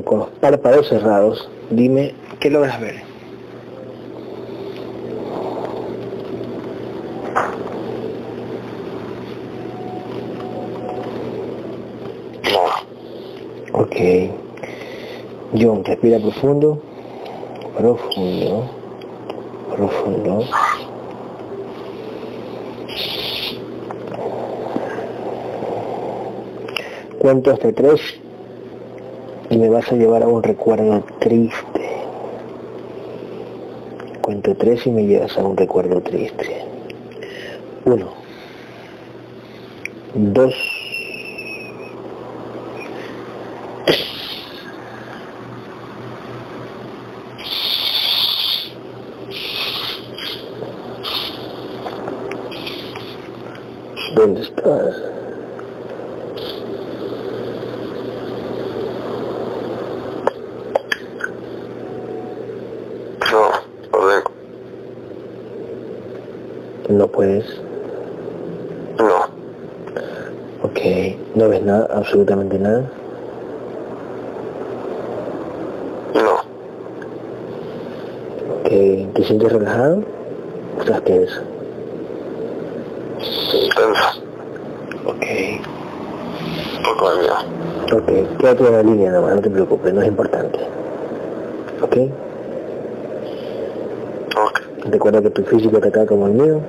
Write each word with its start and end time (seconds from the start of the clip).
Con 0.00 0.20
los 0.20 0.28
párpados 0.40 0.88
cerrados, 0.88 1.50
dime 1.68 2.14
qué 2.40 2.48
logras 2.48 2.80
ver. 2.80 3.02
Ok. 13.74 13.96
John, 15.60 15.84
respira 15.84 16.18
profundo. 16.18 16.80
Profundo. 17.76 18.70
Profundo. 19.76 20.44
Cuento 27.18 27.50
hasta 27.50 27.72
tres 27.72 28.00
y 29.52 29.58
me 29.58 29.68
vas 29.68 29.92
a 29.92 29.96
llevar 29.96 30.22
a 30.22 30.28
un 30.28 30.42
recuerdo 30.42 31.04
triste. 31.18 31.90
Cuento 34.22 34.54
tres 34.56 34.86
y 34.86 34.90
me 34.90 35.04
llevas 35.04 35.36
a 35.36 35.44
un 35.44 35.58
recuerdo 35.58 36.00
triste. 36.00 36.64
Uno. 37.84 38.14
Dos. 40.14 40.54
¿Dónde 54.14 54.42
estás? 54.42 55.12
No. 63.32 63.50
Lo 63.92 64.06
vengo. 64.06 64.30
No 66.90 67.01
puedes. 67.12 67.44
No. 68.98 69.24
Ok. 70.62 70.80
¿No 71.34 71.48
ves 71.48 71.62
nada? 71.62 71.88
Absolutamente 71.94 72.58
nada. 72.58 72.90
No. 76.14 76.34
Ok. 78.60 78.68
¿Te 79.14 79.24
sientes 79.24 79.52
relajado? 79.52 80.02
¿O 80.78 80.80
estás 80.80 81.02
tenso? 81.04 81.40
Tenso. 83.76 84.08
Ok. 85.06 85.24
Un 86.78 86.82
poco 86.84 87.10
de 87.10 87.18
miedo. 87.20 87.34
Ok. 87.96 88.38
Quédate 88.38 88.66
en 88.66 88.72
la 88.72 88.82
línea 88.82 89.12
nomás, 89.12 89.36
no 89.36 89.42
te 89.42 89.50
preocupes, 89.50 89.92
no 89.92 90.00
es 90.02 90.08
importante. 90.08 90.58
Ok. 91.82 91.96
Ok. 94.36 94.60
Recuerda 94.90 95.22
que 95.22 95.30
tu 95.30 95.42
físico 95.44 95.76
está 95.76 95.88
acá 95.88 96.06
como 96.06 96.26
el 96.26 96.32
mío 96.32 96.60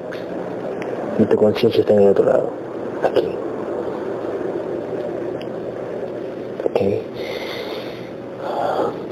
y 1.20 1.24
tu 1.26 1.36
conciencia 1.36 1.82
está 1.82 1.94
en 1.94 2.02
el 2.02 2.10
otro 2.10 2.26
lado. 2.26 2.50
Aquí. 3.04 3.28
Ok. 6.66 6.82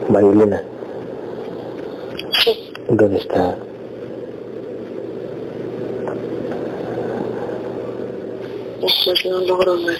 Marilena, 0.09 0.61
Sí. 2.43 2.73
¿dónde 2.89 3.17
está? 3.17 3.55
Pues 8.81 9.25
no 9.25 9.39
logro 9.41 9.77
ver. 9.83 9.97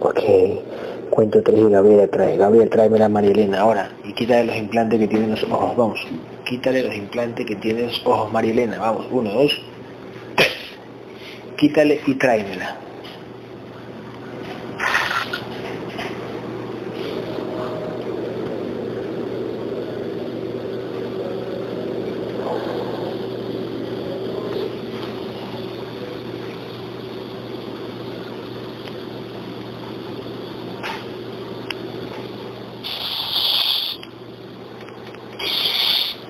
Ok. 0.00 0.20
Cuento 1.10 1.42
tres 1.42 1.58
y 1.60 1.70
Gabriela 1.70 2.06
trae. 2.08 2.36
Gabriel, 2.36 2.70
tráeme 2.70 2.98
la 2.98 3.08
Marilena 3.08 3.60
ahora. 3.60 3.90
Y 4.04 4.12
quítale 4.14 4.44
los 4.44 4.56
implantes 4.56 4.98
que 4.98 5.08
tienen 5.08 5.30
los 5.30 5.42
ojos. 5.44 5.76
Vamos. 5.76 6.00
Quítale 6.44 6.82
los 6.82 6.94
implantes 6.94 7.46
que 7.46 7.54
tienen 7.56 7.86
los 7.88 8.02
ojos, 8.06 8.32
Marilena. 8.32 8.78
Vamos. 8.78 9.06
Uno, 9.10 9.30
dos. 9.32 9.61
Quítale 11.62 12.02
y 12.08 12.14
tráemela. 12.16 12.76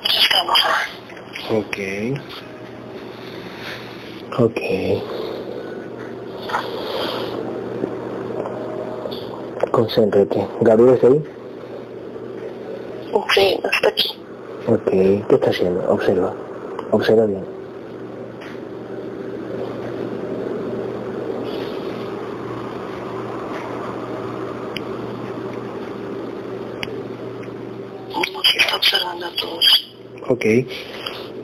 Ya 0.04 0.20
estamos 0.20 0.60
ahí. 0.66 2.16
Ok. 4.38 4.58
Ok. 9.72 9.81
Concéntrate. 9.94 10.48
Gabriel 10.62 10.94
está 10.94 11.06
ahí. 11.08 11.22
Sí, 13.34 13.60
hasta 13.62 13.88
aquí. 13.88 14.10
Ok. 14.66 14.90
¿Qué 14.90 15.26
está 15.34 15.50
haciendo? 15.50 15.90
Observa. 15.90 16.32
Observa 16.92 17.26
bien. 17.26 17.44
Que 28.52 28.58
está 28.58 28.76
observando 28.76 29.26
a 29.26 29.30
todos. 29.36 29.94
Ok. 30.28 30.44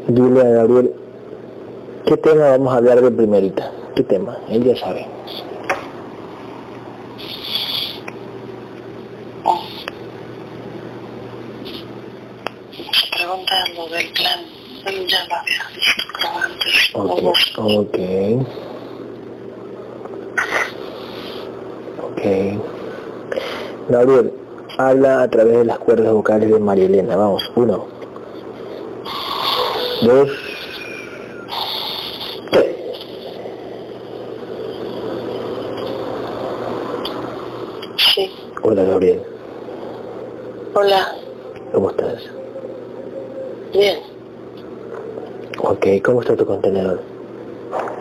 Dile 0.09 0.41
a 0.41 0.49
Gabriel, 0.49 0.95
¿qué 2.07 2.17
tema 2.17 2.51
vamos 2.51 2.73
a 2.73 2.77
hablar 2.79 3.01
de 3.01 3.11
primerita? 3.11 3.71
¿Qué 3.95 4.03
tema? 4.03 4.39
Él 4.49 4.65
ya 4.65 4.77
sabe. 4.77 5.07
Oh. 9.45 9.63
Se 12.93 13.11
pregunta 13.17 13.55
lo 13.75 13.89
del 13.89 14.13
plan. 14.13 14.41
Él 14.87 15.07
ya 15.07 15.25
lo 15.29 15.35
había 15.37 15.69
visto 15.75 16.03
como 16.21 16.39
antes. 16.41 16.91
Ok. 17.71 17.99
Ok. 22.03 22.23
Gabriel, 23.91 24.33
habla 24.79 25.23
a 25.23 25.29
través 25.29 25.59
de 25.59 25.65
las 25.67 25.79
cuerdas 25.79 26.11
vocales 26.15 26.51
de 26.51 26.59
María 26.59 26.87
Elena. 26.87 27.15
Vamos, 27.17 27.43
uno. 27.57 27.85
Dos. 30.01 30.31
Tres. 32.53 32.77
Sí. 38.15 38.31
Hola 38.63 38.83
Gabriel, 38.85 39.23
Hola. 40.73 41.17
¿cómo 41.75 41.91
estás? 41.91 42.23
Bien. 43.75 43.99
Ok, 45.59 45.87
¿cómo 46.03 46.23
está 46.23 46.35
tu 46.35 46.47
contenedor? 46.47 47.18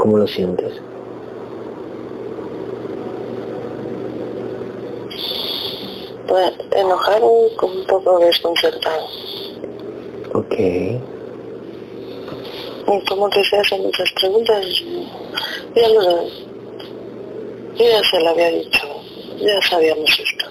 ¿Cómo 0.07 0.19
lo 0.19 0.27
sientes? 0.27 0.71
Pues 6.30 6.54
enojado 6.71 7.48
y 7.51 7.56
como 7.57 7.74
un 7.74 7.86
poco 7.88 8.19
desconcertado. 8.19 9.06
Ok, 10.33 10.54
Y 10.59 11.01
como 13.09 13.30
que 13.30 13.44
se 13.44 13.57
hacen 13.57 13.81
muchas 13.81 14.09
preguntas, 14.13 14.65
ya 15.75 15.89
lo 15.89 16.24
ya 17.75 18.01
se 18.09 18.19
lo 18.21 18.30
había 18.30 18.50
dicho, 18.51 18.88
ya 19.42 19.62
sabíamos 19.69 20.09
esto. 20.09 20.45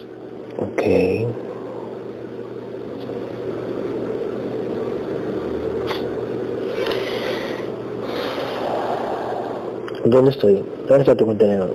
ok. 0.59 1.26
¿Dónde 10.09 10.31
estoy? 10.31 10.65
¿Dónde 10.87 11.01
está 11.01 11.17
tu 11.17 11.27
contenedor? 11.27 11.75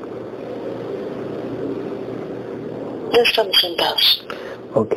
Ya 3.14 3.22
estamos 3.22 3.60
sentados. 3.60 4.26
Ok, 4.74 4.96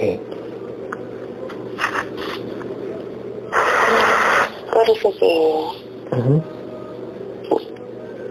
Parece 4.72 5.12
que 5.18 5.64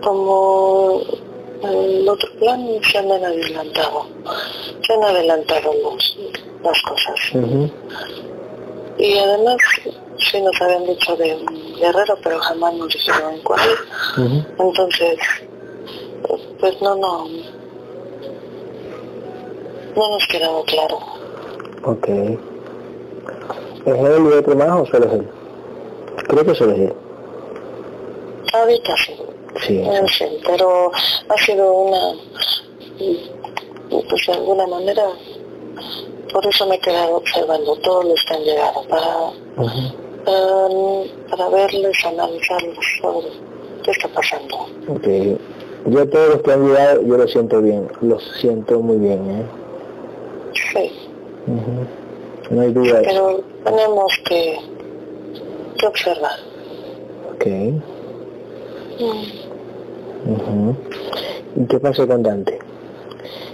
como 0.01 1.01
el 1.63 2.09
otro 2.09 2.29
plan 2.39 2.67
se 2.89 2.97
han 2.97 3.11
adelantado, 3.11 4.05
se 4.85 4.93
han 4.93 5.03
adelantado 5.03 5.73
los, 5.83 6.17
las 6.63 6.81
cosas. 6.81 7.15
Y 8.97 9.17
además, 9.17 9.57
sí 10.17 10.41
nos 10.41 10.61
habían 10.61 10.85
dicho 10.85 11.15
de 11.15 11.35
un 11.35 11.62
guerrero, 11.79 12.17
pero 12.23 12.39
jamás 12.39 12.73
nos 12.75 12.93
dijeron 12.93 13.39
cuál. 13.43 13.59
Ujú. 14.17 14.43
Entonces, 14.69 15.17
pues 16.59 16.81
no, 16.81 16.95
no, 16.95 17.27
no 19.95 20.09
nos 20.09 20.27
quedaba 20.27 20.63
claro. 20.63 20.97
Ok. 21.85 22.07
¿Es 23.85 23.95
él 23.99 24.23
y 24.25 24.33
otro 24.37 24.55
más 24.55 24.69
o 24.81 24.85
solo 24.85 25.05
es 25.05 25.13
él? 25.13 25.27
Creo 26.27 26.45
que 26.45 26.55
solo 26.55 26.71
es 26.73 26.79
él. 26.79 26.93
Ahorita 28.53 28.93
sí, 29.05 29.15
Sí. 29.65 29.83
sí, 30.17 30.25
pero 30.45 30.91
ha 31.29 31.37
sido 31.45 31.71
una, 31.73 32.13
pues 34.09 34.25
de 34.27 34.33
alguna 34.33 34.67
manera, 34.67 35.03
por 36.31 36.45
eso 36.45 36.65
me 36.67 36.75
he 36.75 36.79
quedado 36.79 37.17
observando 37.17 37.75
todos 37.77 38.05
los 38.05 38.23
que 38.25 38.33
han 38.35 38.43
llegado, 38.43 38.83
para, 38.87 39.17
Ujú. 39.57 39.93
Para, 40.25 41.29
para 41.29 41.49
verles, 41.49 41.97
analizarlos, 42.05 42.85
sobre 43.01 43.27
qué 43.83 43.91
está 43.91 44.07
pasando. 44.09 44.55
Ok. 44.87 45.07
Yo 45.85 46.07
todos 46.09 46.29
los 46.29 46.41
que 46.41 46.51
han 46.51 46.65
llegado, 46.65 47.01
yo 47.03 47.17
lo 47.17 47.27
siento 47.27 47.61
bien. 47.61 47.87
Los 48.01 48.23
siento 48.39 48.79
muy 48.79 48.97
bien, 48.97 49.29
¿eh? 49.29 49.43
Sí. 50.71 50.91
No 52.49 52.61
hay 52.61 52.71
duda 52.71 53.01
pero 53.03 53.41
tenemos 53.65 54.13
que, 54.25 54.57
que 55.77 55.87
observar. 55.87 56.39
Ok. 57.33 57.45
Ujú. 60.25 60.75
¿Y 61.55 61.65
qué 61.65 61.79
pasó 61.79 62.07
con 62.07 62.23
Dante? 62.23 62.59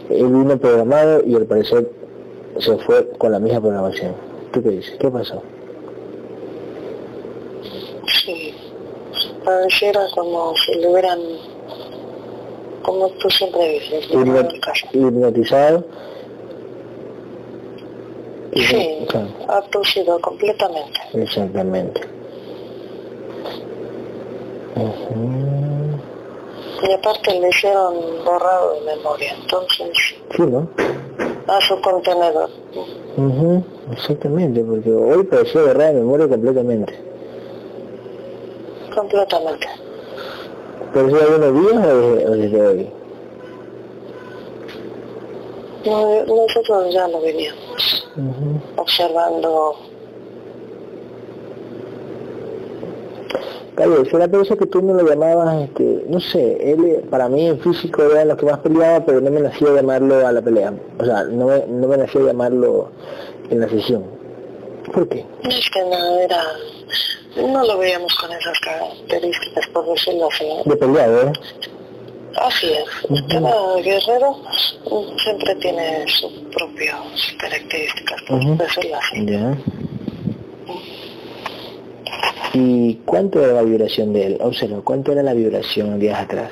Él 0.10 0.27
vino 0.27 0.57
programado 0.57 1.24
y 1.25 1.36
al 1.36 1.45
parecer 1.45 1.89
se 2.60 2.77
fue 2.80 3.10
con 3.18 3.31
la 3.31 3.39
misma 3.39 3.62
programación. 3.62 4.13
¿Tú 4.51 4.62
qué 4.62 4.69
dices? 4.69 4.98
¿Qué 5.00 5.10
pasó? 5.10 5.42
Sí, 8.24 8.54
pareciera 9.49 10.01
como 10.13 10.53
si 10.57 10.75
le 10.75 10.87
hubieran, 10.87 11.19
como 12.83 13.09
tú 13.19 13.29
siempre 13.29 13.67
dices. 13.79 14.05
Hipnotizado. 14.93 15.83
Sí, 18.53 19.05
claro, 19.07 19.27
ha 19.47 19.61
producido 19.61 20.19
completamente. 20.21 20.99
exactamente. 21.13 22.01
Y 26.81 26.91
aparte 26.93 27.39
le 27.39 27.49
hicieron 27.49 27.95
borrado 28.25 28.73
de 28.75 28.95
memoria, 28.95 29.35
entonces, 29.41 29.89
Sí, 30.35 30.41
¿no? 30.43 30.67
a 31.47 31.61
su 31.61 31.79
contenedor. 31.81 32.49
Ujú, 33.17 33.63
Exactamente, 33.91 34.63
porque 34.63 34.91
hoy 34.91 35.23
pareció 35.23 35.65
borrar 35.65 35.93
de 35.93 35.99
memoria 35.99 36.27
completamente. 36.27 37.08
Completamente. 38.99 39.67
¿Pero 40.93 41.07
eso 41.07 41.15
de 41.17 41.23
algunos 41.45 41.71
días 41.71 41.85
o 41.87 41.97
desde, 41.97 42.27
o 42.27 42.31
desde 42.31 42.67
hoy? 42.67 42.89
No- 45.85 46.25
Nosotros 46.25 46.93
ya 46.93 47.07
lo 47.07 47.21
veníamos 47.21 48.09
observando. 48.75 49.75
Calle, 53.75 54.09
será 54.11 54.27
por 54.27 54.41
eso 54.41 54.57
que 54.57 54.65
tú 54.65 54.81
me 54.81 54.91
lo 55.01 55.07
llamabas, 55.07 55.61
este, 55.63 56.03
no 56.09 56.19
sé, 56.19 56.73
él 56.73 56.83
eh, 56.85 57.05
para 57.09 57.29
mí 57.29 57.47
en 57.47 57.57
físico 57.61 58.03
era 58.03 58.25
lo 58.25 58.35
que 58.35 58.45
más 58.45 58.57
peleaba, 58.59 59.05
pero 59.05 59.21
no 59.21 59.31
me 59.31 59.39
nació 59.39 59.73
llamarlo 59.73 60.27
a 60.27 60.33
la 60.33 60.41
pelea. 60.41 60.73
O 60.99 61.05
sea, 61.05 61.23
no 61.23 61.45
me, 61.47 61.65
no 61.65 61.87
me 61.87 61.95
nació 61.95 62.25
llamarlo 62.25 62.89
en 63.49 63.61
la 63.61 63.69
sesión. 63.69 64.03
¿Por 64.93 65.07
qué? 65.07 65.25
Es 65.43 65.69
que 65.69 65.81
no 65.85 66.19
era, 66.19 66.43
no 67.37 67.63
lo 67.63 67.77
veíamos 67.77 68.13
con 68.15 68.31
esas 68.31 68.59
características, 68.59 69.67
por 69.67 69.85
decirlo 69.87 70.27
así. 70.31 70.45
De 70.65 70.75
peleado, 70.75 71.21
¿eh? 71.27 71.33
Así 72.35 72.71
es. 72.71 72.85
Ujú. 73.09 73.27
Cada 73.27 73.75
guerrero 73.81 74.35
siempre 75.23 75.55
tiene 75.55 76.07
sus 76.07 76.31
propias 76.55 76.99
características, 77.39 78.21
por 78.27 78.39
Ujú. 78.39 78.55
decirlo 78.57 78.97
así. 78.97 79.27
¿Y 82.54 82.95
cuánto 83.06 83.44
era 83.44 83.54
la 83.54 83.61
vibración 83.61 84.13
de 84.13 84.25
él? 84.25 84.37
Observa, 84.42 84.81
¿cuánto 84.83 85.11
era 85.11 85.21
la 85.21 85.33
vibración 85.33 85.99
días 85.99 86.19
atrás? 86.19 86.51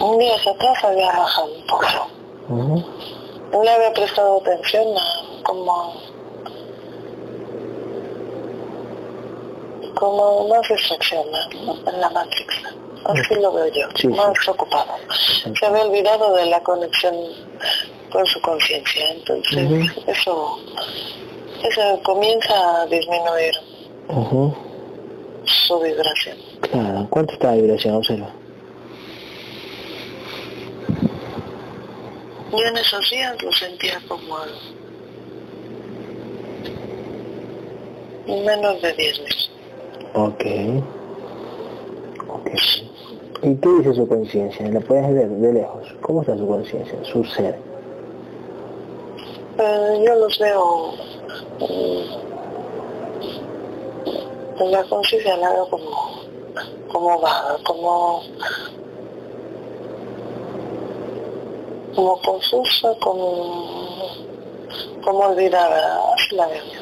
Un 0.00 0.18
día 0.18 0.34
atrás 0.34 0.84
había 0.84 1.06
bajado 1.06 1.46
un 1.54 1.66
poco. 1.66 1.86
Ujú. 2.48 2.84
No 3.52 3.62
le 3.62 3.70
había 3.70 3.92
prestado 3.92 4.40
atención 4.40 4.86
a 4.96 5.42
como 5.44 5.94
como 10.02 10.48
más 10.48 10.68
distracción 10.68 11.24
en 11.86 12.00
la 12.00 12.10
Matrix. 12.10 12.56
Así 13.04 13.36
lo 13.36 13.52
veo 13.52 13.68
yo, 13.68 13.86
Sí, 13.94 14.02
sí. 14.02 14.08
más 14.08 14.48
ocupado. 14.48 14.94
Se 15.56 15.64
había 15.64 15.84
olvidado 15.84 16.34
de 16.34 16.46
la 16.46 16.60
conexión 16.64 17.14
con 18.10 18.26
su 18.26 18.40
conciencia. 18.40 19.10
Entonces, 19.12 19.92
eso, 20.08 20.58
eso 21.62 22.00
comienza 22.02 22.82
a 22.82 22.86
disminuir 22.86 23.54
su 25.44 25.78
vibración. 25.78 26.36
Claro, 26.62 27.06
¿cuánto 27.08 27.34
está 27.34 27.52
la 27.52 27.62
vibración? 27.62 27.94
Observa. 27.94 28.30
Yo 32.50 32.58
en 32.58 32.76
esos 32.76 33.08
días 33.08 33.40
lo 33.40 33.52
sentía 33.52 34.00
como 34.08 34.36
menos 38.26 38.82
de 38.82 38.96
10.000. 38.96 39.52
Ok. 40.14 40.44
Ok. 42.28 42.50
¿Y 43.42 43.56
qué 43.56 43.68
dice 43.78 43.94
su 43.94 44.06
conciencia? 44.06 44.68
¿La 44.68 44.80
puedes 44.80 45.12
ver 45.12 45.28
de 45.28 45.52
lejos? 45.52 45.94
¿Cómo 46.02 46.20
está 46.20 46.36
su 46.36 46.46
conciencia, 46.46 46.98
su 47.02 47.24
ser? 47.24 47.58
Eh, 49.58 50.04
yo 50.06 50.14
los 50.14 50.38
veo 50.38 50.92
mm, 51.60 52.30
la 54.70 54.84
conciencia 54.84 55.36
la 55.36 55.50
veo 55.50 55.68
como 55.68 56.22
como 56.92 57.20
vaga, 57.20 57.56
como 57.64 58.22
como 61.94 62.20
confusa, 62.20 62.94
como 63.00 63.92
como 65.02 65.18
olvidada, 65.20 66.14
la 66.32 66.46
veo. 66.46 66.81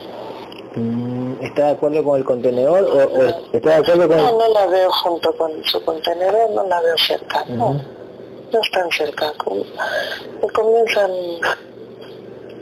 ¿Está 1.40 1.66
de 1.66 1.70
acuerdo 1.72 2.04
con 2.04 2.18
el 2.18 2.24
contenedor 2.24 2.84
o, 2.84 3.18
o 3.18 3.22
está 3.52 3.70
de 3.70 3.74
acuerdo 3.76 4.08
con 4.08 4.16
No, 4.16 4.38
no 4.38 4.48
la 4.48 4.66
veo 4.66 4.90
junto 4.90 5.32
con 5.36 5.50
su 5.64 5.82
contenedor, 5.84 6.50
no 6.50 6.64
la 6.66 6.80
veo 6.82 6.96
cerca, 6.98 7.44
no, 7.48 7.70
Ujú. 7.70 7.80
no 8.52 8.60
están 8.60 8.90
cerca. 8.90 9.32
com- 9.42 9.62
y 10.42 10.46
comienzan, 10.52 11.10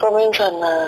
comienzan 0.00 0.54
a, 0.62 0.86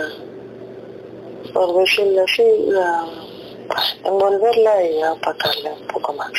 por 1.53 1.79
decirlo 1.81 2.23
así, 2.23 2.43
a 2.79 4.09
envolverla 4.09 4.85
y 4.85 5.03
a 5.03 5.13
opacarla 5.13 5.71
un 5.81 5.87
poco 5.89 6.13
más. 6.13 6.31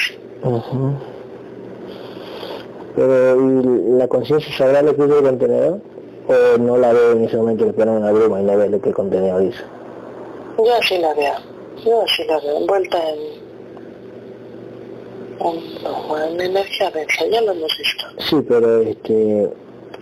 Pero 2.96 3.36
¿y 3.42 3.98
la 3.98 4.08
conciencia 4.08 4.54
sabrá 4.58 4.82
lo 4.82 4.96
que 4.96 5.04
dice 5.04 5.18
el 5.18 5.24
contenedor? 5.26 5.80
¿O 6.28 6.58
no 6.60 6.78
la 6.78 6.94
ve 6.94 7.12
en 7.14 7.26
ese 7.26 7.36
momento, 7.38 7.66
le 7.66 7.74
ponen 7.74 7.96
una 7.96 8.12
bruma 8.12 8.40
y 8.40 8.44
no 8.44 8.58
ve 8.58 8.70
lo 8.70 8.82
que 8.82 8.90
el 8.90 8.96
contenedor 8.96 9.42
dice? 9.42 9.62
Yo 10.64 10.76
así 10.76 10.98
la 11.00 11.14
veo, 11.14 11.34
yo 11.86 12.02
así 12.04 12.24
la 12.26 12.40
veo, 12.40 12.58
envuelta 12.58 12.98
en, 13.10 13.20
en, 15.48 16.34
en 16.34 16.42
energía 16.42 16.92
densa, 16.92 17.26
ya 17.32 17.42
lo 17.42 17.52
hemos 17.54 17.78
visto. 17.78 18.06
Sí, 18.30 18.46
pero 18.48 18.82
este, 18.82 19.50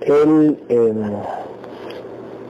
él, 0.01 0.57
em, 0.69 1.11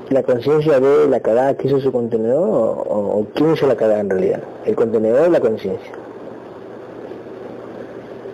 la 0.09 0.23
conciencia 0.23 0.79
ve 0.79 1.07
la 1.07 1.19
cagada 1.19 1.55
que 1.55 1.67
hizo 1.67 1.79
su 1.79 1.91
contenedor 1.91 2.49
o, 2.49 2.71
o- 2.81 3.19
o 3.19 3.25
quién 3.35 3.53
hizo 3.53 3.67
la 3.67 3.75
cagada 3.75 3.99
en 3.99 4.09
realidad, 4.09 4.41
el 4.65 4.75
contenedor 4.75 5.27
o 5.27 5.31
la 5.31 5.39
conciencia, 5.39 5.91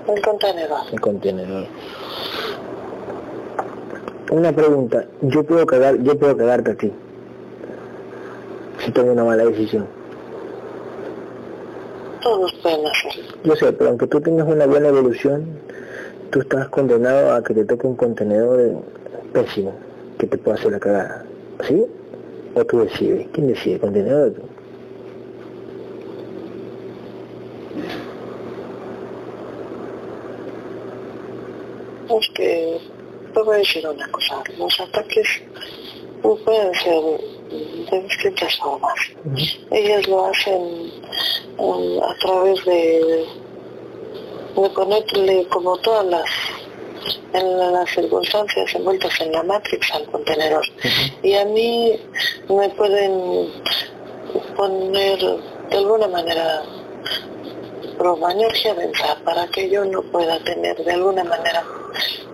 El 0.08 0.22
contenedor. 0.22 0.80
el 0.92 1.02
contenedor. 1.02 1.66
Una 4.32 4.52
pregunta, 4.54 5.06
yo 5.22 5.44
puedo 5.44 5.66
cagar, 5.66 5.98
yo 6.02 6.18
puedo 6.18 6.36
cagarte 6.38 6.72
a 6.72 6.76
ti, 6.76 6.92
si 8.86 8.92
tomo 8.92 9.12
una 9.12 9.24
mala 9.24 9.46
decisión. 9.46 9.88
Todos 12.22 12.54
pueden 12.62 12.86
hacerlo. 12.86 13.24
Yo 13.44 13.56
sé, 13.56 13.74
pero 13.74 13.90
aunque 13.90 14.08
tú 14.08 14.22
tengas 14.22 14.48
una 14.48 14.66
buena 14.66 14.90
evolución, 14.90 15.46
tú 16.32 16.42
estás 16.42 16.70
condenado 16.70 17.34
a 17.34 17.44
que 17.44 17.54
te 17.54 17.66
toque 17.66 17.88
un 17.88 17.96
contenedor 17.96 18.84
pésimo, 19.34 19.74
que 20.20 20.28
te 20.28 20.38
pueda 20.38 20.58
hacer 20.58 20.72
la 20.72 20.80
cagada. 20.80 21.26
¿Sí? 21.68 21.86
¿O 22.54 22.64
tú 22.66 22.80
decides? 22.80 23.28
¿Quién 23.34 23.48
decide? 23.48 23.76
¿El 23.76 23.82
contenedor 23.82 24.28
o 24.28 24.32
tú? 24.32 24.42
es 32.20 32.30
que, 32.30 32.80
te 33.34 33.42
voy 33.42 33.56
a 33.56 33.58
decir 33.60 33.86
una 33.88 34.08
cosa, 34.10 34.42
los 34.58 34.80
ataques 34.80 35.28
pueden 36.22 36.74
ser 36.76 37.35
de 37.92 38.02
distintas 38.02 38.56
formas. 38.58 38.96
Ellas 39.72 40.08
lo 40.08 40.26
hacen 40.26 40.92
um, 41.58 42.04
a 42.04 42.16
través 42.20 42.66
de, 42.66 43.26
de 44.56 44.70
ponerle 44.70 45.48
como 45.50 45.78
todas 45.78 46.06
las 46.06 46.30
en 47.34 47.58
las 47.60 47.90
circunstancias 47.90 48.74
envueltas 48.74 49.20
en 49.20 49.32
la 49.32 49.44
Matrix 49.44 49.92
al 49.94 50.06
contenedor. 50.06 50.66
Y 51.22 51.34
a 51.36 51.46
mí 51.46 52.00
me 52.50 52.70
pueden 52.70 53.52
poner 54.56 55.20
de 55.70 55.78
alguna 55.78 56.08
manera 56.08 56.64
energía 58.32 58.74
densa 58.74 59.18
para 59.24 59.48
que 59.48 59.70
yo 59.70 59.86
no 59.86 60.02
pueda 60.04 60.40
tener 60.44 60.76
de 60.84 60.92
alguna 60.92 61.24
manera 61.24 61.64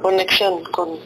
conexión 0.02 0.64
con, 0.72 1.00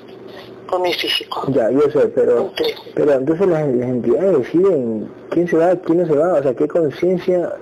con 0.65 0.81
mi 0.81 0.93
físico. 0.93 1.43
Ya, 1.49 1.69
yo 1.71 1.81
sé, 1.91 2.07
pero, 2.07 2.51
pero 2.93 3.13
entonces 3.13 3.47
las, 3.47 3.63
entidades 3.63 4.37
deciden 4.39 5.09
quién 5.29 5.47
se 5.47 5.57
va, 5.57 5.75
quién 5.75 5.99
no 5.99 6.07
se 6.07 6.15
va, 6.15 6.33
o 6.33 6.43
sea, 6.43 6.53
qué 6.53 6.67
conciencia, 6.67 7.53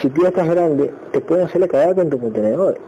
si 0.00 0.08
tú 0.10 0.22
ya 0.22 0.28
estás 0.28 0.48
grande, 0.48 0.92
te 1.12 1.20
pueden 1.20 1.46
hacer 1.46 1.60
la 1.60 1.68
cagada 1.68 1.94
con 1.94 2.10
tu 2.10 2.18
contenedor, 2.18 2.78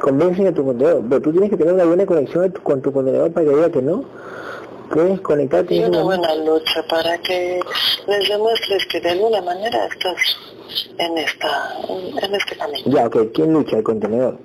convencen 0.00 0.46
a 0.46 0.52
tu 0.52 0.64
contenedor, 0.64 1.02
pero 1.08 1.20
tú 1.20 1.32
tienes 1.32 1.50
que 1.50 1.56
tener 1.56 1.74
una 1.74 1.84
buena 1.84 2.06
conexión 2.06 2.52
con 2.62 2.82
tu 2.82 2.92
contenedor 2.92 3.32
para 3.32 3.46
que 3.46 3.54
diga 3.54 3.70
que 3.70 3.82
no, 3.82 4.04
puedes 4.92 5.20
conectarte. 5.20 5.74
Y 5.74 5.84
una 5.84 6.02
buena 6.02 6.34
lucha 6.36 6.82
para 6.88 7.18
que 7.18 7.60
les 8.06 8.28
demuestres 8.28 8.86
que 8.86 9.00
de 9.00 9.10
alguna 9.10 9.40
manera 9.42 9.86
estás 9.86 10.36
en 10.98 11.18
esta 11.18 11.78
en 11.88 12.34
este 12.34 12.56
camino. 12.56 12.82
Ya, 12.86 13.06
ok. 13.06 13.32
¿Quién 13.32 13.52
lucha 13.52 13.78
el 13.78 13.82
contenedor? 13.82 14.38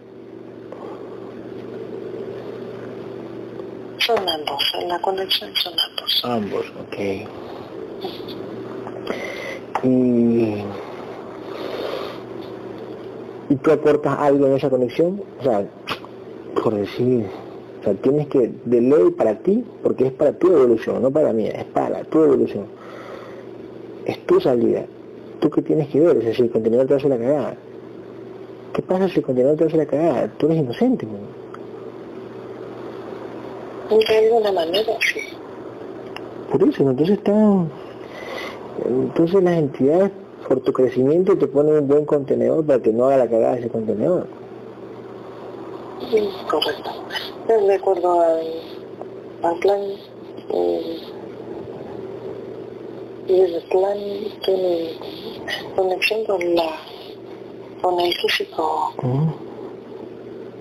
Son 4.00 4.29
ambos, 4.29 4.74
en 4.79 4.88
la 4.88 5.00
conexión 5.00 5.51
son 5.56 5.74
ambos. 5.79 6.22
Ambos, 6.24 6.65
ok. 6.82 6.98
Y... 9.84 10.63
¿Y 13.50 13.56
tú 13.56 13.72
aportas 13.72 14.18
algo 14.20 14.46
en 14.46 14.53
esa 14.53 14.70
conexión? 14.70 15.22
O 15.39 15.44
sea, 15.44 15.65
por 16.62 16.75
decir, 16.75 17.25
o 17.79 17.84
sea, 17.84 17.94
tienes 17.96 18.27
que, 18.27 18.51
de 18.65 18.82
ley 18.82 19.10
para 19.18 19.36
ti, 19.36 19.65
porque 19.82 20.08
es 20.08 20.12
para 20.13 20.34
tu 20.34 20.51
evolución, 20.51 21.01
no 21.01 21.10
para 21.10 21.34
mí, 21.34 21.48
es 21.48 21.63
para 21.65 22.03
tu 22.03 22.24
evolución. 22.24 22.65
Es 24.06 24.25
tu 24.25 24.39
salida. 24.39 24.86
¿Tú 25.39 25.50
qué 25.50 25.62
tienes 25.62 25.88
que 25.88 26.00
ver? 26.00 26.18
Es 26.18 26.25
decir, 26.25 26.46
el 26.46 26.51
contenedor 26.51 26.88
te 26.88 26.96
hace 26.96 27.10
la 27.10 27.18
cagada. 27.18 27.56
¿Qué 28.74 28.82
pasa 28.82 29.10
si 29.10 29.20
el 29.20 29.25
contenedor 29.25 29.58
te 29.58 29.65
hace 29.65 29.77
la 29.77 29.86
cagada? 29.86 30.27
Tú 30.38 30.46
eres 30.48 30.60
inocente, 30.60 31.06
¿no? 31.06 31.39
De 33.89 34.17
alguna 34.17 34.51
manera. 34.51 34.93
Por 36.51 36.63
eso, 36.63 36.84
entonces 36.84 37.17
están... 37.17 37.69
Entonces 38.86 39.43
las 39.43 39.58
entidades, 39.58 40.12
por 40.48 40.62
tu 40.62 40.72
crecimiento, 40.72 41.38
te 41.38 41.48
ponen 41.48 41.75
un 41.75 41.88
buen 41.88 42.05
contenedor 42.05 42.65
para 42.65 42.81
que 42.81 42.91
no 42.91 43.05
haga 43.05 43.17
la 43.17 43.29
cagada 43.29 43.58
ese 43.58 43.69
contenedor. 43.69 44.27
Sí, 46.12 46.29
correcto. 46.50 46.91
De 47.48 47.75
acuerdo 47.75 48.22
al, 48.22 48.48
al 49.43 49.60
plan, 49.60 49.81
eh, 50.53 50.98
y 53.27 53.41
el 53.41 53.63
plan 53.69 53.98
tiene 54.43 54.93
conexión 55.75 56.25
con 56.25 56.55
la 56.55 56.77
con 57.81 58.00
el 58.00 58.13
físico 58.13 58.93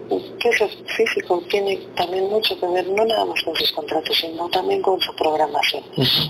que 0.08 0.48
ese 0.48 0.68
físico 0.96 1.42
tiene 1.50 1.76
también 1.96 2.28
mucho 2.30 2.58
que 2.58 2.66
ver 2.66 2.86
no 2.88 3.04
nada 3.04 3.24
más 3.26 3.42
con 3.42 3.54
sus 3.56 3.70
contratos 3.72 4.16
sino 4.16 4.48
también 4.48 4.80
con 4.82 5.00
su 5.00 5.14
programación. 5.16 5.84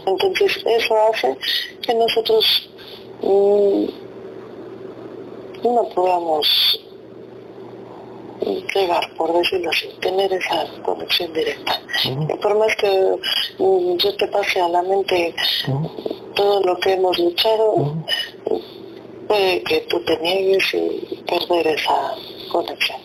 Entonces 0.07 0.59
eso 0.65 0.97
hace 1.11 1.37
que 1.83 1.95
nosotros 1.95 2.71
mm, 3.23 3.85
no 5.63 5.89
podamos 5.95 6.81
llegar, 8.75 9.15
por 9.17 9.33
decirlo 9.33 9.71
así, 9.71 9.89
tener 10.01 10.33
esa 10.33 10.67
conexión 10.85 11.33
directa. 11.33 11.81
Y 12.05 12.35
por 12.37 12.59
más 12.59 12.75
que 12.77 13.17
mm, 13.59 13.97
yo 13.97 14.17
te 14.17 14.27
pase 14.29 14.61
a 14.61 14.69
la 14.69 14.83
mente 14.83 15.35
todo 16.35 16.63
lo 16.63 16.79
que 16.79 16.93
hemos 16.93 17.19
luchado, 17.19 17.95
puede 19.27 19.63
que 19.63 19.81
tú 19.83 20.01
te 20.05 20.17
niegues 20.19 20.75
y 20.75 21.23
perder 21.27 21.67
esa 21.69 22.15
conexión. 22.51 22.99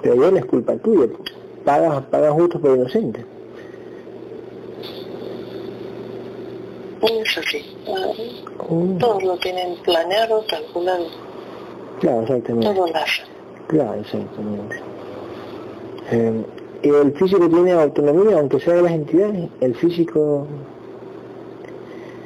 Pero 0.00 0.14
ya 0.14 0.30
no 0.30 0.36
es 0.38 0.44
culpa 0.46 0.76
tuya, 0.76 1.08
pagas, 1.64 2.04
pagas 2.06 2.32
justo 2.32 2.60
por 2.60 2.76
inocente. 2.76 3.24
Es 7.02 7.38
así. 7.38 7.76
Mm. 8.70 8.98
Todos 8.98 9.22
lo 9.24 9.36
tienen 9.38 9.76
planeado, 9.82 10.44
calculado. 10.48 11.06
Claro, 12.00 12.22
exactamente. 12.22 12.74
Todo 12.74 12.86
lo 12.86 12.96
hacen. 12.96 13.24
Claro, 13.66 14.00
exactamente. 14.00 14.76
Eh, 16.10 16.44
¿Y 16.82 16.88
el 16.88 17.12
físico 17.12 17.48
tiene 17.48 17.72
autonomía, 17.72 18.38
aunque 18.38 18.60
sea 18.60 18.74
de 18.74 18.82
las 18.82 18.92
entidades? 18.92 19.48
¿El 19.60 19.74
físico 19.74 20.46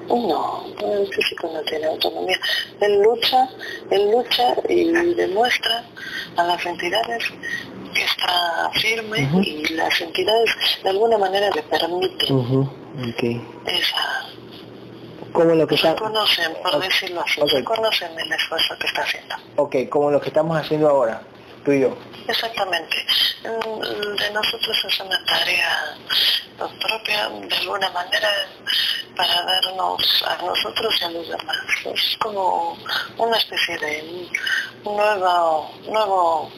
no, 0.09 0.65
el 0.81 1.07
físico 1.13 1.51
no 1.53 1.61
tiene 1.63 1.87
autonomía. 1.87 2.39
Él 2.81 3.03
lucha, 3.03 3.49
él 3.91 4.11
lucha 4.11 4.55
y 4.69 4.85
demuestra 5.15 5.85
a 6.37 6.45
las 6.45 6.65
entidades 6.65 7.25
que 7.95 8.05
está 8.05 8.71
firme 8.75 9.29
y 9.43 9.75
las 9.75 10.01
entidades 10.01 10.51
de 10.83 10.91
alguna 10.91 11.19
manera 11.19 11.51
le 11.55 11.63
permiten 11.63 12.71
esa... 13.67 14.27
Como 15.33 15.55
lo 15.55 15.67
que 15.67 15.77
se 15.77 15.95
conocen, 15.97 16.53
por 16.63 16.83
decirlo 16.83 17.21
así, 17.21 17.41
se 17.47 17.63
conocen 17.63 18.19
el 18.19 18.33
esfuerzo 18.33 18.75
que 18.79 18.87
está 18.87 19.03
haciendo. 19.03 19.35
Ok, 19.57 19.77
como 19.91 20.11
lo 20.11 20.19
que 20.19 20.29
estamos 20.29 20.57
haciendo 20.57 20.89
ahora, 20.89 21.21
tú 21.67 21.73
y 21.73 21.81
yo. 21.81 21.99
Exactamente. 22.29 22.97
Mm, 23.43 24.17
de 24.17 24.31
nosotros 24.31 24.85
es 24.89 25.01
una 25.01 25.23
tarea 25.27 25.97
propia, 26.57 27.29
de 27.29 27.57
alguna 27.57 27.91
manera, 27.91 28.31
para 29.17 29.43
darnos 29.43 30.25
a 30.27 30.43
nosotros 30.43 30.95
y 31.01 31.05
a 31.05 31.11
los 31.11 31.29
demás. 31.29 31.67
Es 31.85 32.17
como 32.19 32.79
una 33.19 33.37
especie 33.37 33.77
de 33.79 34.29
nuevo, 34.85 35.71
nuevo, 35.89 36.51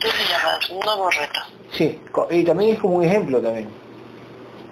¿qué 0.00 0.10
se 0.10 0.24
llama? 0.28 0.58
Nuevo 0.84 1.10
reto. 1.10 1.40
Sí, 1.72 2.00
y 2.30 2.44
también 2.44 2.74
es 2.74 2.80
como 2.80 2.96
un 2.96 3.04
ejemplo 3.04 3.40
también. 3.40 3.70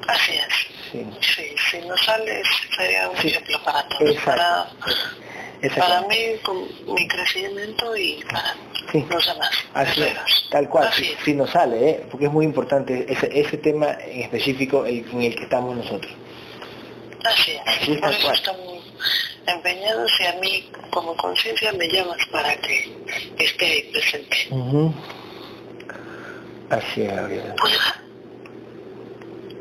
Así 0.08 0.32
es. 0.32 0.54
Sí, 0.92 1.06
sí 1.20 1.54
si 1.70 1.86
no 1.86 1.96
sale 1.96 2.42
sería 2.76 3.08
un 3.08 3.16
ejemplo 3.16 3.62
para 3.64 3.88
todos. 3.88 4.16
Para, 4.24 4.66
para 5.70 6.02
mí, 6.02 6.16
con 6.42 6.94
mi 6.94 7.08
crecimiento 7.08 7.96
y 7.96 8.22
para 8.24 8.56
los 8.92 9.26
demás. 9.26 9.50
Así 9.72 10.02
es, 10.02 10.16
tal 10.50 10.68
cual, 10.68 10.90
si, 11.24 11.34
nos 11.34 11.50
sale, 11.50 11.90
¿eh? 11.90 12.06
porque 12.10 12.26
es 12.26 12.32
muy 12.32 12.44
importante 12.44 13.06
ese, 13.08 13.28
ese 13.32 13.56
tema 13.58 13.96
en 14.00 14.22
específico 14.22 14.84
el, 14.84 15.04
en 15.10 15.22
el 15.22 15.34
que 15.34 15.44
estamos 15.44 15.76
nosotros. 15.76 16.12
Así 17.24 17.52
es, 17.52 17.98
por 17.98 18.10
eso 18.10 18.32
estamos 18.32 18.84
empeñados 19.46 20.12
y 20.20 20.26
a 20.26 20.32
mí 20.40 20.70
como 20.90 21.16
conciencia 21.16 21.72
me 21.72 21.88
llamas 21.88 22.18
para 22.30 22.56
que 22.56 22.96
esté 23.38 23.66
ahí 23.66 23.82
presente. 23.92 24.36
Así 26.70 27.02
es, 27.02 27.14
Gabriela. 27.14 27.54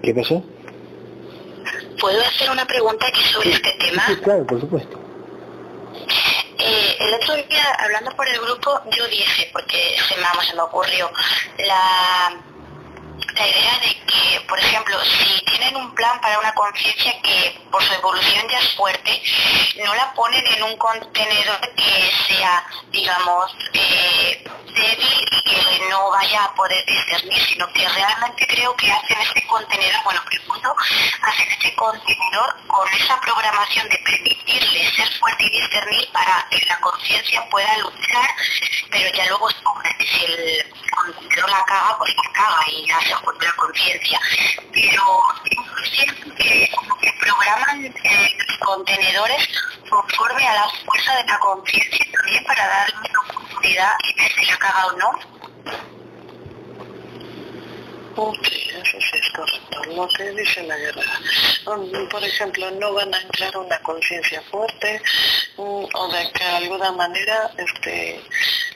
¿Qué 0.02 0.14
pasó? 0.14 0.44
¿Puedo 2.00 2.22
hacer 2.22 2.52
una 2.52 2.66
pregunta 2.66 3.08
aquí 3.08 3.22
sobre 3.24 3.52
este 3.52 3.72
tema? 3.80 4.06
Sí, 4.08 4.16
claro, 4.18 4.46
por 4.46 4.60
supuesto. 4.60 5.03
Eh, 6.66 6.96
el 6.98 7.14
otro 7.16 7.36
día, 7.36 7.76
hablando 7.78 8.12
por 8.16 8.26
el 8.26 8.40
grupo, 8.40 8.82
yo 8.96 9.06
dije, 9.08 9.50
porque 9.52 9.98
se 10.08 10.16
me, 10.16 10.26
se 10.46 10.56
me 10.56 10.62
ocurrió, 10.62 11.12
la 11.58 12.38
la 13.36 13.48
idea 13.48 13.80
de 13.80 14.06
que, 14.06 14.42
por 14.48 14.60
ejemplo, 14.60 14.98
si 15.04 15.46
tienen 15.46 15.76
un 15.76 15.94
plan 15.96 16.20
para 16.22 16.40
una 16.40 16.54
conciencia 16.54 17.14
que 17.22 17.60
por 17.72 17.84
su 17.84 17.94
evolución 17.94 18.48
ya 18.50 18.60
es 18.60 18.76
fuerte, 18.76 19.22
no 19.84 19.94
la 19.96 20.14
ponen 20.14 20.46
en 20.46 20.64
un 20.64 20.78
contenedor 20.78 21.60
que 21.76 22.12
sea, 22.28 22.66
digamos, 22.92 23.56
eh, 23.74 24.44
débil 24.74 25.28
y 25.32 25.42
que 25.42 25.90
no 25.90 26.10
vaya 26.12 26.46
a 26.46 26.56
poder 26.56 26.84
discernir, 26.86 27.42
sino 27.48 27.68
que 27.74 27.88
realmente 27.88 28.48
creo 28.48 28.76
que 28.76 28.92
hacen 28.92 29.18
este 29.22 29.46
contenedor, 29.48 30.04
bueno, 30.04 30.22
pregunto, 30.26 30.76
hacen 31.22 31.52
este 31.52 31.76
contenedor 31.76 32.68
con 32.68 32.88
esa 32.94 33.20
programación 33.20 33.90
de 33.90 33.98
permitirle 34.00 34.92
ser 34.92 35.08
fuerte 35.20 35.44
y 35.46 35.62
discernir 35.62 36.12
para 36.12 36.48
que 36.50 36.66
la 36.66 36.80
conciencia 36.80 37.44
pueda 37.50 37.78
luchar, 37.78 38.30
pero 38.92 39.10
ya 39.16 39.26
luego 39.28 39.50
si 39.50 40.26
el 40.26 40.74
contenedor 40.92 41.50
la 41.50 41.64
caga, 41.66 41.98
pues 41.98 42.14
la 42.16 42.32
caga 42.34 42.64
y 42.68 42.88
ya 42.88 43.00
se 43.02 43.14
la 43.42 43.54
conciencia, 43.54 44.20
pero 44.72 45.04
siento 45.92 46.36
que, 46.36 46.70
programan 47.20 47.86
eh, 47.86 48.38
contenedores 48.60 49.48
conforme 49.90 50.46
a 50.48 50.54
la 50.56 50.70
fuerza 50.86 51.16
de 51.16 51.24
la 51.26 51.40
conciencia 51.40 52.06
también 52.12 52.44
para 52.44 52.68
darle 52.68 52.96
una 53.10 53.20
oportunidad 53.20 53.94
y 54.04 54.22
ver 54.22 54.32
si 54.34 54.46
la 54.46 54.58
caga 54.58 54.88
o 54.88 54.92
no. 54.94 55.34
Sí, 58.16 58.70
eso 58.70 58.98
es 58.98 59.32
correcto, 59.36 59.84
lo 59.96 60.08
que 60.10 60.32
dice 60.32 60.62
la 60.64 60.78
guerra. 60.78 61.02
Um, 61.66 62.08
por 62.10 62.24
ejemplo, 62.24 62.70
no 62.72 62.94
van 62.94 63.12
a 63.12 63.20
entrar 63.20 63.58
una 63.58 63.80
conciencia 63.80 64.40
fuerte 64.52 65.02
um, 65.58 65.88
o 65.92 66.08
de 66.12 66.32
que 66.32 66.44
de 66.44 66.58
alguna 66.58 66.92
manera 66.92 67.50
este, 67.58 68.22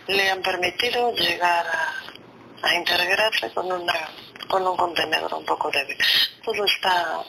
le 0.08 0.32
han 0.32 0.42
permitido 0.42 1.13
llegar 1.13 1.66
a, 1.68 2.74
integrarse 2.75 3.51
con, 3.54 3.72
una, 3.72 4.10
con 4.48 4.65
un 4.65 4.77
contenedor 4.77 5.34
un 5.34 5.46
poco 5.46 5.70
débil. 5.72 5.98
Todo 6.44 6.65
está 6.65 7.24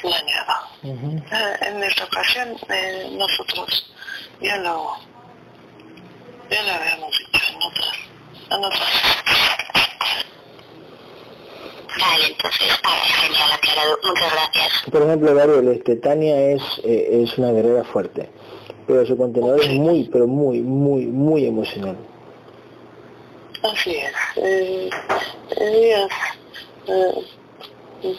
planeado. 0.00 0.54
Eh, 0.84 1.56
en 1.62 1.82
esta 1.82 2.04
ocasión 2.04 2.56
eh, 2.68 3.10
nosotros 3.12 3.92
ya 4.40 4.56
lo, 4.58 4.96
ya 6.50 6.62
lo 6.62 6.72
habíamos 6.72 7.18
dicho 7.18 7.44
en 7.50 7.62
otras, 7.62 7.96
en 8.50 8.64
otras 8.64 9.16
Vale, 11.98 12.26
entonces, 12.26 12.78
genial, 13.22 13.52
aclarado. 13.52 13.98
Muchas 14.04 14.32
gracias. 14.32 14.90
Por 14.90 15.02
ejemplo, 15.02 15.34
Gabriel, 15.34 15.68
este, 15.68 15.96
Tania 15.96 16.50
es, 16.50 16.62
eh, 16.84 17.22
es 17.22 17.38
una 17.38 17.52
guerrera 17.52 17.84
fuerte, 17.84 18.28
pero 18.86 19.06
su 19.06 19.16
contenedor 19.16 19.62
es 19.62 19.70
muy, 19.70 20.04
pero 20.12 20.26
muy, 20.26 20.60
muy, 20.60 21.06
muy 21.06 21.46
emocional. 21.46 21.96
Así 23.72 23.96
es. 23.96 24.12
Eh, 24.36 24.90
eh, 25.60 26.08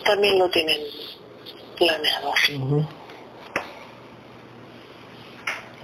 también 0.04 0.40
lo 0.40 0.50
tienen 0.50 0.78
planeado 1.78 2.34
así. 2.34 2.56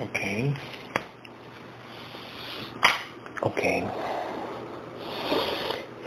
Ok. 0.02 0.20
Ok. 3.42 3.62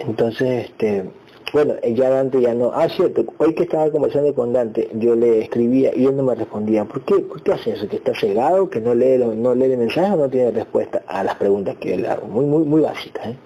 Entonces, 0.01 0.67
este, 0.67 1.11
bueno, 1.53 1.75
ya 1.83 2.11
Dante 2.11 2.41
ya 2.41 2.53
no. 2.53 2.73
Ah, 2.75 2.89
cierto, 2.89 3.25
hoy 3.39 3.55
que 3.55 3.63
estaba 3.63 3.91
conversando 3.91 4.35
con 4.35 4.53
Dante, 4.53 4.91
yo 4.95 5.15
le 5.15 5.43
escribía 5.43 5.93
y 5.97 6.07
él 6.07 6.17
no 6.17 6.23
me 6.25 6.35
respondía. 6.35 6.85
¿Por 6.85 7.03
qué? 7.03 7.15
¿Por 7.21 7.43
qué 7.43 7.53
hace 7.53 7.71
eso? 7.73 7.89
¿Que 7.89 7.97
está 7.97 8.15
cegado? 8.15 8.69
¿Que 8.69 8.81
no 8.81 8.95
lee, 8.95 9.19
no 9.19 9.55
lee 9.55 9.73
el 9.73 9.79
mensaje 9.79 10.13
o 10.13 10.17
no 10.17 10.29
tiene 10.29 10.51
respuesta 10.51 11.03
a 11.07 11.25
las 11.25 11.37
preguntas 11.37 11.77
que 11.77 11.97
le 11.97 12.09
hago? 12.09 12.27
Muy, 12.27 12.45
muy, 12.45 12.65
muy 12.65 12.83
básicas, 12.83 13.29
¿eh? 13.29 13.37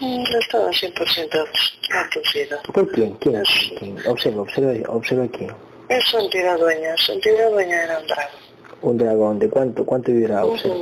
Mm, 0.00 0.24
estaba 0.40 0.70
100% 0.70 1.48
abducido. 1.90 2.58
¿Por 2.72 2.90
quién? 2.92 3.14
¿Quién? 3.14 3.42
¿Quién? 3.78 3.98
Observa, 4.06 4.42
observa, 4.42 4.72
observa 4.92 5.26
quién. 5.28 5.50
Es 5.88 6.04
su 6.04 6.18
entidad 6.18 6.58
dueña. 6.58 6.94
Su 6.96 7.12
entidad 7.12 7.50
dueña 7.50 7.84
era 7.84 7.98
un 7.98 8.06
dragón. 8.06 8.40
Un 8.82 8.98
dragón. 8.98 9.38
¿De 9.38 9.48
cuánto, 9.48 9.86
cuánto 9.86 10.12
vivirá? 10.12 10.44
Observa. 10.44 10.76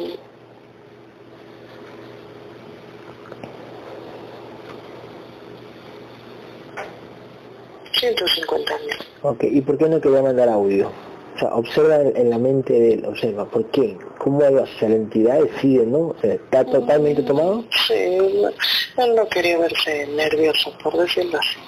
150 7.92 8.79
mil. 8.79 8.96
Ok, 9.22 9.44
¿y 9.44 9.61
por 9.61 9.79
qué 9.79 9.88
no 9.88 10.00
quería 10.00 10.22
mandar 10.22 10.48
audio? 10.48 10.90
O 11.35 11.38
sea, 11.38 11.49
observa 11.55 11.97
en 11.97 12.31
la 12.31 12.38
mente 12.38 12.73
de 12.73 12.94
él, 12.94 13.05
observa, 13.07 13.44
¿por 13.47 13.68
qué? 13.70 13.99
¿Cómo 14.18 14.40
a? 14.40 14.51
La 14.51 14.94
entidad 14.94 15.40
decide, 15.40 15.85
¿no? 15.85 15.99
O 16.09 16.16
sea, 16.20 16.35
¿está 16.35 16.64
totalmente 16.64 17.23
mm, 17.23 17.27
tomado? 17.27 17.64
Sí, 17.88 17.94
él 17.94 19.14
no 19.16 19.29
quería 19.29 19.59
verse 19.59 20.07
nervioso, 20.09 20.73
por 20.83 20.97
decirlo 20.97 21.38
así. 21.38 21.59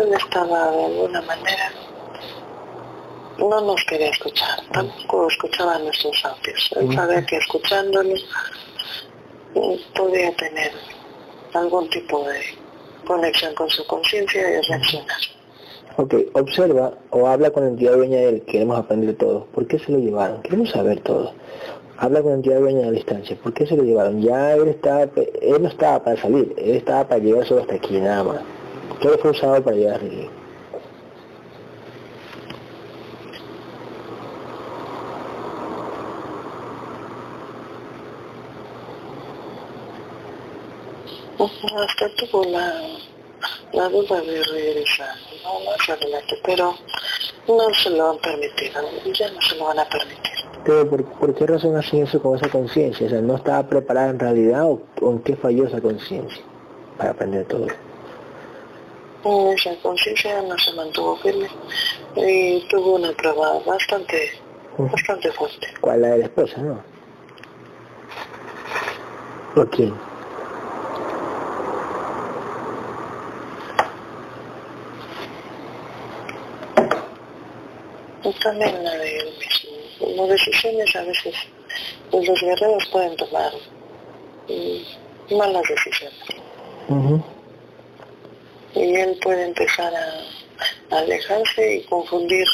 Él 0.00 0.14
estaba 0.14 0.70
de 0.70 0.84
alguna 0.84 1.20
manera, 1.22 1.72
no 3.38 3.60
nos 3.60 3.84
quería 3.86 4.10
escuchar, 4.10 4.60
tampoco 4.72 5.26
escuchaba 5.26 5.78
nuestros 5.80 6.24
audios. 6.24 6.70
Él 6.76 6.94
sabía 6.94 7.26
que 7.26 7.36
escuchándolos 7.38 8.24
mm, 9.54 9.74
podía 9.96 10.32
tener 10.36 10.72
algún 11.54 11.90
tipo 11.90 12.22
de 12.28 12.40
conexión 13.04 13.52
con 13.56 13.68
su 13.68 13.84
conciencia 13.88 14.40
y 14.42 14.60
reaccionar. 14.68 15.41
Ok, 15.96 16.14
observa 16.32 16.94
o 17.10 17.26
habla 17.26 17.50
con 17.50 17.64
la 17.64 17.68
entidad 17.70 17.96
dueña 17.96 18.16
de 18.16 18.28
él, 18.28 18.42
queremos 18.42 18.78
aprender 18.78 19.14
todo. 19.16 19.46
¿Por 19.54 19.66
qué 19.66 19.78
se 19.78 19.92
lo 19.92 19.98
llevaron? 19.98 20.40
Queremos 20.40 20.70
saber 20.70 21.00
todo. 21.00 21.32
Habla 21.98 22.22
con 22.22 22.30
la 22.30 22.36
entidad 22.36 22.60
dueña 22.60 22.80
de 22.80 22.86
la 22.86 22.90
distancia. 22.92 23.36
¿Por 23.42 23.52
qué 23.52 23.66
se 23.66 23.76
lo 23.76 23.82
llevaron? 23.82 24.22
Ya 24.22 24.54
él 24.54 24.68
estaba, 24.68 25.02
él 25.02 25.62
no 25.62 25.68
estaba 25.68 26.02
para 26.02 26.16
salir, 26.16 26.54
él 26.56 26.76
estaba 26.76 27.06
para 27.06 27.20
llegar 27.20 27.42
hasta 27.42 27.74
aquí, 27.74 28.00
nada 28.00 28.24
más. 28.24 28.40
Todo 29.02 29.18
fue 29.18 29.32
usado 29.32 29.62
para 29.62 29.76
llegar 29.76 29.96
aquí. 29.96 30.28
la, 42.50 43.11
la 43.72 43.88
duda 43.88 44.20
de 44.20 44.42
regresar, 44.44 45.14
no 45.42 45.60
más 45.60 45.88
adelante, 45.88 46.38
pero 46.44 46.74
no 47.48 47.74
se 47.74 47.90
lo 47.90 48.10
han 48.10 48.18
permitido, 48.18 48.82
ya 49.12 49.30
no 49.30 49.40
se 49.40 49.56
lo 49.56 49.64
van 49.66 49.78
a 49.78 49.88
permitir. 49.88 50.32
Pero 50.64 50.88
¿por, 50.88 51.34
qué 51.34 51.46
razón 51.46 51.76
hacen 51.76 52.04
eso 52.04 52.22
con 52.22 52.36
esa 52.36 52.48
conciencia? 52.48 53.06
O 53.06 53.10
sea, 53.10 53.20
¿no 53.20 53.36
estaba 53.36 53.66
preparada 53.66 54.10
en 54.10 54.18
realidad 54.18 54.64
o, 54.66 54.80
en 55.00 55.18
qué 55.20 55.34
falló 55.34 55.66
esa 55.66 55.80
conciencia 55.80 56.42
para 56.96 57.10
aprender 57.10 57.46
todo? 57.46 57.66
Esa 59.54 59.74
conciencia 59.82 60.42
no 60.42 60.56
se 60.58 60.72
mantuvo 60.74 61.16
firme 61.16 61.48
y 62.16 62.60
tuvo 62.68 62.96
una 62.96 63.12
prueba 63.12 63.58
bastante, 63.66 64.32
bastante 64.78 65.32
fuerte. 65.32 65.68
¿Cuál 65.80 66.02
la 66.02 66.08
de 66.08 66.18
la 66.18 66.24
esposa, 66.24 66.60
no? 66.60 66.82
¿Por 69.54 69.70
quién? 69.70 70.11
También 78.42 78.84
la 78.84 78.96
de 78.96 79.18
él 79.18 79.32
mismo. 79.38 79.70
Como 79.98 80.26
decisiones 80.26 80.96
a 80.96 81.02
veces 81.02 81.34
pues 82.10 82.28
los 82.28 82.40
guerreros 82.40 82.86
pueden 82.92 83.16
tomar 83.16 83.52
mm, 84.48 85.36
malas 85.36 85.62
decisiones. 85.68 86.18
Y 88.74 88.94
él 88.94 89.18
puede 89.22 89.44
empezar 89.44 89.92
a, 89.94 90.96
alejarse 90.96 91.76
y 91.76 91.82
confundir 91.84 92.46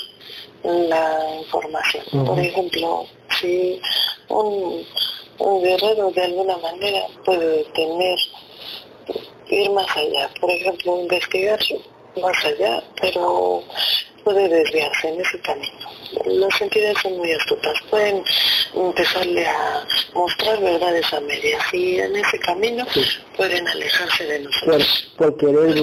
la 0.62 1.36
información. 1.40 2.04
Por 2.24 2.38
ejemplo, 2.38 3.04
si 3.40 3.80
un, 4.28 4.84
un 5.38 5.62
guerrero 5.62 6.10
de 6.12 6.22
alguna 6.22 6.56
manera 6.58 7.02
puede 7.24 7.64
tener, 7.74 8.18
ir 9.48 9.70
más 9.70 9.96
allá, 9.96 10.30
por 10.40 10.50
ejemplo, 10.50 11.00
investigar 11.00 11.58
más 12.20 12.44
allá, 12.44 12.82
pero 13.00 13.62
puede 14.28 14.46
desviarse 14.46 15.08
en 15.08 15.20
ese 15.22 15.40
camino. 15.40 15.97
Las 16.26 16.60
entidades 16.60 16.98
son 17.02 17.16
muy 17.16 17.32
astutas, 17.32 17.74
pueden 17.90 18.22
empezarle 18.74 19.46
a 19.46 19.86
mostrar 20.14 20.60
verdades 20.60 21.12
a 21.12 21.20
medias 21.20 21.62
y 21.72 21.98
en 21.98 22.16
ese 22.16 22.38
camino 22.38 22.86
pueden 23.36 23.66
alejarse 23.66 24.24
de 24.24 24.40
nosotros. 24.40 25.12
Por, 25.16 25.36
querer 25.36 25.74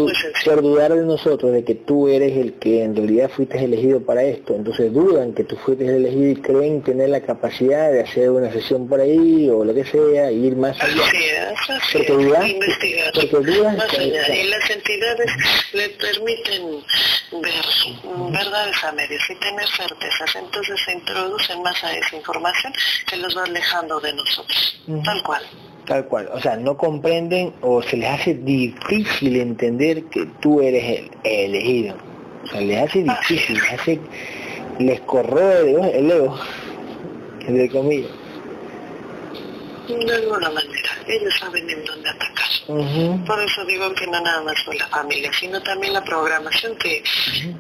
por 0.46 0.62
dudar 0.62 0.94
de 0.94 1.04
nosotros, 1.04 1.52
de 1.52 1.64
que 1.64 1.76
tú 1.76 2.08
eres 2.08 2.38
el 2.38 2.54
que 2.54 2.84
en 2.84 2.96
realidad 2.96 3.30
fuiste 3.30 3.64
elegido 3.64 4.02
para 4.02 4.24
esto, 4.24 4.56
entonces 4.56 4.94
dudan 4.94 5.34
que 5.34 5.44
tú 5.44 5.56
fuiste 5.58 5.86
elegido 5.86 6.32
y 6.32 6.36
creen 6.36 6.82
tener 6.84 7.10
la 7.10 7.22
capacidad 7.22 7.92
de 7.92 8.02
hacer 8.02 8.30
una 8.30 8.52
sesión 8.52 8.88
por 8.88 9.00
ahí 9.00 9.50
o 9.50 9.64
lo 9.64 9.74
que 9.74 9.86
sea, 9.86 10.32
y 10.32 10.48
ir 10.48 10.56
más 10.56 10.80
allá. 10.82 11.04
Así 11.04 11.18
es, 11.18 11.70
así 11.70 11.98
porque 11.98 12.12
dudas, 12.12 12.50
investigar 12.50 13.14
más 13.76 13.94
allá. 13.94 14.36
Y 14.36 14.48
las 14.48 14.70
entidades 14.70 15.32
le 15.74 15.90
permiten 15.90 16.84
ver 17.32 17.66
verdades 18.32 18.84
a 18.84 18.92
medias 18.92 19.30
y 19.30 19.36
tener 19.36 19.68
entonces 20.36 20.80
se 20.84 20.94
introducen 20.94 21.62
más 21.62 21.84
a 21.84 21.94
esa 21.94 22.16
información 22.16 22.74
que 23.08 23.18
los 23.18 23.36
va 23.38 23.44
alejando 23.44 24.00
de 24.00 24.14
nosotros, 24.14 24.82
tal 25.04 25.24
cual. 25.24 25.44
Tal 25.86 26.06
cual, 26.08 26.30
o 26.34 26.40
sea, 26.40 26.56
no 26.56 26.76
comprenden 26.76 27.54
o 27.62 27.82
se 27.82 27.98
les 27.98 28.10
hace 28.10 28.34
difícil 28.34 29.36
entender 29.36 30.06
que 30.06 30.26
tú 30.42 30.62
eres 30.62 30.84
el, 30.84 31.12
elegido. 31.24 31.96
O 32.44 32.48
sea, 32.48 32.62
les 32.62 32.82
hace 32.82 33.04
difícil, 33.04 33.56
les, 33.56 33.72
hace, 33.72 34.00
les 34.80 35.02
corroe 35.02 35.98
el 35.98 36.10
ego, 36.10 36.40
entre 37.42 37.70
comillas. 37.70 38.12
De 39.88 40.16
alguna 40.16 40.50
manera, 40.50 40.90
ellos 41.08 41.38
saben 41.40 41.70
en 41.70 41.86
dónde 41.86 42.10
atacar. 42.10 43.26
Por 43.26 43.40
eso 43.44 43.64
digo 43.66 43.94
que 43.94 44.08
no 44.08 44.20
nada 44.20 44.42
más 44.42 44.56
fue 44.64 44.76
la 44.78 44.88
familia, 44.88 45.32
sino 45.40 45.62
también 45.62 45.94
la 45.94 46.04
programación 46.04 46.76
que, 46.78 47.04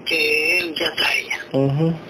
que 0.05 0.59
él 0.59 0.73
ya 0.75 0.91
traía. 0.95 2.05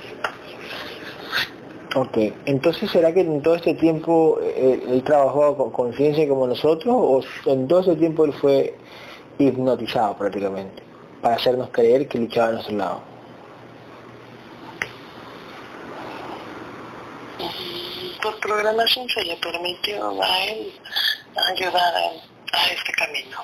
Ok, 1.98 2.18
entonces 2.46 2.92
¿será 2.92 3.14
que 3.14 3.22
en 3.22 3.42
todo 3.42 3.56
este 3.56 3.74
tiempo 3.74 4.38
eh, 4.44 4.84
él, 4.86 5.02
trabajó 5.04 5.56
con 5.56 5.72
conciencia 5.72 6.28
como 6.28 6.46
nosotros 6.46 6.94
o 6.94 7.22
en 7.46 7.70
todo 7.70 7.80
ese 7.80 7.96
tiempo 7.96 8.26
él 8.26 8.34
fue 8.34 8.76
hipnotizado 9.38 10.18
prácticamente 10.18 10.84
para 11.22 11.36
hacernos 11.36 11.70
creer 11.70 12.08
que 12.10 12.18
luchaba 12.18 12.50
a 12.50 12.52
nuestro 12.52 12.76
lado? 12.76 13.02
Por 18.22 18.40
programación 18.42 19.08
se 19.08 19.24
le 19.24 19.38
permitió 19.38 20.22
a 20.22 20.46
él 20.48 20.74
ayudar 21.54 21.94
a 22.52 22.68
este 22.72 22.92
camino. 22.92 23.38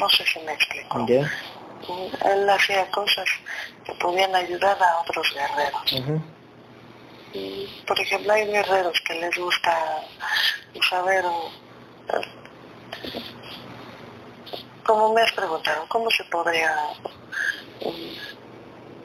No 0.00 0.08
sé 0.10 0.24
si 0.24 0.40
me 0.40 0.52
explico. 0.52 1.06
Él 2.24 2.50
hacía 2.50 2.90
cosas 2.90 3.28
que 3.84 3.92
podían 3.94 4.34
ayudar 4.34 4.76
a 4.82 5.00
otros 5.00 5.32
guerreros. 5.32 6.28
Por 7.86 8.00
ejemplo, 8.00 8.32
hay 8.32 8.46
guerreros 8.46 9.00
que 9.06 9.14
les 9.14 9.36
gusta 9.36 10.02
saber, 10.88 11.24
como 14.84 15.12
me 15.12 15.22
has 15.22 15.32
preguntado, 15.32 15.84
¿cómo 15.88 16.10
se 16.10 16.24
podría 16.24 16.74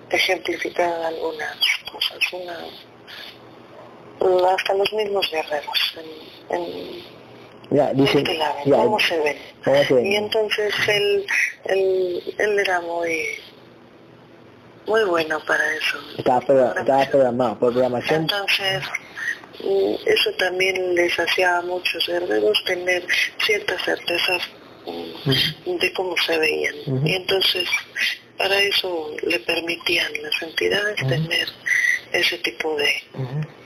ejemplificar 0.09 0.91
algunas 1.03 1.57
cosas? 1.91 2.19
hasta 4.49 4.73
los 4.75 4.93
mismos 4.93 5.29
guerreros 5.31 5.95
en, 6.49 7.03
ya, 7.73 7.91
dice, 7.93 8.23
¿cómo 8.69 8.99
se 8.99 9.19
ve? 9.19 9.37
Y 10.03 10.15
entonces 10.15 10.73
él, 10.87 11.25
él, 11.65 12.35
él 12.37 12.59
era 12.59 12.81
muy 12.81 13.39
muy 14.87 15.03
bueno 15.05 15.39
para 15.45 15.63
eso. 15.75 15.97
Estaba, 16.17 16.41
programado, 17.09 17.59
por 17.59 17.71
programación. 17.71 18.21
Entonces, 18.21 18.83
mm, 19.59 19.95
eso 20.05 20.31
también 20.37 20.95
les 20.95 21.17
hacía 21.19 21.57
a 21.57 21.61
muchos 21.61 22.05
guerreros 22.07 22.63
tener 22.65 23.05
ciertas 23.45 23.81
certezas 23.83 24.41
mm, 24.85 25.77
de 25.77 25.93
cómo 25.93 26.15
se 26.17 26.37
veían. 26.37 26.75
Y 27.05 27.15
entonces, 27.15 27.67
para 28.37 28.59
eso 28.59 29.11
le 29.23 29.39
permitían 29.39 30.11
las 30.21 30.41
entidades 30.41 30.95
tener 31.07 31.47
ese 32.11 32.37
tipo 32.39 32.75
de, 32.75 32.93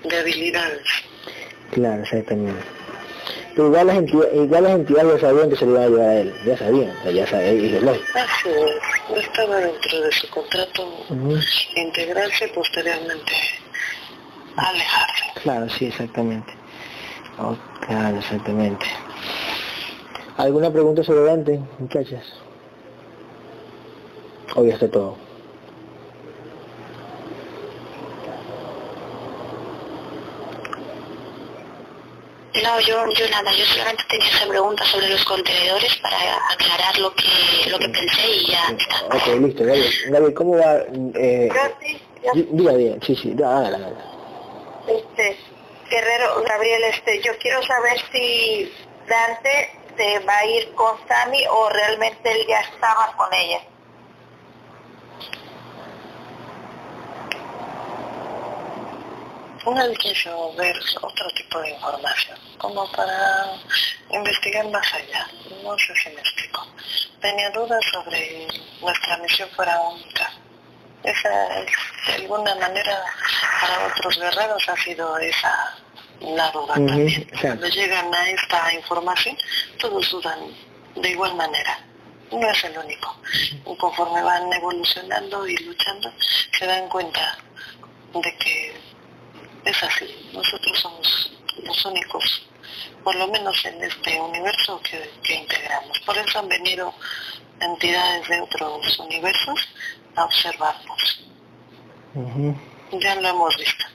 de 0.03 0.17
habilidades. 0.17 0.87
Claro, 1.71 2.01
exactamente. 2.01 2.76
Pero 3.55 3.67
igual 3.67 3.87
las, 3.87 3.97
entidades, 3.97 4.33
igual 4.35 4.63
las 4.63 4.71
entidades 4.73 5.21
ya 5.21 5.27
sabían 5.27 5.49
que 5.49 5.55
se 5.55 5.65
le 5.65 5.71
iban 5.71 5.83
a 5.83 5.87
llevar 5.87 6.09
a 6.09 6.15
él, 6.19 6.33
ya 6.45 6.57
sabían, 6.57 6.93
ya 7.13 7.27
sabían, 7.27 7.59
y 7.59 7.75
es 7.75 7.83
lógico. 7.83 8.05
Así 8.15 8.49
es, 8.49 9.23
estaba 9.23 9.55
dentro 9.57 10.01
de 10.01 10.11
su 10.11 10.29
contrato 10.29 11.05
integrarse 11.75 12.47
posteriormente 12.49 13.33
alejarse. 14.55 15.23
Claro, 15.43 15.69
sí, 15.69 15.85
exactamente. 15.85 16.53
Oh, 17.39 17.55
claro, 17.85 18.17
exactamente. 18.17 18.85
¿Alguna 20.37 20.71
pregunta 20.71 21.03
sobre 21.03 21.23
Dante, 21.23 21.59
muchachas? 21.79 22.23
Hoy 24.55 24.69
está 24.69 24.89
todo. 24.89 25.26
No, 32.63 32.79
yo, 32.79 33.11
yo 33.11 33.29
nada, 33.29 33.51
yo 33.53 33.65
solamente 33.65 34.03
tenía 34.09 34.27
esa 34.29 34.47
pregunta 34.47 34.83
sobre 34.85 35.09
los 35.09 35.23
contenedores 35.25 35.95
para 35.97 36.17
aclarar 36.51 36.97
lo 36.97 37.13
que 37.13 37.69
lo 37.69 37.77
que 37.77 37.89
pensé 37.89 38.27
y 38.27 38.51
ya 38.51 38.73
está. 38.77 39.05
Ok, 39.15 39.27
listo, 39.39 39.63
Gabriel. 39.63 39.93
Gabriel, 40.09 40.33
¿cómo 40.33 40.57
va? 40.57 40.77
Eh, 41.15 41.49
diga 42.33 42.73
bien, 42.73 42.99
sí, 43.05 43.15
sí, 43.15 43.33
hágala, 43.33 43.77
hágala. 43.77 44.17
Este, 44.87 45.37
Guerrero, 45.89 46.43
Gabriel, 46.47 46.83
este, 46.85 47.21
yo 47.21 47.37
quiero 47.39 47.61
saber 47.63 47.99
si 48.11 48.71
Dante 49.07 49.71
se 49.95 50.19
va 50.19 50.37
a 50.37 50.45
ir 50.45 50.73
con 50.73 50.95
Sammy 51.07 51.43
o 51.49 51.69
realmente 51.69 52.31
él 52.31 52.45
ya 52.47 52.61
estaba 52.61 53.13
con 53.17 53.33
ella. 53.33 53.59
Él 59.75 59.97
quiso 59.97 60.53
ver 60.53 60.75
otro 61.01 61.29
tipo 61.31 61.59
de 61.59 61.71
información, 61.71 62.37
como 62.57 62.89
para 62.91 63.53
investigar 64.11 64.65
más 64.69 64.93
allá. 64.93 65.27
No 65.63 65.77
sé 65.77 65.93
si 66.03 66.09
me 66.09 66.21
explico. 66.21 66.67
Tenía 67.19 67.49
dudas 67.51 67.83
sobre 67.91 68.47
nuestra 68.81 69.17
misión 69.17 69.49
fuera 69.55 69.79
única. 69.81 70.31
Esa 71.03 71.59
es, 71.59 71.71
de 72.07 72.13
alguna 72.13 72.55
manera, 72.55 73.03
para 73.61 73.87
otros 73.87 74.17
guerreros 74.19 74.69
ha 74.69 74.75
sido 74.77 75.17
esa 75.17 75.77
la 76.21 76.49
duda 76.51 76.73
también. 76.73 77.29
Cuando 77.41 77.67
llegan 77.67 78.13
a 78.13 78.29
esta 78.29 78.73
información, 78.73 79.37
todos 79.79 80.09
dudan 80.09 80.39
de 80.95 81.09
igual 81.09 81.35
manera. 81.35 81.79
No 82.31 82.49
es 82.49 82.63
el 82.63 82.77
único. 82.77 83.15
Y 83.65 83.77
conforme 83.77 84.21
van 84.21 84.51
evolucionando 84.51 85.47
y 85.47 85.57
luchando, 85.57 86.11
se 86.57 86.65
dan 86.65 86.89
cuenta 86.89 87.37
de 88.13 88.37
que 88.37 88.81
es 89.69 89.83
así. 89.83 90.05
Nosotros 90.33 90.79
somos 90.79 91.31
los 91.63 91.85
únicos, 91.85 92.47
por 93.03 93.15
lo 93.15 93.27
menos 93.27 93.63
en 93.65 93.83
este 93.83 94.19
universo 94.19 94.79
que, 94.81 95.33
integramos. 95.33 95.99
Por 96.05 96.17
eso 96.17 96.39
han 96.39 96.47
venido 96.47 96.93
entidades 97.59 98.27
de 98.27 98.41
otros 98.41 98.99
universos 98.99 99.67
a 100.15 100.25
observarnos. 100.25 101.25
Ya 102.91 103.15
lo 103.15 103.27
hemos 103.27 103.57
visto. 103.57 103.85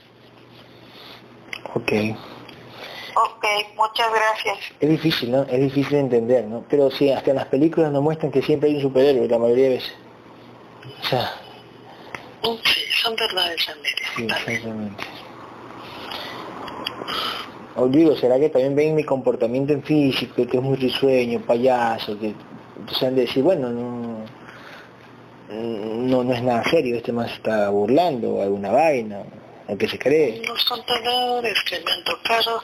Ok. 1.73 1.91
Ok, 3.15 3.45
muchas 3.75 4.11
gracias. 4.11 4.57
Es 4.79 4.89
difícil, 4.89 5.31
¿no? 5.31 5.43
Es 5.43 5.59
difícil 5.59 5.91
de 5.91 5.99
entender, 5.99 6.45
¿no? 6.45 6.65
Pero 6.69 6.89
sí, 6.89 7.11
hasta 7.11 7.29
en 7.29 7.37
las 7.37 7.45
películas 7.45 7.91
nos 7.91 8.01
muestran 8.01 8.31
que 8.31 8.41
siempre 8.41 8.69
hay 8.69 8.75
un 8.77 8.81
superhéroe, 8.81 9.27
la 9.27 9.37
mayoría 9.37 9.65
de 9.65 9.75
veces. 9.75 9.93
O 11.01 11.05
sea... 11.05 11.33
Sí, 12.43 12.81
son 13.01 13.15
verdades 13.15 13.69
a 13.69 13.73
Sí, 14.15 14.23
exactamente. 14.23 15.03
O 17.75 17.87
digo, 17.87 18.15
¿será 18.15 18.39
que 18.39 18.49
también 18.49 18.75
ven 18.75 18.95
mi 18.95 19.03
comportamiento 19.03 19.73
en 19.73 19.81
físico, 19.81 20.45
que 20.47 20.57
es 20.57 20.63
muy 20.63 20.77
risueño, 20.77 21.39
payaso, 21.41 22.19
que 22.19 22.35
entonces 22.77 23.03
han 23.03 23.15
de 23.15 23.21
decir, 23.21 23.43
bueno, 23.43 23.69
no, 23.69 24.25
no, 25.49 26.23
no 26.23 26.33
es 26.33 26.43
nada 26.43 26.63
serio, 26.65 26.97
este 26.97 27.11
más 27.11 27.31
está 27.31 27.69
burlando, 27.69 28.41
alguna 28.41 28.71
vaina, 28.71 29.23
aunque 29.67 29.87
se 29.87 29.97
cree. 29.97 30.41
Los 30.45 30.65
contadores 30.65 31.63
que 31.63 31.79
me 31.79 31.91
han 31.91 32.03
tocado 32.03 32.61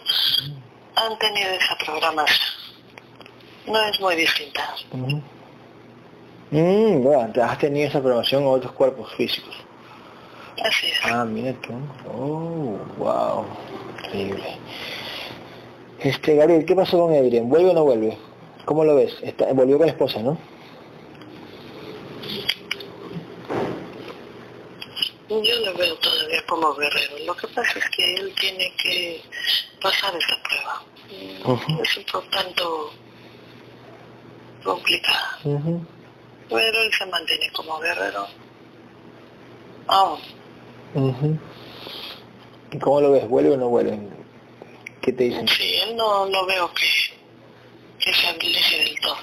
han 0.96 1.18
tenido 1.18 1.50
esa 1.52 1.76
programación. 1.86 2.50
No 3.68 3.84
es 3.86 4.00
muy 4.00 4.16
distinta. 4.16 4.76
Mm, 6.52 7.04
bueno, 7.04 7.32
has 7.44 7.58
tenido 7.60 7.88
esa 7.88 8.00
programación 8.00 8.44
en 8.44 8.50
otros 8.50 8.74
cuerpos 8.74 9.14
físicos. 9.16 9.56
Así 10.64 10.88
es. 10.88 11.00
Ah, 11.04 11.24
mira 11.24 11.54
tú. 11.62 11.74
Oh, 12.12 12.78
wow. 12.98 13.46
Increíble. 14.14 14.58
Este, 16.00 16.36
Gabriel, 16.36 16.66
¿qué 16.66 16.76
pasó 16.76 16.98
con 16.98 17.14
Adrián? 17.14 17.50
¿Vuelve 17.50 17.70
o 17.70 17.74
no 17.74 17.84
vuelve? 17.84 18.18
¿Cómo 18.66 18.84
lo 18.84 18.96
ves? 18.96 19.16
Está, 19.22 19.52
volvió 19.54 19.78
con 19.78 19.88
la 19.88 19.92
esposa, 19.92 20.22
¿no? 20.22 20.38
Yo 25.30 25.60
lo 25.64 25.78
veo 25.78 25.96
todavía 25.98 26.44
como 26.48 26.74
guerrero. 26.74 27.18
Lo 27.26 27.36
que 27.36 27.48
pasa 27.50 27.78
es 27.78 27.90
que 27.90 28.16
él 28.16 28.34
tiene 28.40 28.74
que 28.82 29.22
pasar 29.82 30.14
esta 30.16 30.36
prueba. 30.44 30.84
Es 31.84 31.98
un 31.98 32.04
poco 32.06 32.26
tanto 32.32 32.92
complicada. 34.64 35.38
Pero 35.44 36.82
él 36.82 36.92
se 36.98 37.06
mantiene 37.06 37.52
como 37.52 37.80
guerrero 37.80 38.26
aún. 39.88 41.40
¿Y 42.72 42.78
cómo 42.78 43.02
lo 43.02 43.12
ves? 43.12 43.28
¿Vuelve 43.28 43.52
o 43.52 43.58
no 43.58 43.70
vuelve? 43.70 43.98
¿Qué 45.02 45.14
te 45.14 45.26
dicen? 45.26 45.48
Sí, 45.48 45.76
él 45.84 45.96
no, 45.96 46.26
no 46.28 46.46
veo 46.46 46.70
que, 46.74 46.86
que 48.04 48.14
se 48.14 48.28
habilice 48.28 48.78
del 48.78 49.00
todo. 49.00 49.18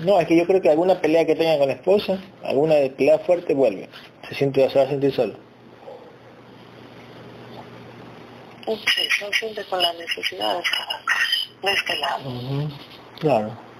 No, 0.00 0.20
es 0.20 0.26
que 0.26 0.36
yo 0.36 0.46
creo 0.46 0.60
que 0.60 0.70
alguna 0.70 1.00
pelea 1.00 1.26
que 1.26 1.34
tenga 1.34 1.58
con 1.58 1.68
la 1.68 1.74
esposa, 1.74 2.18
alguna 2.44 2.74
pelea 2.96 3.18
fuerte, 3.20 3.54
vuelve. 3.54 3.88
Se 4.28 4.34
siente, 4.34 4.68
se 4.70 4.78
va 4.78 4.84
a 4.84 4.88
sentir 4.88 5.12
solo. 5.12 5.34
Sí, 8.66 9.08
se 9.18 9.32
siente 9.32 9.64
con 9.64 9.82
la 9.82 9.92
necesidad 9.94 10.54
de 10.54 10.60
estar 10.62 10.88
de 11.62 11.72
este 11.72 11.96
lado. 11.98 12.70
Claro. 13.18 13.71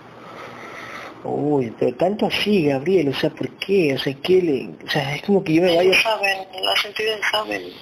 Uy, 1.24 1.72
pero 1.78 1.94
tanto 1.96 2.26
así, 2.26 2.66
Gabriel, 2.66 3.08
o 3.08 3.14
sea, 3.14 3.30
¿por 3.30 3.48
qué? 3.58 3.94
O 3.94 3.98
sea, 3.98 4.12
¿qué 4.22 4.42
le...? 4.42 4.86
O 4.86 4.90
sea, 4.90 5.14
es 5.14 5.22
como 5.22 5.44
que 5.44 5.54
yo 5.54 5.62
me 5.62 5.76
vaya... 5.76 6.02
saben, 6.02 6.48
las 6.62 6.84
entidades 6.84 7.20
saben 7.30 7.72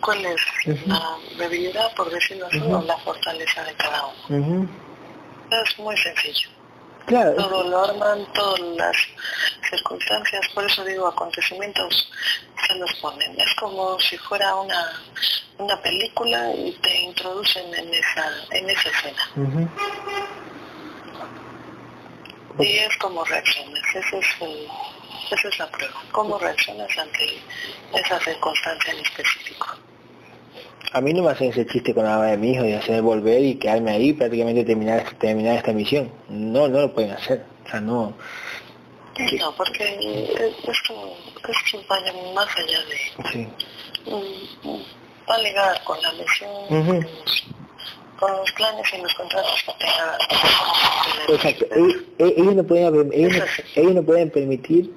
cuál 0.00 0.24
es 0.26 0.40
la 0.86 1.16
debilidad, 1.38 1.92
por 1.94 2.10
decirlo 2.10 2.46
así, 2.46 2.60
o 2.60 2.82
la 2.82 2.96
fortaleza 2.98 3.64
de 3.64 3.74
cada 3.74 4.06
uno. 4.28 4.68
Es 5.50 5.78
muy 5.78 5.96
sencillo. 5.96 6.50
Claro. 7.06 7.34
Todo 7.34 7.68
lo 7.68 7.84
arman, 7.84 8.24
todas 8.32 8.60
las 8.60 8.96
circunstancias, 9.68 10.48
por 10.54 10.64
eso 10.64 10.84
digo, 10.84 11.08
acontecimientos 11.08 12.10
se 12.66 12.74
los 12.76 12.92
ponen. 13.00 13.32
Es 13.40 13.54
como 13.58 13.98
si 13.98 14.16
fuera 14.18 14.54
una, 14.54 15.02
una 15.58 15.76
película 15.82 16.54
y 16.54 16.70
te 16.80 17.00
introducen 17.00 17.74
en 17.74 17.92
esa, 17.92 18.30
en 18.52 18.70
esa 18.70 18.88
escena. 18.88 19.70
Y 22.58 22.78
es 22.78 22.96
como 22.98 23.24
reacciones, 23.24 23.82
ese 23.94 24.18
es 24.18 24.26
el, 24.40 24.66
esa 25.30 25.48
es 25.48 25.58
la 25.58 25.70
prueba, 25.70 25.94
cómo 26.12 26.38
reaccionas 26.38 26.90
ante 26.98 27.38
esa 27.94 28.20
circunstancia 28.20 28.92
en 28.92 28.98
específico. 29.00 29.66
A 30.92 31.00
mí 31.00 31.14
no 31.14 31.22
me 31.22 31.30
hacen 31.30 31.50
ese 31.50 31.66
chiste 31.66 31.94
con 31.94 32.04
la 32.04 32.10
mamá 32.10 32.26
de 32.26 32.36
mi 32.36 32.52
hijo 32.52 32.66
y 32.66 32.74
hacer 32.74 33.00
volver 33.00 33.42
y 33.42 33.54
quedarme 33.54 33.92
ahí 33.92 34.12
prácticamente 34.12 34.62
terminar, 34.64 35.10
terminar 35.18 35.56
esta 35.56 35.72
misión. 35.72 36.12
No, 36.28 36.68
no 36.68 36.80
lo 36.80 36.92
pueden 36.92 37.12
hacer. 37.12 37.46
O 37.64 37.70
sea, 37.70 37.80
no. 37.80 38.12
No, 39.38 39.54
porque 39.56 39.98
esto, 40.68 41.16
esto 41.48 41.84
vaya 41.88 42.12
más 42.34 42.48
allá 42.56 42.78
de... 42.84 43.30
Sí. 43.32 43.48
Va 45.28 45.34
a 45.34 45.38
ligar 45.38 45.82
con 45.84 46.00
la 46.02 46.12
misión. 46.12 47.06
Con 48.22 48.36
los 48.36 48.52
planes 48.52 48.86
y 48.94 49.02
los 49.02 49.12
contratos 49.14 49.64
que 49.66 49.72
tenga. 49.84 50.18
Exacto. 51.28 51.66
Ellos, 51.74 51.96
ellos 52.38 52.54
no 52.54 52.64
pueden, 52.64 53.10
ellos, 53.12 53.32
no- 53.36 53.82
ellos 53.82 53.94
no 53.94 54.02
pueden 54.04 54.30
permitir 54.30 54.94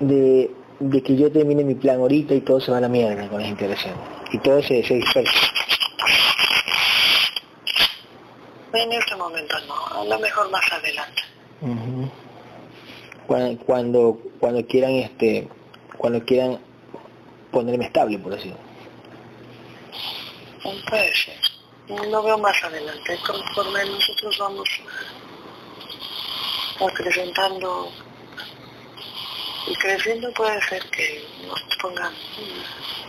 de, 0.00 0.50
de 0.80 1.02
que 1.02 1.16
yo 1.16 1.30
termine 1.30 1.64
mi 1.64 1.74
plan 1.74 1.96
ahorita 2.00 2.32
y 2.34 2.40
todo 2.40 2.60
se 2.60 2.70
va 2.70 2.78
a 2.78 2.80
la 2.80 2.88
mierda 2.88 3.28
con 3.28 3.40
las 3.42 3.50
integraciones. 3.50 3.98
Y 4.32 4.38
todo 4.38 4.62
se, 4.62 4.82
se 4.84 4.94
dispersa. 4.94 5.32
En 8.72 8.92
este 8.92 9.16
momento 9.16 9.54
no, 9.66 9.86
a 10.00 10.04
lo 10.04 10.18
mejor 10.18 10.50
más 10.50 10.72
adelante. 10.72 11.22
Ujú. 11.60 12.10
cuando, 13.26 13.58
cuando 13.64 14.18
cuando 14.38 14.64
quieran 14.66 14.92
este 14.92 15.48
cuando 15.96 16.24
quieran 16.24 16.58
ponerme 17.50 17.86
estable 17.86 18.16
por 18.18 18.32
así 18.34 18.52
Puede 20.88 21.14
ser. 21.16 21.34
Lo 21.88 22.22
veo 22.22 22.38
más 22.38 22.62
adelante, 22.62 23.18
conforme 23.26 23.84
nosotros 23.86 24.36
vamos 24.38 24.68
acrecentando 26.86 27.88
y 29.66 29.74
creciendo 29.76 30.32
puede 30.32 30.60
ser 30.62 30.82
que 30.90 31.24
nos 31.46 31.60
pongan 31.80 32.12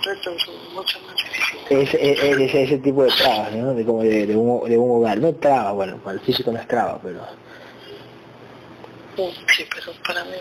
retos 0.03 0.49
mucho 0.73 0.97
más 1.01 1.15
difíciles. 1.15 1.93
ese, 1.93 2.11
ese, 2.11 2.45
ese, 2.45 2.63
ese 2.63 2.77
tipo 2.79 3.03
de 3.03 3.11
trabas 3.11 3.51
¿no? 3.53 3.73
de 3.73 3.85
como 3.85 4.01
de, 4.01 4.25
de 4.25 4.35
un, 4.35 4.69
de 4.69 4.77
un 4.77 4.91
hogar. 4.97 5.17
No 5.19 5.33
trabas 5.35 5.73
bueno 5.73 5.97
para 5.97 6.15
el 6.15 6.21
físico 6.21 6.51
no 6.51 6.59
es 6.59 6.67
traba 6.67 6.99
pero 7.01 7.19
Sí, 9.17 9.67
pero 9.75 9.91
para 10.07 10.23
mí 10.23 10.37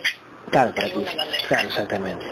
claro 0.51 0.73
para 0.75 0.89
ti 0.89 1.05
claro 1.49 1.69
exactamente. 1.69 2.25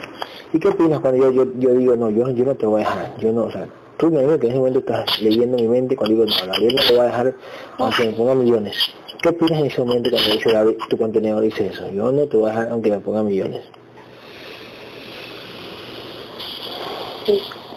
Y 0.53 0.61
qué 0.61 0.69
opinas 0.69 1.01
cuando 1.01 1.21
yo, 1.21 1.33
yo, 1.33 1.53
yo 1.59 1.75
digo 1.75 1.97
no 1.97 2.11
yo 2.11 2.31
yo 2.31 2.45
no 2.45 2.55
te 2.55 2.67
voy 2.67 2.83
a 2.83 2.89
dejar 2.89 3.17
yo 3.19 3.33
no 3.33 3.45
o 3.45 3.51
sea 3.51 3.67
tú 3.99 4.11
me 4.11 4.21
dices 4.23 4.39
que 4.41 4.47
en 4.47 4.53
ese 4.53 4.59
momento 4.59 4.79
estás 4.81 5.21
leyendo 5.23 5.57
mi 5.57 5.69
mente 5.69 5.97
cuando 5.97 6.25
digo 6.25 6.27
no 6.27 6.47
Gabriel 6.53 6.75
no 6.77 6.83
te 6.83 6.93
voy 6.93 7.01
a 7.01 7.05
dejar 7.05 7.35
aunque 7.79 8.05
me 8.07 8.13
ponga 8.13 8.35
millones 8.35 8.77
¿qué 9.23 9.29
opinas 9.31 9.61
en 9.61 9.67
ese 9.67 9.81
momento 9.81 10.11
cuando 10.11 10.31
dice 10.33 10.51
Gabriel, 10.53 10.79
tu 10.89 10.99
contenedor 10.99 11.43
dice 11.43 11.67
eso 11.67 11.91
yo 11.91 12.13
no 12.13 12.27
te 12.27 12.37
voy 12.37 12.51
a 12.51 12.55
dejar 12.55 12.69
aunque 12.73 12.91
me 12.91 13.01
ponga 13.01 13.23
millones 13.23 13.63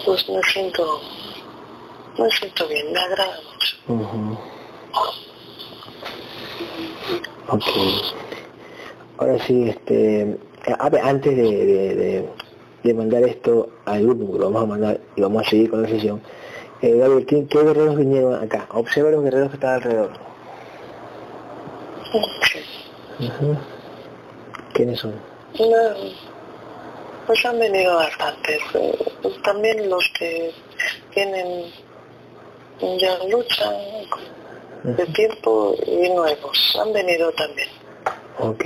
Pues 0.05 0.29
me 0.29 0.41
siento, 0.43 1.01
me 2.17 2.29
siento 2.31 2.67
bien, 2.67 2.91
me 2.93 2.99
agrada 2.99 3.37
mucho. 3.51 3.77
Ujú. 3.93 4.37
Ok. 7.49 7.63
Ahora 9.17 9.39
sí, 9.45 9.69
este, 9.69 10.37
a 10.79 10.89
ver, 10.89 11.01
antes 11.01 11.35
de, 11.35 11.43
de, 11.43 11.95
de- 11.95 12.29
de 12.83 12.93
mandar 12.93 13.23
esto 13.23 13.69
al 13.85 14.03
grupo, 14.03 14.37
lo 14.37 14.45
vamos 14.45 14.63
a 14.63 14.65
mandar 14.65 14.99
y 15.15 15.21
vamos 15.21 15.45
a 15.45 15.49
seguir 15.49 15.69
con 15.69 15.81
la 15.81 15.89
sesión, 15.89 16.21
eh, 16.81 16.95
Gabriel, 16.97 17.25
¿qué, 17.25 17.45
qué 17.47 17.59
guerreros 17.63 17.97
vinieron 17.97 18.35
acá? 18.35 18.67
Observa 18.71 19.11
los 19.11 19.23
guerreros 19.23 19.49
que 19.49 19.55
están 19.55 19.75
alrededor. 19.75 20.11
¿Quiénes 24.73 24.99
son? 24.99 25.13
No, 25.59 26.11
pues 27.27 27.45
han 27.45 27.59
venido 27.59 27.95
bastantes. 27.95 28.59
eh, 28.75 28.97
también 29.43 29.89
los 29.89 30.03
que 30.17 30.51
tienen 31.13 31.65
ya 32.99 33.17
lucha 33.29 33.71
de 34.83 35.05
tiempo 35.07 35.75
y 35.85 36.09
nuevos. 36.09 36.77
Han 36.81 36.93
venido 36.93 37.31
también. 37.33 37.67
Ok. 38.39 38.63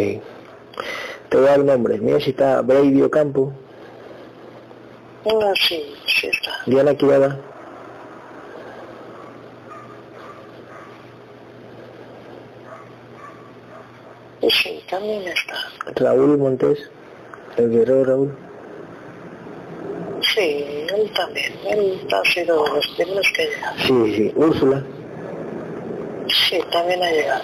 Te 1.30 1.38
voy 1.38 1.48
a 1.48 1.50
dar 1.52 1.60
nombres. 1.60 2.00
Mira 2.02 2.20
si 2.20 2.30
está 2.30 2.62
Brady 2.62 3.02
Ocampo, 3.02 3.52
Uno 5.26 5.54
sí, 5.56 5.96
sí 6.06 6.28
está. 6.28 6.52
Diana 6.66 6.92
Y 14.42 14.50
sí, 14.52 14.84
también 14.90 15.24
está. 15.24 15.56
Raúl 15.96 16.38
Montes, 16.38 16.90
el 17.56 17.70
guerrero 17.70 18.04
Raúl. 18.04 18.36
Sí, 20.34 20.66
él 20.94 21.12
también. 21.16 21.54
Él 21.70 22.08
ha 22.12 22.30
sido 22.30 22.64
de 22.64 22.70
los 22.72 22.88
primeros 22.98 23.28
que 23.36 23.46
llegan. 23.46 23.78
Sí, 23.78 24.16
sí. 24.16 24.34
Úrsula. 24.36 24.84
Sí, 26.28 26.60
también 26.72 27.04
ha 27.04 27.12
llegado. 27.12 27.44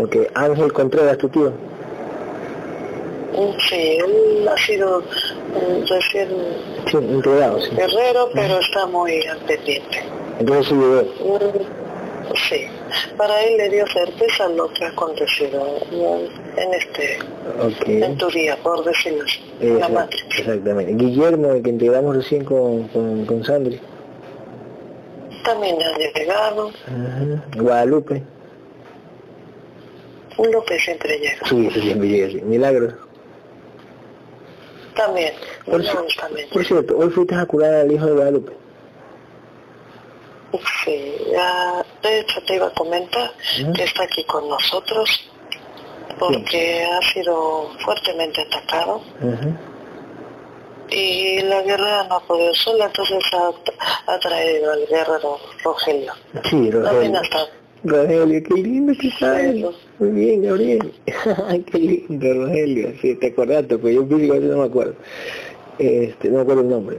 Ok. 0.00 0.16
Ángel 0.34 0.72
Contreras, 0.72 1.16
tu 1.18 1.28
tío. 1.28 1.52
Sí, 3.68 3.98
él 3.98 4.48
ha 4.48 4.56
sido 4.56 5.02
recién 5.88 6.28
Sí, 6.90 6.96
integrado, 6.96 7.60
sí. 7.60 7.70
guerrero, 7.76 8.30
pero 8.34 8.58
está 8.60 8.86
muy 8.86 9.22
al 9.26 9.38
pendiente. 9.40 10.02
Entonces 10.40 10.68
sí. 10.68 10.74
Mm, 10.74 11.86
Sí, 12.50 12.66
para 13.16 13.40
él 13.44 13.56
le 13.56 13.68
dio 13.70 13.86
certeza 13.86 14.48
lo 14.48 14.68
que 14.72 14.84
ha 14.84 14.88
acontecido 14.88 15.64
mm, 15.92 16.58
en 16.58 16.74
este, 16.74 17.18
en 17.86 18.12
Ok. 18.12 18.18
tu 18.18 18.28
día, 18.30 18.56
por 18.64 18.84
decirlo 18.84 19.22
así, 19.24 19.38
Eh, 19.60 19.76
la 19.78 19.88
matriz. 19.88 20.24
exactamente. 20.36 20.92
Guillermo, 20.94 21.52
el 21.52 21.62
que 21.62 21.70
integramos 21.70 22.16
recién 22.16 22.44
con, 22.44 22.88
con, 22.88 23.24
con 23.26 23.44
Sandri. 23.44 23.80
También 25.44 25.76
ha 25.80 25.96
llegado, 26.18 26.66
Ujú. 26.66 27.62
Guadalupe. 27.62 28.22
un 30.38 30.50
López 30.50 30.82
siempre 30.84 31.18
llega. 31.18 31.46
Sí, 31.48 31.70
siempre 31.80 32.08
llega. 32.08 32.44
Milagros. 32.44 32.94
También, 34.96 35.34
Por, 35.64 35.84
también. 36.18 36.48
por 36.50 36.64
cierto, 36.64 36.96
hoy 36.96 37.10
fuiste 37.10 37.34
a 37.34 37.44
curar 37.46 37.74
al 37.74 37.92
hijo 37.92 38.06
de 38.06 38.12
Guadalupe. 38.12 38.52
Sí, 40.84 41.14
ya, 41.32 41.84
de 42.02 42.20
hecho 42.20 42.40
te 42.46 42.54
iba 42.54 42.66
a 42.68 42.70
comentar 42.72 43.30
que 43.74 43.82
está 43.84 44.04
aquí 44.04 44.24
con 44.24 44.48
nosotros 44.48 45.28
porque 46.18 46.82
ha 46.84 47.02
sido 47.12 47.70
fuertemente 47.84 48.40
atacado 48.42 49.02
y 50.88 51.40
la 51.42 51.60
guerrera 51.62 52.04
no 52.04 52.14
ha 52.16 52.20
podido 52.20 52.54
sola, 52.54 52.86
entonces 52.86 53.18
ha, 53.34 54.12
ha 54.14 54.18
traído 54.20 54.72
al 54.72 54.86
guerrero 54.86 55.36
Rogelio. 55.62 56.12
Sí, 56.44 56.70
También 56.70 56.72
Rogelio. 56.84 57.20
hasta 57.20 57.38
Rogelio, 57.86 58.42
qué 58.42 58.54
lindo 58.54 58.92
que. 59.00 59.08
Eso. 59.08 59.72
Muy 59.98 60.10
bien, 60.10 60.42
Gabriel. 60.42 60.92
qué 61.72 61.78
lindo, 61.78 62.34
Rogelio. 62.34 62.92
Sí, 63.00 63.14
te 63.16 63.28
acordaste, 63.28 63.78
pues 63.78 63.94
yo 63.94 64.06
físicamente 64.06 64.48
no 64.48 64.58
me 64.58 64.64
acuerdo. 64.66 64.94
Este, 65.78 66.28
no 66.28 66.36
me 66.36 66.42
acuerdo 66.42 66.62
el 66.62 66.68
nombre. 66.68 66.98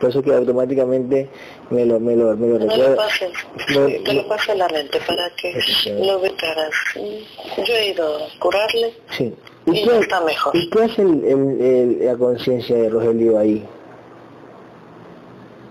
Por 0.00 0.10
eso 0.10 0.22
que 0.22 0.32
automáticamente 0.34 1.26
me 1.70 1.86
lo, 1.86 1.98
me 1.98 2.14
lo, 2.14 2.36
me 2.36 2.48
lo 2.48 2.58
No 2.58 2.68
que 2.68 2.76
no. 2.76 4.12
le 4.12 4.22
pase 4.24 4.52
a 4.52 4.54
la 4.54 4.68
mente 4.68 4.98
para 5.06 5.30
que 5.40 5.54
lo 6.02 6.18
ubicaras. 6.20 6.70
Yo 6.94 7.74
he 7.74 7.90
ido 7.92 8.16
a 8.16 8.38
curarle 8.38 8.92
Sí. 9.16 9.32
y 9.66 9.86
ya 9.86 9.98
está 9.98 10.20
mejor. 10.20 10.54
¿Y 10.54 10.68
qué 10.68 10.82
hace 10.82 11.00
el, 11.02 11.24
el- 11.24 11.60
el- 11.60 12.04
la 12.06 12.14
conciencia 12.16 12.76
de 12.76 12.90
Rogelio 12.90 13.38
ahí? 13.38 13.64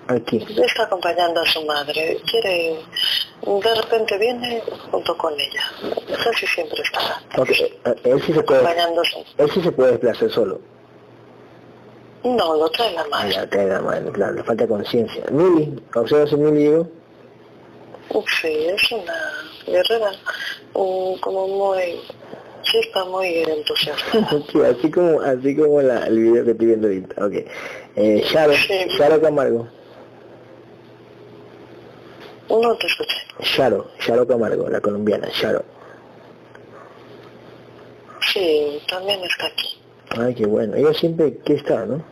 Aquí. 0.07 0.45
Está 0.63 0.83
acompañando 0.83 1.41
a 1.41 1.45
su 1.45 1.65
madre. 1.65 2.19
Quiere, 2.29 2.75
de 3.41 3.75
repente 3.81 4.17
viene 4.19 4.61
junto 4.91 5.17
con 5.17 5.33
ella. 5.33 5.63
Casi 6.23 6.45
siempre 6.47 6.81
está 6.83 7.21
Ok, 7.41 7.49
eh, 7.49 7.79
Él 8.03 8.21
sí 8.21 8.33
se 8.33 8.43
puede, 8.43 8.67
a 8.67 8.87
él 9.37 9.51
sí 9.51 9.61
se 9.61 9.71
puede 9.71 9.91
desplazar 9.91 10.29
solo. 10.29 10.61
No, 12.23 12.55
lo 12.55 12.69
trae 12.69 12.91
la 12.93 13.01
Ah, 13.01 13.07
madre. 13.09 13.33
ya, 13.33 13.49
trae 13.49 13.67
la 13.67 13.81
mano, 13.81 14.11
claro, 14.11 14.33
le 14.33 14.43
falta 14.43 14.67
conciencia. 14.67 15.23
Mili, 15.31 15.79
observa 15.95 16.25
si 16.27 16.35
Mili 16.35 16.63
llegó. 16.65 16.87
Sí, 18.41 18.47
es 18.67 18.91
una 18.91 19.13
guerrera 19.65 20.11
mm, 20.73 21.19
como 21.19 21.47
muy... 21.47 21.99
Está 22.73 23.05
muy 23.05 23.27
entusiasta. 23.43 24.03
Sí, 24.51 24.59
así 24.61 24.91
como, 24.91 25.21
así 25.21 25.55
como 25.55 25.81
la, 25.81 26.07
el 26.07 26.19
video 26.19 26.43
que 26.45 26.51
estoy 26.51 26.67
viendo 26.67 26.87
ahorita. 26.87 27.25
Ok. 27.25 27.33
Eh, 27.95 28.23
Sharo, 28.27 28.53
Sí. 28.53 28.85
Sharo 28.97 29.21
Camargo. 29.21 29.67
No 32.49 32.75
te 32.77 32.87
escuché. 32.87 33.15
Sharo, 33.41 33.89
Sharo 33.99 34.27
Camargo, 34.27 34.69
la 34.69 34.79
colombiana, 34.79 35.27
Sharo. 35.33 35.63
Sí, 38.33 38.81
también 38.87 39.23
está 39.23 39.47
aquí. 39.47 39.79
Ay, 40.17 40.35
qué 40.35 40.45
bueno. 40.45 40.75
Ella 40.75 40.93
siempre, 40.93 41.37
¿qué 41.45 41.53
está, 41.53 41.85
no? 41.85 42.03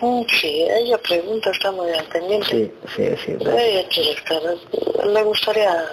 Mm, 0.00 0.24
Sí, 0.28 0.62
ella 0.68 0.98
pregunta, 0.98 1.50
está 1.50 1.70
muy 1.70 1.90
al 1.92 2.04
pendiente. 2.06 2.46
Sí, 2.48 2.72
sí, 2.96 3.16
sí. 3.24 3.32
Ella 3.40 3.88
quiere 3.88 4.12
estar, 4.12 4.42
le 5.06 5.22
gustaría 5.22 5.84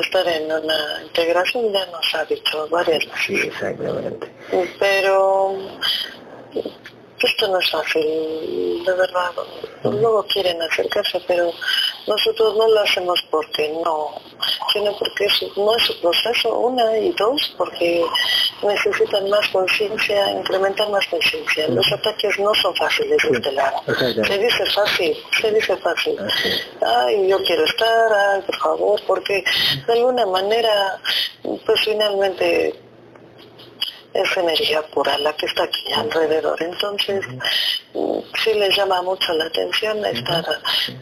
estar 0.00 0.28
en 0.28 0.44
una 0.52 1.02
integración, 1.04 1.72
ya 1.72 1.84
nos 1.86 2.14
ha 2.14 2.24
dicho 2.24 2.68
varias 2.68 2.98
veces. 3.04 3.20
Sí, 3.26 3.34
exactamente. 3.34 4.30
Pero 4.78 5.56
esto 7.22 7.48
no 7.48 7.58
es 7.58 7.70
fácil, 7.70 8.84
de 8.84 8.92
verdad. 8.92 9.30
luego 9.84 10.22
quieren 10.24 10.60
acercarse, 10.60 11.20
pero 11.26 11.50
nosotros 12.06 12.56
no 12.56 12.68
lo 12.68 12.80
hacemos 12.80 13.20
porque 13.30 13.72
no, 13.84 14.10
sino 14.72 14.96
porque 14.98 15.26
no 15.56 15.76
es 15.76 15.82
su 15.84 16.00
proceso, 16.00 16.58
una 16.58 16.98
y 16.98 17.10
dos, 17.12 17.54
porque 17.56 18.04
necesitan 18.62 19.28
más 19.30 19.48
conciencia, 19.48 20.30
incrementar 20.32 20.90
más 20.90 21.06
conciencia. 21.06 21.68
Los 21.68 21.90
ataques 21.90 22.38
no 22.38 22.54
son 22.54 22.74
fáciles 22.76 23.18
de 23.22 23.36
este 23.36 23.52
lado. 23.52 23.82
Se 23.86 24.38
dice 24.38 24.66
fácil, 24.66 25.16
se 25.40 25.52
dice 25.52 25.76
fácil. 25.78 26.18
Ay, 26.82 27.28
yo 27.28 27.38
quiero 27.44 27.64
estar, 27.64 28.12
ay, 28.12 28.42
por 28.42 28.56
favor, 28.56 29.00
porque 29.06 29.42
de 29.86 29.92
alguna 29.92 30.26
manera, 30.26 31.00
pues 31.42 31.80
finalmente 31.82 32.85
es 34.22 34.36
energía 34.36 34.82
pura 34.82 35.18
la 35.18 35.34
que 35.34 35.46
está 35.46 35.64
aquí 35.64 35.92
alrededor. 35.94 36.62
Entonces, 36.62 37.24
sí 38.42 38.54
les 38.54 38.76
llama 38.76 39.02
mucho 39.02 39.32
la 39.34 39.44
atención 39.46 40.04
estar 40.04 40.44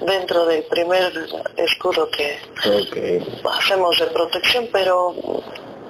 dentro 0.00 0.46
del 0.46 0.64
primer 0.64 1.12
escudo 1.56 2.08
que 2.10 2.38
hacemos 3.58 3.98
de 3.98 4.06
protección, 4.06 4.68
pero 4.72 5.14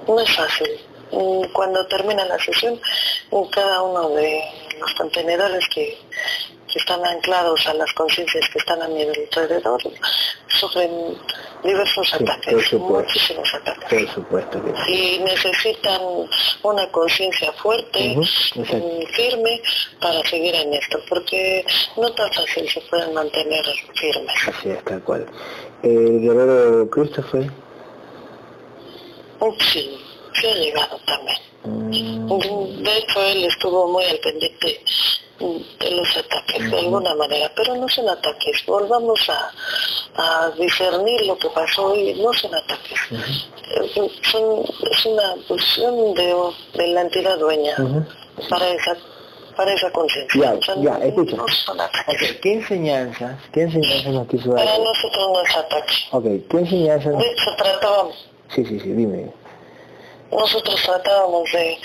no 0.07 0.19
es 0.19 0.35
fácil. 0.35 0.69
Cuando 1.53 1.85
termina 1.87 2.25
la 2.25 2.37
sesión, 2.39 2.79
cada 3.51 3.81
uno 3.83 4.09
de 4.09 4.43
los 4.79 4.93
contenedores 4.95 5.67
que 5.69 5.97
que 6.75 6.79
están 6.79 7.05
anclados 7.05 7.65
a 7.67 7.73
las 7.73 7.91
conciencias 7.93 8.49
que 8.49 8.59
están 8.59 8.81
a 8.81 8.87
mi 8.89 9.01
alrededor 9.01 9.81
sufren 10.49 10.91
diversos 11.63 12.13
ataques, 12.15 12.73
muchísimos 12.73 13.53
ataques. 13.53 14.09
Supuesto 14.11 14.61
Y 14.89 15.19
necesitan 15.19 16.01
una 16.63 16.85
conciencia 16.91 17.53
fuerte, 17.53 18.17
firme, 19.13 19.61
para 20.01 20.21
seguir 20.29 20.53
en 20.53 20.73
esto, 20.73 20.99
porque 21.07 21.65
no 21.95 22.11
tan 22.11 22.29
fácil 22.33 22.69
se 22.69 22.81
pueden 22.81 23.13
mantener 23.13 23.65
firmes. 23.93 24.35
Así 24.45 24.69
es, 24.71 24.83
tal 24.83 25.01
cual. 25.03 25.25
¿El 25.81 26.19
guerrero 26.19 26.89
Christopher? 26.89 27.49
Sí, 29.59 29.97
sí 30.33 30.47
ha 30.47 30.55
llegado 30.55 30.99
también. 31.05 31.37
Mm. 31.63 32.83
De 32.83 32.97
hecho, 32.97 33.21
él 33.21 33.45
estuvo 33.45 33.87
muy 33.87 34.03
al 34.03 34.19
pendiente 34.19 34.81
de 35.39 35.91
los 35.91 36.17
ataques 36.17 36.71
de 36.71 36.79
alguna 36.79 37.13
manera, 37.15 37.51
pero 37.55 37.75
no 37.75 37.87
son 37.89 38.07
ataques. 38.09 38.65
Volvamos 38.65 39.19
a, 39.29 39.51
a 40.15 40.49
discernir 40.51 41.25
lo 41.25 41.37
que 41.37 41.49
pasó 41.49 41.95
y 41.95 42.13
no 42.15 42.31
son 42.33 42.55
ataques. 42.55 42.99
son, 44.31 44.63
es 44.91 45.05
una 45.05 45.35
posición 45.47 46.13
de, 46.13 46.35
de 46.75 46.87
la 46.87 47.01
entidad 47.01 47.37
dueña 47.37 47.75
para 48.49 48.69
esa 48.69 48.95
para 49.55 49.73
esa 49.73 49.89
conciencia. 49.91 50.59
Ya, 50.59 50.75
ya, 50.75 51.05
escucha. 51.05 51.37
¿Qué 52.41 52.53
enseñanzas, 52.53 53.37
qué 53.53 53.61
enseñanzas 53.61 54.13
nos 54.13 54.27
quiso 54.27 54.49
dar? 54.49 54.65
Para 54.65 54.77
nosotros 54.77 55.29
no 55.31 55.41
es 55.41 55.55
ataque. 55.55 55.93
Ok, 56.11 56.23
¿qué 56.49 56.57
enseñanzas? 56.57 57.17
De 57.17 57.31
hecho, 57.31 57.55
tratábamos. 57.55 58.27
Sí, 58.53 58.65
sí, 58.65 58.79
sí, 58.81 58.89
dime. 58.89 59.31
Nosotros 60.29 60.81
tratábamos 60.83 61.49
de 61.53 61.77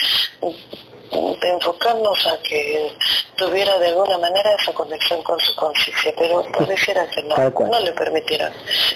de 1.11 1.49
enfocarnos 1.49 2.27
a 2.27 2.41
que 2.43 2.97
tuviera 3.37 3.79
de 3.79 3.89
alguna 3.89 4.19
manera 4.19 4.55
esa 4.61 4.73
conexión 4.73 5.23
con 5.23 5.39
su 5.41 5.55
conciencia, 5.57 6.13
pero 6.19 6.43
pareciera 6.53 7.09
que 7.09 7.23
no, 7.25 7.37
no 7.37 7.81
le 7.81 7.93
permitieron. 7.93 8.53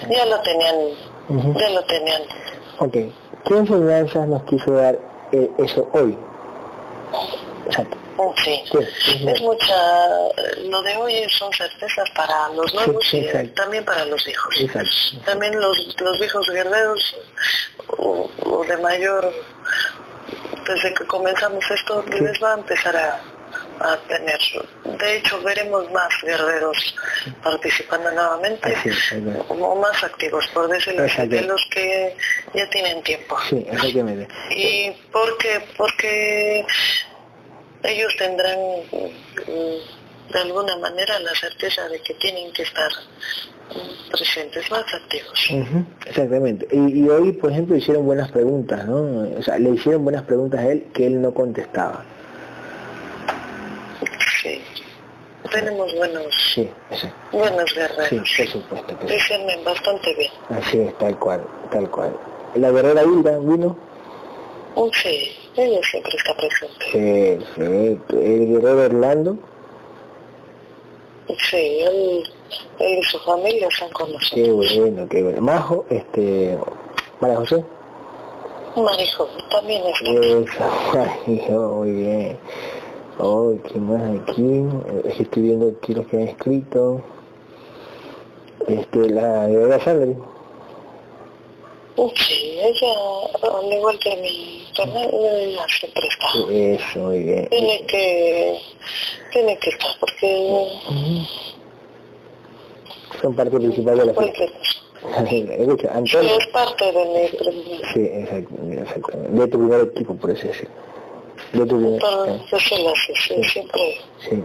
Ya 0.09 0.25
lo 0.25 0.39
tenían, 0.41 0.75
ya 1.55 1.69
lo 1.69 1.83
tenían. 1.83 2.21
Ok, 2.79 2.93
¿qué 2.93 3.53
enseñanzas 3.53 4.27
nos 4.27 4.43
quiso 4.43 4.71
dar 4.71 4.97
eh, 5.31 5.49
eso 5.57 5.89
hoy? 5.93 6.17
Sí, 8.43 8.63
es 9.27 9.41
mucha, 9.41 10.07
lo 10.69 10.81
de 10.83 10.95
hoy 10.95 11.29
son 11.29 11.51
certezas 11.51 12.09
para 12.11 12.47
los 12.49 12.73
nuevos 12.73 13.13
y 13.13 13.27
también 13.49 13.83
para 13.83 14.05
los 14.05 14.25
hijos. 14.27 14.55
También 15.25 15.59
los, 15.59 15.95
los 15.99 16.21
hijos 16.21 16.49
guerreros 16.49 17.15
o, 17.97 18.29
o 18.45 18.63
de 18.63 18.77
mayor 18.77 19.33
desde 20.67 20.93
que 20.93 21.05
comenzamos 21.05 21.63
esto, 21.69 22.03
les 22.09 22.41
va 22.41 22.53
a 22.53 22.57
empezar 22.57 22.95
a, 22.95 23.21
tener. 24.07 24.39
De 24.83 25.17
hecho, 25.17 25.41
veremos 25.41 25.89
más 25.91 26.09
guerreros 26.23 26.95
participando 27.43 28.11
nuevamente, 28.11 28.75
como 29.47 29.75
más 29.75 30.03
activos, 30.03 30.47
por 30.53 30.67
decirlo 30.69 31.03
así, 31.03 31.27
de 31.27 31.41
los 31.41 31.65
que 31.71 32.15
ya 32.53 32.69
tienen 32.69 33.01
tiempo. 33.03 33.37
Sí, 33.49 33.65
exactamente. 33.69 34.27
¿Y 34.49 34.91
por 35.11 35.37
qué? 35.37 35.61
Porque 35.77 36.65
ellos 37.83 38.15
tendrán 38.17 38.59
mm, 38.91 40.31
de 40.33 40.39
alguna 40.39 40.77
manera 40.77 41.19
la 41.19 41.33
certeza 41.35 41.87
de 41.89 42.01
que 42.01 42.13
tienen 42.15 42.51
que 42.53 42.63
estar 42.63 42.91
presentes, 44.11 44.69
más 44.71 44.85
activos. 44.93 45.49
exactamente. 46.05 46.67
Y, 46.71 47.07
hoy, 47.09 47.31
por 47.33 47.51
ejemplo, 47.51 47.75
hicieron 47.75 48.05
buenas 48.05 48.31
preguntas, 48.31 48.85
¿no? 48.85 49.27
O 49.37 49.41
sea, 49.41 49.57
le 49.57 49.71
hicieron 49.71 50.03
buenas 50.03 50.23
preguntas 50.23 50.59
a 50.59 50.71
él 50.71 50.85
que 50.93 51.07
él 51.07 51.21
no 51.21 51.33
contestaba. 51.33 52.03
Sí. 54.41 54.61
Tenemos 55.51 55.93
buenos, 55.95 56.25
sí, 56.53 56.69
buenos 57.31 57.73
guerreros. 57.73 58.29
Sí, 58.35 58.43
por 58.43 58.61
supuesto. 58.61 59.07
Dicen 59.07 59.41
bastante 59.63 60.13
bien. 60.15 60.31
Así 60.49 60.79
es, 60.79 60.97
tal 60.97 61.17
cual, 61.19 61.41
tal 61.71 61.89
cual. 61.89 62.17
¿La 62.55 62.71
guerrera 62.71 63.03
Hilda 63.03 63.37
vino? 63.39 63.77
Sí, 64.93 65.31
ella 65.55 65.79
siempre 65.89 66.11
está 66.17 66.35
presente. 66.35 67.45
Perfecto. 67.57 68.19
¿El 68.19 68.47
guerrero 68.47 68.81
Orlando? 68.85 69.37
Sí, 71.49 71.79
él, 71.81 72.23
él 72.79 72.99
y 72.99 73.03
su 73.03 73.19
familia 73.19 73.67
están 73.67 73.89
con 73.91 74.11
nosotros. 74.11 74.31
Qué 74.33 74.51
bueno, 74.51 75.07
qué 75.09 75.23
bueno. 75.23 75.41
Majo, 75.41 75.85
este, 75.89 76.57
María 77.19 77.37
José. 77.37 77.63
María 78.75 79.13
José 79.15 79.43
también 79.49 79.83
está. 79.85 81.05
Eso, 81.27 81.69
muy 81.75 81.91
bien. 81.91 82.37
Oh, 83.19 83.53
¿qué 83.71 83.79
más 83.79 84.01
aquí? 84.21 84.65
Estoy 85.19 85.43
viendo 85.43 85.73
aquí 85.77 85.93
los 85.93 86.05
que 86.07 86.17
han 86.17 86.27
escrito. 86.27 87.01
Este, 88.67 89.09
la 89.09 89.47
de 89.47 89.79
Sandri. 89.79 90.15
Sí, 91.95 92.59
ella, 92.61 92.93
al 93.41 93.71
igual 93.71 93.97
que 93.99 94.17
mi 94.17 94.65
ella 94.83 95.65
siempre 95.79 96.07
está. 96.07 96.27
Eso, 96.51 96.99
muy 96.99 97.19
bien. 97.19 97.47
Tiene 97.49 97.85
que, 97.85 98.59
tiene 99.31 99.57
que 99.59 99.69
estar, 99.69 99.91
porque... 99.99 100.67
Son 103.21 103.35
parte 103.35 103.57
principal 103.57 103.97
de 103.97 104.05
la 104.05 104.13
fiesta. 104.13 104.43
Escucha, 105.05 105.91
Antonio... 105.93 106.29
Sí, 106.29 106.37
es 106.39 106.47
parte 106.47 106.91
de 106.91 107.05
mi 107.05 107.77
Sí, 107.93 108.09
exacto, 108.11 108.55
exactamente. 108.71 109.31
De 109.31 109.47
tu 109.47 109.57
primer 109.59 109.81
equipo, 109.81 110.15
por 110.15 110.31
eso 110.31 110.47
decir. 110.47 110.67
De 111.53 111.65
tu 111.65 111.77
primer... 111.77 112.01
Para 112.01 112.35
eh. 112.35 112.41
sí, 112.57 113.43
siempre. 113.43 113.97
Sí. 114.27 114.43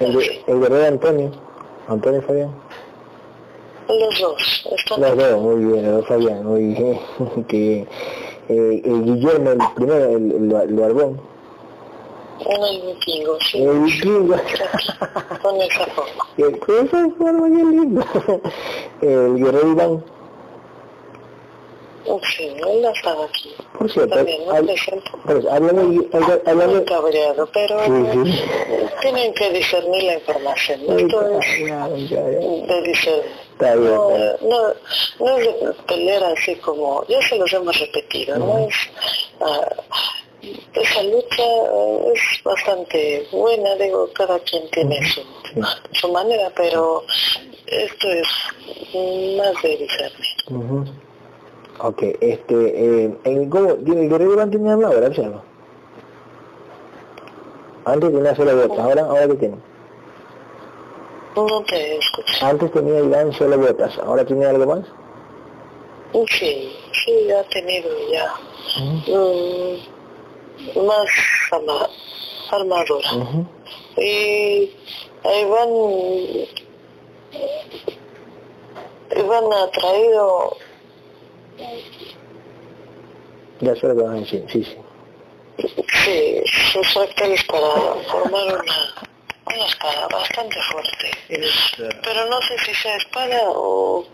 El, 0.00 0.42
el 0.46 0.60
guerrero 0.60 0.86
Antonio, 0.86 1.30
Antonio 1.88 2.22
Fabián. 2.22 2.54
Los 3.88 4.20
dos. 4.20 4.68
Los 4.98 5.16
dos, 5.16 5.40
muy 5.40 5.64
bien, 5.64 5.84
los 5.86 5.96
dos 5.96 6.06
Fabián, 6.06 6.44
muy 6.44 6.74
bien. 6.74 7.00
que, 7.48 7.86
eh, 8.48 8.82
el 8.84 9.04
Guillermo, 9.04 9.50
el 9.50 9.58
primero, 9.74 10.04
el, 10.04 10.32
el, 10.32 10.52
el 10.52 10.76
Barbón. 12.38 12.68
El 12.68 12.94
vikingo, 12.94 13.38
sí. 13.40 13.62
El 13.62 13.78
vikingo. 13.80 14.36
Con 15.42 15.60
el 15.60 15.70
Japón. 15.70 16.06
El 16.38 16.58
cosa 16.60 17.06
es 17.06 17.26
algo 17.26 17.44
bien 17.44 17.70
lindo. 17.70 18.04
El 19.02 19.36
guerrero 19.36 19.68
Iván. 19.70 20.04
Sí, 22.36 22.44
él 22.44 22.84
estaba 22.84 23.24
aquí. 23.24 23.54
Por 23.78 23.90
cierto, 23.90 24.14
También, 24.16 24.44
¿no? 24.46 24.52
pues, 24.52 25.44
Muy 26.66 26.84
cabreado, 26.84 27.48
pero 27.52 27.84
sí, 27.84 28.32
sí. 28.32 28.44
tienen 29.00 29.32
que 29.34 29.50
discernir 29.50 30.04
la 30.04 30.14
información. 30.14 30.80
Esto 30.98 31.38
es 31.38 31.60
de 32.68 32.82
discernir. 32.82 33.24
Está 33.52 33.76
bien, 33.76 33.94
no, 33.94 34.38
no, 34.42 34.74
no 35.20 35.38
es 35.38 35.46
de 35.46 35.72
pelear 35.86 36.24
así 36.24 36.56
como, 36.56 37.06
ya 37.06 37.22
se 37.22 37.38
los 37.38 37.52
hemos 37.52 37.78
repetido, 37.78 38.36
no 38.36 38.58
es, 38.58 38.74
uh, 39.40 39.80
esa 40.72 41.02
lucha 41.02 41.42
es 42.12 42.42
bastante 42.44 43.26
buena, 43.32 43.74
digo, 43.76 44.08
cada 44.14 44.38
quien 44.40 44.68
tiene 44.70 44.98
su, 45.08 45.22
su 45.92 46.12
manera, 46.12 46.50
pero 46.56 47.02
esto 47.66 48.08
es 48.10 48.28
más 49.36 49.62
de 49.62 49.76
discernir. 49.76 50.26
Uh 50.48 50.54
-huh. 50.54 50.92
Ok, 51.80 52.02
este, 52.20 52.54
eh, 53.04 53.14
en, 53.24 53.50
¿cómo, 53.50 53.70
¿el 53.70 54.08
guerrero 54.08 54.32
Iván 54.34 54.50
tiene 54.50 54.70
hablado, 54.70 54.94
verdad, 54.94 55.12
Chelo? 55.12 55.42
Antes 57.84 58.12
tenía 58.12 58.34
solo 58.34 58.56
botas, 58.56 58.78
ahora, 58.78 59.02
ahora 59.02 59.26
qué 59.28 59.34
tiene? 59.34 59.56
No 61.36 61.62
te 61.64 61.98
escucho. 61.98 62.46
Antes 62.46 62.72
tenía 62.72 63.00
Iván 63.00 63.32
solo 63.32 63.58
botas, 63.58 63.98
ahora 63.98 64.24
tiene 64.24 64.46
algo 64.46 64.66
más? 64.66 64.86
Sí, 66.30 66.72
sí, 66.92 67.30
ha 67.32 67.42
tenido 67.48 67.90
ya. 68.12 68.32
Más 70.82 71.08
armadura. 72.50 73.10
Y 73.96 74.70
ahí 75.24 75.44
van, 75.44 75.70
van 79.28 79.52
atraído 79.52 80.56
ya 83.60 83.74
sé 83.76 83.86
lo 83.86 84.24
sí, 84.26 84.44
sí. 84.48 84.76
Sí, 86.04 86.42
sus 86.72 86.92
fractales 86.92 87.42
para 87.44 87.68
formar 88.10 88.44
una, 88.46 88.94
una 89.46 89.66
espada 89.66 90.08
bastante 90.08 90.56
fuerte. 90.70 91.10
Pero 92.02 92.26
no 92.26 92.42
sé 92.42 92.58
si 92.58 92.74
sea 92.74 92.96
espada 92.96 93.42
o, 93.46 94.04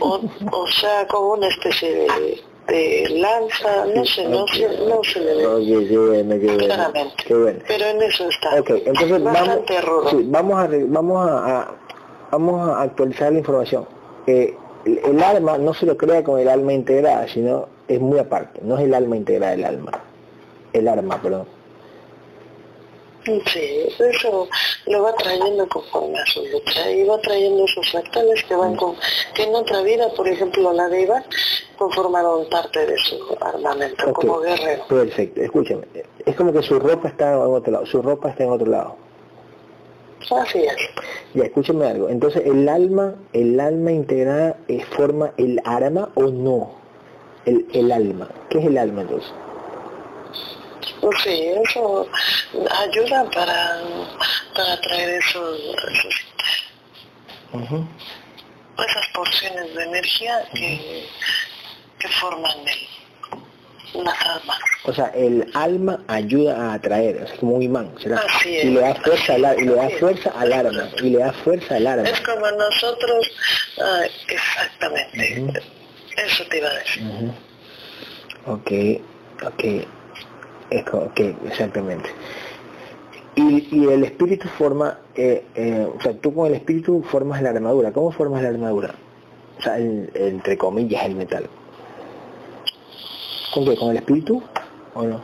o, 0.00 0.20
o, 0.52 0.66
sea 0.68 1.06
como 1.08 1.32
una 1.32 1.48
especie 1.48 1.90
de, 1.90 2.44
de 2.70 3.08
lanza, 3.18 3.84
no 3.94 4.04
sé, 4.04 4.28
no 4.28 4.46
sé, 4.48 4.68
no 4.88 5.02
se 5.04 5.20
le 5.20 5.34
ve. 5.36 5.46
Oye, 5.46 5.88
qué 5.88 5.98
bueno, 5.98 6.34
qué 6.38 6.46
bueno. 6.46 6.64
Claramente. 6.64 7.24
Qué 7.26 7.34
bueno. 7.34 7.58
Pero 7.68 7.84
en 7.86 8.02
eso 8.02 8.28
está. 8.28 8.60
Ok, 8.60 8.70
entonces 8.70 9.10
vamos, 9.10 9.32
bastante 9.32 9.80
rudo. 9.82 10.10
sí, 10.10 10.24
vamos, 10.28 10.58
a, 10.58 10.68
vamos 10.86 11.28
a, 11.28 11.60
a- 11.60 11.74
vamos 12.32 12.68
a 12.70 12.82
actualizar 12.82 13.32
la 13.32 13.38
información. 13.38 13.86
Eh, 14.26 14.54
el, 14.86 14.98
el 15.04 15.22
alma 15.22 15.58
no 15.58 15.74
se 15.74 15.84
lo 15.86 15.96
crea 15.96 16.22
con 16.24 16.38
el 16.40 16.48
alma 16.48 16.72
integrada, 16.72 17.26
sino 17.28 17.68
es 17.88 18.00
muy 18.00 18.18
aparte, 18.18 18.60
no 18.62 18.78
es 18.78 18.84
el 18.84 18.94
alma 18.94 19.16
integrada 19.16 19.52
del 19.52 19.64
alma. 19.64 19.90
El 20.72 20.86
arma, 20.88 21.20
perdón. 21.20 21.46
Sí, 23.46 23.88
eso 23.98 24.48
lo 24.86 25.02
va 25.02 25.14
trayendo 25.14 25.68
conforme 25.68 26.18
a 26.18 26.26
su 26.26 26.44
lucha 26.46 26.90
y 26.90 27.04
va 27.04 27.18
trayendo 27.20 27.64
esos 27.64 27.90
fractales 27.90 28.42
que 28.44 28.54
van 28.54 28.76
con, 28.76 28.96
que 29.34 29.44
en 29.44 29.54
otra 29.54 29.82
vida, 29.82 30.08
por 30.16 30.26
ejemplo 30.28 30.72
la 30.72 30.88
de 30.88 31.02
Iván, 31.02 31.24
conformaron 31.78 32.48
parte 32.48 32.86
de 32.86 32.96
su 32.98 33.18
armamento 33.40 34.12
como 34.12 34.40
guerrero. 34.40 34.84
Perfecto, 34.88 35.40
escúchame. 35.42 35.82
Es 36.24 36.34
como 36.34 36.52
que 36.52 36.62
su 36.62 36.78
ropa 36.78 37.08
está 37.08 37.32
en 37.32 37.40
otro 37.40 37.72
lado, 37.72 37.86
su 37.86 38.02
ropa 38.02 38.30
está 38.30 38.44
en 38.44 38.50
otro 38.50 38.66
lado. 38.66 38.96
Así 40.30 40.58
es. 40.58 40.76
Ya, 41.34 41.44
escúchame 41.44 41.86
algo. 41.86 42.08
Entonces, 42.08 42.42
¿el 42.44 42.68
alma, 42.68 43.14
el 43.32 43.58
alma 43.58 43.92
integrada 43.92 44.56
eh, 44.68 44.84
forma 44.96 45.32
el 45.36 45.60
arma 45.64 46.10
o 46.14 46.24
no? 46.24 46.72
El, 47.46 47.66
el 47.72 47.90
alma. 47.90 48.28
¿Qué 48.48 48.58
es 48.58 48.66
el 48.66 48.76
alma 48.76 49.02
entonces? 49.02 49.32
Sí, 51.24 51.52
eso 51.64 52.06
ayuda 52.82 53.24
para, 53.30 53.80
para 54.54 54.80
traer 54.80 55.10
esos, 55.18 55.58
esos- 55.92 56.26
esas 58.86 59.06
porciones 59.14 59.74
de 59.74 59.82
energía 59.84 60.42
que, 60.54 61.06
que 61.98 62.08
forman 62.08 62.52
el, 62.66 64.04
las 64.04 64.20
almas. 64.26 64.58
O 64.84 64.92
sea, 64.94 65.06
el 65.14 65.50
alma 65.54 66.02
ayuda 66.08 66.56
a 66.70 66.74
atraer, 66.74 67.16
es 67.16 67.32
como 67.38 67.54
un 67.56 67.62
imán, 67.62 67.94
¿será? 68.00 68.16
Así 68.18 68.56
es. 68.56 68.64
Y 68.64 68.68
le 68.70 68.80
da 68.80 68.94
fuerza 68.94 69.34
al, 69.34 69.58
y 69.60 69.64
le 69.64 69.74
da 69.74 69.90
fuerza 69.98 70.30
al 70.36 70.52
arma, 70.52 70.88
y 70.98 71.10
le 71.10 71.18
da 71.18 71.32
fuerza 71.32 71.76
al 71.76 71.86
arma. 71.86 72.08
Es 72.08 72.20
como 72.20 72.50
nosotros, 72.50 73.26
ah, 73.82 74.02
exactamente, 74.28 75.40
Ujú. 75.40 75.52
eso 76.16 76.44
te 76.48 76.58
iba 76.58 76.68
a 76.68 76.74
decir. 76.74 77.02
Ok, 78.46 78.70
ok, 79.44 79.64
es 80.70 80.84
co- 80.84 80.98
ok, 80.98 81.20
exactamente. 81.46 82.10
Y, 83.36 83.68
y 83.76 83.84
el 83.88 84.04
espíritu 84.04 84.48
forma, 84.48 84.98
eh, 85.14 85.44
eh, 85.54 85.86
o 85.96 86.00
sea, 86.00 86.12
tú 86.14 86.34
con 86.34 86.46
el 86.48 86.54
espíritu 86.54 87.02
formas 87.02 87.40
la 87.42 87.50
armadura. 87.50 87.92
¿Cómo 87.92 88.10
formas 88.12 88.42
la 88.42 88.48
armadura? 88.48 88.94
O 89.58 89.62
sea, 89.62 89.78
el- 89.78 90.10
entre 90.14 90.56
comillas, 90.58 91.04
el 91.04 91.14
metal. 91.14 91.48
¿Con 93.54 93.64
qué? 93.64 93.76
¿Con 93.76 93.90
el 93.90 93.96
espíritu 93.98 94.42
o 94.94 95.02
no? 95.02 95.22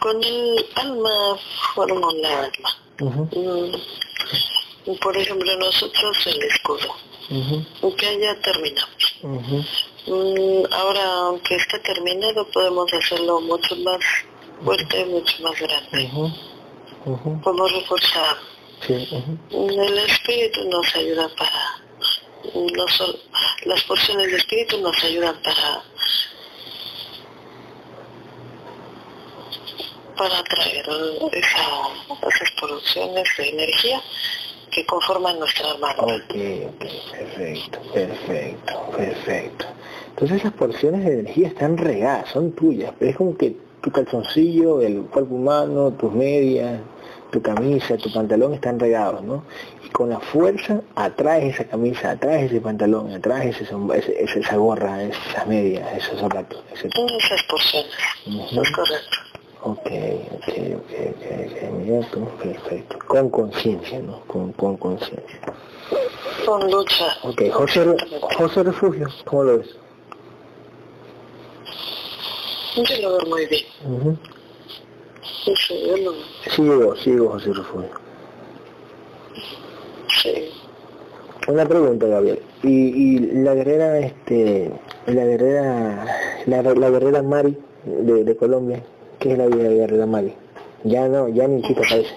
Con 0.00 0.24
el 0.24 0.66
alma 0.76 1.10
formo 1.74 2.10
la 2.22 2.38
alma. 2.44 2.70
Ujú, 3.00 3.28
Mm, 4.86 4.96
Por 5.02 5.16
ejemplo, 5.16 5.50
nosotros 5.58 6.26
el 6.28 6.42
escudo, 6.44 6.88
ujú, 7.30 7.96
que 7.96 8.20
ya 8.20 8.40
terminamos. 8.40 9.20
Ahora, 10.70 11.04
aunque 11.04 11.56
esté 11.56 11.78
terminado, 11.80 12.46
podemos 12.52 12.92
hacerlo 12.92 13.40
mucho 13.40 13.74
más 13.76 13.98
fuerte, 14.64 15.04
mucho 15.06 15.42
más 15.42 15.58
grande. 15.60 16.10
Podemos 17.42 17.72
reforzar. 17.72 18.36
Sí, 18.86 19.08
ujú. 19.10 19.80
El 19.82 19.98
espíritu 19.98 20.68
nos 20.68 20.94
ayuda 20.94 21.28
para, 21.36 21.80
no 22.54 22.88
solo, 22.88 23.18
las 23.64 23.82
porciones 23.82 24.30
de 24.30 24.36
espíritu 24.36 24.78
nos 24.78 25.02
ayudan 25.02 25.40
para, 25.42 25.82
para 30.16 30.38
atraer 30.38 30.84
esa- 31.32 32.28
esas 32.28 32.50
producciones 32.60 33.28
de 33.38 33.48
energía 33.48 34.00
que 34.70 34.84
conforman 34.86 35.38
nuestra. 35.38 35.72
Ok, 35.72 35.80
ok, 35.98 36.84
perfecto, 37.10 37.80
perfecto, 37.92 38.90
perfecto. 38.96 39.66
Entonces 40.16 40.38
esas 40.40 40.54
porciones 40.54 41.04
de 41.04 41.12
energía 41.20 41.48
están 41.48 41.76
regadas, 41.76 42.30
son 42.30 42.52
tuyas, 42.52 42.90
pero 42.98 43.10
es 43.10 43.16
como 43.18 43.36
que 43.36 43.54
tu 43.82 43.90
calzoncillo, 43.90 44.80
el 44.80 45.02
cuerpo 45.02 45.34
humano, 45.34 45.90
tus 45.92 46.10
medias, 46.10 46.80
tu 47.30 47.42
camisa, 47.42 47.98
tu 47.98 48.10
pantalón 48.10 48.54
están 48.54 48.80
regados, 48.80 49.22
¿no? 49.22 49.42
Y 49.84 49.90
con 49.90 50.08
la 50.08 50.18
fuerza 50.18 50.80
atraes 50.94 51.54
esa 51.56 51.64
camisa, 51.64 52.12
atraes 52.12 52.50
ese 52.50 52.62
pantalón, 52.62 53.12
atraes 53.12 53.60
ese, 53.60 53.74
ese- 53.94 54.40
esa 54.40 54.56
gorra, 54.56 55.02
esas 55.02 55.46
medias, 55.46 55.86
esos 55.98 56.18
zapatos, 56.18 56.64
etc. 56.72 56.94
Esas 57.18 57.42
porciones, 57.42 57.92
es 58.26 58.70
correcto. 58.70 59.18
Ok, 59.64 59.90
ok, 60.32 60.48
ok, 60.76 61.90
ok, 61.90 62.16
ok, 62.22 62.42
perfecto. 62.42 62.98
Con 63.06 63.28
conciencia, 63.28 63.98
¿no? 63.98 64.20
Con, 64.20 64.52
con 64.52 64.78
conciencia. 64.78 65.40
Con 66.46 66.70
lucha. 66.70 67.04
Ok, 67.22 67.42
José, 67.52 67.84
José 68.38 68.62
Refugio, 68.62 69.08
¿cómo 69.26 69.42
lo 69.44 69.58
ves? 69.58 69.76
Yo 72.76 73.02
lo 73.02 73.16
veo 73.18 73.26
muy 73.26 73.46
bien. 73.46 73.64
Ujú. 73.84 74.16
Sí, 75.56 75.82
yo 75.86 75.96
lo 75.96 76.12
Sigo, 76.54 76.96
sigo 76.96 77.30
José 77.30 77.52
Refugio. 77.52 77.88
sí. 80.22 80.50
Una 81.48 81.64
pregunta, 81.64 82.06
Gabriel. 82.06 82.40
Y, 82.64 82.68
y 82.68 83.18
la 83.18 83.54
guerrera, 83.54 83.98
este, 84.00 84.70
la 85.06 85.24
guerrera, 85.24 86.06
la, 86.46 86.62
la 86.62 86.90
guerrera 86.90 87.22
Mari 87.22 87.56
de, 87.84 88.24
de 88.24 88.36
Colombia, 88.36 88.82
¿qué 89.20 89.32
es 89.32 89.38
la 89.38 89.46
vida 89.46 89.64
de 89.64 89.70
la 89.70 89.74
guerrera 89.76 90.06
Mari? 90.06 90.34
Ya 90.84 91.06
no, 91.08 91.28
ya 91.28 91.46
ni 91.46 91.62
siquiera 91.62 91.88
parece. 91.88 92.14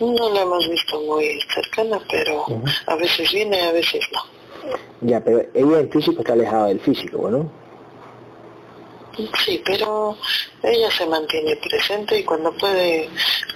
No 0.00 0.30
la 0.34 0.42
hemos 0.42 0.68
visto 0.68 1.00
muy 1.02 1.38
cercana, 1.54 2.00
pero 2.10 2.44
a 2.86 2.96
veces 2.96 3.30
viene, 3.32 3.60
a 3.62 3.72
veces 3.72 4.04
no. 4.12 4.20
Ya, 5.02 5.22
pero 5.22 5.42
ella 5.54 5.78
en 5.80 5.90
físico 5.90 6.20
está 6.20 6.32
alejada 6.32 6.66
del 6.68 6.80
físico, 6.80 7.30
¿no? 7.30 7.48
Sí, 9.44 9.62
pero 9.64 10.16
ella 10.62 10.90
se 10.90 11.06
mantiene 11.06 11.56
presente 11.56 12.18
y 12.18 12.24
cuando 12.24 12.52
puede 12.52 13.08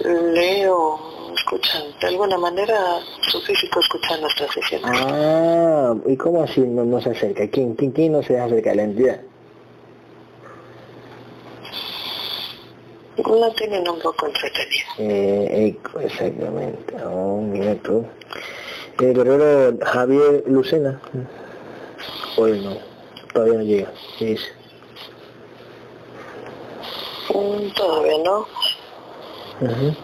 lee 0.03 0.65
o 0.67 1.33
escucha. 1.35 1.83
De 2.01 2.09
alguna 2.09 2.39
manera 2.39 3.01
su 3.23 3.41
físico 3.43 3.81
escucha 3.81 4.17
nuestras 4.19 4.53
sesiones. 4.53 4.91
Ah, 5.05 5.95
¿y 6.07 6.17
cómo 6.17 6.43
así 6.43 6.61
no, 6.61 6.85
no 6.85 7.01
se 7.01 7.11
acerca? 7.11 7.49
¿Quién, 7.49 7.75
quién, 7.75 7.93
quién 7.93 8.13
no 8.13 8.23
se 8.23 8.39
acerca? 8.39 8.75
¿La 8.75 8.85
entidad? 8.85 9.21
La 13.17 13.53
tienen 13.55 13.87
un 13.89 14.01
poco 14.01 14.27
entretenida. 14.27 14.87
Eh, 14.99 15.67
eco, 15.69 16.01
exactamente. 16.01 16.95
Oh, 17.05 17.41
mira 17.41 17.75
tú. 17.77 18.05
El 18.99 19.15
guerrero 19.15 19.77
Javier 19.85 20.43
Lucena. 20.47 21.01
Hoy 22.37 22.61
no, 22.61 22.79
todavía 23.33 23.59
no 23.59 23.63
llega. 23.63 23.93
¿Qué 24.19 24.25
dice? 24.25 24.60
Todavía 27.33 28.19
no. 28.25 28.47
Ujú. 29.61 29.95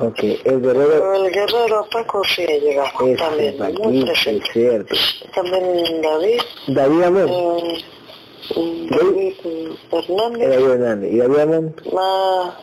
Ok, 0.00 0.18
el 0.44 0.60
guerrero 0.60 1.14
el 1.14 1.30
guerrero 1.32 1.86
Paco 1.90 2.22
sí 2.24 2.42
ha 2.42 2.58
llegado 2.58 3.06
es 3.06 3.16
también, 3.16 3.56
muy 3.58 3.66
aquí, 3.68 3.98
es 4.00 4.04
presente. 4.06 4.52
cierto. 4.52 4.94
También 5.34 6.02
David, 6.02 6.40
David 6.66 7.02
Amón, 7.04 7.28
eh, 8.56 8.88
David 8.90 9.34
Hernández, 9.92 10.48
David 10.50 10.70
Hernández. 10.70 11.12
¿Y 11.12 11.16
David 11.18 11.38
Amón? 11.38 11.74
ma- 11.92 12.58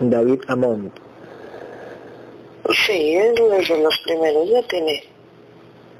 David 0.00 0.40
Amón. 0.48 0.92
sí, 2.86 3.14
él 3.16 3.34
es 3.52 3.68
de 3.68 3.82
los 3.82 3.98
primeros, 4.04 4.48
ya 4.48 4.62
tiene, 4.62 5.02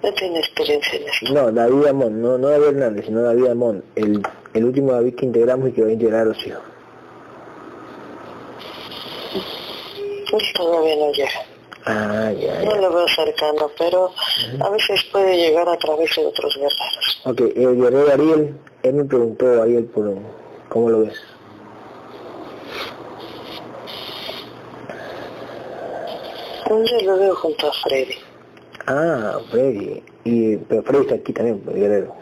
ya 0.03 0.13
tiene 0.13 0.39
experiencia 0.39 0.99
en 0.99 1.09
esto. 1.09 1.33
No, 1.33 1.53
David 1.53 1.87
Amón, 1.87 2.23
no, 2.23 2.39
no 2.39 2.49
David 2.49 2.67
Hernández, 2.69 3.07
sino 3.07 3.23
David 3.23 3.47
Amón. 3.47 3.85
El, 3.95 4.23
el 4.55 4.65
último 4.65 4.93
David 4.93 5.15
que 5.15 5.27
integramos 5.27 5.69
y 5.69 5.73
que 5.73 5.83
va 5.83 5.89
a 5.89 5.93
integrar 5.93 6.23
a 6.23 6.25
los 6.27 6.47
hijos. 6.47 6.63
Él 10.33 10.43
todavía 10.55 10.97
no 10.97 11.13
llega. 11.13 11.31
Ah, 11.87 12.33
ya, 12.33 12.63
No 12.65 12.75
lo 12.77 12.93
veo 12.93 13.09
cercano, 13.09 13.71
pero 13.79 14.13
a 14.61 14.71
veces 14.71 15.03
puede 15.11 15.37
llegar 15.37 15.69
a 15.69 15.77
través 15.79 16.15
de 16.15 16.27
otros 16.27 16.55
guerreros. 16.55 17.23
Ok, 17.25 17.41
el 17.57 17.77
guerrero 17.77 18.13
Ariel, 18.13 18.55
él 18.83 18.95
me 18.95 19.05
preguntó, 19.05 19.63
Ariel, 19.63 19.85
por, 19.87 20.15
¿cómo 20.69 20.91
lo 20.91 21.01
ves? 21.01 21.15
Yo 26.69 27.01
lo 27.03 27.19
veo 27.19 27.35
junto 27.37 27.69
a 27.69 27.73
Freddy. 27.73 28.28
Ah, 28.91 29.39
Freddy. 29.51 30.03
Y, 30.25 30.57
pero 30.57 30.83
Freddy 30.83 31.03
está 31.03 31.15
aquí 31.17 31.33
también, 31.33 31.63
el 31.69 31.75
guerrero. 31.75 32.15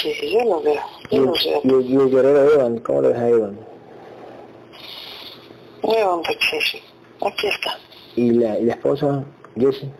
Sí, 0.00 0.12
yo 0.32 0.44
lo 0.44 0.62
veo. 0.62 0.82
Y 1.10 1.16
Yo 1.16 1.22
el, 1.22 1.26
lo 1.26 1.32
veo. 1.32 1.80
y 1.80 1.92
y 1.92 1.96
el 1.96 2.10
guerrero 2.10 2.52
Evan, 2.54 2.78
¿cómo 2.78 3.02
lo 3.02 3.08
ves 3.08 3.18
a 3.18 3.28
Evan? 3.28 3.58
Nuevo 5.82 6.22
sí. 6.70 6.82
Aquí 7.26 7.46
está. 7.46 7.78
¿Y 8.16 8.30
la, 8.32 8.58
y 8.58 8.64
la 8.64 8.72
esposa, 8.74 9.24
Jessie? 9.56 9.90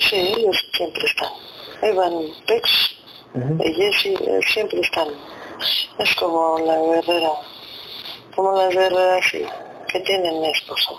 Sí, 0.00 0.16
ellos 0.16 0.56
siempre 0.72 1.04
están. 1.04 1.28
Evan 1.82 2.12
Pex 2.46 2.96
Ujú. 3.34 3.62
y 3.64 3.74
Jesse 3.74 4.06
eh, 4.20 4.40
siempre 4.46 4.80
están. 4.80 5.08
Es 5.98 6.14
como 6.16 6.58
la 6.60 6.78
guerrera, 6.80 7.30
como 8.34 8.52
las 8.52 8.74
guerreras 8.74 9.24
sí, 9.30 9.42
que 9.88 10.00
tienen 10.00 10.44
esposo. 10.44 10.96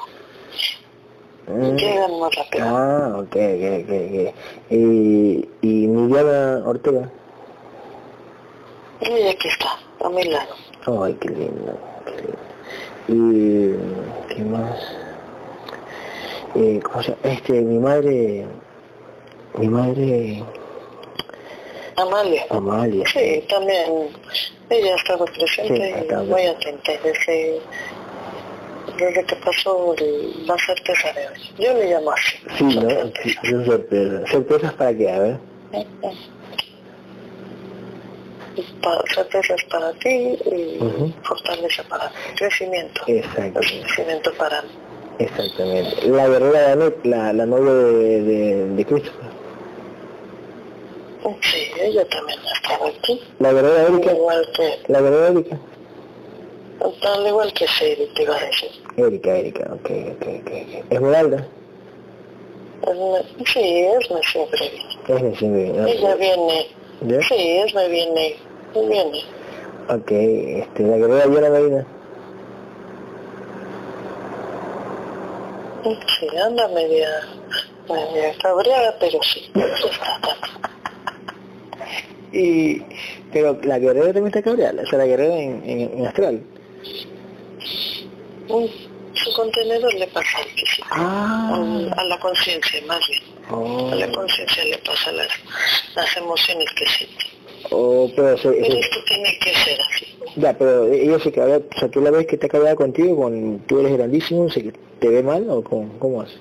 Mm. 1.47 1.75
Llegan 1.75 2.19
más 2.19 2.35
rápido. 2.35 2.65
Ah, 2.65 3.15
ok, 3.17 3.35
ok, 3.35 3.81
ok. 3.83 4.35
Y, 4.69 5.49
y 5.61 5.87
Miguel 5.87 6.63
Ortega. 6.65 7.09
Y 9.01 9.27
aquí 9.27 9.47
está, 9.49 9.77
a 10.05 10.09
mi 10.09 10.23
lado. 10.23 10.55
Ay, 11.03 11.13
qué 11.19 11.29
lindo, 11.29 11.77
qué 12.05 12.11
lindo. 12.21 12.39
Y, 13.09 14.33
¿qué 14.33 14.43
más? 14.43 14.95
Eh, 16.55 16.79
¿cómo 16.83 17.03
se? 17.03 17.15
Este, 17.23 17.61
mi 17.61 17.79
madre, 17.79 18.45
mi 19.57 19.67
madre, 19.67 20.43
Amalia. 21.97 22.45
Amalia. 22.49 23.05
Sí, 23.07 23.43
también. 23.49 24.09
Ella 24.69 24.93
ha 24.93 24.95
estado 24.95 25.25
presente 25.25 25.75
Sí, 25.75 25.81
ha 25.81 25.99
estado 25.99 26.23
y 26.23 26.27
muy 26.27 26.45
atenta 26.45 26.91
desde, 28.97 29.23
que 29.25 29.35
pasó 29.37 29.93
el- 29.97 30.45
la 30.47 30.55
certeza 30.57 31.11
de 31.13 31.27
hoy. 31.27 31.49
Yo 31.59 31.73
le 31.73 31.91
llamo 31.91 32.11
así. 32.11 32.37
Sí, 32.57 32.63
¿no? 32.79 32.89
certeza. 32.89 33.41
Sí, 33.41 33.49
son 33.49 33.65
sorpresas. 33.65 34.29
¿Sorpresas 34.31 34.73
para 34.73 34.93
qué? 34.97 35.11
A 35.11 35.19
ver. 35.19 35.37
Pa- 38.81 39.03
certezas 39.15 39.63
para 39.71 39.91
ti 39.93 40.37
y 40.45 40.77
Ujú. 40.79 41.11
fortaleza 41.23 41.83
para. 41.89 42.11
Crecimiento. 42.37 43.01
Exacto, 43.07 43.59
crecimiento 43.59 44.31
para 44.37 44.61
mí. 44.61 44.69
exactamente. 45.19 46.07
La 46.07 46.27
guerrera 46.27 46.75
de 46.75 46.93
la, 47.05 47.33
la 47.33 47.45
novia 47.45 47.73
de, 47.73 48.21
de, 48.21 48.65
de 48.75 48.85
Christopher. 48.85 49.33
Sí, 51.41 51.71
ella 51.81 52.05
también 52.09 52.37
ha 52.39 52.53
estado 52.53 52.85
aquí. 52.87 53.21
La 53.39 53.53
guerrera 53.53 53.83
Erika, 53.87 54.11
igual 54.11 54.45
que, 54.55 54.79
la 54.91 55.01
guerrera 55.01 55.27
Erika. 55.29 55.57
Al 56.81 57.27
igual 57.27 57.53
que 57.53 57.67
Seri, 57.67 58.07
te 58.15 58.23
iba 58.23 58.35
a 58.35 58.39
decir. 58.45 58.69
Erika, 58.97 59.35
Erika, 59.37 59.63
ok, 59.73 59.89
ok, 60.15 60.27
ok. 60.41 60.51
Es- 60.91 60.99
Sí, 63.53 63.59
Esme 63.59 64.19
siempre 64.31 64.69
viene. 65.07 65.31
Es 65.31 65.37
siempre 65.39 65.63
bien, 65.71 65.87
Ella 65.87 66.15
viene. 66.15 66.67
¿Ya? 67.07 67.21
Sí, 67.21 67.57
Esme 67.65 67.87
viene. 67.89 68.35
Viene. 68.73 69.19
Ok, 69.89 70.11
este, 70.11 70.83
la 70.83 70.97
guerrera 70.97 71.27
Diana 71.27 71.49
Medina. 71.49 71.87
Sí, 76.19 76.27
anda 76.37 76.67
media, 76.69 77.09
media 77.89 78.33
cabreada, 78.41 78.95
pero 78.99 79.19
sí. 79.23 79.51
Y, 82.35 82.81
pero 83.31 83.59
la 83.61 83.77
guerrera 83.77 84.05
también 84.07 84.25
está 84.27 84.41
cabreada, 84.41 84.81
o 84.81 84.85
sea, 84.87 84.97
la 84.97 85.05
guerrera 85.05 85.35
en, 85.37 85.61
en, 85.69 85.99
en 85.99 86.07
astral. 86.07 86.41
Mm, 88.49 88.65
Su 89.15 89.33
contenedor 89.35 89.93
le 89.93 90.07
pasa 90.07 90.37
al 90.39 90.45
físico, 90.45 90.87
Ah, 90.91 91.55
a 91.97 92.03
la 92.05 92.19
conciencia 92.19 92.81
más 92.87 92.99
bien. 93.07 93.21
oh, 93.51 93.89
A 93.91 93.95
la 93.95 94.11
conciencia 94.11 94.63
le 94.65 94.77
pasa 94.79 95.11
las, 95.11 95.27
las 95.95 96.17
emociones 96.17 96.67
que 96.75 96.85
siente. 96.87 97.25
oh, 97.71 98.09
pero, 98.15 98.37
se- 98.37 98.59
esto 98.59 98.97
tiene 99.07 99.37
que 99.39 99.53
ser 99.53 99.79
así. 99.81 100.07
ya, 100.35 100.57
pero 100.57 100.91
ella 100.91 101.19
se 101.19 101.31
cabrea, 101.31 101.57
o 101.59 101.79
sea, 101.79 101.89
tú 101.89 102.01
la 102.01 102.09
ves 102.11 102.25
que 102.27 102.35
está 102.35 102.47
cabreada 102.49 102.75
contigo, 102.75 103.15
con, 103.15 103.59
tú 103.67 103.79
eres 103.79 103.93
grandísimo, 103.93 104.49
se, 104.49 104.73
¿te 104.99 105.07
ve 105.07 105.21
mal 105.23 105.47
o 105.49 105.63
cómo, 105.63 105.97
cómo 105.99 106.21
hace? 106.21 106.35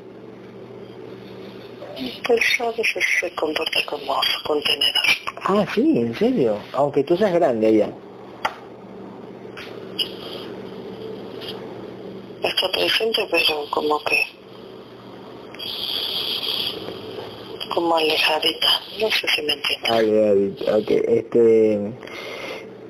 Pues 2.26 2.40
a 2.60 2.70
veces 2.70 3.04
se 3.20 3.30
comporta 3.34 3.78
como 3.86 4.14
su 4.22 4.42
contenedor. 4.44 5.02
Ah, 5.44 5.66
sí, 5.74 5.98
en 5.98 6.14
serio, 6.16 6.56
aunque 6.72 7.04
tú 7.04 7.16
seas 7.16 7.32
grande 7.34 7.68
ella. 7.68 7.90
Está 12.42 12.70
presente, 12.72 13.26
pero 13.30 13.64
como 13.70 14.02
que... 14.04 14.26
Como 17.74 17.96
alejadita. 17.96 18.68
No 19.00 19.10
sé 19.10 19.26
si 19.28 19.42
me 19.42 19.52
entiendes. 19.54 20.60
Ya, 20.66 20.76
ok, 20.76 20.90
este, 20.90 21.74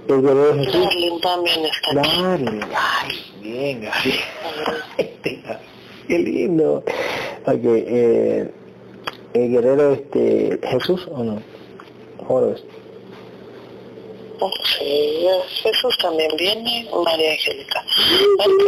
el 0.09 0.23
guerrero 0.23 0.55
Jesús. 0.57 0.85
Darling 0.85 1.21
también 1.21 1.65
está 1.67 2.01
aquí. 2.01 2.23
Darling, 2.23 2.61
ay, 2.75 3.19
bien, 3.41 3.83
Gabriel. 3.83 4.21
Qué 6.09 6.19
lindo. 6.19 6.85
Ok, 7.47 7.65
eh, 7.65 8.51
el 9.35 9.51
guerrero 9.51 9.93
este, 9.93 10.59
Jesús 10.63 11.07
o 11.11 11.23
no? 11.23 11.43
¿Cómo 12.19 12.41
lo 12.41 12.51
ves? 12.51 12.65
Sí, 14.79 15.27
Jesús 15.63 15.97
también 15.99 16.31
viene, 16.37 16.89
María 17.05 17.33
Angélica. 17.33 17.85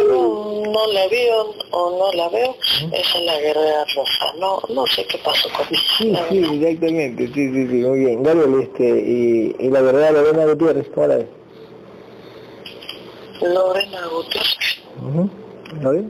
No, 0.08 0.62
no 0.66 0.86
la 0.92 1.06
veo 1.08 1.54
o 1.70 1.98
no 1.98 2.12
la 2.12 2.28
veo, 2.28 2.56
es 2.92 3.20
la 3.22 3.38
guerrera 3.40 3.84
rosa. 3.94 4.32
No, 4.38 4.60
no 4.68 4.86
sé 4.86 5.04
qué 5.06 5.18
pasó 5.18 5.48
con 5.56 5.66
Sí, 5.98 6.08
ella. 6.10 6.26
sí, 6.28 6.38
exactamente, 6.64 7.26
sí, 7.28 7.32
sí, 7.34 7.66
sí, 7.68 7.74
muy 7.84 7.98
bien. 8.00 8.22
Gabriel, 8.22 8.60
este, 8.62 8.84
y, 8.84 9.56
y 9.58 9.68
la 9.70 9.80
guerrera 9.80 10.10
Lorena 10.12 10.44
Gutiérrez, 10.46 10.86
¿cómo 10.94 11.06
la 11.08 11.16
ves? 11.16 11.26
Lorena 13.42 14.06
Gutiérrez. 14.06 14.56
Ujú. 15.02 15.30
¿Lo 15.80 15.90
ves? 15.90 16.04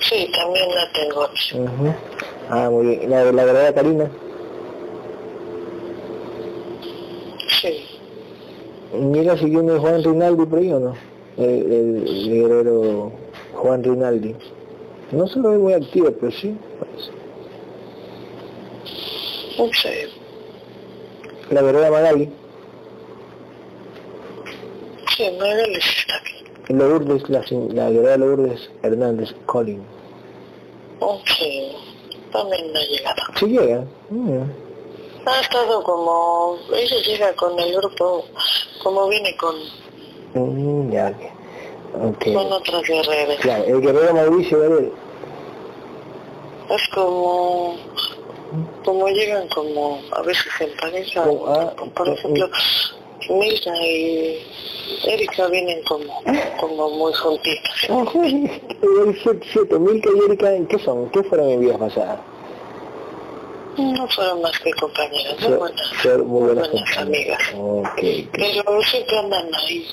Sí, 0.00 0.30
también 0.34 0.68
la 0.74 0.92
tengo. 0.92 1.28
Ah, 2.50 2.68
muy 2.70 2.86
bien. 2.96 3.10
La, 3.10 3.24
la 3.32 3.44
guerrera 3.44 3.74
Karina. 3.74 4.10
Sí. 7.60 7.84
Mira 8.94 9.36
si 9.38 9.46
viene 9.46 9.78
Juan 9.78 10.02
Rinaldi 10.04 10.46
por 10.46 10.58
ahí 10.58 10.72
o 10.72 10.80
no. 10.80 10.94
El, 11.38 11.44
el- 11.72 12.06
el 12.08 12.30
guerrero 12.30 13.12
Juan 13.54 13.82
Rinaldi. 13.82 14.34
No 15.12 15.26
se 15.26 15.38
lo 15.38 15.50
ve 15.50 15.58
muy 15.58 15.72
activo, 15.74 16.10
pero 16.18 16.32
sí. 16.32 16.56
parece. 16.78 17.10
Sí. 19.80 19.88
La 21.50 21.62
guerrera 21.62 21.90
Magali. 21.90 22.28
Sí, 25.16 25.24
Magali 25.38 25.74
está 25.74 26.16
aquí. 26.16 26.72
Lourdes, 26.72 27.28
la, 27.28 27.44
la 27.74 27.90
guerrera 27.90 28.16
Lourdes 28.16 28.70
Hernández 28.82 29.34
Collin. 29.46 29.82
Sí, 31.26 31.72
también 32.32 32.64
ha 32.76 32.80
llegado. 32.80 33.22
Sí 33.38 33.46
llega. 33.46 33.84
Mm. 34.10 34.42
Ha 35.24 35.40
estado 35.40 35.82
como... 35.82 36.58
Ella 36.74 36.96
llega 37.06 37.32
con 37.34 37.58
el 37.58 37.74
grupo, 37.76 38.24
como 38.82 39.08
viene 39.08 39.36
con, 39.36 39.54
Mm, 40.34 40.90
ya, 40.90 41.08
ok. 41.94 42.04
Ok. 42.14 42.24
con 42.32 42.52
otras 42.52 42.82
guerreras. 42.88 43.36
Claro, 43.40 43.64
el 43.64 43.80
guerrero 43.82 44.14
Mauricio 44.14 44.60
Gabriel. 44.60 44.92
Es 46.70 46.88
como, 46.94 47.76
como 48.84 49.08
llegan 49.08 49.46
como 49.48 50.00
a 50.12 50.22
veces 50.22 50.46
en 50.60 50.70
pareja, 50.78 51.22
Como, 51.24 51.46
ah, 51.48 51.74
por 51.94 52.08
mm, 52.08 52.12
ejemplo, 52.12 52.48
Milka 53.28 53.70
y 53.84 54.38
Erika 55.04 55.48
vienen 55.48 55.82
como, 55.84 56.22
como 56.58 56.90
muy 56.90 57.12
juntitas. 57.12 57.72
Ah, 57.90 58.04
sí, 58.10 58.50
siete, 59.22 59.46
siete, 59.52 59.78
Milka 59.78 60.08
y 60.16 60.24
Erika, 60.30 60.50
¿qué 60.68 60.78
son? 60.78 61.10
¿Qué 61.10 61.22
fueron 61.24 61.50
en 61.50 61.60
vidas 61.60 61.76
pasadas? 61.78 62.20
No 63.76 64.06
fueron 64.08 64.42
más 64.42 64.58
que 64.60 64.70
compañeras, 64.72 65.40
muy 65.40 65.56
buenas, 65.56 65.88
ser 66.02 66.18
muy 66.18 66.46
buenas 66.46 66.70
buenas 66.70 66.98
amigas. 66.98 67.38
Ok, 67.56 67.88
ok. 67.88 68.28
Pero 68.32 68.82
siempre 68.82 69.18
andan 69.18 69.54
ahí. 69.54 69.88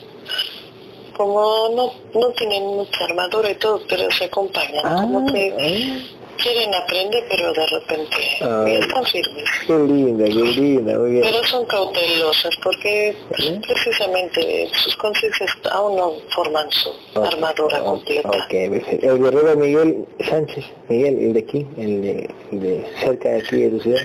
Como 1.15 1.69
no, 1.75 1.93
no 2.13 2.29
tienen 2.31 2.63
mucha 2.65 3.03
armadura 3.05 3.51
y 3.51 3.55
todo, 3.55 3.81
pero 3.87 4.09
se 4.11 4.25
acompañan. 4.25 4.85
Ah, 4.85 4.97
como 5.01 5.31
que 5.31 5.53
ah. 5.57 6.18
Quieren 6.41 6.73
aprender, 6.73 7.23
pero 7.29 7.53
de 7.53 7.67
repente 7.67 8.17
Ah. 8.41 8.65
firmes. 9.05 9.43
Qué 9.67 9.73
linda, 9.73 10.25
qué 10.25 10.33
linda, 10.33 10.97
muy 10.97 11.11
bien. 11.11 11.23
Pero 11.23 11.43
son 11.45 11.65
cautelosas 11.65 12.55
porque 12.63 13.15
¿Sí? 13.37 13.59
precisamente 13.67 14.69
sus 14.73 14.95
conciencias 14.97 15.51
aún 15.71 15.95
no 15.97 16.13
forman 16.35 16.69
su 16.71 16.89
armadura 17.21 17.79
Ok, 17.81 17.85
completa. 17.85 18.29
Ok, 18.29 18.49
perfecto. 18.49 19.09
El 19.11 19.19
guerrero 19.23 19.55
Miguel 19.55 20.05
Sánchez, 20.29 20.65
Miguel, 20.89 21.19
el 21.19 21.33
de 21.33 21.39
aquí, 21.39 21.67
el 21.77 22.01
de, 22.01 22.29
el 22.51 22.59
de 22.59 22.85
cerca 23.03 23.29
de 23.29 23.37
aquí 23.39 23.55
de 23.57 23.69
tu 23.69 23.79
ciudad. 23.81 24.01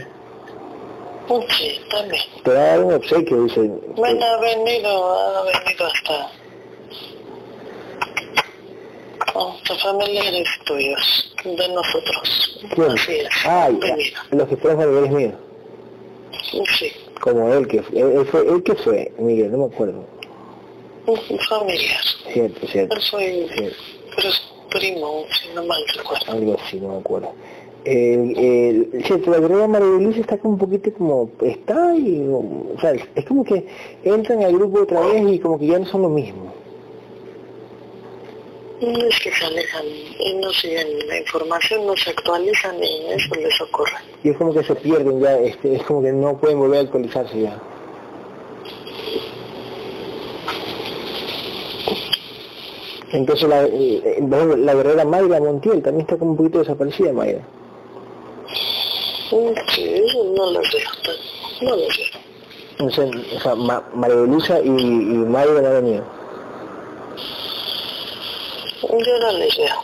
Sí, 1.56 1.80
también. 1.90 2.22
Te 2.44 2.50
va 2.52 2.60
a 2.60 2.64
dar 2.64 2.80
un 2.84 2.92
obsequio, 2.94 3.44
dice. 3.44 3.60
Bueno, 3.96 4.24
ha 4.26 4.40
venido, 4.40 5.14
ha 5.38 5.42
venido 5.44 5.86
hasta 5.86 6.30
familiares 9.82 10.48
tuyos, 10.64 11.34
de 11.44 11.68
nosotros. 11.68 12.60
Ah, 13.44 13.70
los 14.30 14.48
que 14.48 14.56
fueron 14.56 14.80
familiares 14.80 15.10
míos. 15.10 15.34
Sí, 16.78 16.92
Como 17.20 17.52
él 17.52 17.66
que 17.66 17.82
fue. 17.82 18.00
Él, 18.00 18.26
fue, 18.26 18.40
él 18.46 18.62
que 18.62 18.74
fue, 18.74 19.12
Miguel, 19.18 19.52
no 19.52 19.58
me 19.58 19.74
acuerdo. 19.74 20.04
un 21.06 21.38
familiar. 21.48 22.00
Cierto, 22.32 22.66
cierto. 22.66 22.94
Él 22.94 23.02
fue, 23.10 23.48
cierto. 23.56 23.76
pero 24.16 24.28
es 24.28 24.42
primo, 24.70 25.24
si 25.30 25.48
no 25.54 25.64
mal 25.64 25.82
recuerdo. 25.96 26.32
Algo 26.32 26.56
así, 26.62 26.80
no 26.80 26.88
me 26.88 26.98
acuerdo. 26.98 27.32
El, 27.84 28.38
el, 28.38 29.04
cierto, 29.04 29.30
la 29.30 29.40
guerrera 29.40 29.68
María 29.68 30.08
está 30.18 30.38
como 30.38 30.54
un 30.54 30.58
poquito 30.58 30.90
como, 30.94 31.30
está 31.42 31.94
y, 31.94 32.26
o 32.28 32.76
sea, 32.80 32.94
es 33.14 33.24
como 33.26 33.44
que 33.44 33.66
entran 34.04 34.42
al 34.42 34.54
grupo 34.54 34.82
otra 34.82 35.00
vez 35.00 35.22
y 35.30 35.38
como 35.38 35.58
que 35.58 35.66
ya 35.66 35.78
no 35.78 35.86
son 35.86 36.02
lo 36.02 36.08
mismo. 36.08 36.63
No 38.80 39.06
es 39.06 39.18
que 39.20 39.32
se 39.32 39.44
alejan 39.46 39.84
y 40.18 40.34
no 40.34 40.50
siguen 40.52 40.88
la 41.06 41.18
información, 41.18 41.86
no 41.86 41.96
se 41.96 42.10
actualizan 42.10 42.76
y 42.82 43.06
eso 43.12 43.34
les 43.36 43.60
ocurre. 43.60 43.92
Y 44.22 44.30
es 44.30 44.36
como 44.36 44.52
que 44.52 44.64
se 44.64 44.74
pierden 44.74 45.20
ya, 45.20 45.38
este, 45.38 45.76
es 45.76 45.82
como 45.84 46.02
que 46.02 46.12
no 46.12 46.36
pueden 46.36 46.58
volver 46.58 46.80
a 46.80 46.82
actualizarse 46.82 47.40
ya. 47.40 47.58
Entonces 53.12 53.48
la, 53.48 53.64
eh, 53.64 53.70
eh, 54.04 54.14
ejemplo, 54.18 54.56
la 54.56 54.74
guerrera 54.74 55.04
Mayra 55.04 55.38
Montiel 55.40 55.82
también 55.82 56.02
está 56.02 56.16
como 56.16 56.32
un 56.32 56.36
poquito 56.36 56.58
desaparecida 56.58 57.12
Mayra. 57.12 57.40
Mm, 59.30 59.54
Sí, 59.74 60.02
no 60.36 60.52
veo, 60.52 60.62
tan- 61.04 61.66
no 61.68 61.76
los 61.76 61.88
veo. 61.96 62.20
Entonces, 62.78 63.36
o 63.36 63.40
sea, 63.40 63.54
Ma- 63.54 63.84
María 63.94 64.16
de 64.16 64.26
Luisa 64.26 64.58
y, 64.60 64.68
y 64.68 64.70
Mayra 64.72 65.60
no 65.60 65.68
han 65.68 65.84
venido. 65.84 66.04
Yo 68.88 69.18
no 69.18 69.32
les 69.38 69.56
veo. 69.56 69.74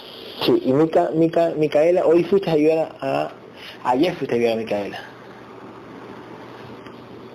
Sí, 0.44 0.62
y 0.64 0.72
Mica, 0.72 1.10
Mica, 1.14 1.52
Micaela, 1.56 2.06
hoy 2.06 2.24
fuiste 2.24 2.50
a 2.50 2.54
ayudar 2.54 2.96
a, 3.00 3.30
ayer 3.84 4.14
fuiste 4.14 4.34
a 4.34 4.38
ayudar 4.38 4.54
a 4.54 4.56
Micaela. 4.56 5.00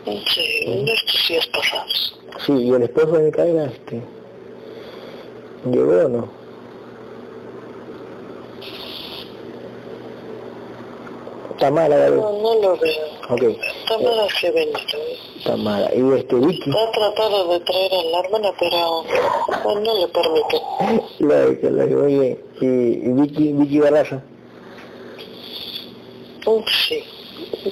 Sí, 0.06 0.24
en 0.66 0.88
estos 0.88 1.28
días 1.28 1.48
pasados. 1.48 2.20
Sí, 2.46 2.54
y 2.54 2.74
el 2.74 2.84
esposo 2.84 3.14
de 3.14 3.24
Micaela, 3.24 3.66
este, 3.66 4.02
¿llegó 5.72 6.06
o 6.06 6.10
no? 6.10 6.30
Tamara, 11.60 11.98
ya 11.98 12.10
No, 12.10 12.32
no 12.42 12.56
lo 12.62 12.78
veo. 12.78 13.15
Ok, 13.28 13.42
Tamara 13.88 14.28
se 14.40 14.48
ha 14.48 14.52
venido. 14.52 14.80
Tamara. 15.44 15.90
Y 15.96 16.14
este 16.14 16.36
Vicky, 16.36 16.70
Ha 16.72 16.92
tratado 16.92 17.54
de 17.54 17.60
traer 17.62 17.92
a 17.94 18.04
la 18.04 18.20
hermana, 18.20 18.52
pero 18.60 19.04
pues, 19.64 19.76
no 19.82 19.98
le 20.00 20.08
permite. 20.08 20.62
la 21.20 21.60
que 21.60 21.72
la 21.72 21.88
que 21.88 21.96
muy 21.96 22.20
bien. 22.20 22.40
Y, 22.62 22.66
y 22.66 23.14
Vicky, 23.14 23.54
Vicky 23.54 23.80
Barraza. 23.80 24.22
Sí, 26.88 27.04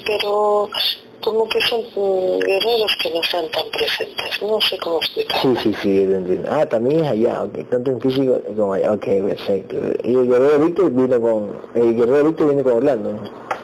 pero 0.05 0.67
como 1.23 1.47
que 1.47 1.61
son 1.61 1.81
guerreros 2.39 2.97
que 3.01 3.11
no 3.11 3.21
están 3.21 3.49
tan 3.51 3.69
presentes. 3.69 4.41
No 4.41 4.59
sé 4.59 4.77
cómo 4.79 4.97
explicar. 4.97 5.41
Sí, 5.41 5.55
sí, 5.61 5.73
sí, 5.81 6.05
lo 6.05 6.17
entiendo. 6.17 6.49
Ah, 6.51 6.65
también 6.65 7.05
es 7.05 7.11
allá, 7.11 7.43
ok, 7.43 7.69
tanto 7.69 7.91
en 7.91 8.01
físico 8.01 8.41
como 8.55 8.73
allá, 8.73 8.91
ok, 8.93 9.05
perfecto. 9.05 9.75
Y 10.03 10.15
el 10.15 10.27
guerrero 10.27 10.65
Víctor 10.65 10.91
vino 10.91 11.21
con, 11.21 11.51
el 11.75 11.95
guerrero 11.95 12.25
Víctor 12.25 12.47
viene 12.47 12.63
con 12.63 12.73
Orlando, 12.73 13.13
¿no? 13.13 13.62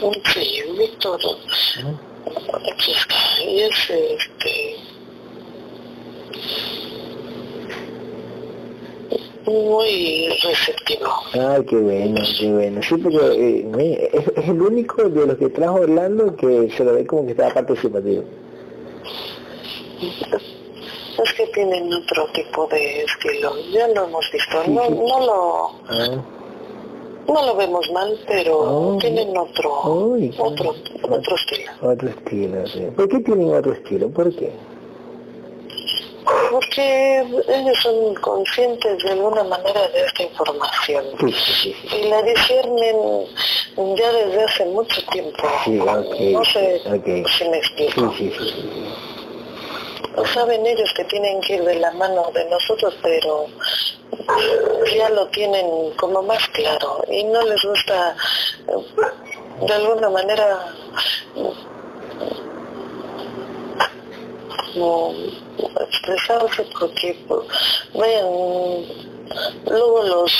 Mm, 0.00 0.12
Sí, 0.32 0.62
Víctor, 0.78 1.20
aquí 2.72 2.92
está. 2.92 3.44
Y 3.44 3.60
es 3.62 3.90
este... 3.90 4.76
Muy 9.46 10.28
receptivo. 10.42 11.08
Ay, 11.32 11.64
qué 11.64 11.76
bueno, 11.76 12.20
qué 12.38 12.52
bueno. 12.52 12.82
Sí, 12.82 12.96
porque 12.98 13.16
eh, 13.16 14.10
es, 14.12 14.28
es 14.36 14.48
el 14.48 14.60
único 14.60 15.08
de 15.08 15.26
los 15.26 15.38
que 15.38 15.48
trajo 15.48 15.76
Orlando 15.80 16.36
que 16.36 16.70
se 16.76 16.84
lo 16.84 16.92
ve 16.92 17.06
como 17.06 17.24
que 17.24 17.30
está 17.30 17.52
participativo. 17.54 18.24
Es 21.24 21.32
que 21.32 21.46
tienen 21.48 21.90
otro 21.92 22.26
tipo 22.34 22.66
de 22.66 23.04
estilo. 23.04 23.54
Ya 23.72 23.88
lo 23.88 24.04
hemos 24.04 24.30
visto. 24.30 24.62
No, 24.68 24.90
no 24.90 25.26
lo... 25.26 25.68
Ah, 25.88 26.22
No 27.28 27.46
lo 27.46 27.56
vemos 27.56 27.88
mal, 27.92 28.18
pero 28.26 28.58
Oh. 28.58 28.98
tienen 28.98 29.36
otro, 29.36 29.70
otro, 30.38 30.74
otro 31.02 31.36
estilo. 31.36 31.70
otro 31.82 32.08
estilo, 32.08 32.66
sí. 32.66 32.80
¿Por 32.96 33.08
qué 33.08 33.20
tienen 33.20 33.54
otro 33.54 33.72
estilo? 33.72 34.08
¿Por 34.10 34.34
qué? 34.34 34.50
Porque 36.50 37.20
ellos 37.48 37.78
son 37.82 38.14
conscientes 38.16 39.02
de 39.02 39.10
alguna 39.10 39.44
manera 39.44 39.88
de 39.88 40.04
esta 40.06 40.22
información 40.22 41.04
Sí, 41.20 41.32
sí, 41.32 41.52
sí. 41.62 41.74
sí. 41.88 41.96
y 41.96 42.08
la 42.08 42.22
disciernen 42.22 42.96
ya 43.96 44.12
desde 44.12 44.42
hace 44.44 44.64
mucho 44.66 45.00
tiempo. 45.10 45.42
No 45.66 46.44
sé 46.44 46.80
ok. 46.86 47.28
si 47.28 47.48
me 47.48 47.58
explico. 47.58 48.12
Sí. 50.24 50.32
Saben 50.34 50.66
ellos 50.66 50.92
que 50.94 51.04
tienen 51.04 51.40
que 51.40 51.56
ir 51.56 51.64
de 51.64 51.76
la 51.76 51.90
mano 51.92 52.30
de 52.34 52.44
nosotros, 52.46 52.94
pero 53.02 53.46
ya 54.96 55.08
lo 55.10 55.26
tienen 55.28 55.90
como 55.96 56.22
más 56.22 56.46
claro 56.48 57.04
y 57.10 57.24
no 57.24 57.42
les 57.42 57.62
gusta 57.62 58.16
de 59.66 59.72
alguna 59.72 60.10
manera 60.10 60.74
como 64.72 65.14
expresarse 65.80 66.64
porque 66.78 67.18
vayan 67.94 68.26
luego 69.66 70.02
los 70.02 70.32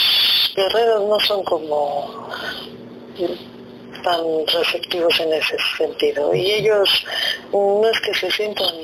guerreros 0.54 1.02
no 1.02 1.20
son 1.20 1.42
como 1.44 2.28
tan 4.04 4.46
receptivos 4.46 5.18
en 5.20 5.32
ese 5.32 5.56
sentido 5.76 6.34
y 6.34 6.52
ellos 6.52 6.88
no 7.52 7.88
es 7.88 8.00
que 8.00 8.14
se 8.14 8.30
sientan 8.30 8.74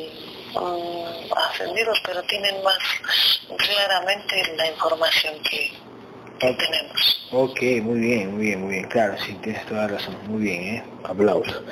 mm, 0.54 1.32
ascendidos 1.50 2.00
pero 2.06 2.22
tienen 2.24 2.62
más 2.62 2.78
claramente 3.56 4.54
la 4.56 4.66
información 4.68 5.34
que, 5.42 5.72
que 6.38 6.52
tenemos 6.54 7.14
Ok, 7.36 7.60
muy 7.82 7.98
bien, 7.98 8.36
muy 8.36 8.46
bien, 8.46 8.60
muy 8.60 8.74
bien. 8.74 8.88
Claro, 8.88 9.16
sí, 9.26 9.32
tienes 9.42 9.66
toda 9.66 9.82
la 9.82 9.88
razón. 9.88 10.16
Muy 10.28 10.42
bien, 10.42 10.62
¿eh? 10.76 10.84
Aplausos. 11.02 11.62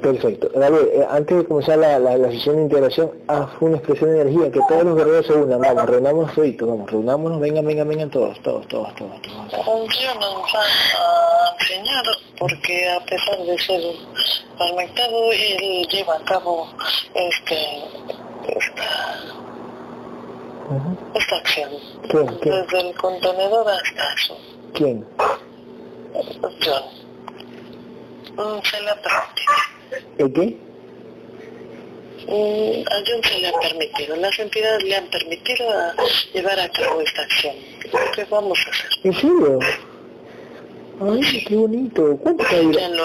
Perfecto. 0.00 0.48
David, 0.54 0.88
eh, 0.92 1.06
antes 1.10 1.36
de 1.36 1.44
comenzar 1.44 1.78
la, 1.78 1.98
la, 1.98 2.16
la 2.16 2.30
sesión 2.30 2.56
de 2.56 2.62
integración, 2.62 3.12
haz 3.28 3.48
una 3.60 3.76
expresión 3.76 4.10
de 4.10 4.22
energía, 4.22 4.50
que 4.50 4.60
todos 4.68 4.84
los 4.84 4.96
guerreros 4.96 5.26
se 5.26 5.34
unan. 5.34 5.60
Vamos, 5.60 5.86
reunámonos 5.86 6.32
todos, 6.34 6.66
vamos, 6.66 6.90
reunámonos, 6.90 7.40
vengan, 7.40 7.66
vengan, 7.66 7.88
vengan 7.88 8.10
todos, 8.10 8.40
todos, 8.42 8.66
todos, 8.68 8.94
todos. 8.94 9.20
todos. 9.22 9.42
Nos 9.52 10.52
van 10.52 10.62
a 10.62 11.54
enseñar 11.60 12.04
porque 12.38 12.90
a 12.90 13.00
pesar 13.04 13.38
de 13.38 13.58
ser 13.58 13.82
fragmentado, 14.56 15.32
él 15.32 15.86
lleva 15.88 16.16
a 16.16 16.24
cabo 16.24 16.68
este, 17.14 17.84
esta, 18.48 19.20
esta 21.14 21.36
acción. 21.36 21.70
¿Quién? 22.08 22.26
¿Quién? 22.40 22.54
Desde 22.62 22.80
el 22.88 22.96
contenedor 22.96 23.68
hasta 23.68 24.16
su 24.16 24.34
¿Quién? 24.72 25.06
John. 26.64 26.82
Se 28.64 28.80
le 28.80 28.90
ha 28.90 29.02
¿El 30.18 30.32
qué? 30.32 30.56
Mm, 32.28 32.82
A 32.86 32.94
John 33.06 33.22
se 33.24 33.38
le 33.40 33.48
ha 33.48 33.52
permitido. 33.60 34.16
Las 34.16 34.38
entidades 34.38 34.82
le 34.84 34.96
han 34.96 35.06
permitido 35.06 35.70
a 35.70 35.94
llevar 36.32 36.60
a 36.60 36.68
cabo 36.70 37.00
esta 37.00 37.22
acción. 37.22 37.54
¿Qué 38.14 38.24
vamos 38.30 38.58
a 38.66 38.70
hacer? 38.70 38.90
¿En 39.04 39.12
serio? 39.14 39.58
Ay, 41.00 41.44
qué 41.46 41.56
bonito. 41.56 42.16
¿Cuánto 42.18 42.44
está 42.44 42.60
vibrando? 42.60 43.02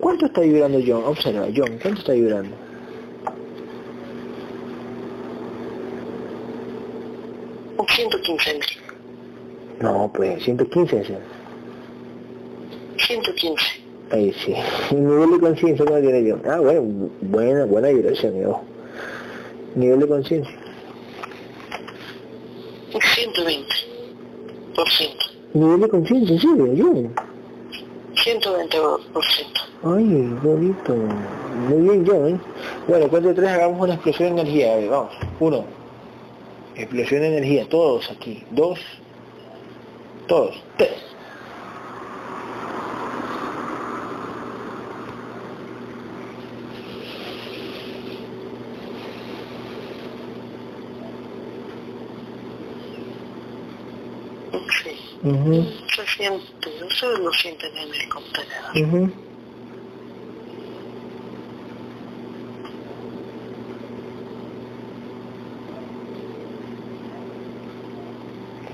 ¿Cuánto 0.00 0.26
está 0.26 0.40
vibrando 0.40 0.80
John? 0.86 1.04
Observa, 1.04 1.46
John, 1.54 1.78
¿cuánto 1.80 2.00
está 2.00 2.12
vibrando? 2.12 2.56
Un 7.76 7.86
115 7.86 8.54
mil. 8.54 8.62
No, 9.80 10.10
pues 10.12 10.42
115 10.42 11.00
ese. 11.00 11.18
115. 13.06 13.64
Ahí 14.10 14.32
sí. 14.32 14.54
Nivel 14.94 15.32
de 15.32 15.40
conciencia, 15.40 15.84
¿cómo 15.84 16.00
tiene 16.00 16.30
John? 16.30 16.42
Ah, 16.50 16.58
bueno, 16.60 17.10
buena, 17.20 17.64
buena 17.66 17.88
vibración, 17.88 18.40
yo. 18.40 18.60
Nivel 19.74 20.00
de 20.00 20.08
conciencia. 20.08 20.56
Un 22.94 23.00
120 23.00 23.74
por 24.74 24.88
ciento. 24.88 25.24
Nivel 25.52 25.80
de 25.80 25.88
conciencia, 25.88 26.34
en 26.34 26.40
serio, 26.40 26.74
yo. 26.74 26.92
120%. 28.14 29.68
Ay, 29.84 30.38
bonito. 30.42 30.94
Muy 31.68 31.82
bien, 31.82 32.04
yo, 32.04 32.26
¿eh? 32.28 32.36
Bueno, 32.88 33.08
cuento 33.08 33.28
de 33.28 33.34
tres, 33.34 33.50
hagamos 33.50 33.80
una 33.80 33.94
explosión 33.94 34.36
de 34.36 34.40
energía. 34.40 34.72
A 34.72 34.76
ver, 34.76 34.88
vamos. 34.88 35.12
Uno. 35.38 35.64
Explosión 36.76 37.20
de 37.20 37.28
energía. 37.28 37.68
Todos 37.68 38.10
aquí. 38.10 38.42
Dos. 38.52 38.80
Todos. 40.26 40.62
Tres. 40.78 41.07
Sí. 55.22 55.28
Ujú, 55.28 55.64
Se 55.94 56.06
siente, 56.06 56.84
ustedes 56.86 57.18
lo 57.18 57.32
sienten 57.32 57.76
en 57.76 57.94
el 57.94 58.08
contenedor. 58.08 59.04
ujú. 59.04 59.12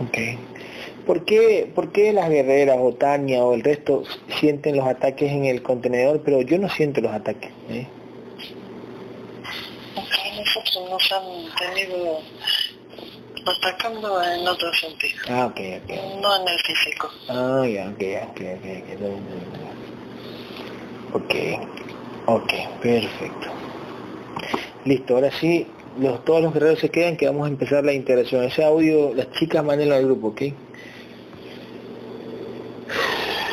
Ok. 0.01 0.19
¿Por 1.07 1.25
qué, 1.25 1.71
¿Por 1.75 1.93
qué 1.93 2.13
las 2.13 2.31
guerreras 2.31 2.79
o 2.81 2.93
Tania 2.95 3.45
o 3.45 3.55
el 3.55 3.63
resto 3.63 4.05
sienten 4.41 4.77
los 4.77 4.87
ataques 4.87 5.31
en 5.31 5.45
el 5.45 5.63
contenedor, 5.63 6.23
pero 6.25 6.41
yo 6.43 6.59
no 6.59 6.69
siento 6.71 7.01
los 7.03 7.13
ataques? 7.13 7.51
¿eh? 7.69 7.87
A 9.97 10.37
nosotros 10.41 10.91
nos 10.91 11.13
han 11.13 11.23
tenido 11.75 12.21
atacando 13.47 14.23
en 14.23 14.47
otro 14.49 14.73
sentido, 14.75 15.21
Ah, 15.29 15.47
ok, 15.47 15.61
ok. 15.83 15.91
no 16.23 16.37
en 16.37 16.49
el 16.49 16.59
físico. 16.61 17.11
Ah, 17.29 17.67
ya, 17.67 17.89
ok, 17.91 18.03
ok, 18.31 18.41
ok, 18.57 18.67
ok. 21.13 21.23
Ok, 21.23 21.35
ok, 22.27 22.53
perfecto. 22.81 23.49
Listo, 24.85 25.15
ahora 25.15 25.31
sí, 25.31 25.67
los, 26.01 26.25
todos 26.25 26.43
los 26.43 26.53
guerreros 26.53 26.79
se 26.81 26.91
quedan 26.91 27.17
que 27.17 27.27
vamos 27.27 27.47
a 27.47 27.49
empezar 27.49 27.85
la 27.85 27.93
integración. 27.93 28.43
Ese 28.45 28.65
audio, 28.65 29.15
las 29.15 29.31
chicas 29.33 29.65
mándenlo 29.65 29.95
al 29.95 30.05
grupo, 30.05 30.29
¿ok? 30.29 30.43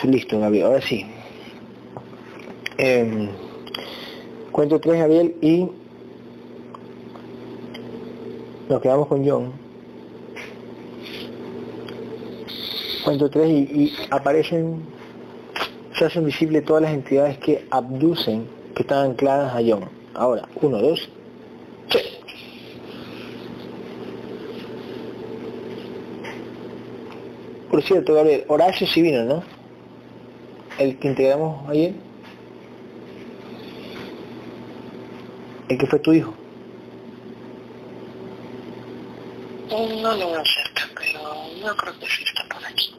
Listo, 0.03 0.39
Gabriel, 0.39 0.65
ahora 0.65 0.81
sí. 0.81 1.05
Em, 2.77 3.29
cuento 4.51 4.79
tres, 4.79 4.97
Gabriel, 4.99 5.35
y 5.41 5.67
nos 8.67 8.81
quedamos 8.81 9.07
con 9.07 9.27
John. 9.27 9.53
Cuento 13.04 13.30
tres 13.30 13.49
y, 13.49 13.84
y 13.84 13.93
aparecen, 14.12 14.84
se 15.97 16.06
hacen 16.06 16.26
visibles 16.26 16.64
todas 16.66 16.84
las 16.84 16.93
entidades 16.93 17.38
que 17.39 17.66
abducen, 17.72 18.47
que 18.76 18.84
están 18.84 19.12
ancladas 19.12 19.56
a 19.56 19.60
John. 19.66 19.89
Ahora, 20.14 20.47
uno, 20.62 20.78
dos, 20.78 21.10
tres. 21.89 22.20
Por 27.72 27.82
cierto, 27.82 28.14
Gabriel, 28.14 28.43
Horacio 28.49 28.86
sí 28.86 29.02
vino, 29.02 29.24
¿no? 29.24 29.43
El 30.78 30.99
que 30.99 31.08
integramos 31.08 31.68
ayer. 31.70 31.93
El 35.70 35.78
que 35.78 35.88
fue 35.88 35.99
tu 35.99 36.12
hijo. 36.14 36.34
No 39.70 40.16
lo 40.16 40.32
veo 40.32 40.43
cerca, 40.45 40.84
pero 40.95 41.22
yo 41.66 41.78
creo 41.78 41.97
que 41.97 42.06
sí 42.08 42.26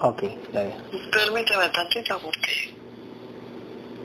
Ok, 0.01 0.23
está 0.23 0.63
bien. 0.65 1.11
Permíteme 1.11 1.69
tantito 1.69 2.19
porque 2.19 2.75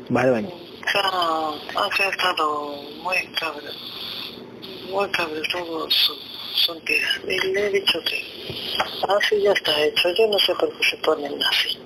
Vale, 0.10 0.32
vale. 0.32 0.54
ya 0.94 2.06
ha 2.06 2.10
estado 2.10 2.82
muy 3.04 3.18
cabrón, 3.40 3.74
muy 4.92 5.10
cabrón 5.10 5.44
todo 5.52 5.90
su, 5.92 6.14
su 6.56 6.74
entidad. 6.74 7.10
Y 7.28 7.48
le 7.54 7.68
he 7.68 7.70
dicho 7.72 8.00
que 8.06 8.24
así 9.10 9.42
ya 9.42 9.52
está 9.52 9.84
hecho. 9.84 10.10
Yo 10.18 10.28
no 10.28 10.40
sé 10.40 10.54
por 10.56 10.70
qué 10.78 10.84
se 10.90 10.98
ponen 10.98 11.42
así. 11.44 11.78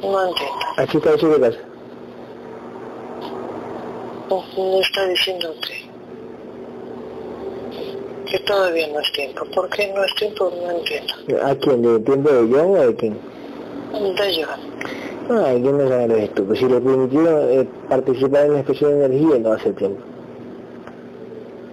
No 0.00 0.28
entiendo. 0.28 0.58
Aquí 0.76 0.96
está 0.96 1.12
de 1.12 1.40
casa. 1.40 1.58
Me 4.56 4.80
está 4.80 5.06
diciendo 5.06 5.54
que, 5.66 5.87
que 8.30 8.38
todavía 8.40 8.86
no 8.88 9.00
es 9.00 9.12
tiempo. 9.12 9.44
¿Por 9.54 9.68
qué 9.70 9.92
no 9.94 10.04
es 10.04 10.14
tiempo? 10.14 10.52
No 10.62 10.70
entiendo. 10.70 11.14
¿A 11.44 11.54
quién? 11.56 11.82
¿De 11.82 11.98
tiempo 12.00 12.30
de 12.30 12.54
John 12.54 12.70
o 12.76 12.86
de 12.86 12.94
quién? 12.96 13.18
De 13.92 14.44
Joan. 14.44 14.60
Ay, 15.46 15.62
yo 15.62 15.72
no 15.72 15.88
sabe 15.88 16.24
esto. 16.24 16.44
Pues 16.44 16.58
si 16.58 16.66
le 16.66 16.80
permitieron 16.80 17.50
eh, 17.50 17.68
participar 17.88 18.46
en 18.46 18.52
la 18.54 18.58
expresión 18.60 18.98
de 18.98 19.04
energía, 19.06 19.38
no 19.38 19.52
hace 19.52 19.72
tiempo. 19.72 20.02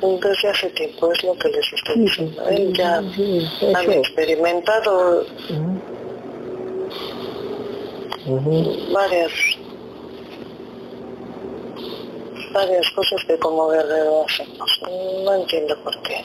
Desde 0.01 0.49
hace 0.49 0.69
tiempo 0.71 1.11
es 1.11 1.23
lo 1.23 1.33
que 1.35 1.49
les 1.49 1.73
estoy 1.73 1.99
diciendo. 2.01 2.47
Él 2.49 2.73
ya 2.77 3.01
Sí, 3.15 3.47
han 3.73 3.91
experimentado 3.91 5.25
varias 8.93 9.31
varias 12.53 12.89
cosas 12.91 13.23
que 13.25 13.37
como 13.39 13.69
guerrero 13.69 14.25
hacemos. 14.25 14.81
No 15.23 15.33
entiendo 15.35 15.75
por 15.83 16.01
qué. 16.03 16.23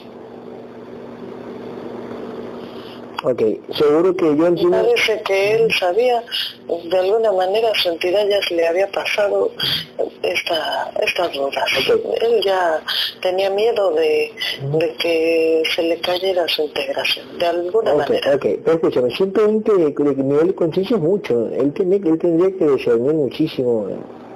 Ok, 3.23 3.41
seguro 3.73 4.15
que 4.15 4.25
John 4.25 4.57
Y 4.57 4.61
tiene... 4.61 4.77
parece 4.83 5.21
que 5.23 5.53
él 5.53 5.71
sabía, 5.79 6.23
de 6.67 6.97
alguna 6.97 7.31
manera 7.31 7.69
su 7.75 7.89
entidad 7.89 8.27
ya 8.27 8.41
se 8.41 8.55
le 8.55 8.67
había 8.67 8.87
pasado 8.91 9.51
esta, 10.23 10.91
estas 11.01 11.33
dudas. 11.33 11.65
Él 12.21 12.41
ya 12.43 12.81
tenía 13.21 13.49
miedo 13.51 13.93
de, 13.93 14.31
de 14.79 14.93
que 14.95 15.63
se 15.75 15.83
le 15.83 15.99
cayera 16.01 16.47
su 16.47 16.63
integración, 16.63 17.37
de 17.37 17.45
alguna 17.45 17.93
manera. 17.93 18.35
ok, 18.35 18.45
pero 18.63 18.73
escúchame, 18.73 19.15
120 19.15 19.71
de, 19.71 19.91
de 19.91 20.23
nivel 20.23 20.47
de 20.47 20.55
conciencia 20.55 20.95
es 20.95 21.01
mucho. 21.01 21.47
Él, 21.53 21.71
tiene, 21.73 21.97
él 21.97 22.17
tendría 22.19 22.57
que 22.57 22.67
discernir 22.67 23.13
muchísimo 23.13 23.87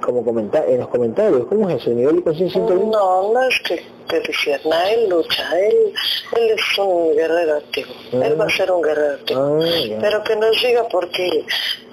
como 0.06 0.24
comentar, 0.24 0.64
en 0.68 0.78
los 0.78 0.88
comentarios. 0.88 1.46
¿Cómo 1.48 1.68
es 1.68 1.82
eso? 1.82 1.90
¿El 1.90 1.96
nivel 1.96 2.16
de 2.16 2.22
conciencia 2.22 2.60
120? 2.60 2.96
No, 2.96 3.32
no 3.32 3.48
es 3.48 3.60
que, 3.60 3.84
que 4.08 4.20
disierna, 4.20 4.90
él 4.90 5.08
lucha, 5.08 5.58
él, 5.58 5.92
él 6.36 6.50
es 6.56 6.78
un 6.78 7.14
guerrero 7.14 7.56
activo, 7.56 7.92
él 8.12 8.40
va 8.40 8.46
a 8.46 8.50
ser 8.50 8.70
un 8.70 8.82
guerrero 8.82 9.14
activo. 9.14 9.58
Ah. 9.60 9.98
Pero 10.00 10.22
que 10.22 10.36
nos 10.36 10.62
diga 10.62 10.88
por 10.88 11.10
qué, 11.10 11.44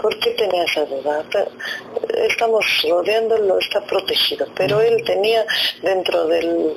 por 0.02 0.18
qué 0.20 0.30
tenía 0.32 0.64
esa 0.64 0.86
duda. 0.86 1.26
Estamos 2.30 2.66
rodeándolo, 2.88 3.58
está 3.58 3.82
protegido, 3.82 4.46
pero 4.56 4.80
él 4.80 5.04
tenía 5.04 5.46
dentro 5.82 6.28
del 6.28 6.76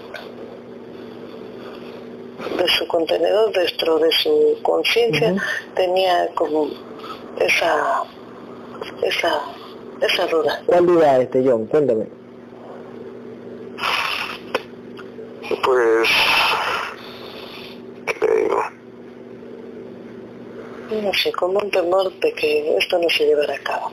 de 2.58 2.68
su 2.68 2.86
contenedor, 2.86 3.52
dentro 3.52 3.98
de 3.98 4.12
su 4.12 4.58
conciencia, 4.62 5.34
tenía 5.74 6.28
como 6.34 6.68
esa, 7.38 8.02
esa, 9.02 9.42
esa 10.00 10.26
duda. 10.26 10.62
¿Cuál 10.66 10.86
duda 10.86 11.20
este 11.20 11.42
John? 11.44 11.66
Cuéntame. 11.66 12.06
Pues, 15.64 16.08
¿qué 18.06 18.14
te 18.14 18.36
digo? 18.36 18.62
No 21.02 21.12
sé, 21.14 21.32
como 21.32 21.58
un 21.58 21.70
temor 21.70 22.12
de 22.20 22.32
que 22.32 22.76
esto 22.76 22.98
no 22.98 23.08
se 23.08 23.26
llevará 23.26 23.54
a 23.54 23.58
cabo. 23.58 23.90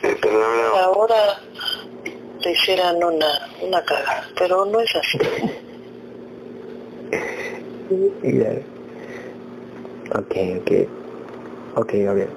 Sí, 0.00 0.08
tenía 0.20 0.48
miedo. 0.48 0.76
Ahora 0.76 1.40
te 2.42 2.52
hicieran 2.52 2.96
una, 3.02 3.48
una 3.62 3.82
cagada, 3.84 4.26
pero 4.38 4.64
no 4.66 4.80
es 4.80 4.94
así. 4.96 5.18
Ya. 8.22 8.52
Ok, 10.16 10.36
ok. 10.60 10.70
Ok, 11.76 11.92
Gabriel. 11.94 12.28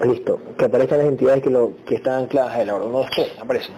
Listo. 0.00 0.40
Que 0.58 0.64
aparezcan 0.64 0.98
las 0.98 1.08
entidades 1.08 1.42
que, 1.42 1.50
lo, 1.50 1.72
que 1.86 1.96
están 1.96 2.24
ancladas 2.24 2.54
a 2.54 2.62
él 2.62 2.70
ahora. 2.70 2.84
Uno, 2.84 2.98
dos, 2.98 3.10
tres. 3.10 3.32
Aparecen. 3.40 3.74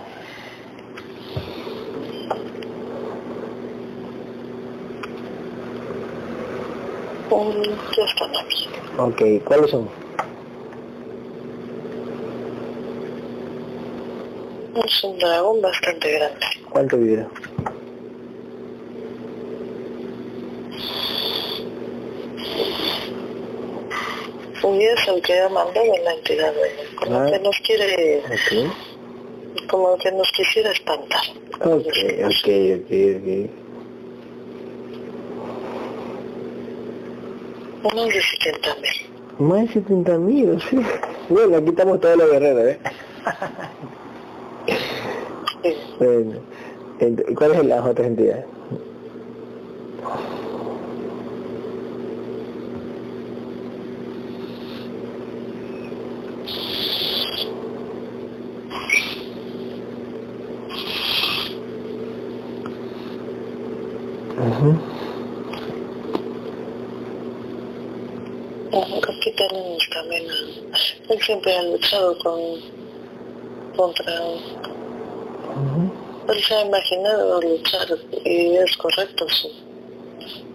Ok, 8.96 9.22
¿cuáles 9.44 9.70
son? 9.70 9.88
Es 14.84 15.04
un 15.04 15.18
dragón 15.18 15.60
bastante 15.60 16.12
grande. 16.12 16.46
¿Cuánto 16.70 16.96
vibra? 16.96 17.28
El 24.80 25.22
que 25.22 25.38
ha 25.38 25.48
mandado 25.48 25.86
la 26.02 26.14
entidad, 26.14 26.52
como 26.96 27.18
Ah. 27.20 27.26
que 27.26 27.38
nos 27.38 27.56
quiere, 27.60 28.22
como 29.68 29.96
que 29.98 30.10
nos 30.10 30.28
quisiera 30.32 30.72
espantar. 30.72 31.20
Ok, 31.60 31.86
ok, 32.24 32.48
ok, 32.80 32.90
ok. 33.16 33.28
Más 37.94 38.06
de 38.08 38.20
70 38.20 38.74
mil. 38.80 38.96
Más 39.38 39.60
de 39.68 39.72
70 39.74 40.18
mil, 40.18 40.60
sí. 40.68 40.76
Bueno, 41.28 41.56
aquí 41.58 41.68
estamos 41.68 42.00
todos 42.00 42.16
los 42.16 42.30
guerreros, 42.32 42.66
¿eh? 42.72 42.78
Sí. 45.62 45.76
bueno, 46.00 46.40
ent- 46.98 47.24
¿y 47.30 47.34
cuáles 47.34 47.56
son 47.58 47.68
las 47.68 47.86
otras 47.86 48.06
entidades? 48.08 48.44
Ujú. 64.38 64.70
Aquí 69.08 69.32
tenemos 69.36 69.88
también 69.90 70.24
a... 70.30 71.12
Él 71.12 71.20
siempre 71.34 71.56
ha 71.56 71.62
luchado 71.62 72.18
con... 72.18 72.40
contra... 73.76 74.20
Ujú. 75.56 75.92
Él 76.32 76.42
se 76.42 76.54
ha 76.54 76.64
imaginado 76.64 77.40
luchar 77.42 77.88
y 78.24 78.56
es 78.56 78.76
correcto, 78.76 79.26
sí. 79.28 79.52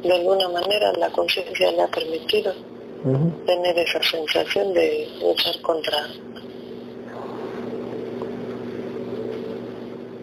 De 0.03 0.13
alguna 0.13 0.47
manera 0.49 0.91
la 0.93 1.09
conciencia 1.11 1.71
le 1.71 1.82
ha 1.82 1.88
permitido 1.88 2.53
tener 3.45 3.77
esa 3.77 4.01
sensación 4.03 4.73
de 4.73 5.07
luchar 5.21 5.61
contra 5.61 6.07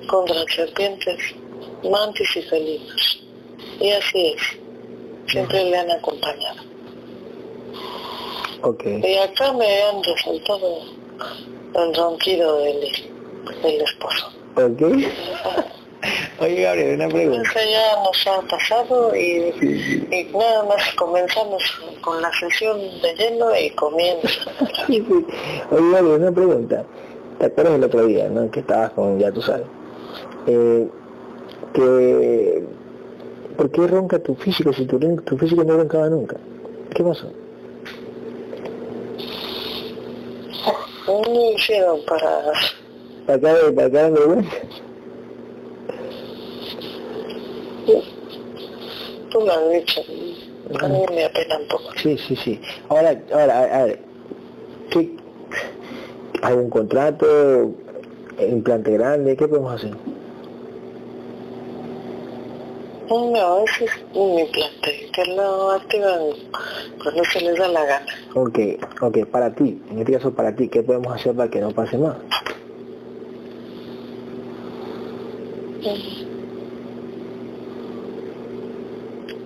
contra 0.09 0.45
serpientes, 0.55 1.17
mantis 1.91 2.37
y 2.37 2.43
felinos. 2.43 3.23
Y 3.81 3.91
así 3.91 4.35
es. 4.35 4.43
Siempre 5.33 5.65
le 5.65 5.77
han 5.79 5.91
acompañado. 5.91 6.66
Y 9.07 9.17
acá 9.19 9.53
me 9.53 9.83
han 9.83 10.03
resaltado 10.03 10.79
el 11.75 11.95
ronquido 11.95 12.59
del, 12.59 12.81
del 13.63 13.81
esposo. 13.83 14.33
Oye, 16.41 16.63
Gabriel, 16.63 16.95
una 16.97 17.09
pregunta. 17.09 17.43
Eso 17.49 17.59
ya 17.71 18.03
nos 18.03 18.27
ha 18.27 18.41
pasado 18.49 19.17
y, 19.17 19.53
Sí, 19.59 19.83
sí. 19.83 20.09
y 20.13 20.25
nada 20.37 20.65
más 20.65 20.93
comenzamos 20.95 21.63
con 22.03 22.21
la 22.23 22.31
sesión 22.39 22.79
de 23.03 23.15
lleno 23.17 23.57
y 23.57 23.71
comienza. 23.71 24.29
Sí. 24.87 25.05
Oye, 25.71 25.91
Gabriel, 25.93 26.21
una 26.21 26.33
pregunta. 26.33 26.85
¿Te 27.39 27.47
acuerdas 27.47 27.75
el 27.75 27.85
otro 27.85 28.07
día, 28.07 28.29
no? 28.29 28.51
Que 28.51 28.61
estabas 28.61 28.91
con, 28.93 29.19
ya 29.19 29.33
tú 29.33 29.43
sabes. 29.43 29.67
Eh, 30.47 30.87
que... 31.75 32.63
¿Por 33.57 33.71
qué 33.71 33.87
ronca 33.87 34.19
tu 34.19 34.35
físico 34.35 34.73
si 34.73 34.85
tu, 34.87 34.99
tu 34.99 35.39
físico 35.39 35.65
no 35.65 35.77
roncaba 35.77 36.09
nunca? 36.09 36.37
¿Qué 36.95 37.03
pasó? 37.03 37.27
No 41.23 41.53
hicieron 41.53 42.01
para... 42.07 42.53
¿Para 43.27 43.39
acá, 43.39 43.55
para 43.75 43.87
acá 43.87 44.11
de 44.11 44.25
vuelta? 44.25 44.57
Tú 49.31 49.41
lo 49.41 49.53
has 49.53 49.71
dicho. 49.71 50.01
A 50.81 50.89
mí 50.89 51.05
me 51.11 51.25
apena 51.25 51.59
un 51.59 51.69
poco. 51.69 51.85
Sí, 51.97 52.17
sí, 52.19 52.37
sí. 52.37 52.61
Ahora, 52.89 53.21
ahora, 53.33 53.59
a, 53.59 53.81
a 53.83 53.85
ver, 53.85 54.01
¿qué, 54.91 55.11
¿algún 56.43 56.71
contrato, 56.71 57.71
implante 58.39 58.93
grande? 58.93 59.37
¿Qué 59.37 59.47
podemos 59.47 59.75
hacer? 59.75 59.93
No, 63.09 63.65
ese 63.65 63.85
es 63.85 63.91
un 64.15 64.39
implante, 64.39 65.11
que 65.13 65.25
lo 65.35 65.71
activan 65.71 66.21
cuando 67.03 67.25
se 67.25 67.41
les 67.41 67.57
da 67.57 67.69
la 67.69 67.85
gana. 67.85 68.07
Ok, 68.35 68.59
ok, 69.01 69.27
para 69.27 69.55
ti, 69.55 69.81
en 69.91 70.01
este 70.01 70.13
caso 70.15 70.35
para 70.35 70.55
ti, 70.55 70.69
¿qué 70.69 70.83
podemos 70.83 71.15
hacer 71.15 71.35
para 71.35 71.49
que 71.49 71.61
no 71.61 71.71
pase 71.71 71.97
más? 71.99 72.17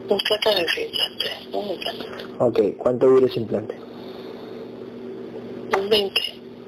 Un 0.08 0.18
trata 0.18 0.54
de 0.54 0.62
ese 0.62 0.86
implante, 0.86 1.26
un 1.52 1.66
implante. 1.66 2.06
Ok, 2.38 2.76
¿cuánto 2.78 3.06
dura 3.08 3.26
ese 3.26 3.40
implante? 3.40 3.74
Un 5.78 5.88
20, 5.88 6.20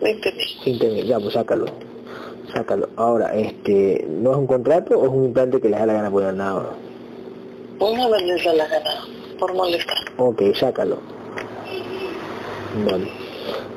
20 0.02 0.32
mil. 0.32 0.46
20 0.66 0.88
mil, 0.90 1.06
ya, 1.06 1.18
pues 1.18 1.32
sácalo. 1.32 1.66
Sácalo. 2.54 2.88
Ahora, 2.96 3.34
este, 3.34 4.06
¿no 4.08 4.32
es 4.32 4.36
un 4.36 4.46
contrato 4.46 4.98
o 4.98 5.04
es 5.04 5.10
un 5.10 5.24
implante 5.26 5.60
que 5.60 5.68
les 5.68 5.78
da 5.80 5.86
la 5.86 5.92
gana 5.94 6.10
poner 6.10 6.34
nada? 6.34 6.70
Una 7.78 8.08
vez 8.08 8.22
les 8.22 8.44
da 8.44 8.52
la 8.54 8.66
gana, 8.68 8.90
por 9.38 9.54
molestar. 9.54 9.96
Ok, 10.18 10.42
sácalo. 10.54 10.98
Vale. 12.84 13.08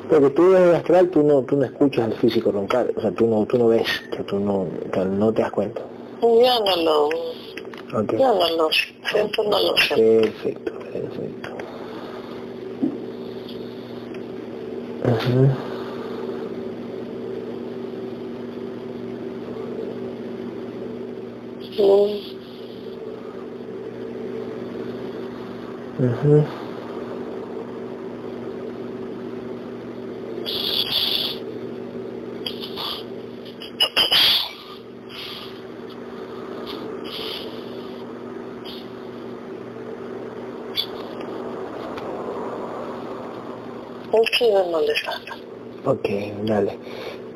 Porque 0.09 0.29
tú 0.31 0.55
en 0.55 0.63
el 0.63 0.75
astral 0.75 1.09
tú 1.09 1.23
no, 1.23 1.41
tú 1.43 1.57
no 1.57 1.65
escuchas 1.65 2.05
al 2.05 2.13
físico 2.13 2.51
roncar, 2.51 2.91
o 2.95 3.01
sea, 3.01 3.11
tú 3.11 3.25
no, 3.27 3.45
tú 3.45 3.57
no 3.57 3.67
ves, 3.69 3.87
que 4.15 4.23
tú 4.23 4.39
no, 4.39 4.59
o 4.61 4.67
sea, 4.93 5.03
no 5.05 5.33
te 5.33 5.41
das 5.41 5.51
cuenta. 5.51 5.81
Ya 6.21 6.59
no 6.59 6.75
lo, 6.83 7.05
Ok. 7.99 8.13
ya 8.17 8.27
no 8.27 8.57
lo 8.57 8.69
siento, 8.71 9.43
no 9.43 9.59
lo 9.59 9.77
sé. 9.77 9.95
Perfecto, 9.95 10.73
perfecto. 10.91 11.49
Ajá. 15.05 15.74
Que 44.37 44.51
yo 44.51 44.65
molestando. 44.65 45.33
Ok, 45.85 46.09
dale. 46.43 46.77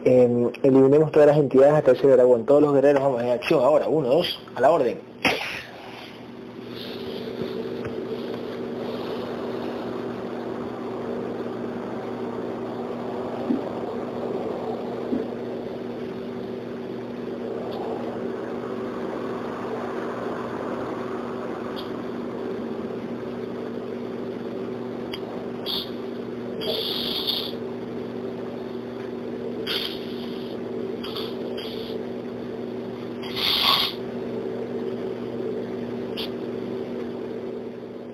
Eh, 0.05 0.51
eliminemos 0.63 1.11
todas 1.11 1.27
las 1.27 1.37
entidades 1.37 1.73
hasta 1.73 1.91
ese 1.91 2.07
dragón. 2.07 2.45
Todos 2.45 2.61
los 2.61 2.73
guerreros 2.73 3.01
vamos 3.03 3.21
en 3.21 3.29
acción 3.29 3.63
ahora. 3.63 3.87
Uno, 3.87 4.07
dos, 4.07 4.39
a 4.55 4.61
la 4.61 4.71
orden. 4.71 5.09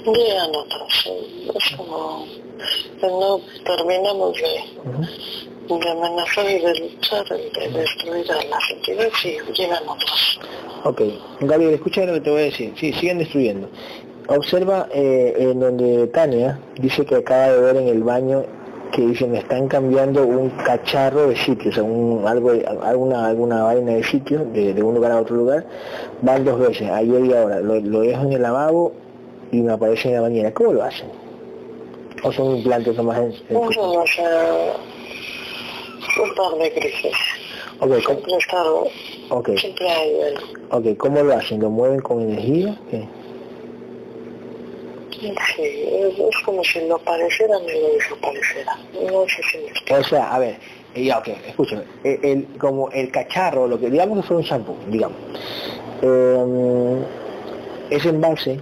Llegan 0.05 0.55
otros. 0.55 1.09
Es 1.55 1.75
como 1.75 2.25
que 2.99 3.07
no 3.07 3.41
terminamos 3.85 4.33
de, 4.37 5.75
de 5.75 5.89
amenazar 5.89 6.45
y 6.49 6.59
de 6.59 6.79
luchar, 6.79 7.25
de 7.27 7.79
destruir 7.79 8.31
a 8.31 8.35
las 8.45 8.71
entidades 8.71 9.13
y 9.25 9.53
llegan 9.53 9.83
otros. 9.87 10.39
Ok, 10.83 11.01
Gabriel, 11.41 11.73
escucha 11.73 12.05
lo 12.05 12.13
que 12.13 12.21
te 12.21 12.29
voy 12.29 12.41
a 12.41 12.45
decir. 12.45 12.73
Sí, 12.77 12.93
siguen 12.93 13.19
destruyendo. 13.19 13.69
Observa 14.27 14.87
eh, 14.93 15.35
en 15.37 15.59
donde 15.59 16.07
Tania 16.07 16.59
dice 16.79 17.05
que 17.05 17.15
acaba 17.15 17.49
de 17.49 17.61
ver 17.61 17.77
en 17.77 17.87
el 17.87 18.03
baño 18.03 18.43
que 18.91 19.01
dicen 19.01 19.35
están 19.35 19.67
cambiando 19.67 20.25
un 20.25 20.49
cacharro 20.51 21.27
de 21.27 21.35
sitio, 21.35 21.69
o 21.69 21.73
sea, 21.73 21.83
un, 21.83 22.25
algo, 22.25 22.51
alguna, 22.83 23.27
alguna 23.27 23.63
vaina 23.63 23.93
de 23.93 24.03
sitio, 24.03 24.45
de, 24.45 24.73
de 24.73 24.83
un 24.83 24.95
lugar 24.95 25.11
a 25.11 25.21
otro 25.21 25.35
lugar, 25.35 25.65
van 26.21 26.45
dos 26.45 26.59
veces, 26.59 26.89
ayer 26.89 27.25
y 27.25 27.33
ahora, 27.33 27.59
lo, 27.59 27.79
lo 27.79 28.01
dejo 28.01 28.23
en 28.23 28.33
el 28.33 28.41
lavabo 28.41 28.93
y 29.51 29.57
me 29.61 29.73
aparece 29.73 30.09
en 30.09 30.15
la 30.15 30.21
bañera. 30.21 30.53
¿Cómo 30.53 30.73
lo 30.73 30.83
hacen? 30.83 31.24
¿O 32.25 32.31
son 32.31 32.55
implantes 32.57 32.95
nomás 32.95 33.17
en, 33.19 33.33
en- 33.49 33.53
no 33.53 33.61
un 36.23 36.33
par 36.35 36.53
de 36.57 36.71
crisis. 36.73 37.11
Ok, 37.79 37.91
¿cómo, 38.03 38.37
estado, 38.37 38.87
ok, 39.29 39.49
siempre 39.57 39.89
hay 39.89 40.33
ok, 40.71 40.97
¿cómo 40.97 41.21
lo 41.21 41.35
hacen? 41.35 41.59
¿Lo 41.61 41.69
mueven 41.69 41.99
con 41.99 42.21
energía? 42.21 42.75
Sí, 45.11 45.61
es, 45.61 46.17
es 46.19 46.37
como 46.45 46.63
si 46.63 46.87
lo 46.87 46.97
pareciera, 46.99 47.59
me 47.59 47.79
lo 47.79 47.87
desapareciera. 47.93 48.75
No 48.93 49.25
sé 49.27 49.41
si 49.51 49.57
me. 49.93 49.97
O 49.99 50.03
sea, 50.03 50.33
a 50.33 50.39
ver, 50.39 50.57
eh, 50.95 51.03
ya, 51.05 51.19
ok, 51.19 51.27
escúchame, 51.47 51.83
el, 52.03 52.19
el- 52.25 52.47
como 52.57 52.89
el 52.91 53.11
cacharro, 53.11 53.67
lo 53.67 53.79
que 53.79 53.89
digamos 53.89 54.17
que 54.21 54.27
fue 54.27 54.37
un 54.37 54.43
shampoo, 54.43 54.75
digamos, 54.87 55.17
eh, 56.01 56.97
ese 57.91 58.09
envase, 58.09 58.59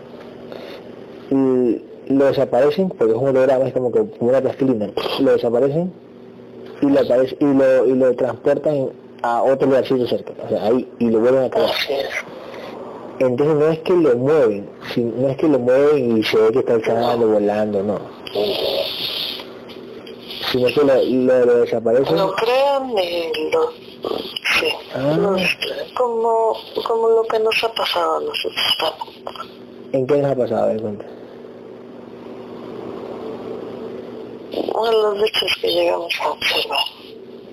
y 1.31 1.81
lo 2.07 2.25
desaparecen, 2.25 2.89
porque 2.89 3.13
es 3.13 3.19
un 3.19 3.29
holograma, 3.29 3.65
es 3.65 3.73
como, 3.73 3.91
que, 3.91 4.05
como 4.17 4.29
una 4.29 4.41
plastilina, 4.41 4.89
lo 5.19 5.31
desaparecen 5.31 5.91
y 6.81 6.85
lo, 6.87 6.99
aparece, 6.99 7.37
y 7.39 7.45
lo, 7.45 7.85
y 7.85 7.93
lo 7.95 8.15
transportan 8.15 8.89
a 9.21 9.41
otro 9.43 9.67
lugarcito 9.67 10.05
cerca, 10.07 10.33
o 10.45 10.49
sea, 10.49 10.65
ahí, 10.65 10.87
y 10.99 11.09
lo 11.09 11.19
vuelven 11.19 11.45
a 11.45 11.49
crear. 11.49 11.71
Entonces 13.19 13.55
no 13.55 13.67
es 13.67 13.79
que 13.79 13.93
lo 13.93 14.17
mueven, 14.17 14.69
no 14.97 15.29
es 15.29 15.37
que 15.37 15.47
lo 15.47 15.59
mueven 15.59 16.17
y 16.17 16.23
se 16.23 16.37
ve 16.37 16.51
que 16.51 16.59
está 16.59 16.73
alzando, 16.73 17.27
volando, 17.27 17.83
no. 17.83 17.99
Sino 20.51 20.67
que 20.67 20.83
lo, 20.83 20.95
lo, 20.95 21.45
lo 21.45 21.57
desaparecen. 21.61 22.17
Lo 22.17 22.33
crean 22.35 22.89
y 22.97 23.51
lo... 23.51 23.71
Sí. 24.59 24.67
Ah. 24.93 25.35
Como, 25.95 26.55
como 26.85 27.09
lo 27.09 27.23
que 27.23 27.39
nos 27.39 27.63
ha 27.63 27.73
pasado 27.73 28.17
a 28.17 28.19
nosotros. 28.19 28.97
¿En 29.93 30.05
qué 30.05 30.15
les 30.15 30.25
ha 30.25 30.35
pasado? 30.35 30.63
A 30.63 30.67
ver, 30.67 30.81
cuenta. 30.81 31.05
A 34.53 34.91
los 34.91 35.23
hechos 35.23 35.57
que 35.61 35.67
llegamos 35.67 36.13
a 36.21 36.29
observar. 36.29 36.85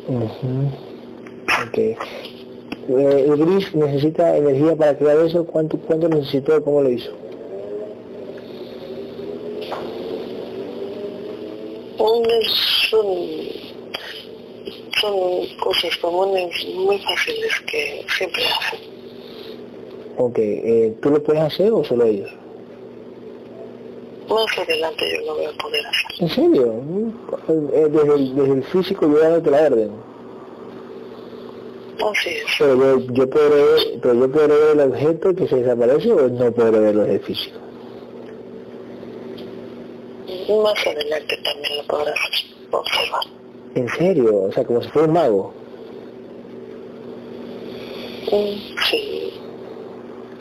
Ujú. 0.09 0.71
Ok. 1.69 1.79
Eh, 1.79 1.97
¿El 2.89 3.37
gris 3.37 3.75
necesita 3.75 4.37
energía 4.37 4.75
para 4.77 4.97
crear 4.97 5.19
eso? 5.19 5.45
¿Cuánto, 5.45 5.79
cuánto 5.79 6.09
necesitó? 6.09 6.63
¿Cómo 6.65 6.83
lo 6.83 6.91
hizo? 6.91 7.13
Son, 12.91 13.07
son 15.01 15.57
cosas 15.63 15.97
comunes 15.99 16.51
muy 16.75 16.99
fáciles 16.99 17.61
que 17.71 18.05
siempre 18.19 18.43
hacen. 18.47 18.81
Ok. 20.17 20.39
Eh, 20.39 20.95
¿Tú 21.01 21.11
lo 21.11 21.23
puedes 21.23 21.43
hacer 21.43 21.73
o 21.73 21.85
solo 21.85 22.07
ellos? 22.07 22.31
Más 24.31 24.59
adelante 24.59 25.05
yo 25.17 25.27
lo 25.27 25.35
voy 25.35 25.45
a 25.47 25.53
poder 25.63 25.85
hacer. 25.87 26.23
¿En 26.23 26.29
serio? 26.29 26.73
Eh, 27.49 27.89
Desde 27.91 28.15
el, 28.15 28.35
desde 28.37 28.53
el 28.53 28.65
físico 28.65 29.09
yo 29.11 29.19
dándote 29.19 29.51
la 29.51 29.63
orden. 29.67 29.91
Así 32.11 32.29
es. 32.31 32.45
Pero 32.59 32.77
yo, 32.77 33.01
yo 33.13 33.29
podré 33.31 33.49
ver, 33.63 34.01
pero 34.01 34.15
yo 34.15 34.33
podré 34.33 34.47
ver 34.57 34.71
el 34.81 34.81
objeto 34.91 35.35
que 35.35 35.49
se 35.49 35.57
desaparece 35.57 36.13
o 36.13 36.29
no 36.29 36.53
podré 36.53 36.79
verlo 36.79 37.03
desde 37.03 37.15
el 37.17 37.21
físico. 37.21 37.59
Más 40.63 40.87
adelante 40.87 41.37
también 41.45 41.77
lo 41.79 41.85
podrás 41.87 42.19
observar. 42.71 43.21
¿En 43.75 43.89
serio? 43.89 44.43
O 44.49 44.53
sea, 44.53 44.65
como 44.65 44.83
si 44.83 44.89
fuera 44.91 45.09
un 45.09 45.15
mago. 45.15 45.53
Mm, 48.33 48.77
Sí, 48.91 49.33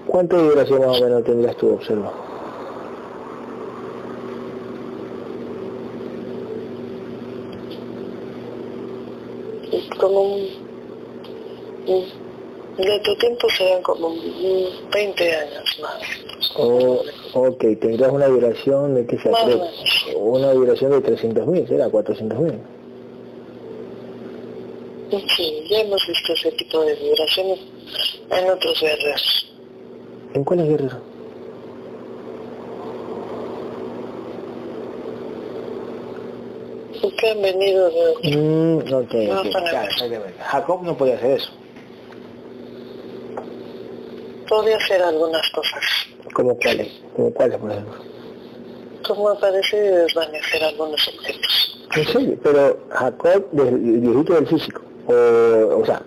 ¿Cuánto 0.08 0.38
duración 0.38 0.80
más 0.86 1.00
o 1.00 1.04
menos 1.04 1.24
tendrías 1.24 1.56
tú 1.58 1.72
observa? 1.74 2.12
es 9.72 9.89
como 10.00 10.22
un, 10.24 10.45
de 12.78 13.00
tu 13.02 13.16
tiempo 13.18 13.47
serán 13.56 13.84
como 13.84 14.08
un 14.08 14.70
20 14.91 15.36
años 15.36 15.80
más. 15.82 16.02
Oh, 16.58 17.04
ok, 17.34 17.64
tendrás 17.80 18.12
una 18.12 18.28
duración 18.28 18.95
de 18.95 19.06
que 19.06 19.18
menos. 19.18 19.70
una 20.16 20.52
duración 20.54 20.91
de 20.91 21.02
300 21.02 21.45
mil, 21.45 21.68
será 21.68 21.89
400 21.89 22.39
mil. 22.39 22.60
Sí, 25.36 25.64
ya 25.70 25.82
hemos 25.82 26.06
visto 26.08 26.34
ese 26.34 26.52
tipo 26.54 26.82
de 26.82 26.95
duraciones 26.95 27.60
en 28.32 28.50
otros 28.50 28.80
guerreros. 28.80 29.52
¿En 30.34 30.43
cuáles 30.43 30.70
guerreros? 30.70 31.09
Que 37.18 37.30
han 37.30 37.41
venido 37.41 37.89
de... 37.89 38.36
Mm, 38.38 38.78
ok, 38.80 38.88
No, 38.89 38.97
ok, 39.00 39.08
para 39.10 39.50
claro, 39.50 39.64
nada. 39.64 39.84
exactamente. 39.86 40.34
Jacob 40.39 40.84
no 40.84 40.97
podía 40.97 41.16
hacer 41.16 41.32
eso. 41.32 41.50
Podría 44.47 44.78
hacer 44.78 45.02
algunas 45.02 45.50
cosas. 45.52 45.84
¿Como 46.34 46.56
cuáles? 46.58 46.88
¿Como 47.16 47.32
cuáles, 47.34 47.58
por 47.58 47.72
ejemplo? 47.72 47.93
Como 49.08 49.30
aparece 49.30 49.78
desvanecer 49.78 50.64
algunos 50.64 51.08
objetos. 51.08 51.88
En 51.95 52.06
serio, 52.06 52.38
pero 52.43 52.78
Jacob, 52.89 53.45
el 53.58 53.78
viejito 54.02 54.34
del 54.34 54.47
físico, 54.47 54.82
o, 55.08 55.80
o 55.82 55.86
sea, 55.86 56.02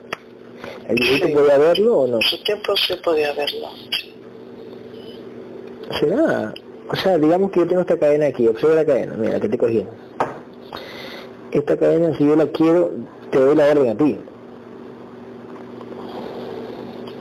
¿el 0.89 0.95
viejito 0.97 1.27
Sí. 1.27 1.33
podía 1.35 1.59
verlo 1.59 1.99
o 2.01 2.07
no? 2.07 2.17
En 2.17 2.23
su 2.23 2.43
tiempo 2.45 2.77
sí 2.77 2.95
podía 3.03 3.33
verlo. 3.33 3.69
¿Será? 5.99 6.55
O 6.91 6.97
sea, 6.97 7.19
digamos 7.19 7.51
que 7.51 7.61
yo 7.61 7.67
tengo 7.67 7.81
esta 7.83 7.99
cadena 7.99 8.27
aquí, 8.27 8.47
observa 8.47 8.75
la 8.77 8.85
cadena, 8.85 9.15
mira, 9.17 9.33
la 9.35 9.41
que 9.41 9.47
estoy 9.47 9.59
cogiendo. 9.59 9.93
Esta 11.53 11.77
cadena, 11.77 12.17
si 12.17 12.25
yo 12.27 12.35
la 12.37 12.47
quiero, 12.47 12.91
te 13.31 13.39
doy 13.39 13.55
la 13.55 13.67
orden 13.67 13.91
a 13.91 13.95
ti. 13.97 14.19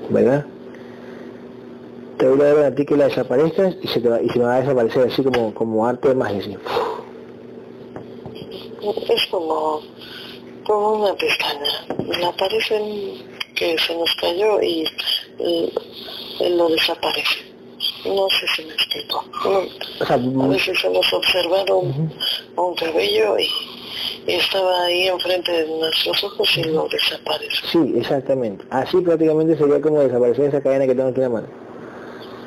¿Verdad? 0.10 0.46
Te 2.18 2.26
doy 2.28 2.38
la 2.38 2.46
orden 2.54 2.66
a 2.66 2.76
ti 2.76 2.86
que 2.86 2.96
la 2.98 3.06
desaparezcas 3.06 3.76
y 3.82 3.88
se, 3.88 4.00
te 4.00 4.10
va, 4.10 4.22
y 4.22 4.30
se 4.30 4.40
me 4.40 4.46
va 4.46 4.56
a 4.56 4.62
desaparecer 4.62 5.08
así 5.08 5.24
como, 5.24 5.54
como 5.54 5.86
arte 5.86 6.10
de 6.10 6.16
magia. 6.16 6.58
Es 9.10 9.26
como, 9.30 9.82
como 10.66 10.94
una 11.04 11.14
pestaña. 11.16 12.18
Le 12.18 12.26
aparecen 12.26 13.14
que 13.56 13.78
se 13.78 13.96
nos 13.96 14.16
cayó 14.16 14.62
y- 14.62 14.86
y 15.40 15.74
lo 16.56 16.70
desaparece. 16.70 17.51
No 18.06 18.28
sé 18.30 18.48
si 18.56 18.66
me 18.66 18.74
explico. 18.74 19.24
No, 19.44 19.60
O 20.00 20.06
sea, 20.06 20.16
a 20.16 20.48
veces 20.48 20.84
hemos 20.84 21.14
observado 21.14 21.78
un, 21.80 22.12
un 22.56 22.76
cabello 22.76 23.38
y, 23.38 23.48
y 24.28 24.34
estaba 24.36 24.86
ahí 24.86 25.08
enfrente 25.08 25.52
de 25.52 25.68
nuestros 25.68 26.24
ojos 26.24 26.58
y 26.58 26.64
lo 26.64 26.88
desaparece. 26.88 27.68
sí, 27.72 27.94
exactamente. 27.98 28.66
Así 28.70 28.98
prácticamente 29.02 29.56
sería 29.58 29.80
como 29.82 30.00
desaparecer 30.02 30.46
esa 30.46 30.62
cadena 30.62 30.86
que 30.88 30.96
tengo 30.96 31.10
aquí 31.10 31.18
en 31.18 31.24
la 31.24 31.30
mano. 31.30 31.48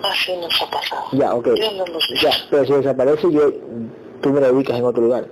Así 0.03 0.37
nos 0.37 0.61
ha 0.61 0.71
pasado. 0.71 1.05
Ya, 1.13 1.35
ok. 1.35 1.49
Ya 1.57 1.67
hemos 1.71 2.09
visto. 2.09 2.29
Ya, 2.29 2.31
pero 2.51 2.65
si 2.67 2.73
desaparece 2.73 3.33
yo, 3.33 3.53
tú 4.21 4.31
me 4.31 4.41
la 4.41 4.51
ubicas 4.53 4.79
en 4.79 4.85
otro 4.85 5.03
lugar. 5.03 5.27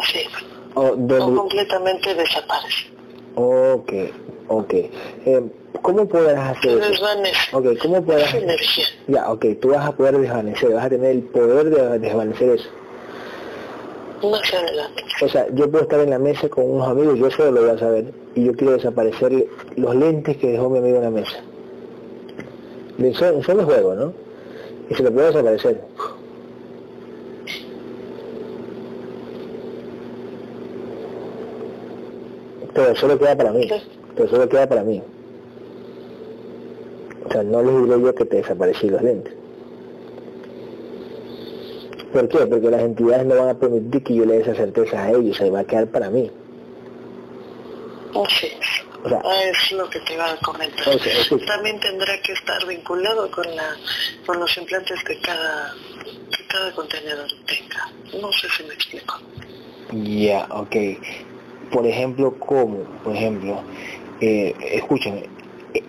Así. 0.00 0.20
O 0.74 0.82
O 0.86 1.34
completamente 1.36 2.14
desaparece. 2.14 2.86
Ok, 3.34 3.92
ok. 4.48 4.72
Eh, 4.74 5.42
¿Cómo 5.82 6.06
podrás 6.06 6.56
hacer 6.56 6.78
eso? 6.78 6.90
desvanece. 6.90 7.56
Ok, 7.56 7.66
¿cómo 7.80 8.02
podrás? 8.02 8.34
Energía. 8.34 8.84
Ya, 9.08 9.30
ok, 9.30 9.46
tú 9.60 9.68
vas 9.70 9.86
a 9.86 9.92
poder 9.92 10.18
desvanecer, 10.18 10.72
vas 10.74 10.84
a 10.84 10.88
tener 10.90 11.10
el 11.10 11.22
poder 11.22 11.70
de 11.70 11.98
desvanecer 11.98 12.50
eso. 12.50 12.68
Más 14.22 14.52
adelante. 14.52 15.02
O 15.22 15.28
sea, 15.28 15.46
yo 15.54 15.70
puedo 15.70 15.84
estar 15.84 16.00
en 16.00 16.10
la 16.10 16.18
mesa 16.18 16.48
con 16.48 16.70
unos 16.70 16.88
amigos, 16.88 17.18
yo 17.18 17.30
solo 17.30 17.52
lo 17.52 17.60
voy 17.62 17.70
a 17.70 17.78
saber, 17.78 18.12
y 18.34 18.44
yo 18.44 18.52
quiero 18.54 18.74
desaparecer 18.74 19.46
los 19.76 19.94
lentes 19.96 20.36
que 20.36 20.48
dejó 20.48 20.68
mi 20.68 20.78
amigo 20.78 20.96
en 20.96 21.02
la 21.02 21.10
mesa. 21.10 21.36
De 22.98 23.14
solo, 23.14 23.42
solo 23.42 23.64
juego, 23.64 23.94
¿no? 23.94 24.12
Y 24.90 24.94
se 24.94 25.02
lo 25.02 25.10
puedo 25.12 25.28
desaparecer. 25.28 25.80
Pero 32.74 32.96
solo 32.96 33.18
queda 33.18 33.36
para 33.36 33.52
mí. 33.52 33.68
Pero 34.14 34.28
solo 34.28 34.48
queda 34.48 34.68
para 34.68 34.82
mí. 34.82 35.02
O 37.30 37.32
sea, 37.32 37.42
no 37.44 37.62
les 37.62 37.84
diré 37.84 38.02
yo 38.02 38.14
que 38.14 38.24
te 38.24 38.36
desaparecí 38.38 38.88
los 38.90 39.02
lentes. 39.02 39.32
¿Por 42.12 42.28
qué? 42.28 42.38
Porque 42.38 42.70
las 42.70 42.82
entidades 42.82 43.24
no 43.24 43.36
van 43.36 43.50
a 43.50 43.54
permitir 43.58 44.02
que 44.02 44.14
yo 44.16 44.24
le 44.24 44.34
dé 44.34 44.42
esa 44.42 44.54
certeza 44.56 45.04
a 45.04 45.10
ellos, 45.12 45.36
se 45.36 45.48
va 45.48 45.60
a 45.60 45.64
quedar 45.64 45.86
para 45.86 46.10
mí. 46.10 46.28
Así 48.24 48.46
es. 48.46 49.04
O 49.04 49.08
sea, 49.08 49.22
Ah, 49.24 49.42
es 49.44 49.72
lo 49.72 49.88
que 49.88 50.00
te 50.00 50.14
iba 50.14 50.28
a 50.32 50.36
comentar. 50.38 50.84
También 51.46 51.78
tendrá 51.78 52.20
que 52.20 52.32
estar 52.32 52.66
vinculado 52.66 53.30
con 53.30 53.46
la 53.54 53.76
con 54.26 54.40
los 54.40 54.56
implantes 54.58 55.02
que 55.04 55.18
cada 55.20 55.72
que 56.36 56.46
cada 56.48 56.72
contenedor 56.74 57.28
tenga. 57.46 58.20
No 58.20 58.32
sé 58.32 58.48
si 58.56 58.64
me 58.64 58.74
explico. 58.74 59.14
Ya, 59.92 60.48
ok. 60.50 60.76
Por 61.70 61.86
ejemplo, 61.86 62.34
¿cómo? 62.40 62.78
Por 63.04 63.14
ejemplo, 63.14 63.62
eh, 64.20 64.52
escúchame, 64.72 65.28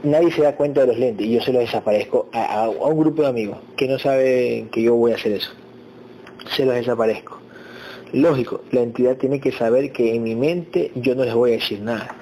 nadie 0.03 0.31
se 0.31 0.41
da 0.41 0.55
cuenta 0.55 0.81
de 0.81 0.87
los 0.87 0.97
lentes 0.97 1.25
y 1.25 1.33
yo 1.33 1.41
se 1.41 1.53
los 1.53 1.61
desaparezco 1.61 2.27
a, 2.33 2.69
un 2.69 2.99
grupo 2.99 3.21
de 3.21 3.29
amigos 3.29 3.57
que 3.75 3.87
no 3.87 3.99
saben 3.99 4.69
que 4.69 4.81
yo 4.81 4.95
voy 4.95 5.11
a 5.11 5.15
hacer 5.15 5.33
eso. 5.33 5.51
Se 6.55 6.65
los 6.65 6.75
desaparezco. 6.75 7.39
Lógico, 8.13 8.61
la 8.71 8.81
entidad 8.81 9.17
tiene 9.17 9.39
que 9.39 9.51
saber 9.51 9.91
que 9.91 10.15
en 10.15 10.23
mi 10.23 10.35
mente 10.35 10.91
yo 10.95 11.15
no 11.15 11.23
les 11.23 11.33
voy 11.33 11.51
a 11.51 11.53
decir 11.53 11.79
nada 11.79 12.15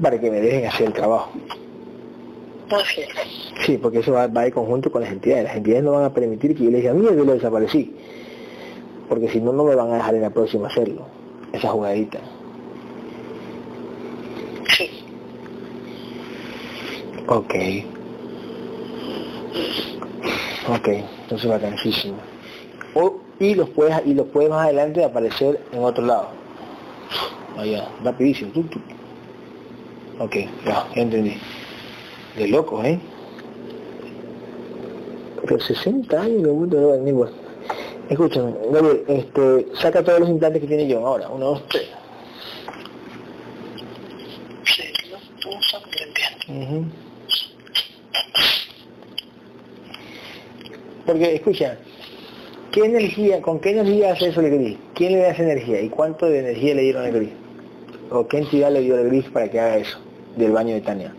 para 0.00 0.18
que 0.18 0.30
me 0.30 0.40
dejen 0.40 0.66
hacer 0.66 0.88
el 0.88 0.92
trabajo. 0.92 1.30
Sí, 3.64 3.78
porque 3.78 3.98
eso 3.98 4.12
va, 4.12 4.26
va 4.26 4.42
de 4.42 4.52
conjunto 4.52 4.90
con 4.90 5.02
las 5.02 5.12
entidades. 5.12 5.44
Las 5.44 5.56
entidades 5.56 5.84
no 5.84 5.92
van 5.92 6.04
a 6.04 6.14
permitir 6.14 6.56
que 6.56 6.64
yo 6.64 6.70
les 6.70 6.80
diga, 6.80 6.94
mira, 6.94 7.14
yo 7.14 7.24
lo 7.24 7.34
desaparecí. 7.34 7.94
Porque 9.08 9.28
si 9.28 9.40
no, 9.40 9.52
no 9.52 9.64
me 9.64 9.74
van 9.74 9.90
a 9.90 9.96
dejar 9.96 10.14
en 10.14 10.22
la 10.22 10.30
próxima 10.30 10.68
hacerlo. 10.68 11.06
Esa 11.52 11.68
jugadita. 11.68 12.18
Sí. 14.74 15.04
Ok. 17.28 17.54
Ok, 20.68 20.88
entonces 20.88 21.50
bacanísimo. 21.50 22.16
O, 22.94 23.20
y 23.38 23.54
los 23.54 23.68
puedes 23.70 23.96
y 24.06 24.14
los 24.14 24.26
puedes 24.28 24.50
más 24.50 24.64
adelante 24.64 25.04
aparecer 25.04 25.60
en 25.72 25.82
otro 25.82 26.04
lado. 26.04 26.28
Allá, 27.58 27.88
rapidísimo. 28.02 28.52
Ok, 30.18 30.36
ya, 30.64 30.86
ya 30.94 31.02
entendí. 31.02 31.36
De 32.36 32.48
locos, 32.48 32.84
¿eh? 32.84 32.98
Pero 35.42 35.60
60 35.60 36.20
años 36.20 36.42
mundo 36.42 36.80
no 36.80 36.96
ni 36.96 37.10
igual. 37.10 37.32
Escúchame, 38.08 38.52
Gabriel, 38.70 39.04
este, 39.08 39.66
saca 39.74 40.02
todos 40.02 40.20
los 40.20 40.28
implantes 40.28 40.60
que 40.60 40.68
tiene 40.68 40.86
yo 40.86 41.06
ahora. 41.06 41.28
Uno, 41.28 41.46
dos, 41.46 41.68
tres. 41.68 41.88
Sí, 44.64 44.82
no, 45.10 45.62
son. 45.62 45.82
Porque, 51.06 51.34
escucha, 51.34 51.78
¿qué 52.70 52.84
energía, 52.84 53.40
con 53.42 53.58
qué 53.60 53.70
energía 53.70 54.12
hace 54.12 54.28
eso 54.28 54.40
el 54.40 54.50
gris? 54.50 54.78
¿Quién 54.94 55.12
le 55.12 55.18
da 55.18 55.30
esa 55.30 55.42
energía? 55.42 55.80
¿Y 55.80 55.88
cuánto 55.88 56.26
de 56.26 56.40
energía 56.40 56.74
le 56.74 56.82
dieron 56.82 57.04
al 57.04 57.12
gris? 57.12 57.30
¿O 58.10 58.26
qué 58.28 58.38
entidad 58.38 58.72
le 58.72 58.80
dio 58.80 58.96
al 58.96 59.08
gris 59.08 59.24
para 59.30 59.50
que 59.50 59.58
haga 59.58 59.78
eso, 59.78 59.98
del 60.36 60.52
baño 60.52 60.74
de 60.74 60.80
Tania? 60.80 61.14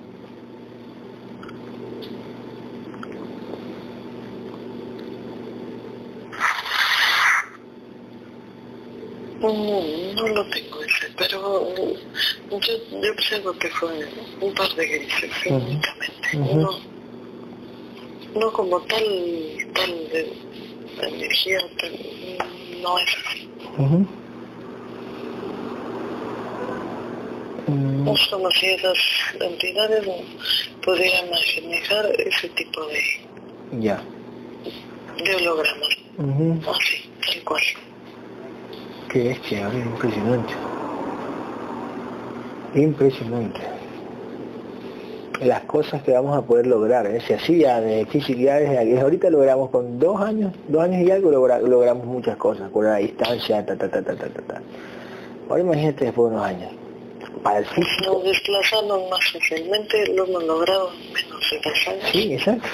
No, 9.42 9.52
no 9.52 10.28
lo 10.30 10.46
tengo 10.52 10.82
ese, 10.84 11.08
pero 11.18 11.68
mm, 12.50 12.60
yo, 12.62 13.02
yo 13.02 13.12
observo 13.12 13.52
que 13.54 13.68
fue 13.72 14.08
un 14.40 14.54
par 14.54 14.74
de 14.76 14.88
grises 14.88 15.32
únicamente. 15.48 16.56
No, 16.56 16.93
no 18.36 18.52
como 18.54 18.80
tal, 18.82 19.04
tal 19.74 19.94
energía, 21.14 21.60
tal, 21.80 21.92
no 22.82 22.98
es 23.00 23.16
así. 23.28 23.50
Ujú. 23.78 24.08
Mm, 27.68 28.04
No 28.06 28.14
es 28.14 28.28
como 28.28 28.52
si 28.52 28.66
esas 28.68 28.98
entidades 29.40 30.06
pudieran 30.84 31.30
manejar 31.30 32.06
ese 32.20 32.50
tipo 32.50 32.82
de, 32.88 33.02
Ya. 33.82 34.02
de 35.24 35.36
hologramas. 35.36 35.98
Ujú. 36.18 36.60
Así, 36.70 37.10
tal 37.26 37.44
cual. 37.44 37.64
Qué 39.10 39.38
Gabriel, 39.52 39.86
impresionante. 39.88 40.54
Impresionante. 42.76 43.62
Las 45.46 45.62
cosas 45.64 46.02
que 46.04 46.12
vamos 46.12 46.38
a 46.38 46.41
poder 46.41 46.68
lograr, 46.68 47.06
¿eh? 47.08 47.20
si 47.46 47.58
ya 47.60 47.80
de 47.82 48.06
desde 48.06 49.00
ahorita 49.00 49.30
logramos 49.30 49.70
con 49.70 50.00
dos 50.00 50.20
años, 50.22 50.54
dos 50.68 50.84
años 50.84 51.08
y 51.08 51.12
algo 51.12 51.32
logra- 51.32 51.60
logramos 51.60 52.06
muchas 52.06 52.38
cosas, 52.38 52.70
con 52.72 52.86
la 52.86 52.98
distancia, 52.98 53.66
ta 53.66 53.76
ta 53.76 53.89
ta 53.89 54.02
ta 54.02 54.16
ta 54.16 54.28
ta. 54.30 54.41
ta. 54.41 54.62
Ahora 55.50 55.62
imagínate 55.62 56.06
después 56.06 56.30
de 56.32 56.36
unos 56.38 56.48
años. 56.48 56.72
Para 57.44 57.60
el 57.60 57.66
físico. 57.66 58.14
Nos 58.14 58.24
desplazamos 58.24 59.10
más 59.10 59.20
fácilmente, 59.34 60.08
lo 60.16 60.26
hemos 60.26 60.44
logrado 60.46 60.89
en 60.94 61.14
menos 61.14 61.50
de 61.52 61.70
dos 61.70 61.88
años. 61.88 62.10
Sí, 62.12 62.34
exacto. 62.34 62.68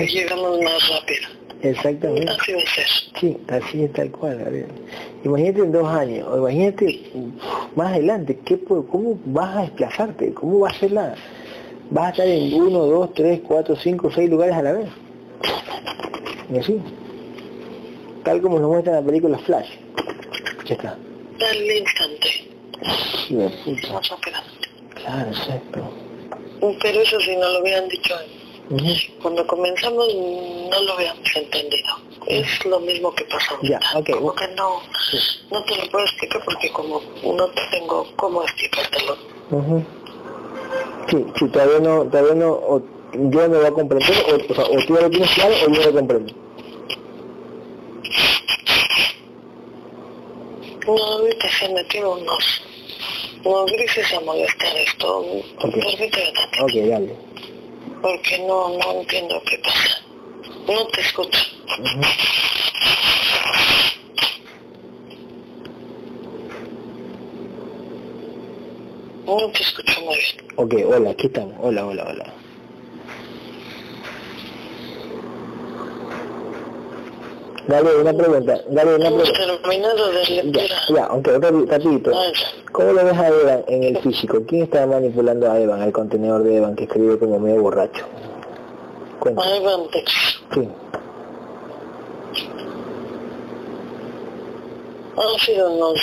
y 0.00 0.06
llegamos 0.06 0.60
más 0.62 0.88
rápido. 0.88 1.28
Exactamente. 1.62 2.30
Así 2.32 2.52
va 2.52 2.58
a 2.58 2.74
ser. 2.74 2.86
Sí, 3.20 3.36
así 3.48 3.84
es 3.84 3.92
tal 3.92 4.10
cual, 4.10 4.38
Gabriel. 4.38 4.66
Imagínate 5.24 5.60
en 5.60 5.72
dos 5.72 5.88
años, 5.88 6.28
o 6.30 6.38
imagínate 6.38 7.00
más 7.76 7.92
adelante, 7.92 8.38
¿qué, 8.44 8.58
¿cómo 8.64 9.18
vas 9.26 9.56
a 9.56 9.60
desplazarte? 9.62 10.32
¿Cómo 10.34 10.60
va 10.60 10.68
a 10.70 10.74
ser 10.74 10.92
la...? 10.92 11.14
Vas 11.94 12.06
a 12.06 12.10
estar 12.10 12.26
en 12.26 12.52
uno, 12.52 12.80
dos, 12.86 13.14
tres, 13.14 13.40
cuatro, 13.46 13.76
cinco, 13.76 14.10
seis 14.12 14.28
lugares 14.28 14.56
a 14.56 14.62
la 14.62 14.72
vez. 14.72 14.88
Y 16.52 16.58
así. 16.58 16.82
Tal 18.24 18.42
como 18.42 18.58
nos 18.58 18.68
muestra 18.68 18.98
en 18.98 19.00
la 19.04 19.06
película 19.06 19.38
Flash. 19.38 19.68
Ya 20.64 20.74
está. 20.74 20.98
Al 21.48 21.70
instante, 21.70 22.50
Sí, 23.28 23.36
de 23.36 23.48
puta. 23.48 24.00
Claro, 24.96 25.30
exacto. 25.30 25.92
Pero 26.82 27.00
eso 27.00 27.20
sí 27.20 27.36
no 27.36 27.48
lo 27.48 27.62
hubieran 27.62 27.88
dicho 27.88 28.14
cuando 29.22 29.46
comenzamos 29.46 30.12
no 30.14 30.80
lo 30.82 30.92
habíamos 30.94 31.36
entendido. 31.36 31.94
Es 32.26 32.64
lo 32.64 32.80
mismo 32.80 33.14
que 33.14 33.24
ahorita. 33.30 33.78
Ya, 33.92 33.98
ok. 33.98 34.10
Como 34.10 34.34
que 34.34 34.48
no, 34.48 34.80
no 35.52 35.62
te 35.62 35.76
lo 35.76 35.90
puedo 35.92 36.04
explicar 36.06 36.42
porque 36.44 36.72
como 36.72 37.00
no 37.22 37.48
tengo 37.70 38.04
cómo 38.16 38.42
explicártelo. 38.42 39.16
Ujú. 39.52 39.84
Sí, 41.08 41.24
sí, 41.38 41.48
todavía 41.48 41.80
no, 41.80 42.04
todavía 42.04 42.34
no, 42.34 42.52
o 42.52 42.82
yo 43.12 43.48
no 43.48 43.48
lo 43.48 43.58
voy 43.58 43.66
a 43.66 43.70
comprender, 43.72 44.12
o, 44.28 44.52
o, 44.52 44.54
sea, 44.54 44.64
o 44.64 44.76
tú 44.86 44.94
ya 44.94 45.00
lo 45.02 45.10
tienes 45.10 45.30
claro 45.32 45.54
o 45.54 45.58
yo 45.60 45.80
no 45.80 45.86
lo 45.86 45.92
comprendo. 45.94 46.34
No, 50.86 50.96
ahorita 50.96 51.48
se 51.58 51.68
metió 51.70 52.12
unos, 52.12 52.62
unos 53.44 53.72
grises 53.72 54.12
a 54.12 54.20
molestar 54.20 54.76
esto. 54.76 55.24
Permíteme 55.60 56.10
tantito, 56.32 56.64
Ok, 56.64 56.72
dale. 56.88 57.16
porque 58.02 58.38
no, 58.40 58.68
no 58.78 58.92
entiendo 59.00 59.42
qué 59.48 59.58
pasa. 59.58 60.02
No 60.66 60.86
te 60.88 61.00
escucho. 61.00 61.40
No 69.26 69.50
te 69.52 69.62
escucho 69.62 70.00
muy 70.02 70.16
bien. 70.16 70.46
Ok, 70.56 70.74
hola, 70.94 71.10
aquí 71.10 71.26
estamos. 71.26 71.54
Hola, 71.60 71.86
hola, 71.86 72.06
hola. 72.08 72.24
Dale 77.66 77.96
una 77.96 78.12
pregunta, 78.12 78.60
dale 78.68 78.96
una 78.96 79.06
Hemos 79.08 79.30
pregunta. 79.30 79.62
terminado 79.62 80.12
de 80.12 80.24
Ya, 80.24 80.42
lectura. 80.42 80.74
ya, 80.94 81.04
aunque 81.06 81.30
rapi- 81.38 81.66
rapidito. 81.66 82.10
¿Cómo 82.72 82.92
lo 82.92 83.04
ves 83.06 83.16
a 83.16 83.28
Evan 83.28 83.64
en 83.68 83.82
el 83.84 83.98
físico? 84.02 84.42
¿Quién 84.46 84.64
está 84.64 84.86
manipulando 84.86 85.50
a 85.50 85.58
Evan, 85.58 85.80
el 85.82 85.92
contenedor 85.92 86.42
de 86.42 86.56
Evan 86.58 86.76
que 86.76 86.84
escribe 86.84 87.18
como 87.18 87.38
medio 87.38 87.62
borracho? 87.62 88.04
Cuenta. 89.18 89.42
Ahí 89.42 89.64
van, 89.64 89.88
Tex. 89.90 90.12
Sí. 90.52 90.68
Han 95.16 95.38
sido 95.38 95.70
unos 95.72 95.94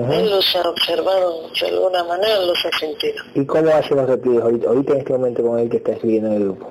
reptiles. 0.00 0.18
Él 0.22 0.30
los 0.30 0.56
ha 0.56 0.68
observado 0.68 1.48
de 1.60 1.66
alguna 1.68 2.04
manera, 2.04 2.40
los 2.44 2.64
ha 2.64 2.78
sentido. 2.78 3.22
¿Y 3.34 3.44
cómo 3.44 3.70
hacen 3.70 3.96
los 3.96 4.08
reptiles 4.08 4.42
ahorita, 4.42 4.68
ahorita 4.68 4.92
en 4.94 4.98
este 4.98 5.12
momento 5.12 5.42
con 5.42 5.58
el 5.58 5.68
que 5.70 5.76
está 5.78 5.92
escribiendo 5.92 6.28
en 6.28 6.34
el 6.34 6.42
grupo? 6.44 6.66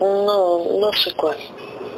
No, 0.00 0.78
no 0.80 0.92
sé 0.92 1.12
cuál. 1.14 1.36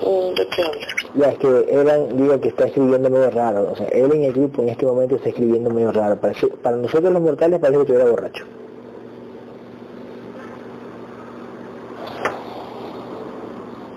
Mm, 0.03 0.35
¿De 0.35 0.47
qué 0.49 0.63
hablas? 0.63 0.87
Ya, 1.15 1.27
es 1.31 1.39
que 1.39 1.67
Evan 1.69 2.17
digo 2.17 2.41
que 2.41 2.49
está 2.49 2.65
escribiendo 2.67 3.11
medio 3.11 3.31
raro. 3.31 3.71
O 3.73 3.77
sea, 3.77 3.87
él 3.89 4.11
en 4.15 4.25
el 4.25 4.33
grupo 4.33 4.63
en 4.63 4.71
este 4.71 4.87
momento 4.87 5.17
está 5.17 5.29
escribiendo 5.29 5.69
medio 5.71 5.93
raro. 5.93 6.19
Parece- 6.19 6.47
para 6.49 6.77
nosotros 6.77 7.13
los 7.13 7.21
mortales 7.23 7.61
parece 7.61 7.77
que 7.79 7.83
estuviera 7.83 8.11
borracho. 8.11 8.45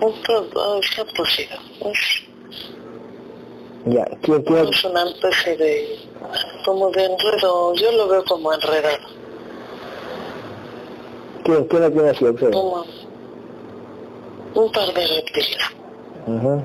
Esto 0.00 0.50
ah, 0.56 0.78
está 0.82 1.04
posible. 1.14 1.56
Ya, 3.86 4.06
¿quién, 4.22 4.42
quién, 4.42 4.68
es 4.68 4.84
una 4.84 5.04
especie 5.04 5.56
de... 5.58 5.98
como 6.64 6.90
de 6.90 7.04
enredo. 7.04 7.74
Yo 7.74 7.92
lo 7.92 8.08
veo 8.08 8.24
como 8.24 8.52
enredado. 8.52 8.96
quién, 11.44 11.64
quién 11.64 11.82
lo 11.82 11.90
tiene 11.90 12.08
así? 12.08 12.24
Observa. 12.24 12.52
Como 12.52 12.84
un 14.54 14.72
par 14.72 14.94
de 14.94 15.06
reptiles. 15.06 15.58
Ujú. 16.26 16.62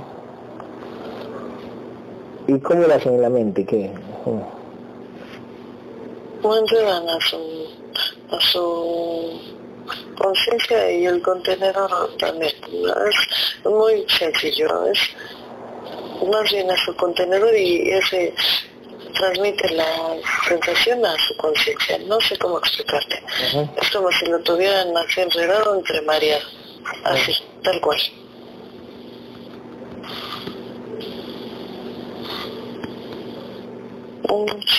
¿Y 2.47 2.59
cómo 2.59 2.87
lo 2.87 2.95
hacen 2.95 3.15
en 3.15 3.21
la 3.21 3.29
mente? 3.29 3.65
¿Qué? 3.65 3.91
Ujú. 4.25 4.41
O 6.41 6.55
enredan 6.55 7.09
a 7.09 7.19
su, 7.19 7.37
a 8.31 8.39
su 8.39 9.41
conciencia 10.17 10.91
y 10.91 11.05
el 11.05 11.21
contenedor 11.21 12.15
también. 12.17 12.53
Es 12.71 13.65
muy 13.65 14.05
sencillo. 14.07 14.85
Es 14.85 14.99
más 16.27 16.51
bien 16.51 16.69
a 16.71 16.77
su 16.77 16.95
contenedor 16.95 17.55
y 17.55 17.89
ese 17.91 18.33
transmite 19.13 19.69
la 19.73 20.17
sensación 20.47 21.05
a 21.05 21.15
su 21.17 21.35
conciencia. 21.37 21.97
No 21.99 22.19
sé 22.21 22.37
cómo 22.37 22.59
explicarte. 22.59 23.21
Ujú. 23.53 23.69
Es 23.81 23.89
como 23.91 24.11
si 24.11 24.25
lo 24.25 24.39
tuvieran 24.39 24.95
así 24.97 25.21
enredado 25.21 25.75
entre 25.75 26.01
mareado. 26.01 26.45
Así, 27.03 27.35
tal 27.63 27.79
cual. 27.81 27.99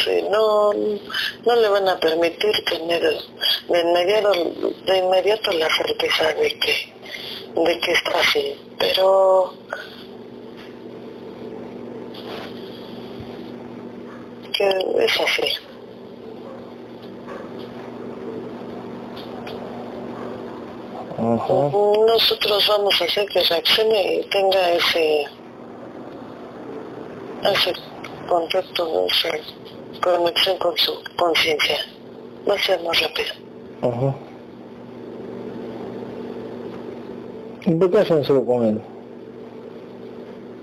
Sí, 0.05 0.23
no, 0.31 0.73
no 0.73 1.57
le 1.57 1.69
van 1.69 1.89
a 1.89 1.99
permitir 1.99 2.65
tener 2.65 3.03
de 3.03 3.81
inmediato, 3.81 4.33
de 4.87 4.99
inmediato 4.99 5.51
la 5.53 5.69
certeza 5.69 6.33
de 6.35 6.59
que, 6.59 6.93
de 7.57 7.81
que 7.81 7.93
está 7.93 8.19
así, 8.21 8.55
pero 8.79 9.53
que 14.61 15.05
es 15.05 15.21
así. 15.21 15.43
Ajá. 21.17 21.71
Nosotros 22.07 22.67
vamos 22.69 23.01
a 23.01 23.05
hacer 23.05 23.27
que 23.29 23.43
reaccione 23.43 24.17
y 24.17 24.23
tenga 24.25 24.73
ese, 24.73 25.25
ese 27.43 27.73
contacto, 28.29 29.07
esa 29.07 29.31
conexión 30.03 30.59
con 30.59 30.77
su 30.77 30.93
conciencia. 31.17 31.79
Va 32.49 32.55
a 32.55 32.59
ser 32.59 32.83
más 32.83 33.01
rápido. 33.01 33.33
Ajá. 33.83 34.15
¿Y 37.65 37.75
por 37.75 37.91
qué 37.91 37.99
hacen 37.99 38.25
solo 38.25 38.45
con 38.45 38.67
él? 38.67 38.81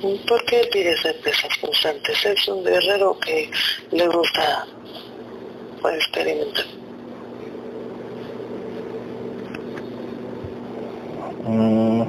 Porque 0.02 0.60
él 0.60 0.70
pide 0.72 0.96
certezas 0.98 1.58
constantes. 1.60 2.26
Es 2.26 2.48
un 2.48 2.64
guerrero 2.64 3.18
que 3.20 3.50
le 3.92 4.08
gusta 4.08 4.68
experimentar. 5.96 6.66
Mm. 11.46 12.02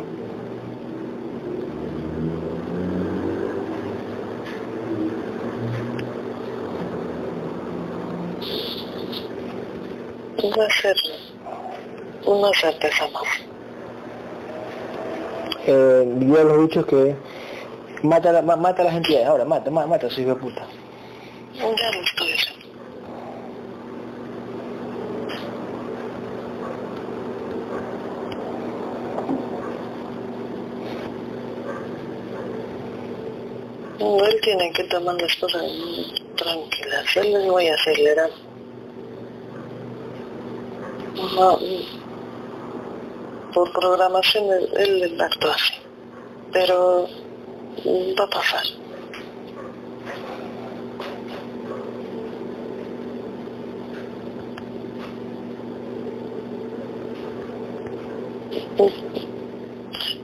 Va 10.58 10.64
a 10.64 10.70
ser 10.70 10.96
una 12.24 12.52
certeza 12.52 13.08
más. 13.12 13.22
Eh, 15.66 16.16
yo 16.20 16.44
los 16.44 16.68
dichos 16.68 16.86
que 16.86 17.14
mata, 18.02 18.42
ma- 18.42 18.56
mata 18.56 18.82
a 18.82 18.84
las 18.86 18.94
entidades, 18.94 19.26
ahora 19.28 19.44
mata, 19.44 19.70
ma- 19.70 19.86
mata 19.86 20.06
hijo 20.06 20.30
de 20.30 20.34
puta. 20.36 20.66
No, 33.98 34.24
él 34.24 34.40
tiene 34.42 34.72
que 34.72 34.84
tomar 34.84 35.20
las 35.20 35.34
cosas 35.36 35.62
tranquilas. 36.36 37.16
Él 37.16 37.32
les 37.32 37.46
voy 37.50 37.66
a 37.68 37.74
acelerar. 37.74 38.30
No, 41.34 41.58
por 43.52 43.72
programación 43.72 44.44
él, 44.52 45.02
él 45.02 45.20
actúa 45.20 45.54
así. 45.54 45.74
Pero 46.52 47.08
va 48.18 48.24
a 48.24 48.30
pasar. 48.30 48.64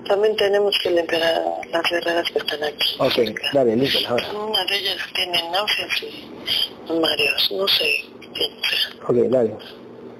También 0.07 0.37
tenemos 0.37 0.79
que 0.83 0.91
limpiar 0.91 1.23
a 1.23 1.43
las 1.73 1.91
guerreras 1.91 2.31
que 2.31 2.39
están 2.39 2.63
aquí. 2.63 2.95
Ok, 2.99 3.19
dale, 3.53 3.73
ahora. 4.07 4.33
Una 4.33 4.65
de 4.67 4.77
ellas 4.77 4.99
tiene 5.15 5.43
náuseas 5.51 6.03
y 6.03 6.93
mareos, 6.93 7.53
no 7.53 7.67
sé 7.67 8.05
quién 8.35 8.51
sea, 8.63 9.09
Ok, 9.09 9.17
dale. 9.31 9.57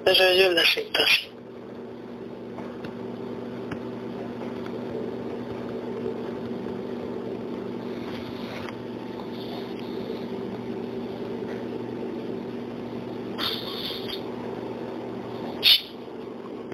pero 0.03 0.33
yo 0.33 0.51
la 0.51 0.65
siento 0.65 0.99
así. 1.03 1.27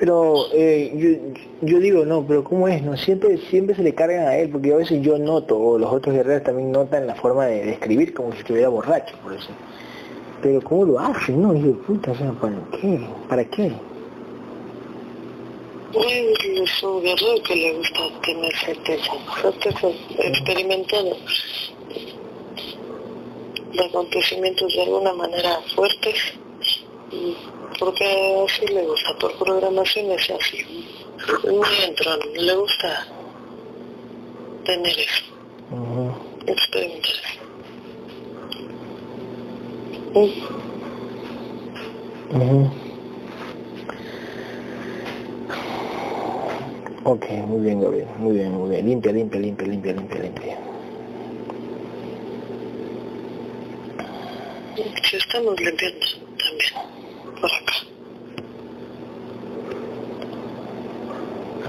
Pero 0.01 0.47
eh, 0.51 0.91
yo, 1.61 1.69
yo 1.69 1.79
digo, 1.79 2.05
no, 2.05 2.25
pero 2.25 2.43
¿cómo 2.43 2.67
es? 2.67 2.81
No, 2.81 2.97
siempre, 2.97 3.37
siempre 3.51 3.75
se 3.75 3.83
le 3.83 3.93
cargan 3.93 4.25
a 4.25 4.35
él, 4.35 4.49
porque 4.49 4.73
a 4.73 4.77
veces 4.77 4.99
yo 5.03 5.19
noto, 5.19 5.55
o 5.55 5.77
los 5.77 5.93
otros 5.93 6.15
guerreros 6.15 6.43
también 6.43 6.71
notan 6.71 7.05
la 7.05 7.13
forma 7.13 7.45
de, 7.45 7.69
escribir 7.73 8.11
como 8.15 8.31
si 8.31 8.39
estuviera 8.39 8.67
borracho, 8.69 9.15
por 9.21 9.31
eso. 9.31 9.49
Pero 10.41 10.59
¿cómo 10.61 10.85
lo 10.85 10.99
hacen? 10.99 11.39
No, 11.39 11.53
de 11.53 11.71
puta, 11.73 12.13
o 12.13 12.15
sea, 12.15 12.31
¿para 12.31 12.57
qué? 12.71 12.99
¿Para 13.29 13.45
qué? 13.45 13.71
Es 15.93 16.83
un 16.83 17.03
guerrero 17.03 17.43
que 17.43 17.55
le 17.57 17.73
gusta 17.77 17.99
tener 18.23 18.55
certeza, 18.55 19.11
certeza 19.39 19.87
experimentando 20.17 21.15
de 23.71 23.85
acontecimientos 23.85 24.73
de 24.73 24.81
alguna 24.81 25.13
manera 25.13 25.59
fuertes, 25.75 26.33
porque 27.79 28.45
así 28.47 28.65
le 28.67 28.85
gusta, 28.85 29.13
por 29.19 29.35
programación 29.37 30.11
es 30.11 30.29
así, 30.29 30.59
es 31.27 31.51
muy 31.51 31.67
entrón, 31.85 32.19
le 32.35 32.55
gusta 32.55 33.07
tener 34.65 34.97
eso, 34.99 35.23
Ujú. 35.71 36.13
experimentar 36.47 37.11
eso. 37.11 37.41
Ujú. 42.31 42.71
Ok, 47.03 47.25
muy 47.47 47.61
bien, 47.61 47.81
Gabriel, 47.81 48.07
muy 48.19 48.35
bien, 48.35 48.51
muy 48.53 48.69
bien. 48.69 48.85
Limpia, 48.85 49.11
limpia, 49.11 49.39
limpia, 49.39 49.67
limpia, 49.67 49.93
limpia, 49.93 50.19
limpia. 50.21 50.57
Si 55.03 55.17
estamos 55.17 55.59
limpiando 55.59 56.05
también, 56.37 56.90
por 57.41 57.51
acá. 57.51 57.73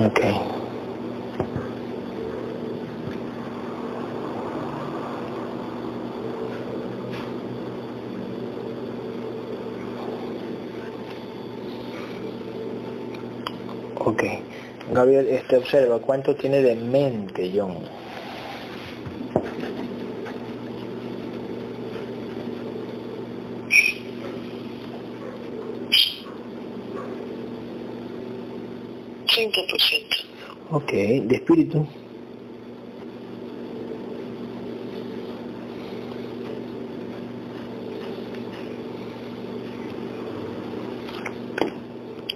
Ok. 0.06 0.20
Ok. 14.04 14.22
Gabriel, 14.92 15.26
este 15.28 15.56
observa, 15.56 15.98
¿cuánto 16.00 16.34
tiene 16.36 16.60
de 16.60 16.74
mente 16.74 17.50
John? 17.54 17.78
Treinta 29.28 29.60
por 29.70 29.80
ciento. 29.80 30.16
Ok, 30.70 30.81
de 30.92 31.36
espíritu. 31.36 31.86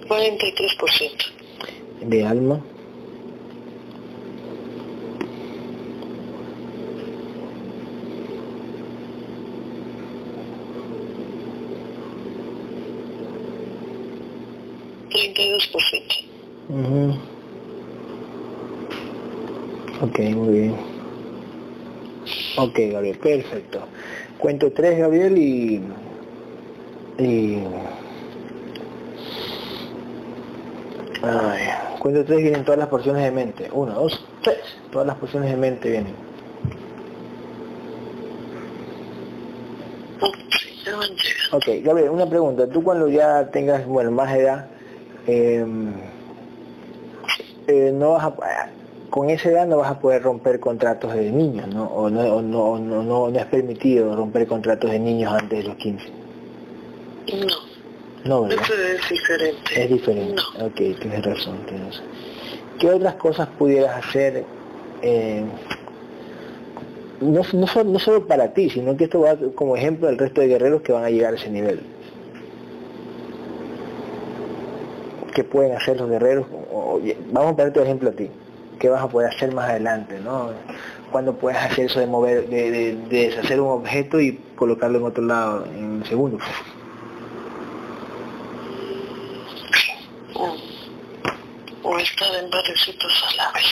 Cuarenta 0.07 0.47
y 0.47 0.53
tres 0.53 0.73
por 0.79 0.89
ciento. 0.89 1.25
De 2.01 2.25
alma. 2.25 2.59
Treinta 15.11 15.41
y 15.41 15.51
dos 15.51 15.67
por 15.67 15.81
ciento. 15.83 16.15
Ujú. 16.69 17.37
Ok, 20.01 20.19
muy 20.19 20.53
bien. 20.53 20.75
Ok, 22.57 22.79
Gabriel, 22.91 23.17
perfecto. 23.17 23.79
Cuento 24.37 24.71
tres, 24.71 24.99
Gabriel, 24.99 25.37
y... 25.37 25.81
y... 27.17 27.63
Ay, 31.23 31.63
cuento 31.99 32.23
tres 32.25 32.43
vienen 32.43 32.63
todas 32.63 32.79
las 32.79 32.89
porciones 32.89 33.23
de 33.23 33.31
mente. 33.31 33.69
Uno, 33.71 33.93
dos, 33.93 34.23
tres. 34.43 34.59
Todas 34.91 35.07
las 35.07 35.17
porciones 35.17 35.49
de 35.49 35.57
mente 35.57 35.89
vienen. 35.89 36.13
Ok, 41.51 41.65
Gabriel, 41.83 42.11
una 42.11 42.29
pregunta. 42.29 42.67
Tú 42.69 42.83
cuando 42.83 43.07
ya 43.07 43.49
tengas, 43.49 43.85
bueno, 43.87 44.11
más 44.11 44.35
edad, 44.35 44.67
eh, 45.25 45.65
eh, 47.67 47.91
no 47.93 48.11
vas 48.11 48.25
a, 48.25 48.35
con 49.17 49.31
esa 49.31 49.49
edad 49.49 49.65
no 49.65 49.77
vas 49.77 49.89
a 49.89 49.99
poder 49.99 50.21
romper 50.21 50.59
contratos 50.59 51.11
de 51.15 51.31
niños, 51.31 51.67
¿no? 51.73 51.85
O 51.85 52.07
no, 52.07 52.21
o 52.35 52.39
no, 52.43 52.59
o 52.65 52.77
no, 52.77 53.01
no, 53.01 53.29
no 53.31 53.39
es 53.39 53.45
permitido 53.47 54.15
romper 54.15 54.45
contratos 54.45 54.91
de 54.91 54.99
niños 54.99 55.33
antes 55.33 55.57
de 55.63 55.69
los 55.69 55.75
15. 55.77 56.05
No, 57.33 57.47
No, 58.25 58.41
¿verdad? 58.47 58.63
eso 58.63 58.73
es 58.75 59.09
diferente. 59.09 59.83
Es 59.83 59.89
diferente. 59.89 60.41
No. 60.59 60.65
Ok, 60.67 60.75
tienes 60.75 61.25
razón, 61.25 61.57
tienes 61.65 61.87
razón. 61.87 62.05
¿Qué 62.79 62.89
otras 62.91 63.15
cosas 63.15 63.47
pudieras 63.57 64.05
hacer? 64.05 64.43
eh, 65.01 65.43
no, 67.19 67.41
no, 67.53 67.65
solo, 67.67 67.89
no 67.89 67.97
solo 67.97 68.27
para 68.27 68.53
ti, 68.53 68.69
sino 68.69 68.95
que 68.95 69.05
esto 69.05 69.21
va 69.21 69.35
como 69.55 69.75
ejemplo 69.75 70.07
al 70.09 70.19
resto 70.19 70.41
de 70.41 70.47
guerreros 70.47 70.83
que 70.83 70.91
van 70.91 71.03
a 71.05 71.09
llegar 71.09 71.33
a 71.33 71.37
ese 71.37 71.49
nivel. 71.49 71.79
qué 75.33 75.43
pueden 75.43 75.75
hacer 75.75 75.97
los 75.99 76.07
guerreros. 76.09 76.45
O- 76.71 76.99
vamos 77.31 77.53
a 77.53 77.55
poner 77.55 77.73
tu 77.73 77.79
ejemplo 77.79 78.09
a 78.09 78.11
ti. 78.13 78.29
¿Qué 78.79 78.89
vas 78.89 79.01
a 79.03 79.07
poder 79.09 79.29
hacer 79.33 79.53
más 79.53 79.69
adelante? 79.69 80.19
¿no? 80.19 80.51
¿Cuándo 81.11 81.33
puedes 81.35 81.57
hacer 81.59 81.85
eso 81.85 81.99
de 81.99 82.07
mover, 82.07 82.47
de, 82.47 82.71
de- 82.71 82.95
de 82.95 83.29
deshacer 83.29 83.59
un 83.61 83.69
objeto 83.71 84.19
y 84.19 84.39
colocarlo 84.55 84.99
en 84.99 85.05
otro 85.05 85.23
lado 85.23 85.65
en 85.65 85.83
un 85.85 86.05
segundo? 86.05 86.37
O 91.83 91.97
estar 91.99 92.35
en 92.35 92.49
varios 92.49 92.81
sitios 92.81 93.23
a 93.31 93.35
la 93.35 93.51
vez. 93.53 93.65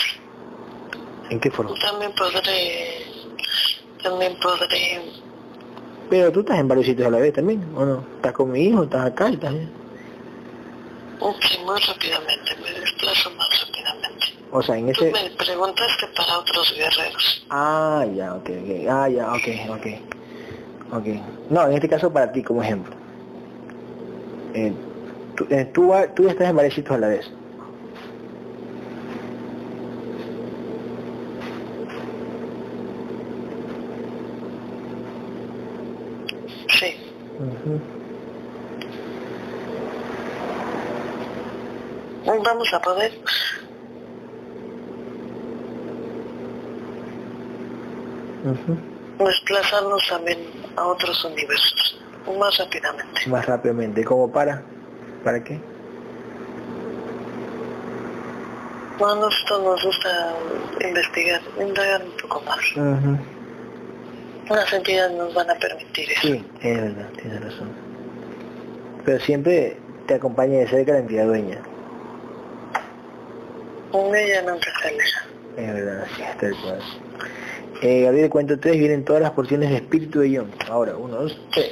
¿En 1.29 1.39
qué 1.39 1.51
forma? 1.51 1.73
También 1.79 2.11
podré, 2.13 3.05
también 4.01 4.37
podré, 4.39 5.01
Pero 6.09 6.31
tú 6.31 6.39
estás 6.41 6.59
en 6.59 6.67
varios 6.67 6.85
sitios 6.85 7.07
a 7.07 7.11
la 7.11 7.17
vez 7.17 7.33
también, 7.33 7.65
¿o 7.75 7.83
no? 7.83 8.05
Estás 8.15 8.31
con 8.33 8.51
mi 8.51 8.61
hijo, 8.61 8.83
estás 8.83 9.05
acá 9.07 9.29
y 9.29 9.33
estás 9.33 9.53
sí, 11.41 11.57
muy 11.65 11.79
rápidamente, 11.81 12.55
me 12.63 12.79
desplazo 12.79 13.31
más 13.31 13.49
rápidamente. 13.67 14.34
O 14.55 14.61
sea, 14.61 14.77
en 14.77 14.85
Tú 14.85 15.03
ese... 15.03 15.11
me 15.11 15.29
preguntaste 15.31 16.07
para 16.15 16.39
otros 16.39 16.73
guerreros. 16.73 17.45
Ah, 17.49 18.05
ya, 18.15 18.35
ok, 18.35 18.49
ok. 18.63 18.87
Ah, 18.89 19.09
ya, 19.09 19.33
ok, 19.33 19.47
ok. 19.69 19.87
Ok. 20.93 21.05
No, 21.49 21.67
en 21.67 21.73
este 21.73 21.89
caso 21.89 22.13
para 22.13 22.31
ti 22.31 22.41
como 22.41 22.63
ejemplo. 22.63 22.95
Eh, 24.53 24.71
tú, 25.35 25.45
eh, 25.49 25.69
tú, 25.73 25.91
tú 26.15 26.29
estás 26.29 26.49
en 26.49 26.55
varios 26.55 26.73
sitios 26.73 26.95
a 26.95 26.99
la 26.99 27.07
vez. 27.09 27.29
Sí, 36.79 36.95
vamos 42.41 42.73
a 42.73 42.81
poder. 42.81 43.11
Ujú. 48.45 48.77
desplazarnos 49.25 50.07
también 50.07 50.39
a 50.75 50.85
otros 50.85 51.25
universos 51.25 51.99
más 52.39 52.57
rápidamente. 52.57 53.27
Más 53.27 53.45
rápidamente. 53.45 54.03
¿Cómo 54.03 54.31
para? 54.31 54.61
¿Para 55.23 55.43
qué? 55.43 55.59
No, 58.99 59.11
a 59.11 59.15
nosotros 59.15 59.63
nos 59.63 59.83
gusta 59.83 60.35
investigar, 60.81 61.41
indagar 61.59 62.03
un 62.03 62.11
poco 62.21 62.41
más. 62.41 62.59
Ujú. 62.75 63.17
Las 64.53 64.71
entidades 64.73 65.17
nos 65.17 65.33
van 65.33 65.49
a 65.49 65.55
permitir 65.55 66.11
eso. 66.11 66.21
Sí, 66.21 66.45
es 66.61 66.81
verdad, 66.81 67.09
tienes 67.21 67.43
razón. 67.43 67.69
Pero 69.03 69.19
siempre 69.19 69.77
te 70.07 70.13
acompaña 70.13 70.59
de 70.59 70.67
cerca 70.67 70.93
la 70.93 70.99
entidad 70.99 71.25
dueña. 71.25 71.57
Con 73.91 74.15
ella 74.15 74.41
nunca 74.43 74.71
se 74.81 74.87
aleja. 74.87 75.25
Es 75.57 75.73
verdad, 75.73 76.05
sí, 76.15 76.21
está 76.21 76.45
el 76.47 76.55
cual. 76.57 76.79
Eh, 77.81 78.01
Gabriel, 78.03 78.29
cuento 78.29 78.59
tres, 78.59 78.77
vienen 78.79 79.03
todas 79.03 79.21
las 79.21 79.31
porciones 79.31 79.69
de 79.69 79.75
espíritu 79.77 80.19
de 80.19 80.37
John. 80.37 80.51
Ahora, 80.69 80.95
uno, 80.97 81.17
dos, 81.17 81.37
tres. 81.53 81.71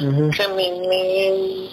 Sí 0.00 0.06
creo. 0.06 0.26
Ujú. 0.26 0.30
Que 0.30 0.48
me, 0.48 0.72
me, 0.88 1.68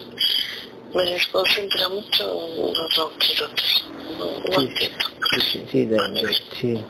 me 0.94 1.12
desconcentra 1.12 1.90
mucho 1.90 2.24
los 2.58 2.96
ronquidotes. 2.96 3.84
No, 4.18 4.26
no 4.26 4.60
Sí. 4.60 4.68
entiendo. 4.68 5.06
Sí, 5.52 5.66
sí, 5.72 5.86
de- 5.86 5.98
de- 5.98 6.38
sí. 6.60 6.86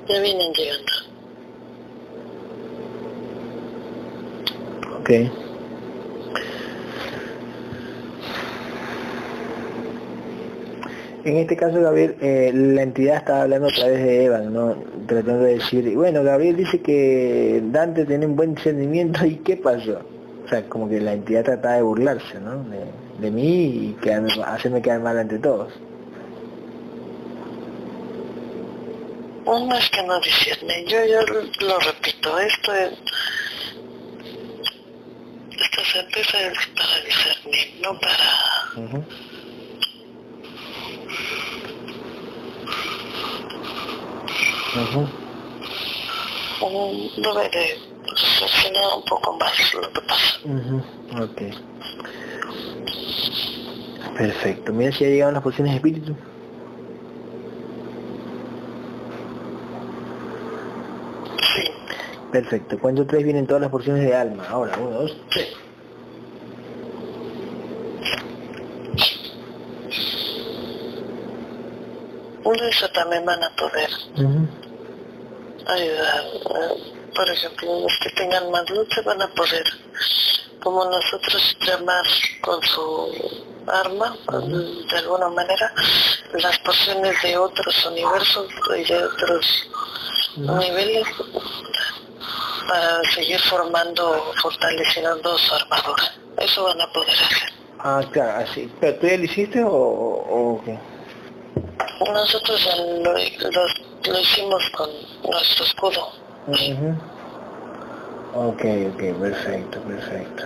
Ya 0.08 0.20
vienen 0.20 0.52
llegando. 0.54 0.92
Ok. 4.98 5.10
En 11.22 11.36
este 11.36 11.54
caso, 11.54 11.80
Gabriel, 11.82 12.16
eh, 12.22 12.50
la 12.54 12.82
entidad 12.82 13.18
estaba 13.18 13.42
hablando 13.42 13.68
a 13.68 13.72
través 13.72 14.02
de 14.02 14.24
Evan, 14.24 14.54
¿no? 14.54 14.74
Tratando 15.06 15.44
de 15.44 15.54
decir, 15.54 15.94
bueno, 15.94 16.22
Gabriel 16.22 16.56
dice 16.56 16.80
que 16.80 17.60
Dante 17.64 18.06
tiene 18.06 18.24
un 18.24 18.36
buen 18.36 18.54
discernimiento 18.54 19.26
y 19.26 19.36
¿qué 19.36 19.58
pasó? 19.58 20.00
O 20.44 20.48
sea, 20.48 20.62
como 20.64 20.88
que 20.88 20.98
la 20.98 21.12
entidad 21.12 21.44
trataba 21.44 21.74
de 21.74 21.82
burlarse, 21.82 22.40
¿no? 22.40 22.64
De, 22.64 22.84
de 23.20 23.30
mí 23.30 23.64
y 23.90 23.96
quedarme, 24.00 24.32
hacerme 24.46 24.80
quedar 24.80 25.00
mal 25.00 25.18
ante 25.18 25.38
todos. 25.38 25.72
Uno 29.44 29.76
es 29.76 29.90
que 29.90 30.02
no 30.02 30.20
discierne. 30.20 30.84
Yo, 30.86 31.04
yo 31.04 31.20
lo 31.66 31.78
repito, 31.80 32.38
esto 32.38 32.74
es... 32.74 32.92
Esta 35.50 35.84
certeza 35.84 36.40
es 36.40 36.66
para 36.74 37.04
discernir, 37.04 37.80
no 37.82 37.98
para... 37.98 39.04
Ujú. 44.74 45.06
Um, 46.62 47.10
debe 47.16 47.48
de 47.50 47.78
reflexionar 48.06 48.84
un 48.96 49.04
poco 49.04 49.36
más 49.38 49.52
lo 49.74 49.92
que 49.92 50.00
pasa. 50.02 50.38
Ujú, 50.44 50.82
Ok. 51.24 51.42
Perfecto. 54.16 54.72
Mira 54.72 54.92
si 54.92 55.04
ya 55.04 55.10
llegaron 55.10 55.34
las 55.34 55.42
porciones 55.42 55.72
de 55.72 55.76
espíritu. 55.78 56.14
Sí, 61.54 61.70
Perfecto. 62.30 62.78
Cuento 62.78 63.06
tres 63.06 63.24
vienen 63.24 63.46
todas 63.46 63.62
las 63.62 63.70
porciones 63.70 64.04
de 64.04 64.14
alma. 64.14 64.46
Ahora, 64.48 64.76
uno, 64.78 64.90
dos, 65.00 65.16
tres. 65.30 65.48
Uno 72.44 72.64
eso 72.64 72.88
también 72.90 73.24
van 73.24 73.42
a 73.42 73.50
poder 73.56 73.90
ayudar. 75.66 76.24
Por 77.14 77.28
ejemplo, 77.28 77.80
los 77.80 77.98
que 78.02 78.10
tengan 78.10 78.50
más 78.50 78.64
se 78.94 79.00
van 79.02 79.20
a 79.20 79.28
poder, 79.28 79.64
como 80.62 80.84
nosotros, 80.84 81.56
llamar 81.60 82.04
con 82.40 82.62
su 82.62 83.44
arma, 83.66 84.16
de 84.90 84.98
alguna 84.98 85.28
manera, 85.28 85.72
las 86.32 86.58
porciones 86.60 87.20
de 87.22 87.36
otros 87.36 87.86
universos 87.86 88.46
y 88.78 88.84
de 88.84 89.04
otros 89.04 89.68
niveles 90.36 91.06
para 92.68 93.02
seguir 93.14 93.40
formando, 93.40 94.32
fortaleciendo 94.40 95.36
su 95.36 95.54
armadura. 95.54 96.14
Eso 96.38 96.64
van 96.64 96.80
a 96.80 96.92
poder 96.92 97.10
hacer. 97.10 97.52
Ah, 97.80 98.02
claro, 98.12 98.44
así. 98.44 98.72
¿Pero 98.80 98.98
tú 98.98 99.06
ya 99.06 99.16
lo 99.16 99.24
hiciste 99.24 99.62
o, 99.64 99.70
o 99.72 100.62
qué? 100.64 100.78
Nosotros 102.00 102.66
lo, 102.76 103.12
lo- 103.12 104.12
lo 104.12 104.18
hicimos 104.20 104.62
con 104.76 104.88
nuestro 105.30 105.64
escudo. 105.64 106.08
Ujú. 106.46 106.94
Ok, 108.34 108.62
ok, 108.94 109.18
perfecto, 109.20 109.80
perfecto. 109.82 110.44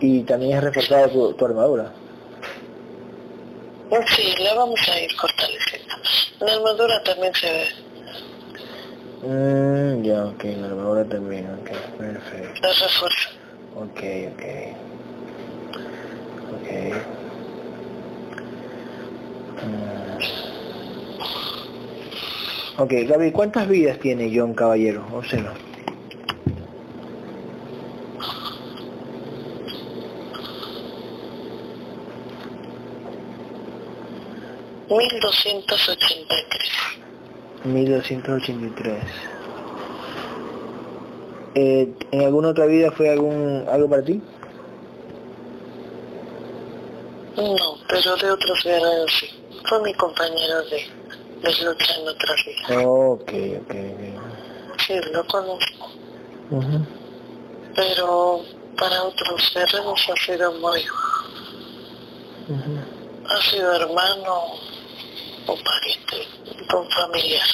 Y 0.00 0.22
también 0.24 0.58
has 0.58 0.64
reforzado 0.64 1.08
tu, 1.10 1.32
tu 1.34 1.44
armadura. 1.44 1.92
Sí, 4.16 4.34
la 4.38 4.54
vamos 4.54 4.80
a 4.88 5.00
ir 5.00 5.10
fortaleciendo. 5.16 5.94
La 6.40 6.52
armadura 6.54 7.02
también 7.04 7.34
se 7.34 7.50
ve, 7.50 7.68
Mm, 9.22 10.02
ya, 10.02 10.24
ok, 10.24 10.44
la 10.44 10.66
armadura 10.68 11.04
también, 11.04 11.46
ok, 11.60 11.70
perfecto. 11.98 12.60
la 12.62 12.72
refuerza. 12.72 13.28
Ok, 13.76 14.02
ok. 14.32 14.44
Ok. 16.54 16.68
Mm. 19.62 20.59
Ok, 22.78 22.92
Gaby, 23.06 23.32
¿cuántas 23.32 23.68
vidas 23.68 23.98
tiene 23.98 24.32
John 24.34 24.54
Caballero? 24.54 25.04
Observa. 25.12 25.52
Mil 34.88 35.20
doscientos 35.20 35.88
ochenta 35.88 36.34
y 36.34 36.44
tres. 36.48 36.70
1283. 37.64 38.94
Eh, 41.54 41.92
¿En 42.12 42.22
alguna 42.22 42.48
otra 42.48 42.66
vida 42.66 42.90
fue 42.90 43.10
algún 43.10 43.66
algo 43.68 43.90
para 43.90 44.02
ti? 44.02 44.22
No, 47.36 47.76
pero 47.88 48.16
de 48.16 48.30
otros 48.30 48.64
vidas 48.64 48.82
sí. 49.18 49.28
Fue 49.68 49.82
mi 49.82 49.92
compañero 49.94 50.62
de, 50.70 50.99
de 51.42 51.64
lucha 51.64 51.94
en 51.94 52.08
otras 52.08 52.44
vidas. 52.44 52.86
Ok, 52.86 53.32
ok, 53.62 53.74
ok. 53.74 54.80
Sí, 54.86 54.94
lo 55.12 55.26
conozco. 55.26 55.86
Ujú. 56.50 56.86
Pero 57.76 58.40
para 58.78 59.02
otros 59.04 59.52
guerreros 59.54 60.08
ha 60.10 60.24
sido 60.24 60.52
muy... 60.52 60.80
Ujú. 62.48 62.78
Ha 63.28 63.50
sido 63.50 63.72
hermano 63.74 64.34
o 65.46 65.54
pariente, 65.54 66.28
un 66.74 66.90
familiar. 66.90 67.46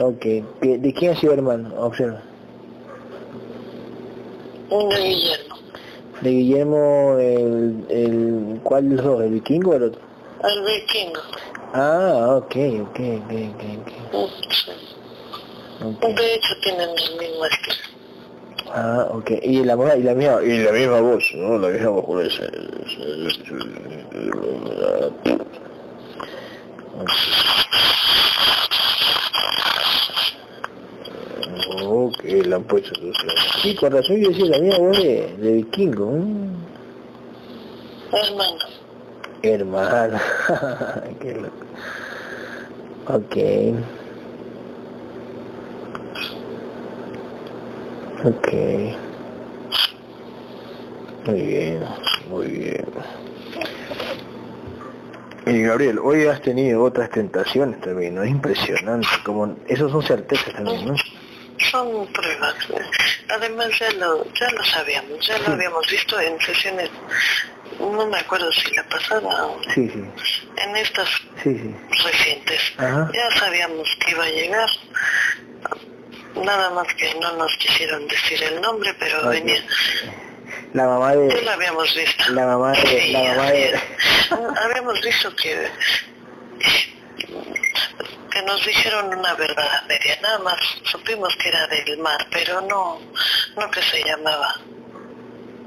Ok, 0.00 0.24
¿De 0.60 0.94
quién 0.94 1.12
ha 1.12 1.20
sido 1.20 1.32
hermano? 1.32 1.74
Observa. 1.80 2.22
Un 4.70 4.88
de 4.90 5.02
Guillermo. 5.02 5.56
De 6.20 6.30
Guillermo, 6.30 7.16
el, 7.18 7.84
el, 7.88 8.60
¿cuál 8.62 8.90
de 8.90 8.96
los 8.96 9.04
dos? 9.04 9.22
¿El 9.22 9.30
vikingo 9.30 9.70
o 9.70 9.74
el 9.74 9.82
otro? 9.84 10.00
El 10.44 10.64
vikingo. 10.64 11.20
Ah, 11.74 12.36
ok, 12.36 12.56
ok, 12.82 12.98
ok, 13.18 13.32
ok, 13.54 13.62
ok. 13.80 13.90
Mm, 14.12 14.50
sí. 14.50 14.70
ok. 15.84 16.16
De 16.16 16.34
hecho 16.34 16.54
tienen 16.62 16.88
el 16.90 17.18
mismo 17.18 17.44
estilo. 17.44 17.76
Ah, 18.74 19.08
ok. 19.10 19.30
Y 19.42 19.64
la, 19.64 19.96
y 19.96 20.02
la 20.02 20.14
misma, 20.14 20.42
y 20.42 20.58
la 20.58 20.72
misma 20.72 21.00
voz, 21.00 21.24
¿no? 21.34 21.58
La 21.58 21.68
misma 21.68 21.90
voz 21.90 22.04
con 22.06 22.24
ese. 22.24 22.44
Ok, 31.84 32.24
la 32.46 32.56
han 32.56 32.64
puesto 32.64 32.90
entonces. 32.94 33.32
Sí, 33.62 33.74
con 33.74 33.92
razón 33.92 34.16
yo 34.16 34.30
decía 34.30 34.46
la 34.46 34.58
misma 34.58 34.78
voz 34.78 34.98
de, 34.98 35.36
de 35.38 35.52
vikingo. 35.52 36.06
mm. 36.12 36.56
Hermano. 38.12 38.77
Hermano. 39.42 40.18
Qué 41.20 41.34
loco. 41.34 41.66
Ok. 43.06 43.36
Ok. 48.24 48.52
Muy 51.26 51.42
bien, 51.42 51.84
muy 52.30 52.46
bien. 52.48 52.86
Y 55.46 55.62
Gabriel, 55.62 55.98
hoy 55.98 56.26
has 56.26 56.42
tenido 56.42 56.82
otras 56.82 57.10
tentaciones 57.10 57.80
también, 57.80 58.14
¿no? 58.14 58.22
Es 58.22 58.30
impresionante, 58.30 59.08
como 59.24 59.56
esos 59.66 59.90
son 59.90 60.02
certezas 60.02 60.52
también, 60.54 60.86
¿no? 60.86 60.94
Son 61.70 62.06
pruebas. 62.12 62.54
Además 63.28 63.68
ya 63.78 63.90
lo, 63.92 64.24
ya 64.34 64.50
lo 64.50 64.64
sabíamos, 64.64 65.26
ya 65.26 65.38
lo 65.38 65.52
habíamos 65.52 65.86
visto 65.90 66.20
en 66.20 66.38
sesiones, 66.40 66.90
no 67.80 68.06
me 68.06 68.18
acuerdo 68.18 68.50
si 68.52 68.74
la 68.74 68.82
pasada 68.84 69.46
o 69.46 69.60
Sí, 69.74 69.88
sí, 69.90 70.04
en 70.56 70.76
estas 70.76 71.08
sí, 71.42 71.74
recientes. 72.04 72.60
Ajá. 72.78 73.10
Ya 73.12 73.30
sabíamos 73.38 73.88
que 74.00 74.10
iba 74.12 74.24
a 74.24 74.30
llegar. 74.30 74.70
Nada 76.36 76.70
más 76.70 76.86
que 76.94 77.14
no 77.16 77.32
nos 77.36 77.56
quisieron 77.56 78.06
decir 78.06 78.42
el 78.42 78.60
nombre, 78.60 78.94
pero 78.98 79.28
venía. 79.28 79.62
La 80.72 80.84
mamá 80.86 81.12
Ya 81.14 81.20
de... 81.20 81.42
lo 81.42 81.50
habíamos 81.50 81.94
visto. 81.94 82.24
La 82.32 82.46
mamá 82.46 82.72
de... 82.72 83.08
La 83.08 83.22
mamá 83.22 83.50
de... 83.50 83.80
Habíamos 84.62 85.00
visto 85.00 85.34
que 85.36 85.68
que 88.30 88.42
nos 88.42 88.64
dijeron 88.66 89.06
una 89.18 89.34
verdad 89.34 89.82
media, 89.88 90.18
nada 90.20 90.38
más 90.40 90.60
supimos 90.84 91.34
que 91.36 91.48
era 91.48 91.66
del 91.68 91.98
mar, 91.98 92.26
pero 92.30 92.60
no, 92.60 93.00
no 93.56 93.70
que 93.70 93.82
se 93.82 94.02
llamaba. 94.04 94.60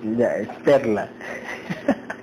La 0.03 0.38
es 0.38 0.48
Perla. 0.64 1.07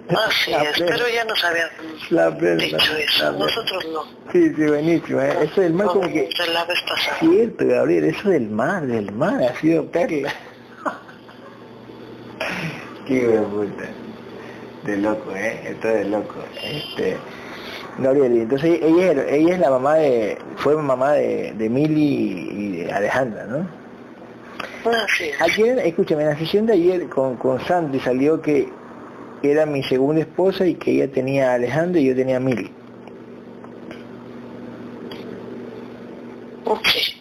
Así 0.09 0.51
La 0.51 0.63
es, 0.63 0.79
perla. 0.79 0.87
pero 0.97 1.09
ya 1.15 1.25
nos 1.25 1.45
habían 1.45 1.69
La 2.11 2.37
perla. 2.37 2.65
dicho 2.65 2.77
la 2.93 2.99
eso, 3.01 3.25
perla. 3.25 3.39
nosotros 3.39 3.87
no. 3.93 4.03
Sí, 4.33 4.55
sí, 4.55 4.67
buenísimo. 4.67 5.21
¿eh? 5.21 5.37
Eso 5.43 5.61
del 5.61 5.75
mar 5.75 5.87
como 5.89 6.01
que... 6.09 6.29
La 6.53 6.65
vez 6.65 6.81
pasada. 6.89 7.17
Cierto, 7.21 7.67
Gabriel, 7.67 8.05
eso 8.05 8.29
del 8.31 8.49
mar, 8.51 8.87
del 8.87 9.13
mar, 9.13 9.43
ha 9.43 9.55
sido 9.61 9.85
perla. 9.91 10.33
Qué 13.07 13.41
puta. 13.51 13.85
De 14.85 14.97
loco, 14.97 15.35
¿eh? 15.35 15.61
Esto 15.71 15.89
es 15.89 15.95
de 15.99 16.05
loco. 16.07 16.35
Este... 16.63 17.17
Gabriel, 17.99 18.33
entonces 18.43 18.79
ella, 18.81 19.13
es- 19.13 19.33
ella 19.33 19.55
es 19.55 19.61
la 19.61 19.71
mamá 19.71 19.95
de... 19.97 20.39
Fue 20.57 20.77
mamá 20.77 21.13
de, 21.15 21.53
de 21.55 21.69
Mili 21.69 22.49
y 22.53 22.77
de 22.85 22.93
Alejandra, 22.93 23.45
¿no? 23.47 23.67
Así 24.85 25.25
es. 25.25 25.41
Ayer, 25.41 25.79
escúchame, 25.79 26.23
en 26.23 26.29
la 26.31 26.39
sesión 26.39 26.67
de 26.67 26.75
ayer 26.75 27.09
con, 27.09 27.37
con 27.37 27.61
Sandy 27.67 28.01
salió 28.01 28.41
que 28.41 28.69
era 29.43 29.67
mi 29.67 29.83
segunda 29.83 30.23
esposa 30.23 30.67
y 30.67 30.75
que 30.75 30.93
ella 30.93 31.11
tenía 31.11 31.53
a 31.53 31.55
Alejandra 31.55 32.01
y 32.01 32.07
yo 32.07 32.17
tenía 32.17 32.39
a 32.39 32.41
Mili. 32.41 32.71
Sí. 36.85 37.15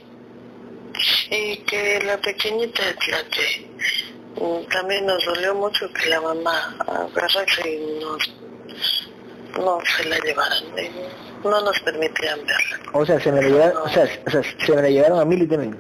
Y 1.30 1.58
que 1.58 2.02
la 2.06 2.18
pequeñita 2.18 2.82
la 3.12 3.24
que 3.30 3.70
mm, 4.42 4.70
también 4.70 5.06
nos 5.06 5.24
dolió 5.26 5.56
mucho 5.56 5.92
que 5.94 6.10
la 6.10 6.22
mamá 6.22 6.76
agarrase 6.80 7.70
y 7.70 8.00
nos, 8.02 8.34
no 9.58 9.80
se 9.86 10.06
la 10.10 10.18
llevaran, 10.20 10.64
eh, 10.78 10.92
no 11.44 11.62
nos 11.62 11.80
permitían 11.82 12.40
verla. 12.40 12.92
O 12.94 13.06
sea, 13.06 13.20
se 13.20 13.32
me 13.32 13.42
la 13.42 13.48
llevaron, 13.48 13.78
o 13.84 13.90
sea, 13.90 14.08
o 14.26 14.30
sea, 14.30 14.42
se 14.44 14.76
me 14.76 14.82
la 14.82 14.90
llevaron 14.90 15.20
a 15.20 15.26
Mili 15.26 15.48
también. 15.48 15.78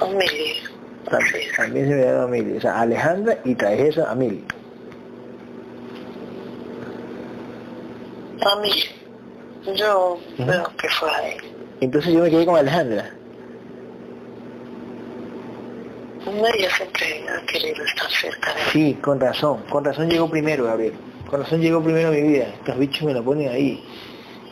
A 0.00 0.06
Mili, 0.06 0.62
así 1.10 1.36
es. 1.36 1.56
También 1.56 1.88
se 1.88 1.94
me 1.94 2.00
llevaron 2.00 2.24
a 2.24 2.26
Mili. 2.26 2.56
O 2.56 2.60
sea, 2.60 2.80
Alejandra 2.80 3.38
y 3.44 3.54
traje 3.54 3.88
eso 3.88 4.06
a 4.06 4.14
Mili. 4.14 4.44
A 8.40 8.60
Mili. 8.60 8.84
Yo 9.76 10.18
veo 10.38 10.72
que 10.76 10.88
fue 10.88 11.10
ahí. 11.10 11.36
Entonces 11.80 12.12
yo 12.12 12.20
me 12.20 12.30
quedé 12.30 12.46
con 12.46 12.56
Alejandra. 12.56 13.12
Siempre 16.78 17.24
ha 17.28 17.46
querido 17.46 17.84
estar 17.84 18.10
cerca 18.10 18.54
de 18.54 18.60
mí. 18.60 18.70
Sí, 18.72 18.98
con 19.00 19.18
razón. 19.18 19.62
Con 19.70 19.84
razón 19.84 20.08
llegó 20.08 20.30
primero, 20.30 20.64
Gabriel. 20.64 20.92
Con 21.28 21.42
razón 21.42 21.60
llegó 21.60 21.82
primero 21.82 22.08
a 22.08 22.10
mi 22.12 22.22
vida. 22.22 22.48
Estos 22.54 22.78
bichos 22.78 23.02
me 23.02 23.14
lo 23.14 23.24
ponen 23.24 23.48
ahí. 23.50 23.82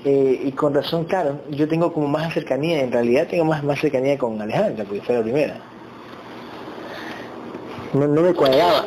Eh, 0.08 0.40
y 0.44 0.52
con 0.52 0.72
razón, 0.72 1.04
claro, 1.06 1.40
yo 1.50 1.66
tengo 1.66 1.92
como 1.92 2.06
más 2.06 2.32
cercanía, 2.32 2.80
en 2.80 2.92
realidad 2.92 3.26
tengo 3.28 3.44
más, 3.44 3.64
más 3.64 3.80
cercanía 3.80 4.16
con 4.16 4.40
Alejandra, 4.40 4.84
porque 4.84 5.02
fue 5.02 5.16
la 5.16 5.22
primera. 5.22 5.56
No, 7.92 8.06
no 8.06 8.22
me 8.22 8.32
cuadraba. 8.32 8.84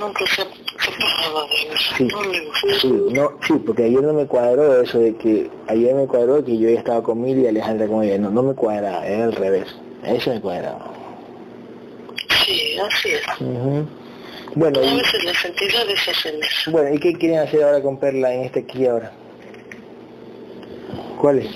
Sí, 1.97 2.07
sí, 2.79 2.87
no, 3.11 3.31
sí, 3.45 3.53
porque 3.65 3.83
ayer 3.83 4.01
no 4.01 4.13
me 4.13 4.27
cuadró 4.27 4.81
eso 4.81 4.97
de 4.99 5.13
que, 5.17 5.49
ayer 5.67 5.93
me 5.93 6.07
cuadró 6.07 6.41
que 6.45 6.57
yo 6.57 6.69
ya 6.69 6.79
estaba 6.79 7.03
con 7.03 7.21
Mili 7.21 7.41
y 7.41 7.47
Alejandra 7.47 7.87
con 7.87 8.01
ella, 8.01 8.17
no, 8.17 8.29
no 8.29 8.41
me 8.41 8.53
cuadraba, 8.53 9.05
era 9.05 9.25
al 9.25 9.33
revés, 9.33 9.67
eso 10.05 10.29
me 10.33 10.39
cuadraba. 10.39 10.79
Sí, 12.45 12.77
así 12.79 13.09
es. 13.09 13.21
Bueno, 14.55 14.79
A 14.79 14.85
y, 14.85 14.97
veces 14.99 15.23
las 15.25 15.43
entidades 15.43 16.07
hacen 16.07 16.35
eso. 16.41 16.71
bueno, 16.71 16.95
¿y 16.95 16.99
qué 16.99 17.11
quieren 17.11 17.39
hacer 17.39 17.61
ahora 17.63 17.81
con 17.81 17.97
Perla 17.97 18.33
en 18.33 18.45
este 18.45 18.61
aquí 18.61 18.85
ahora? 18.87 19.11
¿Cuál 21.19 21.39
es? 21.39 21.47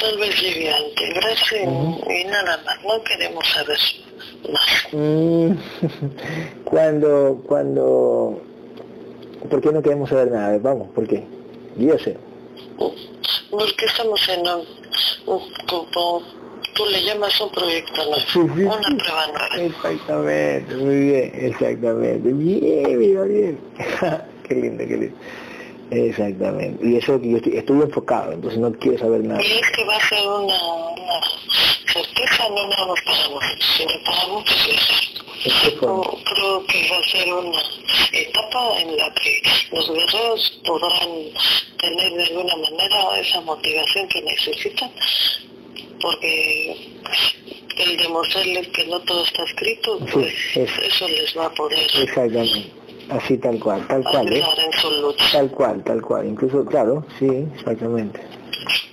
Tal 0.00 0.18
vez 0.18 0.40
llegue 0.40 0.70
a 0.70 0.80
integrarse 0.80 1.66
Ujú. 1.66 2.10
y 2.10 2.24
nada 2.24 2.60
más, 2.64 2.76
no 2.84 3.02
queremos 3.04 3.44
saber 3.48 3.78
más. 4.52 4.92
Mm, 4.92 5.52
cuando, 6.64 7.42
cuando, 7.46 8.40
¿por 9.50 9.60
qué 9.60 9.70
no 9.72 9.82
queremos 9.82 10.08
saber 10.10 10.30
nada? 10.30 10.58
Vamos, 10.58 10.88
¿por 10.94 11.06
qué? 11.06 11.24
Sé. 12.04 12.16
Porque 13.50 13.84
estamos 13.84 14.28
en 14.28 14.40
un, 14.40 14.64
un- 15.26 15.52
como 15.68 16.22
tú 16.74 16.86
le 16.86 17.02
llamas 17.04 17.40
un 17.40 17.50
proyecto 17.50 18.04
nuevo, 18.04 18.16
Sí, 18.32 18.40
sí, 18.56 18.62
una 18.64 18.82
sí. 18.88 18.94
prueba 18.94 19.26
nueva. 19.26 19.56
Exactamente, 19.66 20.74
muy 20.76 20.96
bien, 21.00 21.32
exactamente. 21.34 22.32
Bien, 22.32 22.98
bien, 22.98 23.28
bien. 23.28 23.58
qué 24.48 24.54
lindo, 24.54 24.84
qué 24.86 24.96
lindo. 24.96 25.16
Exactamente. 25.90 26.86
Y 26.86 26.96
eso 26.96 27.20
que 27.20 27.30
yo 27.30 27.36
estoy, 27.38 27.56
estuve 27.56 27.84
enfocado, 27.84 28.32
entonces 28.32 28.58
no 28.60 28.72
quiero 28.72 28.98
saber 28.98 29.22
nada. 29.24 29.42
Y 29.42 29.52
es 29.52 29.70
que 29.70 29.84
va 29.84 29.96
a 29.96 30.08
ser 30.08 30.26
una, 30.26 30.62
una 30.92 31.20
certeza, 31.92 32.48
no 32.48 32.68
nada 32.68 32.86
más 32.86 33.00
para 33.04 33.18
nosotros, 33.28 33.76
sino 33.76 33.92
para 34.04 34.26
muchas 34.28 34.66
veces. 34.66 35.10
¿En 35.44 35.52
qué 35.62 35.76
forma? 35.78 36.02
Creo, 36.24 36.66
que 36.66 36.90
va 36.90 36.98
a 36.98 37.08
ser 37.10 37.32
una 37.32 37.62
etapa 38.12 38.80
en 38.80 38.96
la 38.96 39.12
que 39.14 39.42
los 39.72 39.88
guerreros 39.90 40.60
podrán 40.66 41.08
tener 41.78 42.12
de 42.12 42.22
alguna 42.24 42.56
manera 42.56 43.20
esa 43.20 43.40
motivación 43.40 44.06
que 44.08 44.22
necesitan, 44.22 44.90
porque 46.00 46.76
el 47.78 47.96
demostrarles 47.96 48.68
que 48.68 48.84
no 48.86 49.00
todo 49.00 49.24
está 49.24 49.42
escrito, 49.44 49.98
Sí, 50.00 50.04
pues 50.12 50.34
es- 50.56 50.78
eso 50.94 51.08
les 51.08 51.36
va 51.36 51.46
a 51.46 51.50
poder 51.54 51.78
Exactamente. 51.78 52.70
Así 53.10 53.38
tal 53.38 53.58
cual, 53.58 53.86
tal 53.88 54.04
cual, 54.04 54.32
¿eh? 54.32 54.42
en. 54.42 55.16
Tal 55.32 55.50
cual, 55.50 55.82
tal 55.84 56.02
cual. 56.02 56.26
Incluso, 56.26 56.64
claro, 56.64 57.04
sí, 57.18 57.48
exactamente. 57.54 58.20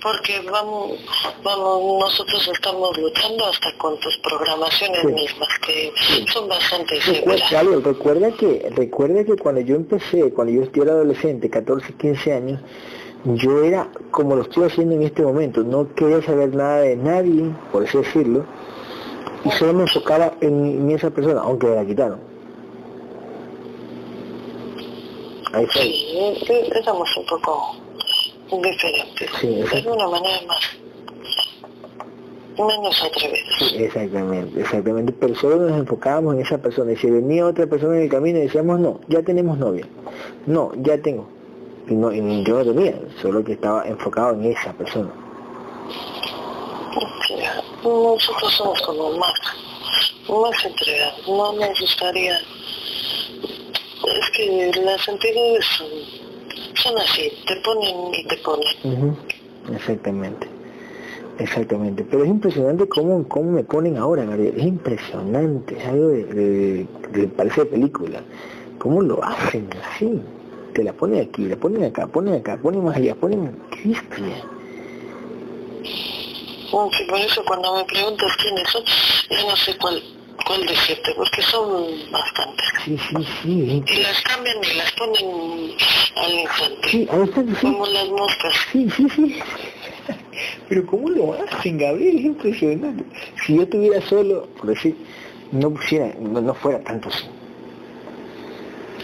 porque 0.02 0.40
vamos, 0.50 0.98
vamos, 1.44 2.00
nosotros 2.00 2.50
estamos 2.52 2.96
luchando 2.98 3.46
hasta 3.46 3.72
con 3.78 3.98
tus 4.00 4.16
programaciones 4.18 5.04
mismas, 5.04 5.48
que 5.64 5.92
son 6.32 6.48
bastante 6.48 7.00
seguras. 7.00 7.50
recuerda 7.84 8.30
que, 8.32 8.70
recuerda 8.74 9.24
que 9.24 9.36
cuando 9.36 9.60
yo 9.60 9.76
empecé, 9.76 10.32
cuando 10.32 10.52
yo 10.52 10.82
era 10.82 10.92
adolescente, 10.92 11.48
14, 11.48 11.94
15 11.94 12.32
años, 12.32 12.60
yo 13.24 13.62
era 13.62 13.88
como 14.10 14.36
lo 14.36 14.42
estoy 14.42 14.64
haciendo 14.64 14.94
en 14.94 15.02
este 15.02 15.22
momento, 15.22 15.62
no 15.62 15.92
quería 15.94 16.22
saber 16.22 16.54
nada 16.54 16.80
de 16.80 16.96
nadie, 16.96 17.50
por 17.72 17.84
así 17.84 17.98
decirlo, 17.98 18.44
y 19.44 19.50
solo 19.50 19.74
me 19.74 19.82
enfocaba 19.82 20.34
en, 20.40 20.90
esa 20.90 21.10
persona, 21.10 21.40
aunque 21.42 21.66
me 21.66 21.76
la 21.76 21.84
quitaron. 21.84 22.27
Ahí 25.52 25.66
Sí, 25.72 26.38
estamos 26.74 27.16
un 27.16 27.26
poco 27.26 27.76
diferentes, 28.50 29.30
sí, 29.40 29.46
de 29.82 29.90
una 29.90 30.08
manera 30.08 30.40
más 30.46 30.78
menos 32.66 33.02
atrevida. 33.02 33.38
Sí, 33.58 33.76
exactamente, 33.84 34.60
exactamente, 34.60 35.12
pero 35.12 35.34
solo 35.34 35.56
nos 35.56 35.78
enfocábamos 35.78 36.34
en 36.34 36.40
esa 36.40 36.58
persona, 36.58 36.92
y 36.92 36.96
si 36.96 37.08
venía 37.10 37.46
otra 37.46 37.66
persona 37.66 37.96
en 37.96 38.02
el 38.02 38.08
camino 38.08 38.38
y 38.38 38.42
decíamos, 38.42 38.80
no, 38.80 39.00
ya 39.08 39.22
tenemos 39.22 39.58
novia, 39.58 39.86
no, 40.46 40.72
ya 40.76 40.98
tengo, 40.98 41.28
y, 41.88 41.94
no, 41.94 42.12
y 42.12 42.44
yo 42.44 42.64
no 42.64 42.74
tenía, 42.74 42.98
solo 43.22 43.44
que 43.44 43.52
estaba 43.52 43.86
enfocado 43.86 44.34
en 44.34 44.46
esa 44.46 44.72
persona. 44.72 45.10
Nosotros 47.84 48.52
somos 48.54 48.80
como 48.82 49.10
más, 49.12 49.32
más 50.28 50.64
entregados, 50.64 51.28
no 51.28 51.52
nos 51.52 51.80
gustaría, 51.80 52.38
es 54.06 54.30
que 54.30 54.72
las 54.84 55.08
entidades 55.08 55.64
son, 55.76 55.88
son 56.74 56.98
así, 56.98 57.32
te 57.46 57.56
ponen 57.56 58.14
y 58.14 58.24
te 58.24 58.36
ponen. 58.38 59.16
Exactamente. 59.74 60.46
Exactamente, 61.38 62.04
pero 62.10 62.24
es 62.24 62.30
impresionante 62.30 62.88
cómo, 62.88 63.28
cómo 63.28 63.52
me 63.52 63.62
ponen 63.62 63.96
ahora, 63.96 64.24
Gabriel, 64.24 64.54
es 64.56 64.66
impresionante, 64.66 65.78
es 65.78 65.86
algo 65.86 66.08
de, 66.08 66.24
de, 66.24 66.86
de, 67.12 67.28
parece 67.28 67.60
de 67.60 67.66
película, 67.66 68.20
cómo 68.78 69.02
lo 69.02 69.22
hacen 69.22 69.68
así, 69.84 70.20
te 70.74 70.82
la 70.82 70.92
ponen 70.92 71.28
aquí, 71.28 71.44
la 71.44 71.54
ponen 71.54 71.84
acá, 71.84 72.08
ponen 72.08 72.34
acá, 72.34 72.56
ponen 72.56 72.82
más 72.82 72.96
allá, 72.96 73.14
ponen... 73.14 73.56
¡Qué 73.70 73.94
sí, 76.92 77.04
por 77.08 77.18
eso 77.18 77.44
cuando 77.46 77.76
me 77.76 77.84
preguntas 77.84 78.36
quiénes 78.42 78.68
son, 78.68 78.82
yo 79.30 79.48
no 79.48 79.56
sé 79.56 79.76
cuál 79.78 80.02
cuál 80.48 80.66
decirte, 80.66 81.12
porque 81.14 81.42
son 81.42 82.10
bastantes. 82.10 82.66
Sí, 82.84 82.98
sí, 82.98 83.28
sí. 83.42 83.84
Y 83.86 84.02
las 84.02 84.20
cambian 84.22 84.56
y 84.64 84.76
las 84.76 84.92
ponen 84.92 85.74
al 86.16 86.32
instante. 86.32 86.88
Sí, 86.88 87.08
sí. 87.60 87.66
Como 87.66 87.86
las 87.86 88.08
moscas. 88.08 88.54
Sí, 88.72 88.88
sí, 88.96 89.06
sí. 89.14 89.38
Pero 90.68 90.86
¿cómo 90.86 91.10
lo 91.10 91.34
hacen, 91.34 91.78
Gabriel? 91.78 92.18
Es 92.18 92.24
impresionante. 92.24 93.04
Si 93.44 93.56
yo 93.56 93.62
estuviera 93.62 94.00
solo, 94.00 94.46
por 94.58 94.66
decir, 94.70 94.96
no 95.52 95.70
pusiera, 95.70 96.14
no, 96.18 96.40
no 96.40 96.54
fuera 96.54 96.82
tanto 96.82 97.10
así. 97.10 97.24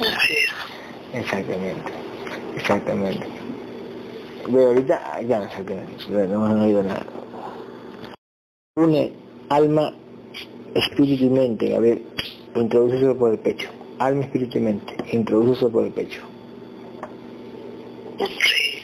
Así 0.01 0.33
es. 0.33 1.21
Exactamente, 1.21 1.93
exactamente. 2.57 3.27
Pero 4.47 4.67
ahorita 4.69 5.21
ya 5.23 5.39
no 5.39 5.45
exactamente, 5.45 6.05
no 6.09 6.21
hemos 6.21 6.63
oído 6.63 6.83
nada. 6.83 7.07
Une 8.77 9.13
alma, 9.51 9.95
espíritu 10.75 11.25
y 11.25 11.31
mente. 11.31 11.75
A 11.75 11.81
ver, 11.81 12.03
introduce 12.55 13.15
por 13.15 13.33
el 13.33 13.39
pecho. 13.39 13.69
Alma, 13.99 14.25
espíritu 14.25 14.59
y 14.59 14.61
mente. 14.61 14.95
Por 15.71 15.85
el 15.85 15.93
pecho. 15.93 16.21
Sí. 18.19 18.79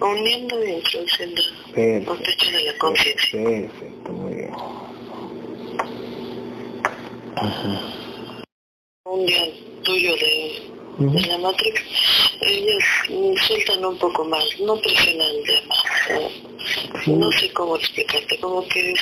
Uniendo 0.00 0.64
y 0.64 0.70
introduciendo 0.72 1.42
el 1.74 2.04
pecho 2.04 2.50
de 2.50 2.64
la 2.64 2.78
conciencia. 2.78 3.42
Perfecto, 3.42 4.12
muy 4.12 4.34
bien. 4.34 4.50
Un 9.04 9.26
día 9.26 9.44
tuyo 9.84 10.12
de 10.16 10.76
de 10.98 11.20
la 11.26 11.38
Matrix, 11.38 11.82
ellos 12.40 12.84
sueltan 13.46 13.84
un 13.84 13.98
poco 13.98 14.24
más, 14.24 14.44
no 14.60 14.80
presionan 14.80 15.42
de 15.42 15.62
más. 15.66 17.06
No 17.06 17.30
sé 17.32 17.52
cómo 17.52 17.76
explicarte, 17.76 18.38
como 18.40 18.66
que 18.68 18.94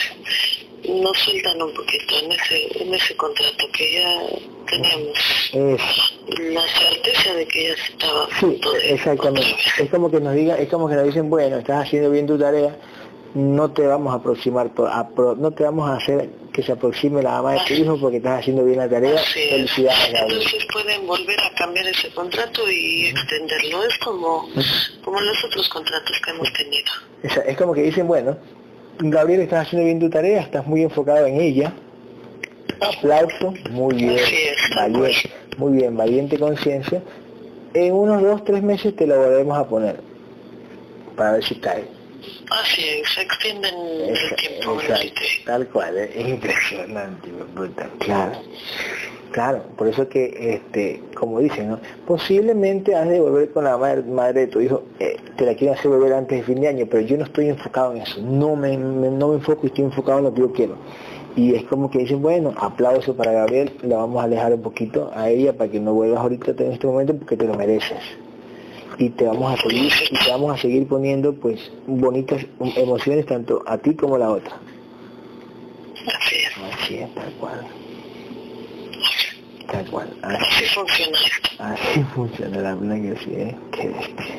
no 0.88 1.14
sueltan 1.14 1.62
un 1.62 1.72
poquito 1.72 2.18
en 2.22 2.32
ese, 2.32 2.82
en 2.82 2.94
ese 2.94 3.16
contrato 3.16 3.64
que 3.72 3.94
ya 3.94 4.20
teníamos 4.66 5.18
la 6.52 6.62
certeza 6.62 7.34
de 7.34 7.46
que 7.46 7.68
ya 7.68 7.74
estaba 7.74 8.28
sí, 8.40 8.60
exactamente 8.84 9.56
es 9.78 9.90
como 9.90 10.10
que 10.10 10.20
nos 10.20 10.34
diga 10.34 10.56
es 10.56 10.68
como 10.68 10.88
que 10.88 10.94
nos 10.94 11.04
dicen 11.04 11.28
bueno 11.30 11.58
estás 11.58 11.86
haciendo 11.86 12.10
bien 12.10 12.26
tu 12.26 12.38
tarea 12.38 12.76
no 13.34 13.70
te 13.72 13.86
vamos 13.86 14.12
a 14.12 14.16
aproximar 14.16 14.70
no 14.76 15.50
te 15.52 15.64
vamos 15.64 15.88
a 15.88 15.96
hacer 15.96 16.30
que 16.54 16.62
se 16.62 16.70
aproxime 16.70 17.20
la 17.20 17.32
mamá 17.32 17.54
de 17.54 17.60
tu 17.66 17.74
hijo 17.74 17.98
porque 17.98 18.18
estás 18.18 18.38
haciendo 18.40 18.64
bien 18.64 18.78
la 18.78 18.88
tarea. 18.88 19.18
Felicidades. 19.18 20.14
Entonces 20.14 20.64
pueden 20.72 21.04
volver 21.04 21.38
a 21.40 21.52
cambiar 21.56 21.84
ese 21.88 22.10
contrato 22.10 22.70
y 22.70 23.06
extenderlo. 23.06 23.82
Es 23.82 23.98
como, 23.98 24.48
como 25.04 25.20
los 25.20 25.44
otros 25.44 25.68
contratos 25.68 26.16
que 26.24 26.30
hemos 26.30 26.52
tenido. 26.52 26.92
Es, 27.24 27.56
como 27.56 27.74
que 27.74 27.82
dicen, 27.82 28.06
bueno, 28.06 28.38
Gabriel, 28.98 29.40
estás 29.40 29.66
haciendo 29.66 29.86
bien 29.86 30.00
tu 30.00 30.08
tarea, 30.08 30.40
estás 30.40 30.66
muy 30.66 30.82
enfocado 30.82 31.26
en 31.26 31.40
ella. 31.40 31.72
Aplauso, 32.80 33.54
muy 33.70 33.94
bien, 33.94 34.20
valiente, 34.76 35.30
muy 35.56 35.72
bien, 35.78 35.96
valiente 35.96 36.38
conciencia. 36.38 37.02
En 37.72 37.92
unos 37.92 38.22
dos, 38.22 38.44
tres 38.44 38.62
meses 38.62 38.94
te 38.94 39.06
lo 39.06 39.16
volvemos 39.16 39.58
a 39.58 39.66
poner 39.66 39.96
para 41.16 41.32
ver 41.32 41.44
si 41.44 41.56
cae. 41.56 41.84
Así 42.50 42.82
es, 42.88 43.08
se 43.10 43.22
extienden 43.22 43.74
el 43.74 44.36
tiempo. 44.36 44.78
tal 45.44 45.68
cual, 45.68 45.98
¿eh? 45.98 46.10
es 46.14 46.28
impresionante, 46.28 47.28
puta. 47.54 47.88
Claro, 47.98 48.38
claro, 49.34 49.64
por 49.76 49.88
eso 49.88 50.08
que, 50.08 50.54
este, 50.54 51.02
como 51.18 51.40
dicen, 51.40 51.70
¿no? 51.70 51.80
posiblemente 52.06 52.94
has 52.94 53.08
de 53.08 53.20
volver 53.20 53.50
con 53.50 53.64
la 53.64 53.76
madre, 53.76 54.04
madre 54.04 54.42
de 54.42 54.46
tu 54.46 54.60
hijo, 54.60 54.84
eh, 55.00 55.16
te 55.36 55.44
la 55.44 55.56
quieren 55.56 55.76
hacer 55.76 55.90
volver 55.90 56.12
antes 56.12 56.38
de 56.38 56.44
fin 56.44 56.60
de 56.60 56.68
año, 56.68 56.86
pero 56.88 57.02
yo 57.02 57.16
no 57.16 57.24
estoy 57.24 57.48
enfocado 57.48 57.94
en 57.94 58.02
eso, 58.02 58.22
no 58.22 58.54
me, 58.54 58.76
no 58.76 59.28
me 59.30 59.34
enfoco 59.34 59.62
y 59.64 59.66
estoy 59.66 59.86
enfocado 59.86 60.18
en 60.18 60.24
lo 60.26 60.34
que 60.34 60.40
yo 60.40 60.52
quiero. 60.52 60.76
Y 61.34 61.52
es 61.52 61.64
como 61.64 61.90
que 61.90 61.98
dicen, 61.98 62.22
bueno, 62.22 62.54
aplauso 62.56 63.16
para 63.16 63.32
Gabriel, 63.32 63.72
la 63.82 63.96
vamos 63.96 64.20
a 64.20 64.26
alejar 64.26 64.54
un 64.54 64.62
poquito 64.62 65.10
a 65.16 65.28
ella 65.28 65.52
para 65.52 65.68
que 65.68 65.80
no 65.80 65.92
vuelvas 65.94 66.20
ahorita 66.20 66.52
en 66.52 66.70
este 66.70 66.86
momento 66.86 67.16
porque 67.16 67.36
te 67.36 67.44
lo 67.44 67.54
mereces. 67.54 67.98
Y 68.98 69.10
te 69.10 69.24
vamos 69.24 69.58
a 69.58 69.60
seguir 69.60 69.92
y 70.12 70.24
te 70.24 70.30
vamos 70.30 70.56
a 70.56 70.62
seguir 70.62 70.86
poniendo 70.86 71.34
pues 71.34 71.72
bonitas 71.88 72.46
emociones 72.76 73.26
tanto 73.26 73.64
a 73.66 73.78
ti 73.78 73.96
como 73.96 74.14
a 74.14 74.18
la 74.20 74.30
otra. 74.30 74.54
Así 76.06 76.36
es. 76.36 76.52
Así 76.72 76.94
es 76.98 77.12
tal 77.16 77.32
cual 77.40 77.83
tal 79.70 79.90
cual 79.90 80.16
así, 80.22 80.64
funciona 80.66 81.18
así 81.58 82.02
funciona 82.14 82.58
la 82.58 82.74
verdad 82.74 82.96
que 82.96 83.24
sí 83.24 83.30
¿eh? 83.34 83.56
qué 83.72 83.88
bestia 83.88 84.38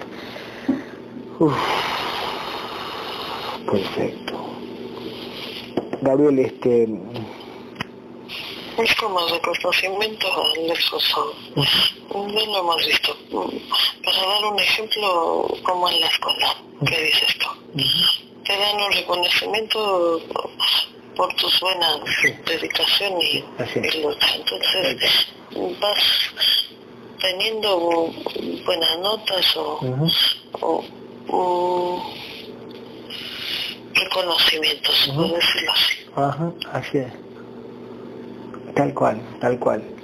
Uf. 1.40 1.54
perfecto 3.66 4.34
Gabriel 6.02 6.40
este 6.40 6.88
es 8.78 8.96
como 8.96 9.20
el 9.26 9.34
reconocimiento 9.34 10.28
al 10.28 10.70
exoso. 10.70 11.34
No 12.14 12.28
lo 12.28 12.60
hemos 12.60 12.86
visto. 12.86 13.16
Para 14.04 14.28
dar 14.28 14.46
un 14.52 14.60
ejemplo, 14.60 15.48
como 15.64 15.90
en 15.90 16.02
la 16.02 16.08
escuela, 16.08 16.56
¿qué 16.86 17.02
dices 17.04 17.38
tú? 17.40 17.48
Te 18.44 18.58
dan 18.58 18.76
un 18.76 18.92
reconocimiento 18.92 20.22
por 21.16 21.34
tu 21.36 21.48
buena 21.62 21.88
dedicación 22.46 23.14
y, 23.22 23.44
lucha. 24.02 24.36
Entonces 24.36 25.28
vas 25.80 26.04
teniendo 27.20 28.12
buenas 28.66 29.00
notas 29.00 29.58
o, 29.58 30.84
reconocimientos, 33.94 35.12
por 35.16 35.34
decirlo 35.34 35.72
así. 35.72 35.96
Ajá, 36.16 36.52
así 36.72 36.98
es. 36.98 37.14
Tal 38.76 38.94
cual, 38.94 39.22
tal 39.40 39.58
cual, 39.58 39.95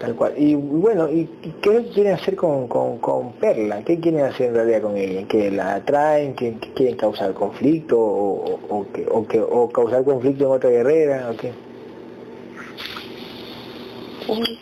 tal 0.00 0.16
cual. 0.16 0.34
Y 0.36 0.54
bueno, 0.54 1.08
¿y 1.08 1.28
qué 1.62 1.84
quieren 1.94 2.14
hacer 2.14 2.34
con, 2.34 2.66
con, 2.66 3.32
Perla? 3.34 3.84
¿Qué 3.84 4.00
quieren 4.00 4.24
hacer 4.24 4.48
en 4.48 4.54
realidad 4.54 4.82
con 4.82 4.96
ella? 4.96 5.26
¿Que 5.28 5.50
la 5.50 5.74
atraen? 5.74 6.34
¿Que, 6.34 6.54
quieren 6.74 6.96
causar 6.96 7.34
conflicto? 7.34 8.00
¿O, 8.00 8.58
o, 8.68 8.86
que, 8.92 9.06
o, 9.08 9.26
que, 9.26 9.40
¿O 9.40 9.68
causar 9.68 10.02
conflicto 10.02 10.46
en 10.46 10.50
otra 10.50 10.70
guerrera? 10.70 11.30
¿O 11.30 11.36
qué? 11.36 11.52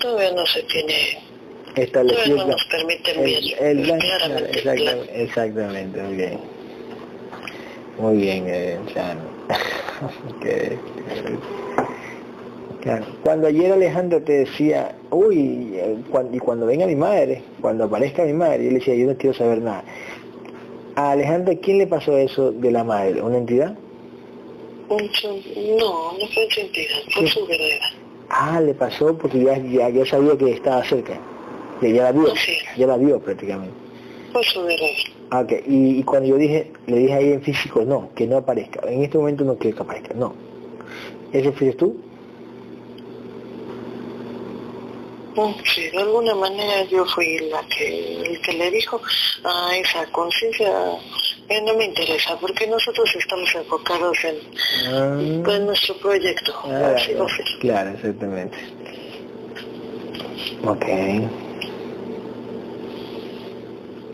Todavía 0.00 0.32
no 0.32 0.46
se 0.46 0.62
tiene 0.62 0.94
establecido. 1.76 2.38
no 2.38 2.46
nos 2.46 2.64
permiten 2.64 3.24
bien, 3.24 3.44
el, 3.60 3.90
exactamente, 3.90 5.22
exactamente, 5.22 6.02
muy 6.02 6.16
bien. 6.16 6.40
Muy 7.98 8.16
bien, 8.16 8.44
eh, 8.48 8.78
claro. 8.92 9.20
Claro. 12.82 13.04
Cuando 13.24 13.48
ayer 13.48 13.72
Alejandro 13.72 14.22
te 14.22 14.44
decía, 14.44 14.94
uy, 15.10 15.78
cuando, 16.10 16.36
y 16.36 16.38
cuando 16.38 16.66
venga 16.66 16.86
mi 16.86 16.94
madre, 16.94 17.42
cuando 17.60 17.84
aparezca 17.84 18.24
mi 18.24 18.32
madre, 18.32 18.64
yo 18.64 18.70
le 18.70 18.78
decía, 18.78 18.94
yo 18.94 19.06
no 19.06 19.16
quiero 19.16 19.34
saber 19.36 19.60
nada. 19.60 19.82
A 20.94 21.12
Alejandra, 21.12 21.54
¿quién 21.56 21.78
le 21.78 21.86
pasó 21.86 22.16
eso 22.16 22.52
de 22.52 22.70
la 22.70 22.84
madre? 22.84 23.20
¿Una 23.20 23.38
entidad? 23.38 23.76
No, 24.88 24.96
no 24.98 26.26
fue 26.32 26.46
su 26.50 26.60
entidad, 26.60 26.96
fue 27.12 27.24
¿Qué? 27.24 27.30
su 27.30 27.46
guerrera. 27.46 27.84
Ah, 28.30 28.60
le 28.60 28.74
pasó 28.74 29.16
porque 29.18 29.42
ya, 29.42 29.58
ya, 29.58 29.88
ya 29.90 30.06
sabía 30.06 30.36
que 30.38 30.52
estaba 30.52 30.84
cerca. 30.84 31.18
Ya, 31.82 31.88
ya 31.88 32.02
la 32.04 32.12
vio, 32.12 32.34
Sí. 32.36 32.52
ya 32.76 32.86
la 32.86 32.96
vio 32.96 33.18
prácticamente. 33.20 33.74
Fue 34.32 34.42
su 34.44 34.60
guerrera. 34.62 34.98
Ah, 35.30 35.40
ok. 35.40 35.52
Y, 35.66 35.98
y 35.98 36.02
cuando 36.04 36.28
yo 36.28 36.36
dije, 36.36 36.70
le 36.86 36.98
dije 36.98 37.12
ahí 37.14 37.32
en 37.32 37.42
físico, 37.42 37.84
no, 37.84 38.08
que 38.14 38.26
no 38.26 38.36
aparezca. 38.38 38.80
En 38.88 39.02
este 39.02 39.18
momento 39.18 39.44
no 39.44 39.56
quiero 39.56 39.76
que 39.76 39.82
aparezca, 39.82 40.14
no. 40.14 40.32
¿Eso 41.32 41.52
fuiste 41.52 41.76
tú? 41.76 41.88
Mm, 41.88 41.98
Sí, 45.64 45.88
de 45.90 45.98
alguna 45.98 46.34
manera 46.34 46.82
yo 46.84 47.04
fui 47.06 47.38
la 47.50 47.62
que, 47.68 48.22
el 48.22 48.40
que 48.40 48.52
le 48.52 48.70
dijo 48.70 49.00
a 49.44 49.76
esa 49.76 50.04
conciencia 50.10 50.70
que 51.48 51.62
no 51.62 51.74
me 51.74 51.84
interesa, 51.86 52.36
porque 52.40 52.66
nosotros 52.66 53.14
estamos 53.16 53.54
enfocados 53.54 54.18
en, 54.24 55.46
en 55.48 55.66
nuestro 55.66 55.96
proyecto. 55.98 56.52
Ah, 56.64 56.94
claro, 57.60 57.90
exactamente. 57.90 58.58
Ok. 60.64 60.86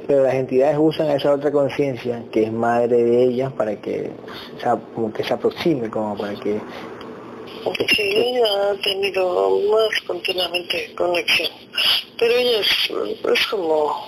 Pero 0.07 0.25
las 0.25 0.35
entidades 0.35 0.77
usan 0.79 1.11
esa 1.11 1.33
otra 1.33 1.51
conciencia, 1.51 2.23
que 2.31 2.45
es 2.45 2.53
madre 2.53 3.03
de 3.03 3.25
ellas, 3.25 3.53
para 3.55 3.81
que, 3.81 4.11
o 4.57 4.61
sea, 4.61 4.77
como 4.95 5.13
que 5.13 5.25
se 5.25 5.33
aproxime, 5.33 5.89
como 5.89 6.17
para 6.17 6.35
que... 6.35 6.61
Sí, 7.97 8.03
ella 8.03 8.71
ha 8.71 8.75
tenido 8.83 9.51
más 9.71 10.01
continuamente 10.07 10.93
conexión, 10.95 11.51
pero 12.19 12.35
ella 12.35 12.61
es, 12.61 12.91
es 13.33 13.47
como, 13.47 14.07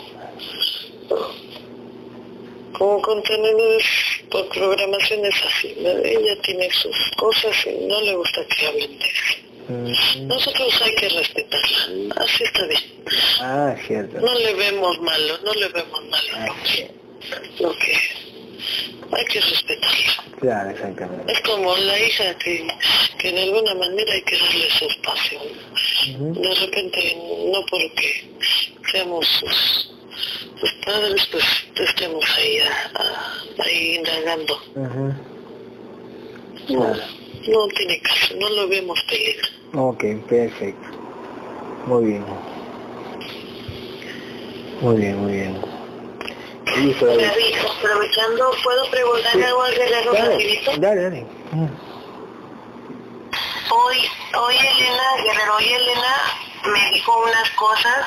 como 2.73 3.01
contenedores 3.03 3.85
por 4.31 4.49
programaciones 4.51 5.35
así. 5.45 5.74
Ella 5.78 6.41
tiene 6.43 6.70
sus 6.70 6.97
cosas 7.16 7.55
y 7.66 7.87
no 7.87 8.01
le 8.03 8.15
gusta 8.16 8.45
que 8.47 8.66
hablen 8.66 8.99
de 8.99 9.05
eso. 9.07 9.37
Mm, 9.69 10.27
Nosotros 10.28 10.81
hay 10.83 10.95
que 10.95 11.09
respetarla, 11.09 12.15
así 12.16 12.45
está 12.45 12.66
bien. 12.66 12.83
Ah, 13.41 13.74
cierto. 13.87 14.20
No 14.20 14.35
le 14.39 14.55
vemos 14.55 15.01
malo, 15.01 15.39
no 15.45 15.53
le 15.55 15.69
vemos 15.69 16.05
malo 16.07 16.28
Ah, 16.35 16.49
sí. 16.65 16.87
lo 17.59 17.73
que 17.73 17.99
hay 19.12 19.24
que 19.27 19.41
respetarla. 19.41 20.24
Claro, 20.41 20.70
exactamente. 20.70 21.33
Es 21.33 21.41
como 21.41 21.74
la 21.77 21.99
hija 21.99 22.37
que, 22.39 22.66
que 23.19 23.33
de 23.33 23.43
alguna 23.45 23.74
manera 23.74 24.12
hay 24.12 24.23
que 24.23 24.37
darle 24.39 24.70
su 24.70 24.85
espacio. 24.87 25.41
De 26.19 26.55
repente, 26.55 27.16
no 27.53 27.65
porque 27.70 28.31
seamos 28.93 29.27
sus, 29.27 29.91
sus 30.61 30.73
padres, 30.85 31.27
pues 31.33 31.45
estemos 31.89 32.24
ahí, 32.37 32.59
a- 32.61 32.91
a- 33.01 33.65
ahí 33.65 33.97
indagando. 33.97 34.61
No, 34.74 35.16
Claro. 36.66 37.03
no 37.49 37.69
tiene 37.69 38.01
caso, 38.01 38.35
no 38.39 38.49
lo 38.51 38.69
vemos 38.69 39.01
peligro. 39.09 39.49
Ok, 39.74 40.05
perfecto. 40.28 40.89
Muy 41.87 42.05
bien. 42.05 42.24
Muy 44.81 44.97
bien, 44.97 45.16
muy 45.19 45.33
bien. 45.33 45.57
Listo. 46.74 47.06
David, 47.06 47.56
aprovechando, 47.78 48.51
¿puedo 48.62 48.90
preguntarle 48.90 49.44
algo 49.47 49.62
al 49.62 49.74
guerrero 49.74 50.12
Dale, 50.12 50.28
rapidito? 50.32 50.70
dale, 50.78 51.02
dale. 51.02 51.26
Mm. 51.52 51.68
Hoy, 53.70 53.97
hoy 54.38 54.55
Elena, 54.56 55.02
Guerrero, 55.24 55.56
hoy 55.56 55.72
Elena 55.72 56.14
me 56.64 56.90
dijo 56.93 57.22
unas 57.22 57.51
cosas 57.51 58.06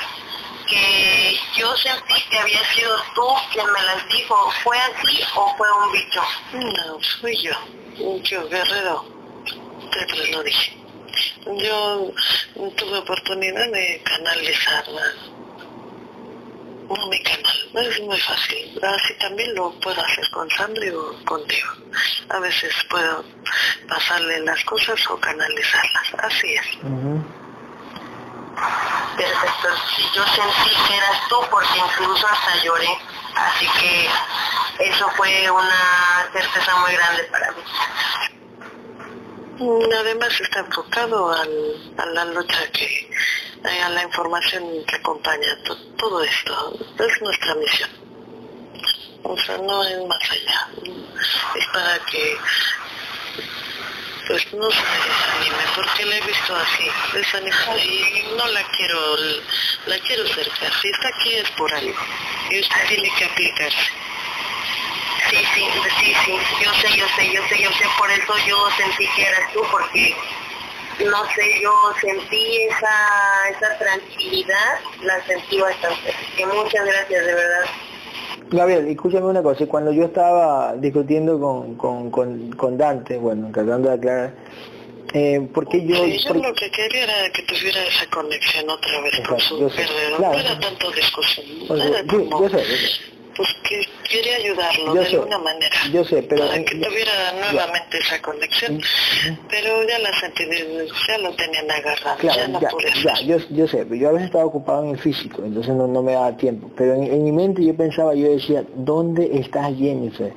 que 0.68 1.36
yo 1.56 1.74
sentí 1.76 2.22
que 2.30 2.38
había 2.38 2.62
sido 2.74 2.96
tú 3.14 3.26
quien 3.52 3.66
me 3.72 3.82
las 3.82 4.06
dijo. 4.08 4.50
¿Fue 4.62 4.76
así 4.78 5.20
o 5.34 5.54
fue 5.56 5.66
un 5.72 5.92
bicho? 5.92 6.22
No, 6.52 6.98
fui 7.20 7.36
yo, 7.36 7.52
yo 8.22 8.48
guerrero, 8.48 9.04
te 9.90 10.26
lo 10.30 10.42
dije. 10.42 10.76
Yo 11.46 12.12
tuve 12.76 12.98
oportunidad 12.98 13.68
de 13.70 14.02
canalizarla. 14.04 15.02
No 15.02 15.49
mi 17.08 17.22
canal, 17.22 17.86
es 17.86 18.00
muy 18.00 18.18
fácil. 18.20 18.80
Así 18.82 19.14
también 19.14 19.54
lo 19.54 19.70
puedo 19.80 20.00
hacer 20.04 20.28
con 20.30 20.50
Sandri 20.50 20.90
o 20.90 21.24
contigo. 21.24 21.68
A 22.30 22.38
veces 22.40 22.74
puedo 22.88 23.24
pasarle 23.88 24.40
las 24.40 24.62
cosas 24.64 24.98
o 25.08 25.18
canalizarlas. 25.20 26.14
Así 26.18 26.54
es. 26.54 26.76
Ujú. 26.82 27.24
Perfecto. 29.16 29.68
Yo 30.14 30.24
sentí 30.26 30.70
que 30.88 30.96
eras 30.96 31.28
tú 31.28 31.36
porque 31.50 31.78
incluso 31.78 32.26
hasta 32.26 32.56
lloré. 32.62 32.98
Así 33.34 33.66
que 33.78 34.08
eso 34.80 35.08
fue 35.16 35.50
una 35.50 36.28
certeza 36.32 36.76
muy 36.76 36.92
grande 36.92 37.24
para 37.24 37.52
mí. 37.52 37.62
Además 39.60 40.40
está 40.40 40.60
enfocado 40.60 41.30
al- 41.32 41.92
a 41.98 42.06
la 42.06 42.24
lucha 42.26 42.66
que, 42.72 43.10
a 43.84 43.88
la 43.90 44.02
información 44.04 44.64
que 44.86 44.96
acompaña 44.96 45.62
to- 45.64 45.76
todo 45.98 46.22
esto. 46.22 46.78
Es 46.98 47.20
nuestra 47.20 47.54
misión. 47.56 47.90
O 49.22 49.36
sea, 49.38 49.58
no 49.58 49.84
es 49.84 49.98
más 50.06 50.30
allá. 50.30 50.68
Es 51.56 51.66
para 51.74 51.98
que 52.06 52.38
pues 54.28 54.46
no 54.54 54.70
se 54.70 54.78
desanime, 54.80 55.64
porque 55.74 56.04
la 56.06 56.16
he 56.16 56.20
visto 56.20 56.54
así, 56.54 56.88
desanimada 57.12 57.76
y 57.84 58.28
no 58.38 58.46
la 58.46 58.62
quiero, 58.68 59.16
la 59.86 59.98
quiero 59.98 60.26
cerca. 60.28 60.70
Si 60.80 60.88
está 60.88 61.08
aquí 61.08 61.34
es 61.34 61.50
por 61.50 61.74
algo 61.74 61.98
y 62.48 62.60
usted 62.60 62.86
tiene 62.88 63.10
que 63.18 63.24
aplicarse. 63.24 63.90
Sí, 65.28 65.36
sí, 65.54 65.64
sí, 65.98 66.12
sí, 66.24 66.32
yo 66.64 66.72
sé, 66.74 66.96
yo 66.98 67.04
sé, 67.16 67.32
yo 67.32 67.42
sé, 67.48 67.62
yo 67.62 67.70
sé, 67.72 67.84
por 67.98 68.10
eso 68.10 68.32
yo 68.48 68.56
sentí 68.76 69.06
que 69.14 69.22
eras 69.22 69.52
tú, 69.52 69.60
porque, 69.70 70.14
no 71.04 71.24
sé, 71.34 71.60
yo 71.62 71.72
sentí 72.00 72.56
esa, 72.68 73.48
esa 73.50 73.78
tranquilidad, 73.78 74.80
la 75.02 75.24
sentí 75.26 75.58
bastante. 75.60 76.12
Que 76.36 76.46
muchas 76.46 76.84
gracias, 76.86 77.26
de 77.26 77.34
verdad. 77.34 77.64
Gabriel, 78.50 78.88
escúchame 78.88 79.26
una 79.26 79.42
cosa, 79.42 79.66
cuando 79.66 79.92
yo 79.92 80.04
estaba 80.04 80.74
discutiendo 80.76 81.38
con, 81.38 81.76
con, 81.76 82.10
con, 82.10 82.50
con 82.52 82.76
Dante, 82.78 83.16
bueno, 83.18 83.50
tratando 83.52 83.88
de 83.90 83.94
aclarar, 83.94 84.34
eh, 85.12 85.48
¿por 85.54 85.68
qué 85.68 85.84
yo... 85.86 86.04
Sí, 86.04 86.18
yo 86.18 86.34
por- 86.34 86.42
lo 86.48 86.54
que 86.54 86.70
quería 86.70 87.04
era 87.04 87.30
que 87.30 87.42
tuviera 87.42 87.84
esa 87.84 88.06
conexión 88.06 88.68
otra 88.68 89.00
vez 89.02 89.14
con 89.26 89.36
Exacto, 89.36 89.58
su 89.58 89.70
sé, 89.70 89.82
guerrero. 89.82 90.16
claro. 90.16 90.34
No 90.34 90.40
era 90.40 90.58
tanto 90.60 90.90
discusión, 90.90 91.46
era 91.80 92.00
sí, 92.00 92.06
como, 92.08 92.40
yo 92.42 92.48
sé, 92.48 92.56
yo 92.68 92.76
sé. 92.76 93.19
Pues 93.36 93.48
que 93.68 93.80
quería 94.08 94.36
ayudarlo 94.36 94.94
Yo 94.94 95.00
de 95.00 95.06
sé, 95.06 95.16
alguna 95.16 95.38
manera. 95.38 95.76
yo 95.92 96.04
sé, 96.04 96.22
pero- 96.22 96.46
Para 96.46 96.64
que 96.64 96.74
tuviera 96.76 97.12
nuevamente 97.40 97.98
esa 97.98 98.20
conexión. 98.22 98.80
Pero 99.48 99.86
ya 99.88 99.98
la 99.98 100.12
sentí, 100.18 100.44
ya 101.08 101.18
lo 101.18 101.32
tenían 101.34 101.70
agarrado, 101.70 102.16
ya 102.22 102.32
Claro, 102.32 102.48
no 102.52 102.60
ya, 102.60 102.68
pude 102.70 102.84
ya, 103.04 103.12
hacer. 103.12 103.26
yo, 103.26 103.36
yo 103.50 103.68
sé, 103.68 103.78
pero 103.84 103.94
yo 103.96 104.08
a 104.08 104.12
veces 104.12 104.26
estaba 104.26 104.44
ocupado 104.46 104.84
en 104.84 104.90
el 104.90 104.98
físico, 104.98 105.42
entonces 105.44 105.74
no, 105.74 105.86
no 105.86 106.02
me 106.02 106.12
daba 106.12 106.36
tiempo. 106.36 106.70
Pero 106.76 106.94
en, 106.94 107.04
en 107.04 107.24
mi 107.24 107.32
mente 107.32 107.64
yo 107.64 107.74
pensaba, 107.76 108.14
yo 108.14 108.28
decía, 108.30 108.64
¿dónde 108.74 109.30
estás 109.38 109.74
Jennifer? 109.76 110.32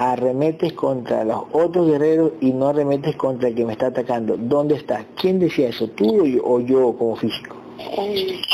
Arremetes 0.00 0.74
contra 0.74 1.24
los 1.24 1.42
otros 1.52 1.88
guerreros 1.88 2.32
y 2.40 2.52
no 2.52 2.68
arremetes 2.68 3.16
contra 3.16 3.48
el 3.48 3.54
que 3.56 3.64
me 3.64 3.72
está 3.72 3.86
atacando. 3.88 4.36
¿Dónde 4.38 4.76
estás? 4.76 5.04
¿Quién 5.20 5.40
decía 5.40 5.70
eso? 5.70 5.88
¿Tú 5.88 6.22
o 6.22 6.24
yo, 6.24 6.40
o 6.44 6.60
yo 6.60 6.96
como 6.96 7.16
físico? 7.16 7.56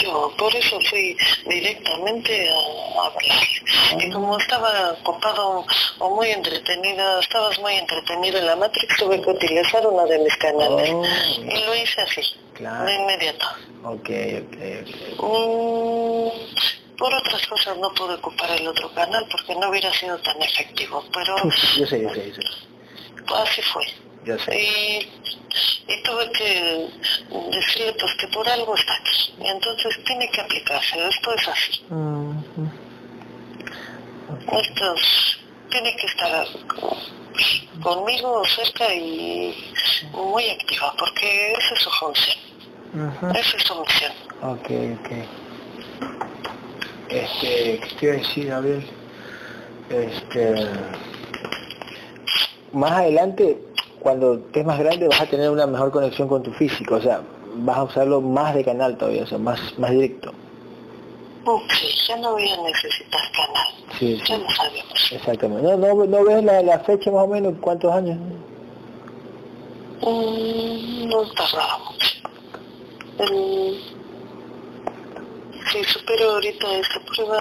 Yo, 0.03 0.33
por 0.37 0.55
eso 0.55 0.79
fui 0.89 1.17
directamente 1.47 2.49
a, 2.51 3.07
hablarle. 3.07 4.07
Y 4.07 4.11
como 4.11 4.39
estaba 4.39 4.93
ocupado 4.93 5.65
o 5.99 6.11
muy 6.15 6.31
entretenido, 6.31 7.21
estabas 7.21 7.59
muy 7.61 7.75
entretenido 7.75 8.39
en 8.39 8.47
la 8.47 8.57
Matrix, 8.57 8.97
tuve 8.99 9.21
que 9.23 9.31
utilizar 9.31 9.87
uno 9.87 10.07
de 10.07 10.19
mis 10.19 10.37
canales. 10.37 10.91
Oh. 10.93 11.05
Y 11.41 11.65
lo 11.65 11.75
hice 11.75 12.01
así, 12.03 12.23
Claro. 12.55 12.85
de 12.85 12.95
inmediato. 12.95 13.47
Ok, 13.85 14.11
ok, 14.43 14.57
ok. 15.17 15.23
Mm, 15.23 16.97
por 16.99 17.15
otras 17.15 17.47
cosas 17.47 17.77
no 17.79 17.93
pude 17.95 18.15
ocupar 18.15 18.51
el 18.51 18.69
otro 18.69 18.93
canal 18.93 19.27
porque 19.31 19.55
no 19.57 19.71
hubiera 19.71 19.93
sido 19.95 20.19
tan 20.19 20.41
efectivo, 20.43 21.03
pero 21.13 21.35
Yo 21.79 21.87
sé, 21.87 22.03
yo 22.03 22.11
sé, 22.11 22.29
yo 22.29 22.35
sé. 22.35 23.35
así 23.35 23.63
fue. 23.63 23.85
Sé. 24.25 24.59
Y, 24.59 25.93
y 25.93 26.03
tuve 26.03 26.31
que 26.33 26.89
decirle 27.53 27.95
pues 28.01 28.15
que 28.15 28.29
por 28.29 28.49
algo 28.49 28.75
está 28.75 28.95
aquí. 28.95 29.35
Y 29.41 29.47
entonces 29.47 29.99
tiene 30.05 30.29
que 30.31 30.41
aplicarse, 30.41 31.09
esto 31.09 31.35
es 31.35 31.49
así. 31.49 31.85
Ujú. 31.91 32.71
Esto 34.59 34.95
es- 34.95 35.39
tiene 35.71 35.97
que 35.97 36.07
estar 36.07 36.47
conmigo 37.83 38.43
cerca 38.47 38.95
y 38.95 39.73
muy 40.13 40.49
activa 40.51 40.95
porque 40.99 41.53
esa 41.53 41.75
es 41.75 41.81
su 41.81 41.91
función, 41.91 42.37
Ujú. 42.95 43.27
esa 43.39 43.57
es 43.57 43.63
su 43.65 43.75
misión. 43.81 44.13
Ok, 44.43 44.71
ok. 45.01 45.11
Este, 47.09 47.81
¿qué 47.81 47.95
te 47.99 48.07
iba 48.07 48.15
a 48.15 48.19
decir, 48.19 48.47
Gabriel? 48.47 48.87
Este, 49.91 50.55
más 52.73 52.93
adelante, 52.93 53.59
cuando 54.05 54.35
estés 54.35 54.67
más 54.67 54.79
grande, 54.79 55.09
vas 55.09 55.23
a 55.23 55.27
tener 55.27 55.49
una 55.51 55.67
mejor 55.67 55.91
conexión 55.91 56.29
con 56.29 56.43
tu 56.43 56.53
físico, 56.53 56.97
o 56.97 57.01
sea, 57.01 57.23
vas 57.57 57.79
a 57.79 57.85
usarlo 57.85 58.21
más 58.21 58.55
de 58.55 58.63
canal 58.63 58.99
todavía, 58.99 59.23
o 59.23 59.27
sea, 59.27 59.39
más, 59.39 59.59
más 59.79 59.91
directo. 59.91 60.31
Ok, 61.47 61.73
ya 62.07 62.17
no 62.19 62.33
voy 62.33 62.47
a 62.49 62.63
necesitar 62.63 63.21
canal. 63.33 63.99
Sí, 63.99 64.21
Ya 64.29 64.37
lo 64.37 64.51
sabemos. 64.51 65.13
Exactamente. 65.13 65.63
¿No, 65.63 65.77
no, 65.79 66.05
no 66.05 66.25
ves 66.25 66.45
la, 66.45 66.63
la 66.63 66.79
fecha 66.81 67.11
más 67.11 67.25
o 67.25 67.29
menos? 67.29 67.55
¿Cuántos 67.63 67.93
años? 67.93 68.19
Mm, 70.03 71.09
no 71.09 71.23
tardaba 71.33 71.79
mucho. 71.79 73.33
El... 73.33 73.94
Si 75.71 75.83
supero 75.85 76.33
ahorita 76.33 76.67
esta 76.79 77.01
prueba, 77.01 77.41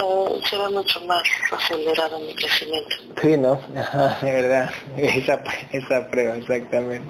será 0.50 0.70
mucho 0.70 1.02
más 1.02 1.24
acelerado 1.52 2.20
mi 2.20 2.34
crecimiento. 2.36 2.96
Sí, 3.22 3.38
¿no? 3.38 3.60
Ajá, 3.78 4.18
de 4.26 4.32
verdad. 4.32 4.70
Esa, 4.98 5.44
esa 5.72 6.08
prueba, 6.10 6.38
exactamente. 6.38 7.08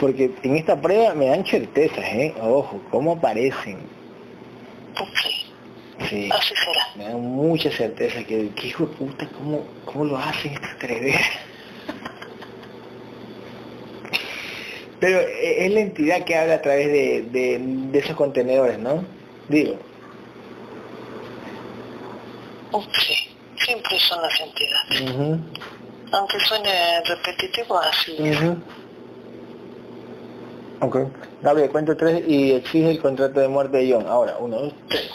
Porque 0.00 0.30
en 0.42 0.56
esta 0.56 0.80
prueba 0.80 1.14
me 1.14 1.26
dan 1.26 1.44
certezas, 1.46 2.04
¿eh? 2.04 2.34
Ojo, 2.40 2.80
¿cómo 2.90 3.12
aparecen? 3.12 3.78
Ok, 5.00 6.06
Sí. 6.08 6.28
así 6.32 6.54
será. 6.56 6.88
Me 6.96 7.04
dan 7.04 7.20
mucha 7.20 7.70
certeza 7.70 8.24
que, 8.24 8.48
que 8.56 8.66
hijo 8.66 8.86
de 8.86 8.94
puta, 8.96 9.28
¿cómo, 9.38 9.64
cómo 9.84 10.04
lo 10.04 10.18
hacen 10.18 10.52
estas 10.54 10.76
tres 10.78 11.16
Pero 15.00 15.20
eh, 15.20 15.66
es 15.66 15.72
la 15.72 15.80
entidad 15.80 16.24
que 16.24 16.36
habla 16.36 16.54
a 16.54 16.62
través 16.62 16.86
de, 16.88 17.22
de, 17.30 17.58
de 17.60 17.98
esos 17.98 18.16
contenedores, 18.16 18.78
¿no? 18.78 19.04
Digo, 19.48 19.76
Ok, 22.74 22.88
siempre 23.56 23.96
son 24.00 24.20
las 24.20 24.40
entidades. 24.40 25.40
Aunque 26.10 26.40
suene 26.40 27.00
repetitivo, 27.04 27.78
así 27.78 28.16
ujú. 28.18 28.56
Ok. 30.80 30.96
Gabriel, 31.40 31.70
cuento 31.70 31.96
tres 31.96 32.24
y 32.26 32.50
exige 32.50 32.90
el 32.90 33.00
contrato 33.00 33.38
de 33.38 33.46
muerte 33.46 33.76
de 33.76 33.92
John. 33.92 34.08
Ahora, 34.08 34.38
uno, 34.40 34.58
dos, 34.58 34.74
tres. 34.88 35.08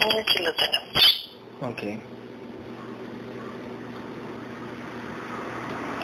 Aquí 0.00 0.38
lo 0.42 0.54
tenemos. 0.54 1.30
Ok. 1.60 1.82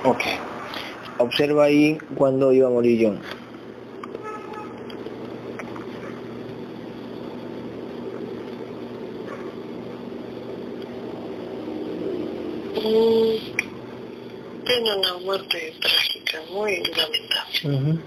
Ok. 0.05 0.23
Observa 1.17 1.65
ahí 1.65 1.97
cuando 2.15 2.53
iba 2.53 2.69
a 2.69 2.71
morir 2.71 3.07
John. 3.07 3.40
Mm, 12.75 14.65
tiene 14.65 14.97
una 14.97 15.15
muerte 15.19 15.75
trágica, 15.81 16.39
muy 16.53 16.83
lamentable. 16.85 17.99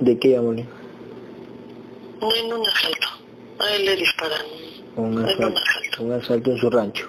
¿De 0.00 0.18
qué 0.18 0.28
iba 0.28 0.38
a 0.38 0.42
morir? 0.42 0.66
En 2.20 2.52
un 2.52 2.66
asalto. 2.66 3.08
A 3.58 3.74
él 3.74 3.84
le 3.86 3.96
disparan. 3.96 4.46
Un 4.96 5.12
En 5.12 5.18
un 5.18 5.24
asalto, 5.24 5.58
asalto. 5.58 6.02
un 6.04 6.12
asalto 6.12 6.50
en 6.50 6.58
su 6.58 6.70
rancho. 6.70 7.08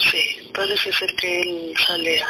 Sí, 0.00 0.50
parece 0.54 0.92
ser 0.92 1.14
que 1.16 1.42
él 1.42 1.74
sale 1.86 2.20
a, 2.20 2.26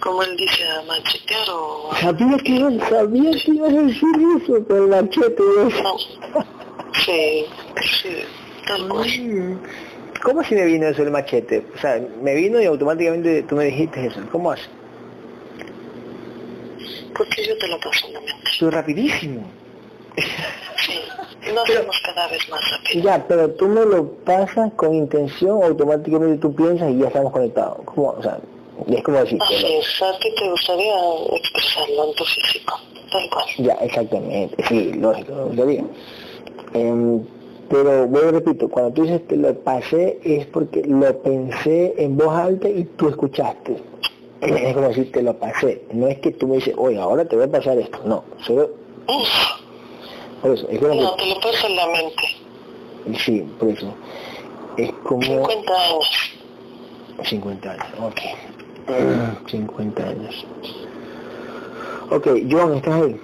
como 0.00 0.22
él 0.22 0.36
dice, 0.36 0.64
a 0.68 0.82
machetear 0.82 1.48
o... 1.50 1.90
Sabía 2.00 2.36
que 2.38 2.80
sabía 2.88 3.30
que 3.30 3.50
ibas 3.50 3.72
a 3.72 3.82
decir 3.82 4.08
eso 4.42 4.64
con 4.66 4.76
el 4.76 4.88
machete. 4.88 5.42
No. 5.82 5.96
Sí, 7.04 7.46
sí, 7.82 8.16
tal 8.66 8.88
cual. 8.88 9.60
¿Cómo 10.22 10.42
si 10.42 10.54
me 10.54 10.64
vino 10.64 10.88
eso 10.88 11.02
el 11.02 11.10
machete? 11.10 11.64
O 11.74 11.78
sea, 11.78 12.00
me 12.22 12.34
vino 12.34 12.60
y 12.60 12.64
automáticamente 12.64 13.42
tú 13.44 13.56
me 13.56 13.66
dijiste 13.66 14.06
eso. 14.06 14.20
¿Cómo 14.32 14.50
haces? 14.50 14.68
Porque 17.16 17.46
yo 17.46 17.56
te 17.58 17.68
lo 17.68 17.78
paso 17.78 18.06
en 18.06 18.14
la 18.14 18.20
mente. 18.20 18.50
Tú 18.58 18.70
rapidísimo. 18.70 19.42
Sí, 20.16 21.00
lo 21.52 21.62
hacemos 21.62 22.00
cada 22.04 22.28
vez 22.28 22.48
más 22.48 22.60
rápido. 22.70 23.04
Ya, 23.04 23.26
pero 23.26 23.50
tú 23.50 23.68
me 23.68 23.84
lo 23.84 24.12
pasas 24.24 24.72
con 24.74 24.94
intención, 24.94 25.62
automáticamente 25.62 26.38
tú 26.38 26.54
piensas 26.54 26.90
y 26.90 26.98
ya 26.98 27.06
estamos 27.06 27.32
conectados. 27.32 27.78
¿Cómo? 27.84 28.10
O 28.10 28.22
sea, 28.22 28.38
es 28.86 29.02
como 29.02 29.18
decir, 29.18 29.38
Así 29.42 29.54
es, 29.54 30.02
a 30.02 30.18
ti 30.18 30.28
te 30.36 30.48
gustaría 30.50 30.94
expresarlo 31.36 32.08
en 32.08 32.14
tu 32.14 32.24
físico, 32.24 32.78
tal 33.10 33.30
cual. 33.30 33.44
ya, 33.58 33.74
exactamente, 33.74 34.64
sí, 34.68 34.92
lógico, 34.94 35.50
lo 35.54 35.66
digo. 35.66 35.86
Em, 36.74 37.22
pero 37.68 38.06
vuelvo 38.06 38.30
repito, 38.32 38.68
cuando 38.68 38.92
tú 38.92 39.02
dices 39.02 39.26
te 39.26 39.36
lo 39.36 39.54
pasé 39.60 40.18
es 40.24 40.46
porque 40.46 40.82
lo 40.86 41.20
pensé 41.22 41.94
en 41.98 42.16
voz 42.16 42.34
alta 42.34 42.68
y 42.68 42.84
tú 42.96 43.08
escuchaste. 43.08 43.76
Es 44.40 44.74
como 44.74 44.88
decir 44.88 45.10
te 45.12 45.22
lo 45.22 45.34
pasé, 45.34 45.82
no 45.92 46.06
es 46.06 46.18
que 46.20 46.30
tú 46.30 46.46
me 46.46 46.56
dices, 46.56 46.74
oye, 46.78 46.96
ahora 46.98 47.24
te 47.24 47.34
voy 47.36 47.46
a 47.46 47.50
pasar 47.50 47.76
esto, 47.78 47.98
no, 48.04 48.24
solo 48.46 48.70
Uf, 49.08 49.28
por 50.42 50.52
eso, 50.52 50.68
es 50.68 50.78
como 50.78 50.94
no, 50.94 51.14
te 51.16 51.26
lo 51.26 51.40
paso 51.40 51.66
en 51.66 51.76
la 51.76 51.86
mente. 51.88 52.22
que, 53.06 53.18
sí, 53.18 53.40
por 53.58 53.68
eso, 53.70 53.92
es 54.76 54.92
como 55.02 55.22
50 55.22 55.72
años. 55.72 56.10
50 57.24 57.70
años, 57.72 57.86
ok. 58.00 58.20
50 59.46 60.02
años. 60.02 60.46
Ok, 62.10 62.26
John, 62.50 62.74
¿estás 62.74 62.94
ahí? 62.94 63.20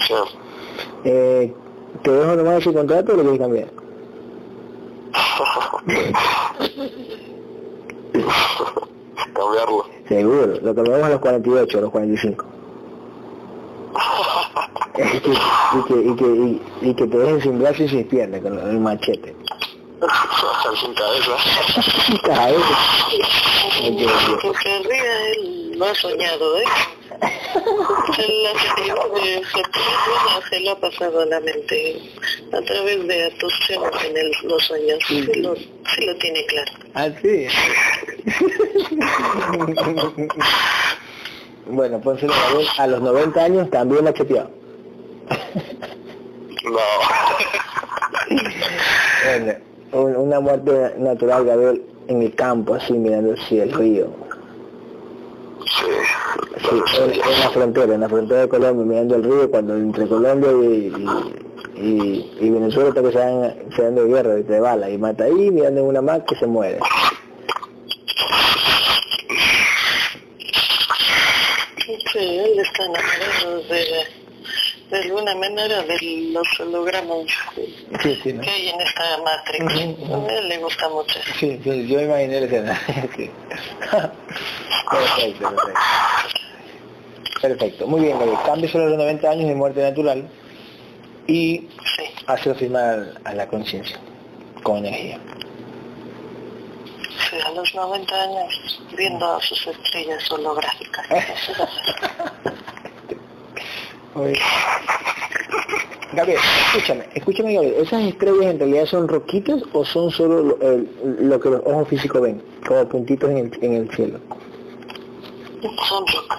Sí. 0.00 0.14
Eh, 1.04 1.54
¿Te 2.02 2.10
dejo 2.10 2.34
nomás 2.36 2.58
ese 2.58 2.72
contrato 2.72 3.12
o 3.12 3.16
lo 3.16 3.22
quieres 3.22 3.40
cambiar? 3.40 3.68
Cambiarlo. 9.34 9.84
Seguro, 10.08 10.58
lo 10.60 10.74
cambiamos 10.74 11.04
a 11.04 11.10
los 11.10 11.20
48, 11.20 11.78
a 11.78 11.80
los 11.80 11.90
45. 11.90 12.44
y, 14.94 15.00
que, 15.00 15.08
y, 15.08 15.82
que, 15.82 15.94
y, 16.00 16.14
que, 16.16 16.26
y, 16.26 16.62
y 16.82 16.94
que 16.94 17.06
te 17.06 17.18
dejen 17.18 17.40
sin 17.40 17.58
brazos 17.58 17.80
y 17.80 17.88
sin 17.88 18.04
piernas 18.08 18.40
con 18.40 18.58
el 18.58 18.80
machete. 18.80 19.34
Sin 20.80 20.94
cabeza. 20.94 21.36
Cabeza. 22.24 22.76
Ok, 23.82 24.00
ok. 24.02 24.40
Que 24.40 24.52
se 24.62 24.78
ría, 24.88 25.26
él 25.32 25.78
lo 25.78 25.84
ha 25.86 25.94
soñado, 25.94 26.58
¿eh? 26.58 26.64
Septiembre 28.14 29.70
se 30.50 30.60
lo 30.60 30.70
ha 30.72 30.80
pasado 30.80 31.20
a 31.20 31.26
la 31.26 31.40
mente 31.40 32.00
a 32.52 32.60
través 32.62 33.06
de 33.06 33.24
atusciones 33.26 34.04
en 34.04 34.16
el- 34.16 34.32
los 34.44 34.62
sueños. 34.64 34.98
Sí 35.06 35.22
lo, 35.36 35.54
sí 35.56 36.06
lo 36.06 36.16
tiene 36.16 36.44
claro. 36.46 36.72
Ah, 36.94 37.08
sí. 37.22 37.46
bueno, 41.66 42.00
a 42.04 42.08
ver, 42.10 42.66
a 42.78 42.86
los 42.86 43.00
90 43.00 43.44
años 43.44 43.70
también 43.70 44.04
macheteado. 44.04 44.50
No. 46.64 46.78
Bueno, 49.24 49.54
una 49.94 50.40
muerte 50.40 50.94
natural, 50.98 51.44
Gabriel, 51.44 51.82
en 52.08 52.22
el 52.22 52.34
campo, 52.34 52.74
así 52.74 52.92
mirando 52.94 53.34
hacia 53.34 53.62
el 53.64 53.72
río. 53.72 54.06
Sí. 55.64 55.86
Sí, 56.70 56.76
en, 57.02 57.10
en 57.12 57.40
la 57.40 57.50
frontera, 57.50 57.94
en 57.94 58.00
la 58.00 58.08
frontera 58.08 58.40
de 58.42 58.48
Colombia, 58.48 58.84
mirando 58.86 59.16
el 59.16 59.24
río, 59.24 59.50
cuando 59.50 59.76
entre 59.76 60.06
Colombia 60.06 60.50
y, 60.52 60.92
y, 61.76 61.80
y- 61.80 62.36
y 62.40 62.50
Venezuela 62.50 62.88
está 62.90 63.02
que 63.02 63.12
se 63.12 63.18
dan, 63.18 63.54
se 63.74 63.82
dan 63.82 63.94
de 63.94 64.04
guerra, 64.06 64.34
de 64.34 64.60
bala, 64.60 64.88
y 64.90 64.98
mata 64.98 65.24
ahí, 65.24 65.50
mirando 65.50 65.80
en 65.80 65.86
una 65.86 66.02
más 66.02 66.20
que 66.28 66.36
se 66.36 66.46
muere. 66.46 66.78
Sí, 72.12 72.18
él 72.18 72.58
está 72.58 72.84
enamorado 72.84 73.62
de, 73.68 74.23
de 74.94 75.00
alguna 75.02 75.34
manera 75.34 75.82
de 75.82 75.98
los 76.32 76.60
hologramas 76.60 77.26
Sí, 78.02 78.18
sí, 78.22 78.32
¿no? 78.32 78.42
que 78.42 78.50
hay 78.50 78.68
en 78.68 78.80
esta 78.80 79.18
Matrix. 79.24 79.64
Ujú. 79.98 80.26
A 80.26 80.32
él 80.32 80.48
le 80.48 80.58
gusta 80.58 80.88
mucho. 80.88 81.18
Sí, 81.38 81.60
sí, 81.64 81.86
yo 81.88 82.00
imaginé 82.00 82.40
la 82.40 82.46
escena. 82.46 82.80
Sí. 83.16 83.30
perfecto, 84.90 85.50
perfecto. 85.50 85.80
Perfecto, 87.40 87.86
muy 87.86 88.00
bien, 88.02 88.18
Gabriel. 88.18 88.38
Cámbieselo 88.46 88.84
a 88.84 88.88
los 88.88 88.98
90 88.98 89.30
años 89.30 89.48
de 89.48 89.54
muerte 89.54 89.82
natural 89.82 90.28
y 91.26 91.68
hazlo 92.26 92.54
firmar 92.54 93.14
a 93.24 93.34
la 93.34 93.46
conciencia 93.48 93.98
con 94.62 94.78
energía. 94.78 95.18
Sí, 97.30 97.36
a 97.44 97.50
los 97.50 97.74
90 97.74 98.22
años, 98.22 98.80
viendo 98.96 99.40
sus 99.40 99.66
estrellas 99.66 100.30
holográficas. 100.30 101.06
Gabriel, 106.12 106.38
escúchame, 106.66 107.04
escúchame 107.14 107.54
Gabriel, 107.54 107.74
¿esas 107.78 108.02
estrellas 108.04 108.46
en 108.46 108.58
realidad 108.60 108.86
son 108.86 109.08
roquitas 109.08 109.60
o 109.72 109.84
son 109.84 110.10
solo 110.10 110.56
lo, 111.20 111.40
que 111.40 111.50
los 111.50 111.60
ojos 111.64 111.88
físicos 111.88 112.22
ven, 112.22 112.40
como 112.66 112.88
puntitos 112.88 113.30
en 113.30 113.38
el, 113.38 113.58
en 113.60 113.72
el 113.74 113.90
cielo? 113.90 114.18
Son 115.88 116.06
rocas. 116.06 116.38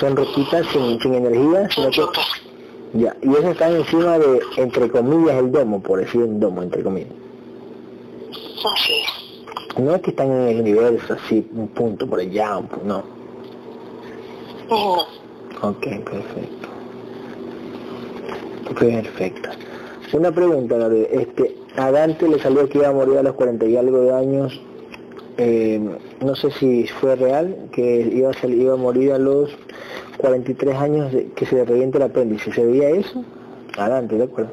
Son 0.00 0.16
roquitas 0.16 0.66
sin, 0.72 1.00
sin 1.00 1.14
energía, 1.14 1.68
sino 1.70 1.90
que... 1.90 2.02
Ya, 2.94 3.16
y 3.22 3.30
esas 3.30 3.52
están 3.52 3.74
encima 3.74 4.18
de, 4.18 4.42
entre 4.56 4.90
comillas, 4.90 5.36
el 5.36 5.50
domo, 5.50 5.80
por 5.80 6.00
decir 6.00 6.20
un 6.22 6.40
domo, 6.40 6.62
entre 6.62 6.82
comillas. 6.82 7.12
Así. 8.74 9.02
No 9.78 9.94
es 9.94 10.02
que 10.02 10.10
están 10.10 10.30
en 10.30 10.48
el 10.48 10.60
universo, 10.60 11.14
así, 11.14 11.48
un 11.54 11.68
punto 11.68 12.06
por 12.06 12.20
allá, 12.20 12.58
un 12.58 12.66
punto, 12.66 12.84
no. 12.84 13.02
No. 14.68 15.06
Ok, 15.68 15.86
perfecto. 16.04 16.71
Perfecto. 18.74 19.50
Una 20.12 20.30
pregunta, 20.30 20.76
Gabriel. 20.76 21.08
Este, 21.10 21.56
a 21.76 21.90
Dante 21.90 22.28
le 22.28 22.38
salió 22.38 22.68
que 22.68 22.78
iba 22.78 22.88
a 22.88 22.92
morir 22.92 23.18
a 23.18 23.22
los 23.22 23.34
40 23.34 23.66
y 23.66 23.76
algo 23.76 24.00
de 24.02 24.12
años. 24.12 24.60
Eh, 25.38 25.80
no 26.20 26.36
sé 26.36 26.50
si 26.50 26.86
fue 26.86 27.16
real, 27.16 27.70
que 27.72 28.10
iba 28.12 28.30
a, 28.30 28.34
salir, 28.34 28.60
iba 28.60 28.74
a 28.74 28.76
morir 28.76 29.12
a 29.12 29.18
los 29.18 29.50
43 30.18 30.76
años 30.76 31.12
de, 31.12 31.32
que 31.32 31.46
se 31.46 31.54
le 31.56 31.64
reviente 31.64 31.96
el 31.96 32.04
apéndice. 32.04 32.52
¿Se 32.52 32.64
veía 32.64 32.90
eso? 32.90 33.24
A 33.78 33.88
Dante, 33.88 34.16
¿de 34.16 34.24
acuerdo? 34.24 34.52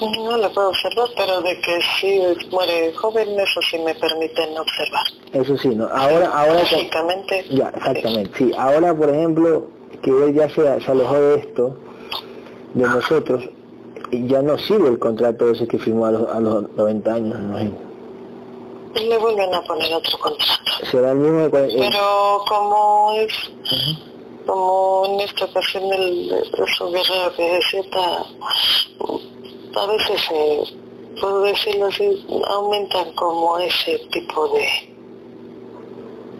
No 0.00 0.36
lo 0.36 0.52
puedo 0.52 0.68
observar, 0.68 1.08
pero 1.16 1.42
de 1.42 1.60
que 1.60 1.80
sí 2.00 2.20
muere 2.52 2.92
joven, 2.94 3.28
eso 3.38 3.60
sí 3.68 3.78
me 3.78 3.94
permiten 3.96 4.56
observar. 4.56 5.04
Eso 5.32 5.58
sí, 5.58 5.68
¿no? 5.68 5.86
Ahora, 5.88 6.30
ahora... 6.32 6.62
Ya, 7.50 7.68
exactamente, 7.70 8.30
sí. 8.38 8.52
Ahora, 8.56 8.94
por 8.94 9.10
ejemplo, 9.10 9.66
que 10.02 10.10
él 10.10 10.34
ya 10.34 10.48
se, 10.48 10.80
se 10.80 10.90
alejó 10.90 11.14
de 11.14 11.34
esto, 11.36 11.76
de 12.74 12.84
nosotros, 12.84 13.44
ya 14.10 14.42
no 14.42 14.58
sigue 14.58 14.88
el 14.88 14.98
contrato 14.98 15.50
ese 15.50 15.66
que 15.66 15.78
firmó 15.78 16.06
a 16.06 16.12
los, 16.12 16.28
a 16.30 16.40
los 16.40 16.70
90 16.76 17.14
años, 17.14 17.38
¿no? 17.38 17.58
Le 17.58 19.18
vuelven 19.18 19.54
a 19.54 19.62
poner 19.62 19.94
otro 19.94 20.18
contrato. 20.18 20.86
Será 20.90 21.12
el 21.12 21.18
mismo 21.18 21.48
de 21.48 21.50
Pero 21.50 22.44
como 22.48 23.12
es, 23.16 23.32
como 24.46 25.06
en 25.06 25.20
esta 25.20 25.44
ocasión 25.44 25.84
el, 25.92 26.32
su 26.76 26.90
guerrero 26.90 27.32
que 27.36 27.42
decía, 27.42 27.82
a 29.76 29.86
veces, 29.86 30.20
eh, 30.32 30.62
puedo 31.20 31.42
decirlo 31.42 31.86
así, 31.86 32.26
aumentan 32.48 33.12
como 33.14 33.58
ese 33.58 33.98
tipo 34.10 34.48
de, 34.48 34.66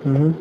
Ujú. 0.04 0.34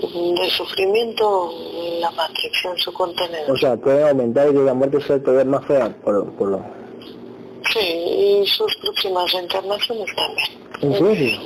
De 0.00 0.50
sufrimiento 0.50 1.50
en 1.74 2.00
la 2.00 2.10
Matrix, 2.12 2.64
en 2.64 2.78
su 2.78 2.92
contenedor. 2.92 3.50
O 3.50 3.56
sea, 3.56 3.76
puede 3.76 4.08
aumentar 4.08 4.48
y 4.48 4.52
que 4.52 4.60
la 4.60 4.74
muerte 4.74 5.00
sea 5.00 5.22
todavía 5.22 5.44
más 5.44 5.64
fea, 5.66 5.94
por, 6.04 6.32
por 6.32 6.48
lo... 6.48 6.64
Sí, 7.72 7.80
y 7.80 8.46
sus 8.46 8.74
próximas 8.76 9.30
reencarnaciones 9.32 10.06
también. 10.14 10.68
¿En 10.80 10.92
serio? 10.92 11.40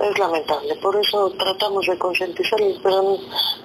Es 0.00 0.18
lamentable, 0.18 0.74
por 0.76 0.96
eso 0.96 1.30
tratamos 1.38 1.84
de 1.86 1.98
concientizarlos, 1.98 2.80
pero 2.82 3.02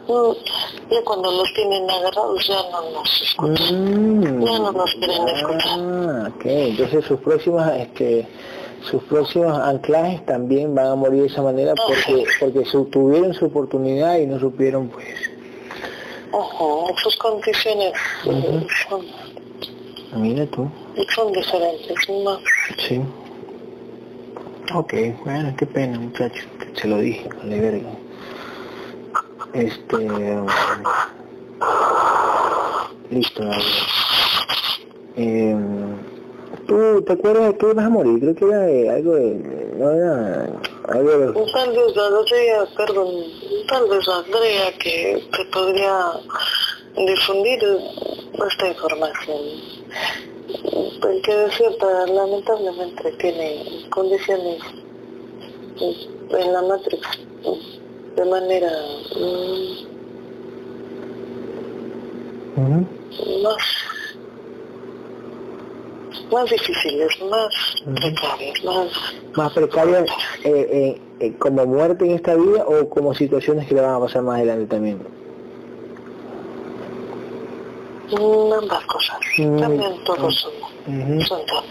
mm, 0.08 0.92
ya 0.92 1.02
cuando 1.06 1.32
los 1.32 1.54
tienen 1.54 1.90
agarrados 1.90 2.48
ya 2.48 2.62
no 2.72 2.90
nos 2.92 3.22
escuchan. 3.22 4.20
Mm. 4.20 4.46
Ya 4.46 4.60
no 4.60 4.72
nos 4.72 4.94
quieren 4.96 5.28
escuchar. 5.30 5.80
Ah, 5.80 6.32
ok. 6.36 6.46
Entonces 6.46 7.06
sus 7.06 7.20
próximas, 7.22 7.78
este, 7.78 8.28
sus 8.90 9.03
próximos 9.03 9.57
anclajes 9.60 10.26
también 10.26 10.74
van 10.76 10.88
a 10.88 10.95
morir 10.95 11.22
de 11.22 11.28
esa 11.28 11.41
manera 11.41 11.74
porque, 11.76 12.24
porque 12.40 12.66
su- 12.66 12.86
tuvieron 12.86 13.34
su 13.34 13.45
oportunidad 13.45 14.18
y 14.18 14.28
no 14.28 14.40
supieron, 14.40 14.88
pues. 14.90 15.06
Ujú, 16.32 16.88
Sus 17.02 17.16
condiciones 17.18 17.94
eh, 18.26 18.68
son, 18.90 19.06
Mira 20.22 20.45
tú. 20.48 20.70
son 21.14 21.32
diferentes, 21.34 21.98
¿no? 22.10 22.38
Sí. 22.78 23.02
Ok, 24.74 24.94
bueno, 25.24 25.53
qué 25.57 25.66
pena, 25.66 25.99
muchacho. 25.99 26.44
Se 26.76 26.88
lo 26.88 26.98
dije, 26.98 27.28
vale 27.38 27.60
verga. 27.60 27.90
Este... 29.53 29.98
Listo. 33.12 33.44
Eh, 35.16 35.56
¿Tú 36.68 37.02
te 37.04 37.14
acuerdas 37.14 37.54
de 37.54 37.58
que 37.58 37.66
ibas 37.70 37.86
a 37.86 37.90
morir? 37.90 38.20
Creo 38.20 38.36
que 38.36 38.46
era 38.46 38.60
de 38.62 38.90
algo 38.90 39.14
de... 39.16 39.36
No 39.78 39.92
era... 39.92 40.50
Algo 40.90 41.10
de... 41.12 41.34
Tal 41.52 41.72
vez 41.72 41.98
Andrea, 41.98 42.66
perdón, 42.78 43.16
tal 43.68 43.90
vez 43.90 44.08
Andrea 44.08 44.72
que, 44.80 45.24
que 45.36 45.46
podría 45.52 46.12
difundir 46.96 47.60
esta 48.48 48.68
información. 48.68 49.42
Porque 51.02 51.46
es 51.46 51.56
cierta, 51.56 52.08
lamentablemente 52.08 53.12
tiene 53.20 53.88
condiciones 53.90 54.62
en 55.80 56.54
la 56.54 56.62
Matrix 56.62 57.08
de 58.16 58.26
manera 58.26 58.72
mm, 59.16 59.96
Ujú. 62.58 63.44
más 63.44 63.58
más 66.32 66.50
difíciles, 66.50 67.22
más 67.30 67.76
precarias, 67.96 68.64
más 68.64 68.88
Más 69.36 69.58
eh, 69.58 70.16
eh, 70.44 71.02
eh, 71.20 71.34
como 71.38 71.66
muerte 71.66 72.06
en 72.06 72.12
esta 72.12 72.36
vida 72.36 72.66
o 72.68 72.90
como 72.90 73.14
situaciones 73.14 73.68
que 73.68 73.76
le 73.76 73.82
van 73.82 73.96
a 73.96 74.00
pasar 74.00 74.22
más 74.24 74.38
adelante 74.38 74.68
también. 74.68 75.00
mm, 78.12 78.54
ambas 78.54 78.86
cosas. 78.86 79.18
Mm. 79.38 79.60
También 79.60 80.04
todos 80.06 80.36
son, 80.36 80.52
Ujú. 80.88 81.22
son 81.22 81.42
dos. 81.48 81.64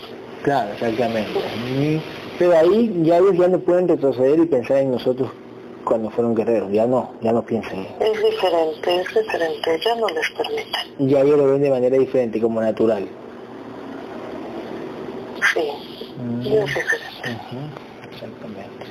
Claro, 0.42 0.72
exactamente. 0.72 1.30
Pero 2.38 2.56
ahí 2.58 2.92
ya 3.02 3.18
ellos 3.18 3.36
ya 3.38 3.48
no 3.48 3.58
pueden 3.60 3.88
retroceder 3.88 4.38
y 4.40 4.46
pensar 4.46 4.78
en 4.78 4.90
nosotros 4.90 5.30
cuando 5.84 6.10
fueron 6.10 6.34
guerreros. 6.34 6.70
Ya 6.72 6.86
no, 6.86 7.12
ya 7.22 7.32
no 7.32 7.42
piensan. 7.42 7.86
Es 8.00 8.22
diferente, 8.22 9.00
es 9.00 9.14
diferente, 9.14 9.80
ya 9.84 9.94
no 9.96 10.08
les 10.08 10.30
permiten. 10.30 11.08
Ya 11.08 11.20
ellos 11.20 11.38
lo 11.38 11.46
ven 11.46 11.62
de 11.62 11.70
manera 11.70 11.96
diferente, 11.96 12.40
como 12.40 12.60
natural. 12.60 13.06
Sí, 15.52 15.70
Mm, 16.16 16.42
ya 16.42 16.64
es 16.64 16.74
diferente. 16.74 17.30
ujú, 17.32 17.60
Exactamente. 18.12 18.86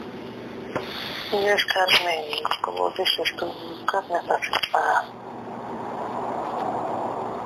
Y 1.32 1.46
es 1.46 1.66
carne, 1.66 2.26
como 2.62 2.90
dices 2.92 3.34
tú, 3.38 3.52
carne 3.86 4.20
para, 4.72 5.04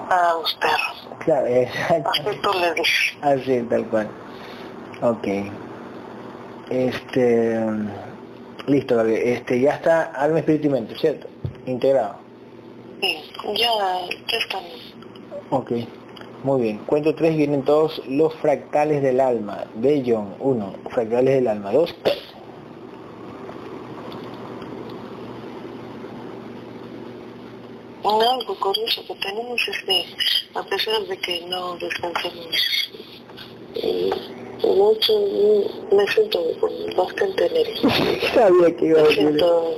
para 0.09 0.33
los 0.33 0.53
perros. 0.55 1.07
Claro, 1.19 1.47
exacto. 1.47 2.09
Así 2.09 2.39
tú 2.41 2.51
le 2.59 2.73
dices. 2.73 3.17
Así, 3.21 3.61
tal 3.69 3.85
cual. 3.87 4.07
Ok. 5.01 5.27
Este... 6.69 7.59
mm, 7.59 7.89
Listo, 8.67 8.99
este 9.05 9.61
ya 9.61 9.75
está 9.75 10.03
alma, 10.11 10.39
espíritu 10.39 10.67
y 10.67 10.69
mente, 10.71 10.93
¿cierto? 10.97 11.27
Integrado. 11.65 12.17
Sí, 12.99 13.23
ya, 13.55 13.69
ya 14.27 14.37
están. 14.37 14.63
Ok, 15.51 15.71
muy 16.43 16.61
bien. 16.61 16.77
Cuento 16.85 17.13
tres, 17.15 17.35
vienen 17.35 17.63
todos 17.63 18.01
los 18.07 18.33
fractales 18.35 19.01
del 19.01 19.19
alma. 19.19 19.65
De 19.75 20.03
John, 20.05 20.35
uno, 20.39 20.73
fractales 20.91 21.33
del 21.35 21.47
alma. 21.47 21.71
Dos, 21.71 21.93
tres. 22.03 22.17
Un 28.03 28.23
algo 28.23 28.55
curioso 28.59 29.01
que 29.05 29.15
tenemos 29.15 29.59
es 29.67 29.83
que, 29.83 30.05
a 30.57 30.63
pesar 30.63 31.01
de 31.07 31.17
que 31.17 31.45
no 31.47 31.75
descansamos 31.77 32.91
eh, 33.75 34.09
mucho, 34.63 35.13
mm, 35.19 35.95
me 35.95 36.07
siento 36.07 36.39
con 36.59 36.71
bastante 36.95 37.45
energía. 37.47 37.89
Sabía 38.33 38.75
que 38.77 38.85
iba 38.85 38.99
a 38.99 39.03
Me 39.03 39.09
decir. 39.09 39.23
siento 39.27 39.73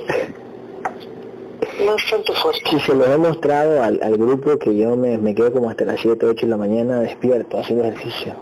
bastante 1.85 2.33
fuerte. 2.33 2.61
Y 2.71 2.79
se 2.79 2.93
lo 2.93 3.05
he 3.05 3.17
mostrado 3.17 3.83
al, 3.83 3.99
al 4.01 4.17
grupo 4.17 4.57
que 4.57 4.75
yo 4.75 4.95
me, 4.95 5.17
me 5.17 5.35
quedo 5.35 5.51
como 5.51 5.69
hasta 5.69 5.85
las 5.85 5.99
7, 5.99 6.25
8 6.25 6.45
de 6.45 6.49
la 6.49 6.57
mañana 6.57 7.01
despierto, 7.01 7.59
haciendo 7.59 7.85
ejercicio. 7.85 8.33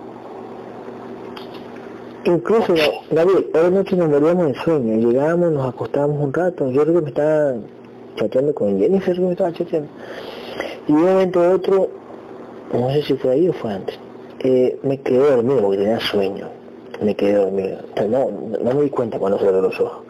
Incluso, 2.26 2.74
Gabriel, 3.10 3.48
hoy 3.54 3.72
noche 3.72 3.96
nos 3.96 4.10
moríamos 4.10 4.48
de 4.48 4.56
sueño, 4.56 4.98
llegábamos, 4.98 5.52
nos 5.54 5.74
acostábamos 5.74 6.22
un 6.22 6.34
rato, 6.34 6.70
yo 6.70 6.82
creo 6.82 6.96
que 6.96 7.02
me 7.02 7.08
estaba 7.08 7.54
chateando 8.18 8.54
con 8.54 8.78
Jennifer, 8.78 9.16
que 9.16 9.22
me 9.22 9.32
estaba 9.32 9.54
chateando. 9.54 9.90
Y 10.90 10.92
de 10.92 10.98
un 10.98 11.06
momento 11.06 11.42
a 11.42 11.50
otro, 11.52 11.90
no 12.74 12.90
sé 12.92 13.04
si 13.04 13.14
fue 13.14 13.32
ahí 13.32 13.48
o 13.48 13.54
fue 13.54 13.72
antes, 13.72 13.98
eh, 14.40 14.78
me 14.84 15.00
quedé 15.00 15.20
dormido 15.20 15.62
porque 15.62 15.78
tenía 15.78 16.02
sueño, 16.02 16.50
me 17.02 17.16
quedé 17.16 17.36
dormido. 17.36 17.78
O 17.94 17.98
sea, 17.98 18.08
no, 18.08 18.30
no 18.62 18.74
me 18.74 18.82
di 18.82 18.90
cuenta 18.90 19.18
cuando 19.20 19.40
cerré 19.40 19.62
los 19.62 19.80
ojos. 19.80 20.04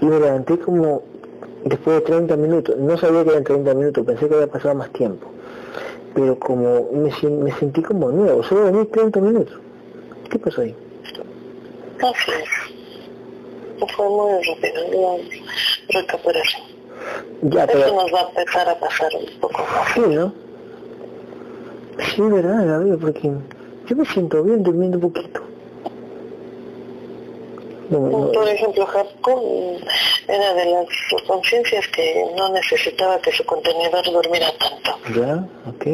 Y 0.00 0.06
me 0.06 0.18
levanté 0.18 0.58
como 0.58 1.02
después 1.64 1.96
de 1.96 2.02
30 2.02 2.36
minutos, 2.36 2.76
no 2.78 2.96
sabía 2.96 3.24
que 3.24 3.30
eran 3.30 3.44
30 3.44 3.74
minutos, 3.74 4.06
pensé 4.06 4.28
que 4.28 4.34
había 4.34 4.46
pasado 4.46 4.74
más 4.74 4.90
tiempo. 4.92 5.26
Pero 6.14 6.38
como 6.38 6.88
me, 6.92 7.10
me 7.30 7.52
sentí 7.52 7.82
como 7.82 8.10
nuevo, 8.10 8.42
solo 8.42 8.62
dormí 8.62 8.86
30 8.86 9.20
minutos. 9.20 9.58
¿Qué 10.30 10.38
pasó 10.38 10.62
ahí? 10.62 10.74
Así 12.02 12.30
es. 12.30 13.90
Fue 13.96 14.08
muy 14.08 14.32
rápido 14.44 15.18
recuperación. 15.88 16.62
Ya, 17.42 17.64
Eso 17.64 17.72
pero... 17.72 17.94
nos 17.94 18.12
va 18.12 18.20
a 18.20 18.28
empezar 18.28 18.68
a 18.68 18.78
pasar 18.78 19.10
un 19.14 19.40
poco 19.40 19.62
más. 19.62 19.94
Sí, 19.94 20.00
¿no? 20.00 20.32
Sí, 22.14 22.22
verdad, 22.22 22.66
Gabriel, 22.66 22.98
porque 23.00 23.30
yo 23.86 23.96
me 23.96 24.04
siento 24.06 24.42
bien 24.42 24.62
durmiendo 24.62 24.98
un 24.98 25.12
poquito. 25.12 25.40
Por 27.90 28.48
ejemplo, 28.48 28.86
Japón 28.86 29.40
era 30.28 30.54
de 30.54 30.64
las 30.66 30.86
conciencias 31.26 31.86
que 31.88 32.24
no 32.36 32.48
necesitaba 32.50 33.18
que 33.20 33.32
su 33.32 33.44
contenedor 33.44 34.04
durmiera 34.04 34.46
tanto. 34.58 34.96
ya, 35.14 35.44
ok. 35.68 35.84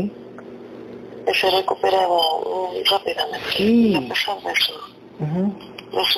Que 1.27 1.35
se 1.35 1.51
recuperaba 1.51 2.07
mm, 2.17 2.91
rápidamente. 2.91 3.49
Sí. 3.57 3.95
A 3.97 4.09
pesar 4.09 4.41
de 4.43 4.55
su 4.57 4.73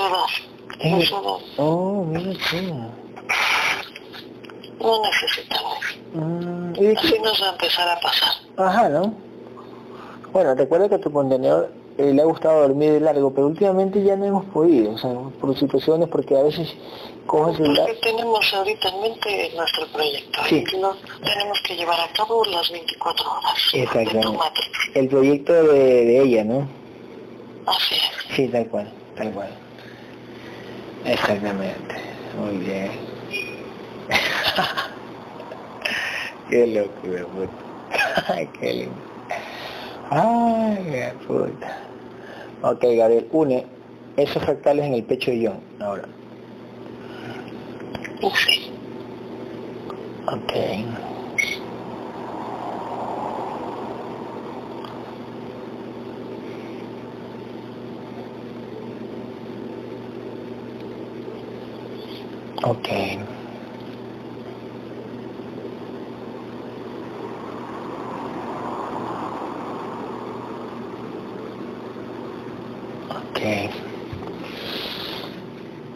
edad. 0.02 0.26
En- 0.80 0.98
De 0.98 1.06
su 1.06 1.14
edad. 1.16 1.36
Oh, 1.58 2.04
mira. 2.06 2.32
No 4.80 5.02
necesitamos. 5.02 5.78
Mm, 6.14 6.72
¿y 6.76 6.84
de 6.86 6.94
qué- 6.94 6.98
Así 7.08 7.18
nos 7.20 7.42
va 7.42 7.48
a 7.48 7.52
empezar 7.52 7.88
a 7.88 8.00
pasar. 8.00 8.32
Ajá, 8.56 8.88
¿no? 8.88 9.14
Bueno, 10.32 10.54
recuerda 10.54 10.88
que 10.88 10.98
tu 10.98 11.10
contenedor 11.10 11.70
eh, 11.98 12.12
le 12.14 12.22
ha 12.22 12.24
gustado 12.24 12.60
dormir 12.60 12.92
de 12.92 13.00
largo, 13.00 13.34
pero 13.34 13.48
últimamente 13.48 14.00
ya 14.04 14.14
no 14.14 14.24
hemos 14.24 14.44
podido, 14.46 14.92
o 14.92 14.98
sea, 14.98 15.12
por 15.40 15.58
situaciones, 15.58 16.08
porque 16.08 16.36
a 16.36 16.44
veces 16.44 16.72
cojo 17.26 17.50
el 17.50 17.56
celular. 17.56 17.86
Porque 17.86 18.00
tenemos 18.00 18.54
ahorita 18.54 18.88
en 18.88 19.00
mente 19.00 19.52
nuestro 19.56 19.86
proyecto. 19.88 20.38
Sí. 20.48 20.56
Y 20.56 20.64
tenemos 20.64 21.60
que 21.64 21.74
llevar 21.74 22.00
a 22.00 22.06
cabo 22.12 22.44
las 22.44 22.70
24 22.70 23.26
horas. 23.28 23.54
Exactamente. 23.72 24.60
El 24.94 25.08
proyecto 25.08 25.52
de, 25.52 26.04
de 26.04 26.22
ella, 26.22 26.44
¿no? 26.44 26.68
Así 27.66 27.96
es. 27.96 28.36
Sí, 28.36 28.46
tal 28.46 28.68
cual, 28.68 28.92
tal 29.16 29.32
cual. 29.32 29.50
Exactamente. 31.04 31.96
Muy 32.38 32.58
bien. 32.58 32.92
Qué 36.48 36.66
locura, 36.68 37.26
puta. 37.26 38.46
Qué 38.60 38.72
lindo. 38.72 38.94
Ay, 40.10 41.12
puta. 41.26 41.87
Ok, 42.62 42.82
Gabriel, 42.82 43.28
une 43.32 43.64
esos 44.16 44.42
fractales 44.42 44.86
en 44.86 44.94
el 44.94 45.04
pecho 45.04 45.30
de 45.30 45.46
John, 45.46 45.60
ahora. 45.80 46.08
Ok. 50.32 50.52
Ok. 62.64 63.37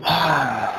Ah. 0.05 0.69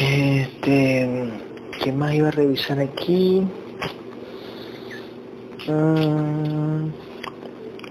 Este, 0.00 1.08
¿qué 1.82 1.92
más 1.92 2.14
iba 2.14 2.28
a 2.28 2.30
revisar 2.32 2.78
aquí? 2.80 3.42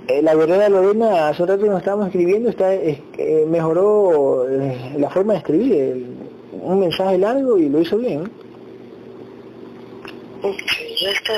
Eh, 0.08 0.22
la 0.22 0.36
verdad 0.36 0.70
Lorena, 0.70 1.30
hace 1.30 1.46
rato 1.46 1.66
nos 1.66 1.80
estábamos 1.80 2.08
escribiendo, 2.08 2.50
está, 2.50 2.74
es- 2.74 3.00
mejoró 3.48 4.48
eh, 4.50 4.96
la 4.98 5.10
forma 5.10 5.34
de 5.34 5.40
escribir, 5.40 6.06
un 6.62 6.80
mensaje 6.80 7.18
largo 7.18 7.58
y 7.58 7.70
lo 7.70 7.80
hizo 7.82 7.98
bien. 7.98 8.30
Ya 11.04 11.12
está 11.12 11.34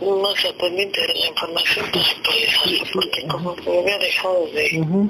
más 0.00 0.44
al 0.44 0.54
pendiente 0.56 1.00
de 1.00 1.14
la 1.14 1.26
información 1.26 1.86
para 1.92 2.04
actualizarla, 2.04 2.84
porque 2.92 3.26
como 3.28 3.56
me 3.56 3.80
había 3.80 3.98
dejado 3.98 4.46
de, 4.46 4.78
mm, 4.80 5.08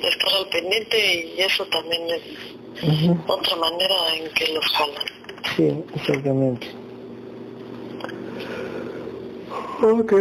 de 0.00 0.08
estar 0.08 0.32
al 0.38 0.48
pendiente 0.48 1.34
y 1.36 1.40
eso 1.40 1.64
también 1.66 2.02
es 2.10 2.22
otra 3.26 3.56
manera 3.56 4.14
en 4.16 4.32
que 4.34 4.52
los 4.52 4.64
jalan. 4.66 5.06
Sí, 5.56 5.84
exactamente. 5.94 6.68
Ok. 9.82 10.12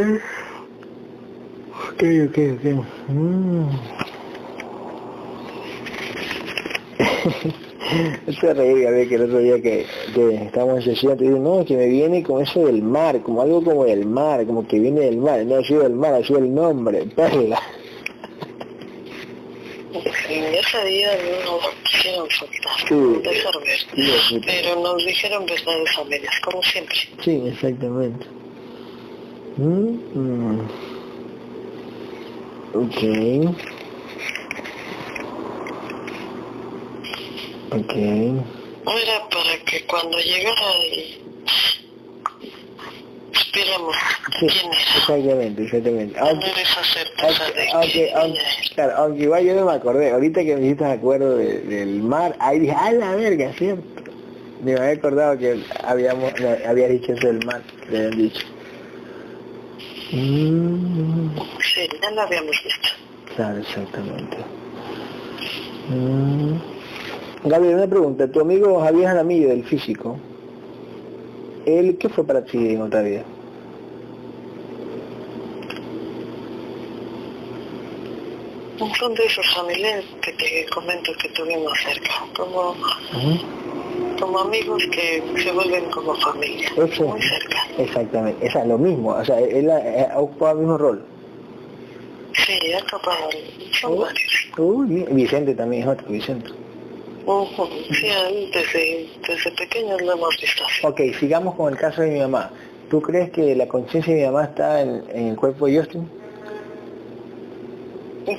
Ok, 1.90 2.04
ok, 2.28 2.38
ok. 2.56 2.66
Mm. 3.08 3.70
Esto 8.28 8.54
reír, 8.54 8.88
a 8.88 8.92
ver, 8.92 9.08
que 9.08 9.16
el 9.16 9.24
otro 9.24 9.40
día 9.40 9.62
que, 9.62 9.86
que 10.14 10.36
estábamos 10.36 10.86
en 10.86 10.94
sesión, 10.94 11.18
te 11.18 11.24
digo, 11.24 11.40
no, 11.40 11.66
que 11.66 11.76
me 11.76 11.88
viene 11.88 12.22
con 12.24 12.44
eso 12.44 12.66
del 12.66 12.84
mar, 12.84 13.22
como 13.22 13.42
algo 13.42 13.64
como 13.64 13.86
del 13.86 14.06
mar, 14.06 14.46
como 14.46 14.68
que 14.68 14.80
viene 14.80 15.02
del 15.02 15.18
mar, 15.18 15.44
no 15.46 15.56
ha 15.56 15.64
sido 15.64 15.84
del 15.84 15.94
mar, 15.94 16.14
ha 16.14 16.24
sido 16.24 16.40
el 16.40 16.54
nombre, 16.54 17.06
perla. 17.16 17.60
Sí, 19.92 20.36
ese 20.36 20.86
día 20.86 21.10
no 21.46 21.60
quisieron 21.84 22.30
soltar, 22.30 22.72
Sí. 22.88 24.02
Sí, 24.28 24.42
pero 24.46 24.80
nos 24.82 24.98
dijeron 25.06 25.46
verdades 25.48 25.90
medias, 26.08 26.40
como 26.44 26.62
siempre. 26.62 26.96
Sí, 27.24 27.44
exactamente. 27.48 28.26
Mm, 29.58 29.98
mm. 30.14 30.60
Ok. 32.76 33.79
Ok. 37.72 37.94
Era 37.96 39.30
para 39.30 39.58
que 39.66 39.86
cuando 39.86 40.18
llegara 40.18 40.62
y 40.92 41.22
supiéramos 43.34 43.96
Sí, 44.40 44.48
quién 44.48 44.72
era, 44.72 44.78
exactamente, 44.98 45.64
exactamente. 45.64 46.20
Aunque, 46.20 46.46
aunque, 46.48 47.54
de 47.54 47.70
aunque, 47.72 47.92
que 47.92 48.14
aunque- 48.14 48.40
claro, 48.76 48.94
aunque 48.98 49.24
igual 49.24 49.44
yo 49.46 49.54
no 49.56 49.66
me 49.66 49.74
acordé, 49.74 50.12
ahorita 50.12 50.44
que 50.44 50.56
me 50.56 50.66
hiciste 50.66 50.86
acuerdo 50.86 51.38
de- 51.38 51.60
del 51.62 52.02
mar, 52.02 52.36
ahí 52.40 52.60
dije, 52.60 52.74
¡ay 52.78 52.98
la 52.98 53.16
verga, 53.16 53.52
cierto! 53.58 53.84
Ni 54.64 54.74
me 54.74 54.80
había 54.80 54.94
acordado 54.94 55.38
que 55.38 55.64
habíamos, 55.84 56.34
había 56.68 56.88
dicho 56.90 57.14
eso 57.14 57.28
del 57.28 57.46
mar, 57.46 57.62
que 57.90 57.98
habían 57.98 58.18
dicho. 58.18 58.46
Mm. 60.12 61.30
Sí, 61.62 61.88
ya 62.02 62.12
lo 62.12 62.22
habíamos 62.22 62.56
visto. 62.64 62.90
Claro, 63.36 63.60
exactamente. 63.60 64.38
Mm. 65.90 66.79
Gabriel, 67.44 67.76
una 67.76 67.88
pregunta. 67.88 68.28
Tu 68.30 68.40
amigo 68.42 68.80
Javier 68.82 69.08
Jaramillo, 69.08 69.50
del 69.50 69.64
físico, 69.64 70.18
¿él 71.66 71.98
qué 71.98 72.10
fue 72.10 72.26
para 72.26 72.44
ti 72.44 72.58
en 72.74 72.82
otra 72.82 73.02
vida? 73.02 73.24
Son 78.98 79.14
de 79.14 79.26
esos 79.26 79.46
familiares 79.54 80.06
que 80.22 80.32
te 80.34 80.66
comento 80.74 81.12
que 81.22 81.30
tuvimos 81.30 81.72
cerca, 81.84 82.12
como, 82.36 82.76
como 84.20 84.40
amigos 84.40 84.84
que 84.92 85.22
se 85.42 85.52
vuelven 85.52 85.86
como 85.92 86.16
familia, 86.16 86.70
Eso. 86.78 87.04
muy 87.08 87.22
cerca. 87.22 87.58
Exactamente, 87.78 88.46
esa 88.46 88.62
es 88.62 88.68
lo 88.68 88.78
mismo, 88.78 89.10
o 89.12 89.24
sea, 89.26 89.40
él 89.40 89.70
ha, 89.70 90.14
ha 90.14 90.20
ocupado 90.20 90.54
el 90.54 90.60
mismo 90.60 90.78
rol. 90.78 91.02
Sí, 92.34 92.74
ha 92.74 92.86
topado, 92.86 93.30
son 93.82 93.94
Oh. 93.94 93.98
varios. 93.98 95.10
Vicente 95.14 95.56
también 95.56 95.84
es 95.84 95.90
otro, 95.90 96.08
Vicente. 96.10 96.50
Ujú, 97.30 97.68
Sí, 97.94 98.08
a 98.08 98.28
él 98.30 98.50
desde, 98.52 99.08
desde 99.28 99.52
pequeños 99.52 100.02
lo 100.02 100.14
hemos 100.14 100.36
visto. 100.42 100.64
Ok, 100.84 101.00
sigamos 101.20 101.54
con 101.54 101.72
el 101.72 101.80
caso 101.80 102.02
de 102.02 102.10
mi 102.10 102.20
mamá. 102.20 102.50
¿Tú 102.90 103.00
crees 103.04 103.30
que 103.30 103.56
la 103.56 103.68
conciencia 103.68 104.14
de 104.16 104.22
mi 104.22 104.26
mamá 104.26 104.46
está 104.46 104.82
en, 104.82 105.04
en 105.14 105.28
el 105.30 105.36
cuerpo 105.36 105.68
de 105.68 105.78
Justin? 105.78 106.10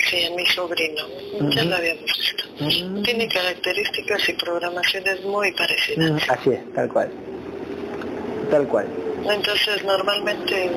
Sí, 0.08 0.24
a 0.24 0.30
mi 0.36 0.44
sobrino, 0.46 1.02
ya 1.50 1.64
lo 1.64 1.76
habíamos 1.76 2.02
visto. 2.04 3.02
Tiene 3.04 3.28
características 3.28 4.28
y 4.28 4.32
programaciones 4.34 5.24
muy 5.24 5.52
parecidas. 5.52 6.28
Así 6.28 6.50
es, 6.50 6.74
tal 6.74 6.88
cual. 6.88 7.10
Tal 8.50 8.66
cual. 8.66 8.86
Entonces, 9.28 9.84
normalmente 9.84 10.70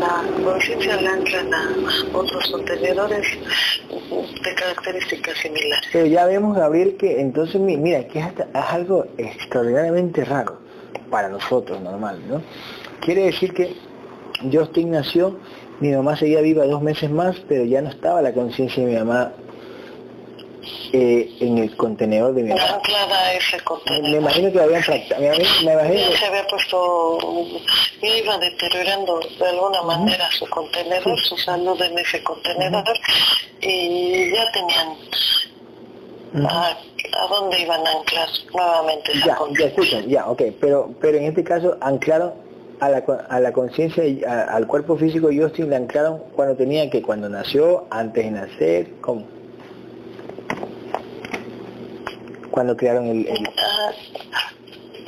la, 0.00 0.22
conciencia 0.44 1.00
la 1.00 1.12
a 1.12 2.16
otros 2.16 2.50
contenedores 2.50 3.26
de 4.44 4.54
características 4.54 5.38
similares. 5.38 5.88
Pero 5.92 6.06
ya 6.06 6.26
vemos, 6.26 6.56
Gabriel, 6.56 6.96
que 6.96 7.20
entonces, 7.20 7.60
mi- 7.60 7.76
mira, 7.76 8.06
que 8.08 8.18
es, 8.18 8.26
hasta- 8.26 8.44
es 8.44 8.64
algo 8.72 9.06
extraordinariamente 9.18 10.24
raro 10.24 10.58
para 11.10 11.28
nosotros, 11.28 11.80
normal, 11.80 12.20
¿no? 12.28 12.42
Quiere 13.00 13.24
decir 13.26 13.52
que 13.54 13.74
Justin 14.52 14.90
nació, 14.92 15.36
mi 15.80 15.90
mamá 15.92 16.16
seguía 16.16 16.40
viva 16.40 16.64
dos 16.64 16.82
meses 16.82 17.10
más, 17.10 17.36
pero 17.48 17.64
ya 17.64 17.82
no 17.82 17.88
estaba 17.90 18.20
la 18.22 18.32
conciencia 18.32 18.84
de 18.84 18.92
mi 18.92 18.98
mamá 18.98 19.32
eh, 20.92 21.36
en 21.40 21.58
el 21.58 21.76
contenedor 21.76 22.34
de 22.34 22.42
mi 22.42 22.48
mamá. 22.50 22.80
Ese 23.36 23.60
contenedor. 23.60 24.10
me 24.10 24.16
imagino 24.18 24.52
que 24.52 24.60
habían 24.60 24.82
fractado, 24.82 25.20
me 25.20 25.26
imagino, 25.28 25.64
me 25.64 25.72
imagino 25.72 26.10
Ya 26.10 26.18
se 26.18 26.26
había 26.26 26.46
puesto, 26.46 27.18
iba 28.02 28.38
deteriorando 28.38 29.20
de 29.38 29.46
alguna 29.48 29.82
manera 29.82 30.28
su 30.32 30.46
contenedor, 30.48 31.18
su 31.20 31.36
salud 31.38 31.80
en 31.80 31.98
ese 31.98 32.22
contenedor, 32.22 32.84
y 33.60 34.30
ya 34.34 34.44
tenían 34.52 34.88
a, 36.46 36.68
a 36.70 37.26
dónde 37.28 37.60
iban 37.60 37.86
a 37.86 37.92
anclar 37.92 38.28
nuevamente 38.54 39.12
esa 39.12 39.26
Ya, 39.26 39.38
ya 39.58 39.66
escuchan, 39.66 40.08
ya, 40.08 40.26
ok, 40.30 40.42
pero, 40.60 40.90
pero 41.00 41.18
en 41.18 41.24
este 41.24 41.42
caso 41.44 41.76
anclaron 41.80 42.32
a 42.80 42.88
la, 42.88 43.04
a 43.28 43.40
la 43.40 43.52
conciencia, 43.52 44.04
y 44.06 44.22
a- 44.24 44.44
al 44.44 44.66
cuerpo 44.66 44.96
físico 44.96 45.28
Justin 45.34 45.70
le 45.70 45.76
anclaron 45.76 46.18
cuando 46.34 46.56
tenía 46.56 46.88
que, 46.88 47.02
cuando 47.02 47.28
nació, 47.28 47.84
antes 47.90 48.24
de 48.24 48.30
nacer, 48.30 48.90
¿cómo? 49.00 49.24
Cuando 52.50 52.76
crearon 52.76 53.06
el, 53.06 53.26
el- 53.26 53.48
Ah, 53.58 53.92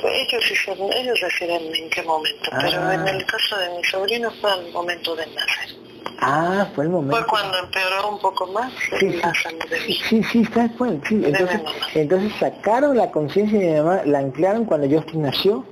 ellos, 0.05 0.51
hicieron- 0.51 0.91
ellos 0.93 1.17
deciden 1.21 1.73
en 1.75 1.89
qué 1.89 2.01
momento, 2.03 2.49
pero 2.61 2.81
Ah. 2.81 2.93
en 2.95 3.07
el 3.07 3.25
caso 3.25 3.57
de 3.57 3.69
mi 3.77 3.83
sobrino 3.85 4.29
fue 4.41 4.51
al 4.51 4.71
momento 4.71 5.15
de 5.15 5.25
nacer. 5.27 5.77
Ah, 6.19 6.67
fue 6.75 6.85
el 6.85 6.89
momento. 6.89 7.17
Fue 7.17 7.25
cuando 7.27 7.57
empeoró 7.59 8.09
un 8.09 8.19
poco 8.19 8.47
más 8.47 8.71
Sí, 8.99 9.09
la 9.13 9.33
sí. 9.33 9.41
salud 9.43 9.59
de 9.69 9.79
mi 9.87 9.93
Sí, 9.93 10.23
sí, 10.31 10.43
tal 10.53 10.71
cual, 10.77 11.01
sí. 11.07 11.21
Entonces, 11.25 11.61
entonces 11.95 12.31
sacaron 12.39 12.95
la 12.97 13.11
conciencia 13.11 13.59
de 13.59 13.65
mi 13.67 13.77
mamá, 13.79 14.01
la 14.05 14.19
anclaron 14.19 14.65
cuando 14.65 14.87
Justin 14.89 15.21
nació. 15.23 15.65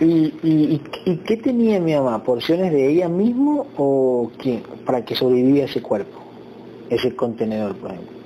¿Y, 0.00 0.04
y, 0.04 0.34
y, 0.42 0.82
y 1.12 1.16
qué 1.18 1.36
tenía 1.36 1.78
mi 1.78 1.94
mamá? 1.94 2.24
¿Porciones 2.24 2.72
de 2.72 2.88
ella 2.90 3.08
mismo 3.08 3.66
o 3.76 4.32
quién? 4.38 4.62
Para 4.84 5.04
que 5.04 5.14
sobreviviera 5.14 5.68
ese 5.68 5.80
cuerpo, 5.80 6.18
ese 6.90 7.14
contenedor, 7.14 7.76
por 7.76 7.92
ejemplo. 7.92 8.16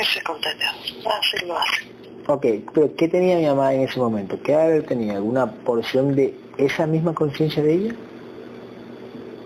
Ese 0.00 0.22
contenedor. 0.22 0.74
Así 1.20 1.46
lo 1.46 1.58
hace. 1.58 1.86
Ok, 2.26 2.46
pero 2.74 2.94
¿qué 2.96 3.08
tenía 3.08 3.36
mi 3.38 3.46
mamá 3.46 3.72
en 3.74 3.82
ese 3.82 3.98
momento? 3.98 4.38
¿Qué 4.42 4.54
haber 4.54 4.84
tenía? 4.84 5.14
¿Alguna 5.14 5.50
porción 5.50 6.14
de 6.14 6.34
esa 6.58 6.86
misma 6.86 7.14
conciencia 7.14 7.62
de 7.62 7.72
ella? 7.74 7.94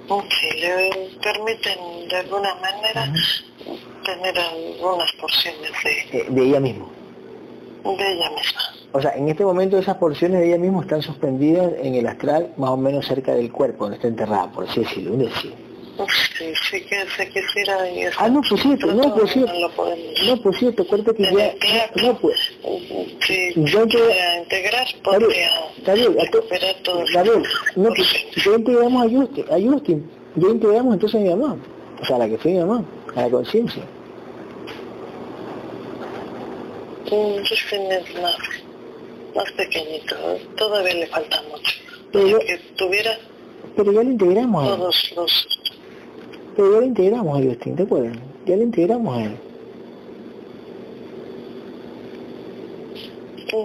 Sí, 0.08 0.60
le 0.60 1.10
permiten 1.22 2.08
de 2.08 2.16
alguna 2.16 2.54
manera 2.56 3.10
tener 4.04 4.38
algunas 4.38 5.12
porciones 5.12 5.70
de, 5.84 6.18
Eh, 6.18 6.26
de 6.28 6.42
ella 6.42 6.60
misma. 6.60 6.86
de 7.84 8.12
ella 8.12 8.30
misma. 8.30 8.60
O 8.92 9.00
sea, 9.00 9.12
en 9.12 9.28
este 9.28 9.44
momento 9.44 9.78
esas 9.78 9.96
porciones 9.96 10.40
de 10.40 10.48
ella 10.48 10.58
misma 10.58 10.82
están 10.82 11.02
suspendidas 11.02 11.72
en 11.80 11.94
el 11.94 12.06
astral, 12.06 12.52
más 12.58 12.70
o 12.70 12.76
menos 12.76 13.06
cerca 13.06 13.32
del 13.32 13.50
cuerpo, 13.50 13.84
donde 13.84 13.96
está 13.96 14.08
enterrada, 14.08 14.50
por 14.50 14.68
así 14.68 14.80
decirlo, 14.80 15.12
un 15.14 15.20
decir. 15.20 15.54
Sí, 16.38 16.52
sí 16.70 16.80
que 16.82 17.04
se 17.16 17.28
quisiera 17.28 17.88
y 17.90 18.00
eso. 18.02 18.16
Ah, 18.18 18.28
no, 18.28 18.40
pues 18.48 18.60
cierto, 18.62 18.86
no, 18.86 19.02
Pero 19.02 19.14
pues 19.14 19.32
cierto. 19.32 19.52
no. 19.52 19.68
No, 20.26 20.42
pues 20.42 20.58
cierto, 20.58 20.82
acuérdate 20.82 21.14
que 21.22 21.34
ya... 21.34 21.54
No, 22.02 22.18
pues... 22.18 22.36
Si 23.26 23.52
Yo 23.56 23.86
te- 23.86 23.88
quisiera 23.98 24.38
integrar, 24.38 24.86
podría 25.04 25.50
Gabriel, 25.84 26.16
a 26.18 26.24
recuperar 26.24 26.74
todo. 26.82 27.04
Gabriel, 27.12 27.42
no, 27.76 27.88
pues, 27.94 28.08
ya 28.44 28.50
integramos 28.52 29.06
a 29.06 29.10
Justin, 29.10 29.44
a 29.50 29.70
Justin, 29.72 30.10
ya 30.36 30.48
integramos 30.48 30.94
entonces 30.94 31.20
a 31.20 31.22
mi 31.24 31.28
mamá, 31.30 31.56
o 32.00 32.04
sea, 32.04 32.16
a 32.16 32.18
la 32.20 32.28
que 32.28 32.38
fue 32.38 32.50
mi 32.52 32.58
mamá, 32.60 32.84
a 33.14 33.20
la 33.22 33.30
conciencia. 33.30 33.82
Justin 37.10 37.92
es 37.92 38.14
más, 38.22 38.36
más 39.36 39.52
pequeñito, 39.52 40.16
todavía 40.56 40.94
le 40.94 41.06
falta 41.08 41.42
mucho. 41.50 41.72
Pero- 42.12 42.38
que 42.40 42.58
tuviera 42.76 43.18
Pero 43.76 43.92
ya 43.92 44.02
lo 44.02 44.10
integramos 44.10 44.64
a 44.64 44.76
todos 44.76 45.12
los... 45.16 45.48
pero 46.56 46.72
ya 46.72 46.80
lo 46.80 46.86
integramos 46.86 47.38
a 47.38 47.42
Justin, 47.44 47.76
¿te 47.76 47.82
acuerdas? 47.82 48.16
Ya 48.46 48.56
lo 48.56 48.62
integramos 48.62 49.16
a 49.16 49.22
él. 49.24 49.36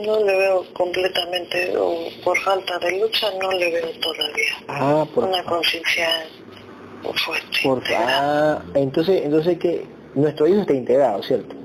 No 0.06 0.20
le 0.24 0.36
veo 0.38 0.66
completamente, 0.74 1.76
o 1.78 2.10
por 2.24 2.38
falta 2.40 2.78
de 2.80 3.00
lucha, 3.00 3.28
no 3.42 3.52
le 3.54 3.72
veo 3.72 3.88
todavía 4.02 4.54
Ah, 4.68 5.06
por 5.16 5.24
una 5.24 5.42
conciencia 5.44 6.10
fuerte. 7.16 7.60
por 7.64 7.82
ah, 7.96 8.62
entonces, 8.74 9.22
entonces 9.24 9.58
que 9.58 9.86
nuestro 10.14 10.46
hijo 10.48 10.62
está 10.62 10.74
integrado, 10.74 11.24
¿cierto? 11.24 11.56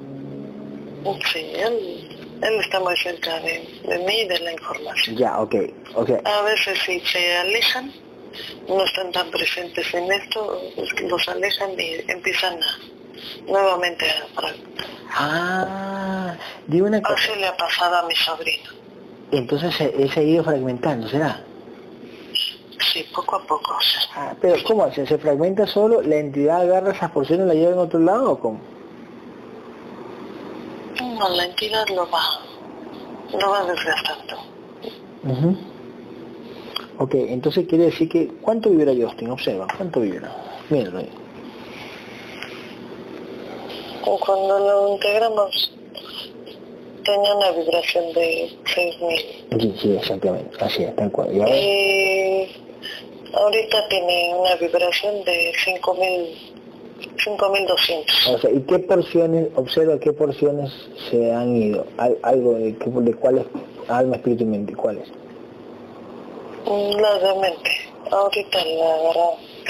Sí, 1.32 1.40
él, 1.56 2.08
él 2.42 2.60
está 2.60 2.78
muy 2.78 2.96
cerca 2.96 3.40
de, 3.40 3.68
de 3.88 3.98
mí 4.06 4.20
y 4.20 4.28
de 4.28 4.38
la 4.38 4.52
información. 4.52 5.16
Ya, 5.16 5.40
ok, 5.40 5.54
ok. 5.96 6.10
A 6.24 6.42
veces 6.42 6.78
si 6.86 7.00
se 7.00 7.36
alejan, 7.38 7.92
no 8.68 8.84
están 8.84 9.12
tan 9.12 9.30
presentes 9.30 9.92
en 9.94 10.10
esto, 10.12 10.60
los 11.08 11.28
alejan 11.28 11.70
y 11.78 12.10
empiezan 12.10 12.54
a, 12.62 12.78
nuevamente 13.50 14.06
a... 14.10 14.40
pra- 14.40 14.54
Ah, 15.14 16.34
digo 16.66 16.86
una 16.86 17.02
cosa, 17.02 17.14
Así 17.14 17.38
le 17.40 17.46
ha 17.46 17.56
pasado 17.56 17.96
a 17.96 18.02
mi 18.06 18.14
sobrino. 18.16 18.70
entonces 19.30 19.74
se, 19.74 19.84
él 20.02 20.10
se 20.10 20.20
ha 20.20 20.22
ido 20.22 20.42
fragmentando, 20.44 21.08
¿será? 21.08 21.40
Sí, 22.92 23.06
poco 23.14 23.36
a 23.36 23.42
poco. 23.46 23.76
Ah, 24.14 24.34
pero 24.40 24.56
¿cómo 24.66 24.84
hace? 24.84 25.06
¿Se 25.06 25.16
fragmenta 25.18 25.66
solo? 25.66 26.02
¿La 26.02 26.16
entidad 26.16 26.62
agarra 26.62 26.92
esas 26.92 27.10
porciones 27.10 27.44
y 27.46 27.48
la 27.48 27.54
lleva 27.54 27.72
en 27.72 27.78
otro 27.78 28.00
lado 28.00 28.32
o 28.32 28.40
cómo? 28.40 28.60
No, 31.00 31.28
la 31.30 31.44
entidad 31.44 31.86
lo 31.88 32.08
va, 32.10 32.22
lo 33.38 33.50
va 33.50 33.64
desgastando. 33.64 34.36
Ujú. 35.24 35.56
Ok, 36.98 37.14
entonces 37.14 37.66
quiere 37.66 37.84
decir 37.86 38.08
que... 38.08 38.28
¿Cuánto 38.42 38.70
vibra 38.70 38.92
Justin? 38.94 39.30
Observa, 39.30 39.66
¿cuánto 39.76 40.00
vibra? 40.00 40.30
Míralo 40.70 40.98
ahí. 40.98 41.08
Cuando 44.24 44.58
lo 44.58 44.92
integramos, 44.94 45.72
tenía 47.04 47.34
una 47.34 47.50
vibración 47.52 48.12
de 48.12 48.50
6.000. 48.64 49.60
Sí, 49.60 49.74
sí, 49.80 49.96
exactamente, 49.96 50.56
así 50.60 50.84
es, 50.84 50.94
tal 50.96 51.10
cual. 51.10 51.34
Y 51.34 51.40
ahora, 51.40 51.56
Y 51.56 52.48
ahorita 53.32 53.88
tiene 53.88 54.34
una 54.38 54.54
vibración 54.56 55.24
de 55.24 55.52
5.000, 55.64 56.26
5.200. 57.24 58.34
o 58.34 58.38
sea, 58.38 58.50
¿y 58.50 58.60
qué 58.60 58.78
porciones, 58.80 59.48
observa 59.56 59.98
qué 59.98 60.12
porciones 60.12 60.70
se 61.10 61.32
han 61.32 61.56
ido? 61.56 61.86
Al- 61.96 62.18
algo 62.22 62.54
de, 62.54 62.72
de 62.72 63.14
cuáles, 63.14 63.44
alma, 63.88 64.16
espíritu 64.16 64.44
y 64.44 64.46
mente, 64.46 64.74
cuáles? 64.74 65.08
La 66.66 67.18
de 67.18 67.34
mente. 67.40 67.70
Ahorita 68.10 68.58
la 68.64 68.94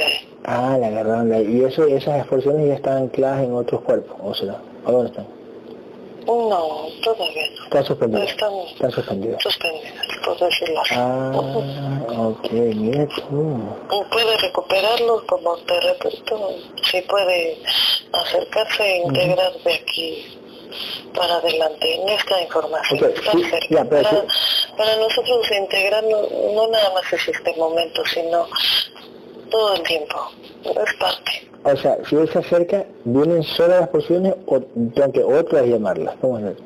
ahí. 0.05 0.29
Ah, 0.45 0.77
la 0.81 0.87
agarraron. 0.89 1.33
Y 1.51 1.65
eso, 1.65 1.85
esas 1.87 2.27
porciones 2.27 2.67
ya 2.69 2.75
están 2.75 2.97
ancladas 3.05 3.45
en 3.45 3.55
otros 3.55 3.81
cuerpos, 3.83 4.17
¿o 4.23 4.35
será? 4.35 4.61
¿A 4.85 4.91
dónde 4.91 5.11
están? 5.11 5.27
No, 6.27 6.87
todavía 7.03 7.43
no. 7.59 7.65
Están 7.65 7.85
suspendidas. 7.85 8.31
Están 8.31 8.53
Están 8.73 8.91
suspendidas. 8.93 9.43
suspendidas, 9.43 9.93
por 10.25 10.39
decirlo 10.39 10.81
así. 10.81 10.95
Ah, 10.97 11.33
ok, 12.19 12.53
mira 12.53 13.07
tú. 13.09 13.59
Puede 14.11 14.37
recuperarlo, 14.39 15.25
como 15.27 15.57
te 15.59 15.81
repito, 15.81 16.51
si 16.91 17.01
puede 17.03 17.59
acercarse 18.13 18.83
e 18.85 18.99
integrar 19.07 19.53
de 19.65 19.75
aquí 19.75 20.39
para 21.15 21.37
adelante 21.37 21.95
en 21.95 22.09
esta 22.09 22.41
información. 22.43 23.05
Ok, 23.05 23.11
está 23.17 23.33
sí, 23.33 23.45
cerca. 23.45 23.67
ya, 23.71 23.85
pero 23.85 24.03
para, 24.03 24.21
sí. 24.21 24.27
para 24.77 24.97
nosotros 24.97 25.51
integrarlo 25.51 26.29
no 26.55 26.69
nada 26.69 26.93
más 26.95 27.13
es 27.13 27.29
este 27.29 27.55
momento, 27.57 28.03
sino 28.07 28.47
todo 29.51 29.75
el 29.75 29.83
tiempo. 29.83 30.31
Es 30.65 30.95
parte. 30.99 31.49
O 31.65 31.77
sea, 31.77 31.97
si 32.09 32.17
él 32.17 32.29
se 32.33 32.39
acerca, 32.41 32.85
¿vienen 33.05 33.43
solo 33.45 33.79
las 33.79 33.89
porciones 33.89 34.35
o 34.47 34.61
tengo 34.61 35.13
que 35.13 35.23
otras 35.23 35.67
llamarlas? 35.67 36.17
¿Cómo 36.21 36.39
es 36.39 36.45
eso? 36.47 36.65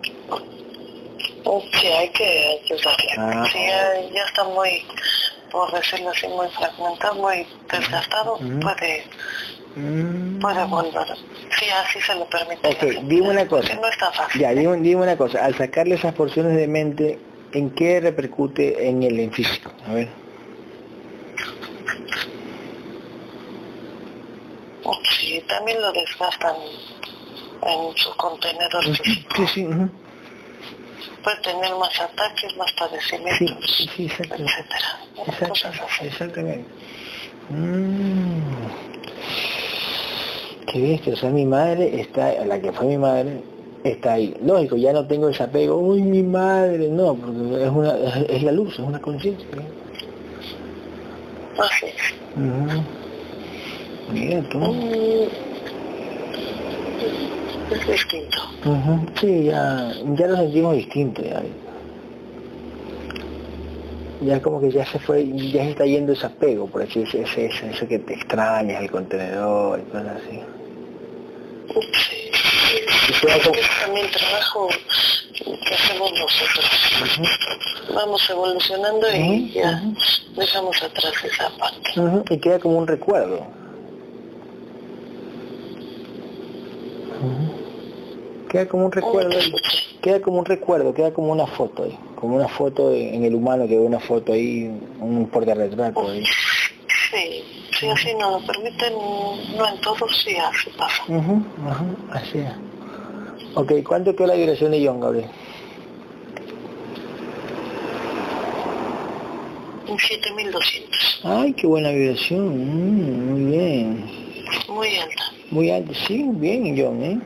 Sí, 1.80 1.86
hay 1.86 2.08
que 2.10 2.60
ayudarle. 2.64 3.10
Ah. 3.18 3.44
Si 3.52 3.58
ya, 3.58 4.00
ya 4.12 4.24
está 4.24 4.44
muy, 4.44 4.84
por 5.52 5.72
decirlo 5.72 6.10
así, 6.10 6.26
muy 6.28 6.48
fragmentado, 6.48 7.14
muy 7.14 7.46
desgastado, 7.70 8.38
puede 8.60 9.04
Mm. 9.76 10.38
puede 10.38 10.64
volver. 10.64 11.06
Sí, 11.58 11.66
así 11.70 12.00
se 12.00 12.14
lo 12.14 12.24
permite. 12.26 12.66
Ok, 12.66 12.82
dime 13.04 13.28
una 13.30 13.46
cosa. 13.46 13.74
No 13.74 13.86
está 13.88 14.10
fácil. 14.10 14.40
Ya, 14.40 14.54
dime, 14.54 14.78
dime 14.78 15.02
una 15.02 15.16
cosa. 15.16 15.44
Al 15.44 15.54
sacarle 15.54 15.96
esas 15.96 16.14
porciones 16.14 16.56
de 16.56 16.66
mente, 16.66 17.18
¿en 17.52 17.70
qué 17.70 18.00
repercute 18.00 18.88
en 18.88 19.02
el 19.02 19.20
en 19.20 19.32
físico? 19.32 19.70
A 19.86 19.92
ver. 19.92 20.08
Sí, 25.10 25.42
también 25.48 25.80
lo 25.80 25.92
desgastan 25.92 26.54
en 27.62 27.96
su 27.96 28.14
contenedor 28.16 28.84
físico. 28.96 29.34
Sí, 29.36 29.46
sí, 29.46 29.66
ujú. 29.66 29.90
Puede 31.22 31.36
tener 31.38 31.74
más 31.74 32.00
ataques, 32.00 32.56
más 32.56 32.72
padecimientos, 32.72 33.88
sí, 33.96 34.04
exacto. 34.04 34.34
etcétera. 34.34 35.84
Así. 35.84 36.06
exactamente. 36.06 36.70
Mm. 37.50 38.96
Qué 40.66 40.80
bestia, 40.80 41.12
o 41.12 41.16
sea, 41.16 41.30
mi 41.30 41.44
madre 41.44 42.00
está, 42.00 42.44
la 42.44 42.60
que 42.60 42.72
fue 42.72 42.86
mi 42.86 42.98
madre, 42.98 43.40
está 43.84 44.14
ahí. 44.14 44.34
Lógico, 44.44 44.76
ya 44.76 44.92
no 44.92 45.06
tengo 45.06 45.28
ese 45.28 45.42
apego, 45.44 45.76
uy, 45.78 46.02
mi 46.02 46.22
madre, 46.22 46.88
no, 46.88 47.14
porque 47.14 47.64
es 47.64 47.70
una, 47.70 47.94
es, 48.28 48.42
la 48.42 48.52
luz, 48.52 48.72
es 48.74 48.80
una 48.80 49.00
conciencia. 49.00 49.46
Así 51.58 51.86
es. 51.86 52.14
Mira 54.12 54.42
tú. 54.50 54.58
Mm, 54.58 55.28
Es 57.72 57.86
distinto. 57.88 58.38
Ujú, 58.64 59.06
Sí, 59.20 59.44
ya, 59.44 59.92
ya 60.14 60.26
lo 60.28 60.36
sentimos 60.36 60.76
distinto. 60.76 61.22
Ya. 61.22 61.42
ya 64.22 64.40
como 64.42 64.60
que 64.60 64.70
ya 64.70 64.84
se 64.86 64.98
fue, 64.98 65.26
ya 65.32 65.62
se 65.64 65.70
está 65.70 65.84
yendo 65.84 66.12
ese 66.12 66.26
apego, 66.26 66.66
por 66.66 66.82
así 66.82 67.00
decirlo, 67.00 67.26
ese, 67.26 67.46
ese, 67.46 67.70
ese 67.70 67.86
que 67.88 67.98
te 67.98 68.14
extrañas, 68.14 68.82
el 68.82 68.90
contenedor 68.90 69.80
y 69.80 69.82
cosas 69.90 70.16
así. 70.16 70.40
Es 71.76 73.20
también 73.80 74.10
trabajo 74.10 74.68
que 75.34 75.74
hacemos 75.74 76.12
nosotros. 76.12 76.64
Vamos 77.94 78.30
evolucionando 78.30 79.06
y 79.14 79.52
ya 79.52 79.82
dejamos 80.36 80.82
atrás 80.82 81.12
esa 81.24 81.50
parte. 81.56 82.34
Y 82.34 82.38
queda 82.38 82.58
como 82.58 82.78
un 82.78 82.86
recuerdo. 82.86 83.46
Queda 88.48 88.68
como 88.68 88.86
un 88.86 88.92
recuerdo, 88.92 89.38
queda 90.00 90.20
como 90.20 90.38
un 90.38 90.44
recuerdo, 90.44 90.94
queda 90.94 91.12
como 91.12 91.32
una 91.32 91.46
foto 91.46 91.82
ahí, 91.84 91.98
como 92.14 92.36
una 92.36 92.48
foto 92.48 92.92
en 92.92 93.24
el 93.24 93.34
humano, 93.34 93.66
que 93.66 93.76
una 93.76 93.98
foto 93.98 94.32
ahí, 94.32 94.70
un 95.00 95.28
portarretrato 95.28 96.08
ahí. 96.08 96.24
Sí, 97.10 97.44
si 97.78 97.88
así 97.88 98.14
nos 98.14 98.40
lo 98.40 98.46
permiten, 98.46 98.92
no 99.56 99.68
en 99.68 99.80
todos, 99.80 100.22
sí 100.24 100.36
así 100.36 100.70
pasa. 100.76 101.02
Ujú, 101.08 101.42
ajá, 101.68 101.84
así 102.12 102.38
es. 102.38 102.52
Ok, 103.54 103.72
¿cuánto 103.86 104.14
quedó 104.14 104.26
la 104.28 104.34
vibración 104.34 104.70
de 104.72 104.84
John, 104.86 105.00
Gabriel? 105.00 105.28
Un 109.88 109.98
7200, 109.98 111.20
Ay, 111.24 111.52
qué 111.52 111.66
buena 111.66 111.90
vibración, 111.90 112.48
mm, 112.48 113.30
muy 113.32 113.44
bien. 113.52 114.44
muy 114.68 114.96
alta. 114.98 115.22
Muy 115.50 115.70
alto, 115.70 115.92
sí, 116.06 116.26
bien 116.32 116.76
John, 116.76 117.02
¿eh? 117.02 117.18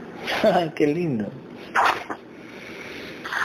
Qué 0.77 0.87
lindo. 0.87 1.27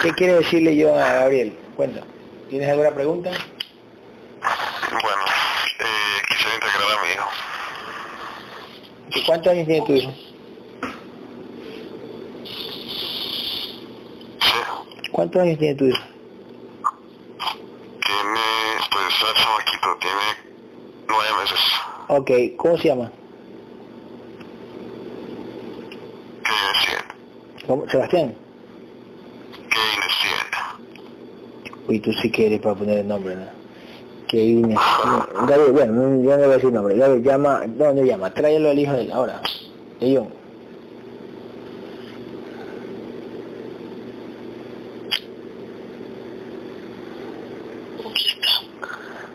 ¿Qué 0.02 0.12
quiere 0.12 0.34
decirle 0.36 0.76
yo 0.76 0.94
a 0.94 1.14
Gabriel? 1.14 1.57
Cuenta. 1.78 2.02
¿Tienes 2.49 2.70
alguna 2.70 2.91
pregunta? 2.91 3.32
Bueno, 4.91 5.24
eh, 5.80 6.22
quisiera 6.28 6.56
integrar 6.56 6.99
a 6.99 7.03
mi 7.06 7.12
hijo. 7.14 7.30
¿Y 9.16 9.24
¿Cuántos 9.24 9.54
años 9.54 9.66
tiene 9.66 9.86
tu 9.86 9.94
hijo? 9.94 10.12
Sí. 14.42 15.10
¿Cuántos 15.12 15.42
años 15.42 15.58
tiene 15.58 15.76
tu 15.76 15.86
hijo? 15.86 16.04
Tiene, 18.06 18.42
pues, 18.92 19.06
está 19.08 19.34
chamaquito, 19.42 19.98
tiene 20.02 20.58
nueve 21.08 21.30
meses. 21.42 21.60
Ok, 22.10 22.32
¿cómo 22.58 22.78
se 22.78 22.88
llama? 22.90 23.12
¿Cómo? 27.66 27.90
¿Sebastián? 27.90 28.36
Siete. 30.22 30.58
Uy, 31.88 32.00
tú 32.00 32.12
sí 32.22 32.30
quieres 32.30 32.60
para 32.60 32.76
poner 32.76 33.00
el 33.00 33.08
nombre, 33.08 33.36
¿no? 33.36 33.55
Que. 34.36 34.76
Gabriel, 35.48 35.72
bueno, 35.72 35.94
no- 35.94 36.24
yo 36.24 36.32
no 36.32 36.36
voy 36.38 36.44
a 36.44 36.48
decir 36.56 36.72
nombre. 36.74 36.98
Gabriel, 36.98 37.24
llama, 37.24 37.62
¿dónde 37.68 38.06
llama? 38.06 38.34
Tráelo 38.34 38.70
al 38.70 38.80
hijo 38.80 38.91
de 38.94 39.02
él, 39.03 39.12
ahora. 39.12 39.41
De 40.02 40.16
John. 40.16 40.28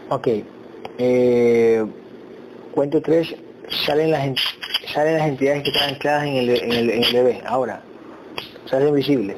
Ok. 0.08 0.28
Eh, 0.98 1.84
cuento 2.72 3.00
tres. 3.00 3.34
Salen 3.86 4.10
las, 4.10 4.26
en- 4.26 4.36
salen 4.92 5.18
las 5.18 5.28
entidades 5.28 5.62
que 5.62 5.70
están 5.70 5.90
ancladas 5.94 6.24
en 6.24 6.36
el, 6.36 6.50
en 6.50 7.04
el, 7.04 7.12
bebé. 7.12 7.40
Ahora. 7.46 7.82
Salen 8.66 8.94
visibles. 8.94 9.36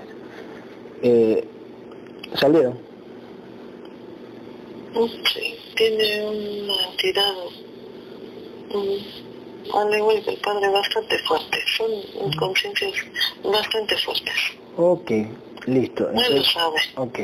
Eh, 1.02 1.44
salieron. 2.34 2.78
Sí, 5.32 5.51
tiene 5.82 6.24
una 6.24 6.90
entidad, 6.90 7.34
mm, 8.70 9.76
al 9.76 9.98
igual 9.98 10.22
que 10.22 10.30
el 10.30 10.36
padre, 10.38 10.68
bastante 10.68 11.18
fuerte. 11.26 11.58
Son 11.76 12.32
conciencias 12.38 12.92
bastante 13.42 13.96
fuertes. 13.96 14.34
Ok. 14.76 15.10
Listo. 15.66 16.10
No 16.12 16.28
lo 16.28 16.44
sabe. 16.44 16.78
ok. 16.96 17.18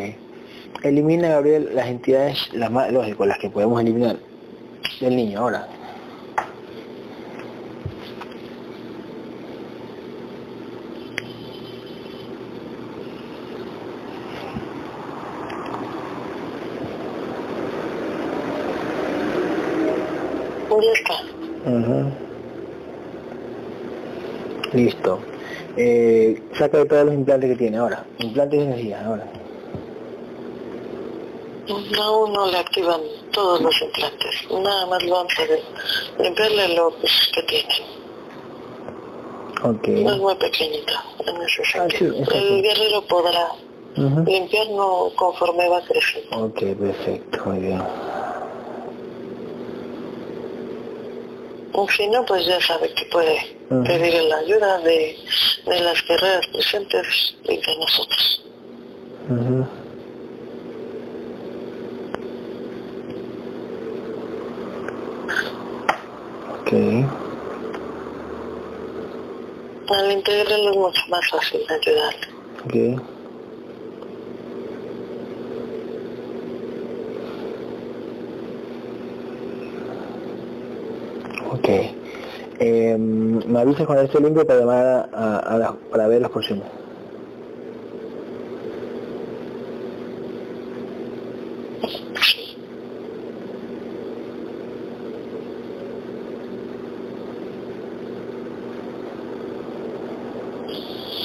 Elimina, 0.83 1.29
Gabriel, 1.29 1.71
las 1.73 1.89
entidades, 1.89 2.53
las 2.53 2.71
más 2.71 2.91
lógico, 2.93 3.27
las 3.27 3.39
que 3.39 3.51
podemos 3.51 3.81
eliminar 3.81 4.17
del 5.01 5.17
niño. 5.17 5.41
Ahora. 5.41 5.69
Ya 20.81 20.93
está. 20.93 21.15
Listo. 24.73 25.19
Eh, 25.77 26.43
saca 26.59 26.79
de 26.79 26.87
todos 26.87 27.07
los 27.07 27.15
implantes 27.15 27.51
que 27.51 27.57
tiene 27.57 27.77
ahora. 27.79 28.05
Implantes 28.19 28.59
de 28.59 28.67
energía, 28.67 29.07
ahora. 29.07 29.27
Aún 32.03 32.33
no 32.33 32.51
le 32.51 32.59
activan 32.59 33.01
todos 33.33 33.61
los 33.61 33.83
implantes. 33.83 34.47
Nada 34.51 34.87
más 34.87 35.03
lo 35.05 35.21
antes 35.21 35.49
de 35.49 35.63
limpiarle 36.23 36.75
lo 36.75 36.91
que 36.99 37.43
tiene. 37.47 37.75
Ok. 39.63 39.89
No 39.89 40.13
es 40.13 40.19
muy 40.19 40.35
pequeñito 40.37 40.95
en 41.27 41.43
ese 41.43 41.63
Ah, 41.79 41.87
sí. 41.91 42.05
El 42.05 42.63
guerrero 42.63 43.03
podrá 43.03 43.49
limpiarlo 44.27 45.13
conforme 45.17 45.69
va 45.69 45.81
creciendo. 45.83 46.47
Ok, 46.47 46.59
perfecto, 46.79 47.45
muy 47.45 47.59
bien. 47.59 47.83
O 51.68 51.68
si 51.87 52.07
no, 52.09 52.25
pues 52.25 52.45
ya 52.47 52.61
sabe 52.61 52.93
que 52.95 53.05
puede 53.07 53.39
pedir 53.85 54.23
la 54.25 54.39
ayuda 54.39 54.79
de, 54.79 55.17
de 55.67 55.81
las 55.81 56.03
guerreras 56.07 56.47
presentes 56.49 57.37
y 57.45 57.57
de 57.57 57.77
nosotros. 57.79 58.45
Ujú. 59.31 59.67
Ok, 66.61 66.73
Al 69.91 70.13
integrarlo 70.13 70.71
es 70.71 70.77
mucho 70.77 71.03
más 71.09 71.29
fácil 71.31 71.61
ayudarle. 71.69 72.27
ok. 72.65 73.18
Ok. 81.59 81.69
Eh, 82.61 82.97
me 82.99 83.61
avisas 83.61 83.87
cuando 83.87 84.05
esté 84.05 84.21
limpio 84.21 84.47
para 84.47 84.61
llamar 84.61 85.09
a, 85.13 85.39
a- 85.39 85.59
la- 85.59 85.77
para 85.91 86.09
ver 86.09 86.21
las 86.23 86.31
porciones. 86.31 86.67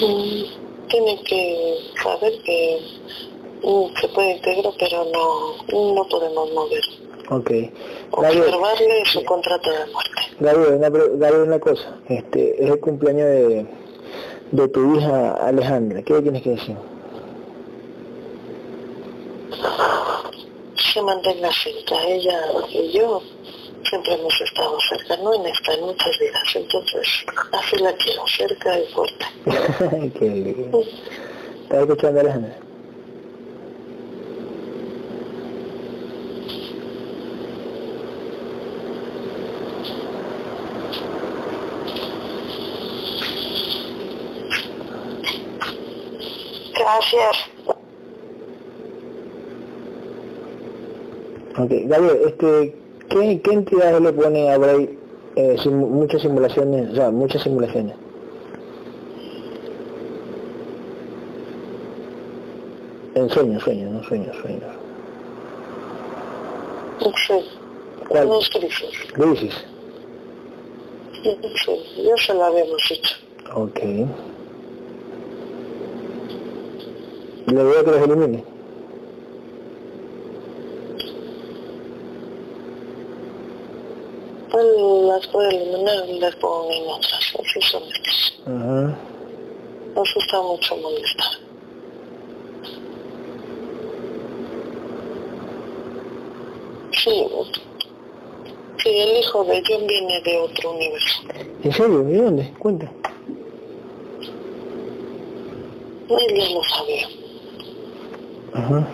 Mm, 0.02 0.44
Tiene 0.90 1.24
que 1.24 1.78
saber 2.04 2.34
que 2.46 2.80
mm, 3.64 3.86
se 4.00 4.08
puede 4.10 4.32
integrar, 4.34 4.74
pero 4.80 5.06
no, 5.06 5.94
no 5.96 6.08
podemos 6.10 6.52
mover. 6.54 6.84
Ok. 7.30 7.52
Observarle 8.12 9.06
su 9.06 9.24
contrato 9.24 9.70
de 9.72 9.86
muerte. 9.92 10.22
Gabriel, 10.40 10.74
una, 10.74 10.90
Gabriel, 10.90 11.48
una 11.48 11.60
cosa. 11.60 11.98
Este, 12.10 12.64
es 12.64 12.70
el 12.70 12.80
cumpleaños 12.80 13.26
de, 13.26 13.66
de 14.52 14.68
tu 14.68 14.96
hija 14.96 15.34
Alejandra. 15.34 16.02
¿Qué 16.04 16.14
le 16.14 16.22
tienes 16.22 16.42
que 16.42 16.50
decir? 16.52 16.76
Se 20.76 21.02
mantenga 21.02 21.50
cerca. 21.52 22.04
Ella 22.06 22.40
y 22.70 22.92
yo 22.92 23.22
siempre 23.90 24.14
hemos 24.14 24.42
estado 24.42 24.78
cerca, 24.90 25.18
no 25.18 25.34
en 25.34 25.46
esta, 25.46 25.74
en 25.74 25.82
muchas 25.82 26.20
vidas. 26.20 26.44
Entonces, 26.56 27.08
así 27.52 27.78
la 27.78 27.94
quiero, 27.94 28.28
cerca 28.28 28.80
y 28.80 28.86
fuerte. 28.88 29.26
Qué 30.20 30.26
lindo. 30.26 30.82
¿Estás 31.64 31.82
escuchando 31.82 32.20
Alejandra? 32.20 32.63
Gracias. 46.84 47.38
Ok, 51.58 51.72
Gabriel, 51.86 52.20
este, 52.26 52.76
¿qué, 53.10 53.42
qué 53.42 53.54
entidades 53.54 54.02
le 54.02 54.12
pone 54.12 54.52
a 54.52 54.58
Bray 54.58 54.98
eh, 55.36 55.56
sim- 55.64 55.72
muchas 55.92 56.22
simulaciones, 56.22 56.92
o 56.92 56.96
sea, 56.96 57.12
muchas 57.12 57.42
simulaciones? 57.44 57.96
En 63.16 63.30
sueños, 63.30 63.64
sueños, 63.64 63.92
no 63.92 64.04
sueños, 64.04 64.36
sueños. 64.42 64.64
Sí. 67.28 67.34
¿Cuál? 68.10 68.28
Dos 68.28 68.50
crisis. 68.50 68.90
¿Qué 69.16 69.26
dices? 69.26 69.66
Sí, 71.24 72.04
ya 72.04 72.18
se 72.18 72.34
lo 72.34 72.44
habíamos 72.44 72.82
dicho. 72.90 73.16
Ok. 73.56 73.80
Le 77.54 77.64
voy 77.64 77.78
a 77.78 77.84
que 77.84 77.92
los 77.92 78.02
elimine. 78.02 78.44
Él 84.54 85.08
las 85.08 85.28
puede 85.28 85.50
eliminar 85.50 86.08
las 86.20 86.36
pongo 86.38 86.72
en 86.72 86.88
otras. 86.90 87.34
Ellos. 87.56 88.42
Ajá. 88.48 88.98
Eso 90.02 90.20
está 90.20 90.42
mucho 90.42 90.78
molesta. 90.78 91.24
Sí, 96.92 97.28
sí, 98.78 98.90
el 98.90 99.18
hijo 99.18 99.44
de 99.44 99.64
John 99.68 99.86
viene 99.86 100.22
de 100.22 100.40
otro 100.40 100.72
universo. 100.72 101.22
¿En 101.64 101.72
serio? 101.72 102.00
¿De 102.04 102.18
dónde? 102.18 102.54
Cuenta. 102.58 102.92
Él 106.10 106.36
ya 106.36 106.50
lo 106.50 106.64
sabía. 106.64 107.23
Ajá. 108.56 108.88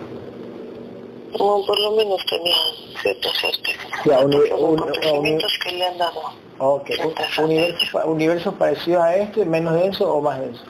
O 1.38 1.64
por 1.66 1.78
lo 1.80 1.92
menos 1.92 2.24
tenía 2.26 2.54
cierta 3.02 3.28
certeza. 3.40 3.78
Ya, 4.04 4.20
uni- 4.20 4.36
un- 4.36 4.78
acontecimientos 4.78 5.52
que 5.64 5.72
le 5.72 5.86
han 5.86 5.98
dado. 5.98 6.20
Ok. 6.58 6.90
Un- 7.04 7.44
Universos, 7.44 8.04
universos 8.04 8.54
parecidos 8.54 9.02
a 9.02 9.16
este, 9.16 9.44
menos 9.44 9.74
denso 9.74 10.12
o 10.12 10.20
más 10.20 10.40
denso? 10.40 10.62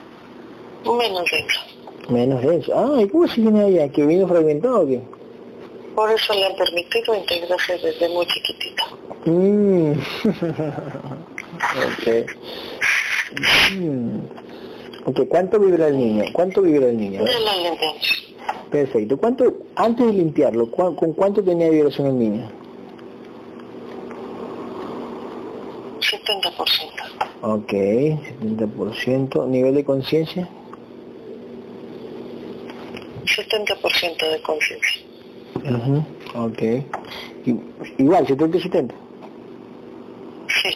Menos 0.85 1.25
denso. 1.31 1.59
Menos 2.09 2.41
denso. 2.41 2.71
Ah, 2.75 3.01
¿y 3.01 3.07
cómo 3.09 3.27
se 3.27 3.41
viene 3.41 3.61
allá? 3.63 3.89
¿Que 3.89 4.05
vino 4.05 4.27
fragmentado 4.27 4.81
o 4.81 4.87
qué? 4.87 5.01
Por 5.95 6.09
eso 6.11 6.33
le 6.33 6.45
han 6.45 6.55
permitido 6.55 7.15
integrarse 7.15 7.77
desde 7.79 8.07
muy 8.09 8.25
chiquitito. 8.27 8.83
Mm. 9.25 9.91
ok. 11.87 12.05
Mm. 13.75 14.19
Ok, 15.05 15.19
¿cuánto 15.27 15.59
vibra 15.59 15.87
el 15.87 15.97
niño? 15.97 16.25
¿Cuánto 16.33 16.61
vibra 16.61 16.87
el 16.87 16.97
niño? 16.97 17.21
Entendí. 17.21 18.30
Perfecto. 18.71 19.17
¿Cuánto, 19.17 19.53
antes 19.75 20.05
de 20.07 20.13
limpiarlo, 20.13 20.71
¿cu- 20.71 20.95
¿con 20.95 21.11
cuánto 21.13 21.43
tenía 21.43 21.69
vibración 21.69 22.07
el 22.07 22.17
niño? 22.19 22.49
70%. 25.99 27.03
Ok, 27.41 27.71
70%. 27.73 29.45
¿Nivel 29.47 29.75
de 29.75 29.83
conciencia? 29.83 30.47
70% 33.25 34.31
de 34.31 34.41
conciencia. 34.41 35.01
Ujú, 35.63 36.03
Ok. 36.45 36.61
I- 37.45 37.59
Igual, 37.97 38.25
70 38.27 38.57
y 38.57 38.61
70. 38.61 38.95
Sí. 40.61 40.69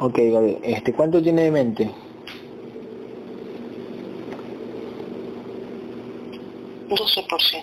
Ok, 0.00 0.18
Gabriel. 0.18 0.58
Este, 0.62 0.92
¿Cuánto 0.92 1.22
tiene 1.22 1.42
de 1.44 1.50
mente? 1.50 1.90
12%. 6.94 7.62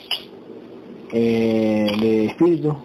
Eh, 1.11 1.88
¿De 1.99 2.26
espíritu? 2.26 2.76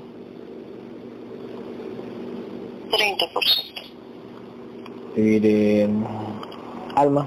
30%. 2.91 3.75
Y 5.17 5.39
de 5.39 5.89
alma? 6.95 7.27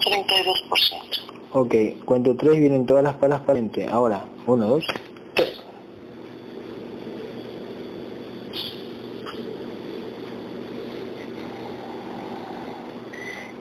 32%. 0.00 1.20
Ok, 1.52 1.74
cuento 2.04 2.36
tres 2.36 2.58
vienen 2.58 2.86
todas 2.86 3.02
las 3.02 3.14
palas 3.14 3.40
para. 3.40 3.60
Ahora, 3.90 4.24
uno, 4.46 4.66
dos, 4.68 4.86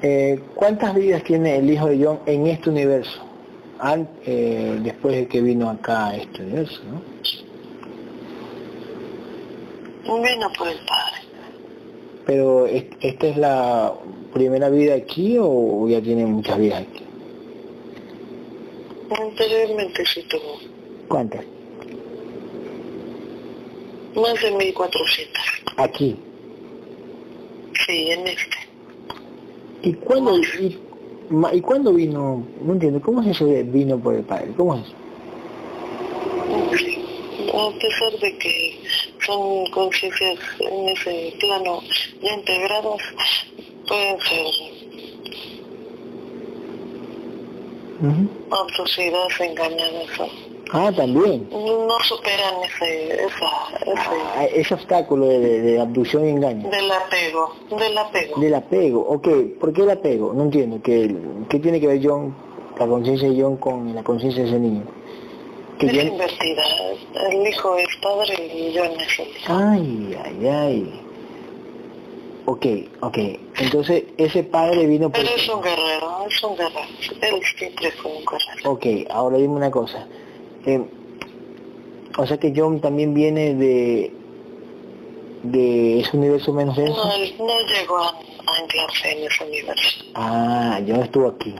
Eh, 0.01 0.39
¿Cuántas 0.55 0.95
vidas 0.95 1.23
tiene 1.23 1.57
el 1.57 1.69
hijo 1.69 1.88
de 1.88 2.03
John 2.03 2.19
en 2.26 2.47
este 2.47 2.69
universo? 2.69 3.19
An- 3.80 4.09
eh, 4.26 4.77
después 4.81 5.15
de 5.15 5.27
que 5.27 5.41
vino 5.41 5.69
acá 5.69 6.07
a 6.09 6.15
este 6.17 6.41
universo, 6.43 6.81
¿no? 6.85 7.01
Vino 10.21 10.47
por 10.57 10.67
el 10.67 10.77
padre. 10.80 11.17
Pero, 12.26 12.65
¿es- 12.65 12.85
¿esta 13.01 13.27
es 13.27 13.38
la 13.38 13.93
primera 14.34 14.69
vida 14.69 14.95
aquí 14.95 15.38
o 15.39 15.88
ya 15.88 16.01
tiene 16.01 16.26
muchas 16.26 16.57
vidas 16.57 16.81
aquí? 16.81 17.03
Anteriormente 19.11 20.05
sí 20.05 20.23
tuvo 20.30 20.59
¿Cuántas? 21.07 21.43
más 24.15 24.41
de 24.41 24.51
1400. 24.51 25.43
Aquí. 25.77 26.15
Sí, 27.85 28.11
en 28.11 28.27
este. 28.27 28.57
¿Y 29.81 29.93
cuándo, 29.93 30.38
y, 30.38 30.77
¿Y 31.53 31.61
cuándo 31.61 31.93
vino? 31.93 32.43
No 32.65 32.73
entiendo, 32.73 33.01
¿cómo 33.01 33.22
es 33.22 33.27
eso 33.27 33.45
de 33.45 33.64
vino 33.64 33.97
por 33.97 34.15
el 34.15 34.23
Padre? 34.23 34.51
¿Cómo 34.57 34.76
es? 34.76 34.81
A 37.51 37.72
pesar 37.80 38.19
de 38.19 38.38
que 38.38 38.80
son 39.26 39.65
conciencias 39.72 40.38
en 40.60 40.89
ese 40.89 41.34
plano 41.39 41.81
ya 42.22 42.34
integradas, 42.34 43.01
pueden 43.88 44.19
ser 44.22 44.45
Ujú. 48.01 48.30
abducidas, 48.51 49.41
engañadas. 49.41 50.48
Ah, 50.71 50.91
también. 50.95 51.47
No 51.51 51.99
superan 52.03 52.55
ese, 52.63 53.13
esa, 53.23 53.47
ese 53.85 54.09
Ah, 54.35 54.45
ese 54.45 54.73
obstáculo 54.73 55.25
de, 55.27 55.39
de- 55.39 55.61
de 55.61 55.79
abducción 55.79 56.25
y 56.25 56.29
engaño. 56.29 56.69
del 56.69 56.91
apego, 56.91 57.55
del 57.77 57.97
apego. 57.97 58.39
Del 58.39 58.53
apego, 58.55 59.01
ok. 59.01 59.27
¿Por 59.59 59.73
qué 59.73 59.81
el 59.81 59.89
apego? 59.91 60.33
No 60.33 60.43
entiendo. 60.43 60.79
¿Qué, 60.83 61.15
qué 61.49 61.59
tiene 61.59 61.79
que 61.79 61.87
ver 61.87 61.99
John, 62.03 62.35
la 62.77 62.87
conciencia 62.87 63.29
de 63.29 63.41
John 63.41 63.57
con 63.57 63.95
la 63.95 64.03
conciencia 64.03 64.43
de 64.43 64.49
ese 64.49 64.59
niño? 64.59 64.83
Que 65.79 65.87
Es 65.87 65.93
John- 65.97 66.07
invertida. 66.07 66.63
El 67.31 67.47
hijo 67.47 67.75
es 67.77 67.87
padre 68.01 68.51
y 68.53 68.71
yo 68.73 68.83
no 68.85 68.99
soy 69.15 69.25
hijo. 69.25 69.53
Ay, 69.53 70.17
ay, 70.25 70.47
ay. 70.47 71.01
Ok, 72.45 72.65
ok. 73.01 73.17
Entonces, 73.59 74.03
ese 74.17 74.43
padre 74.43 74.87
vino 74.87 75.09
por... 75.11 75.21
Pero 75.21 75.35
es 75.35 75.47
un 75.49 75.61
guerrero, 75.61 76.25
es 76.27 76.43
un 76.43 76.55
guerrero. 76.55 76.79
Él 77.21 77.41
siempre 77.57 77.91
fue 77.91 78.11
un 78.11 78.25
guerrero. 78.25 78.71
Ok, 78.71 78.85
ahora 79.11 79.37
dime 79.37 79.53
una 79.53 79.69
cosa. 79.69 80.07
Eh, 80.65 80.86
o 82.18 82.27
sea 82.27 82.38
que 82.38 82.53
John 82.56 82.81
también 82.81 83.14
viene 83.14 83.56
de 83.56 84.14
de 85.44 86.02
ese 86.02 86.18
universo 86.18 86.53
menos 86.53 86.76
denso. 86.76 86.95
No, 86.95 87.45
no 87.45 87.60
llegó 87.68 87.98
a, 87.98 88.14
anclarse 88.61 89.11
en 89.11 89.26
ese 89.26 89.44
universo. 89.44 90.06
Ah, 90.15 90.80
John 90.88 91.03
estuvo 91.03 91.30
aquí. 91.30 91.56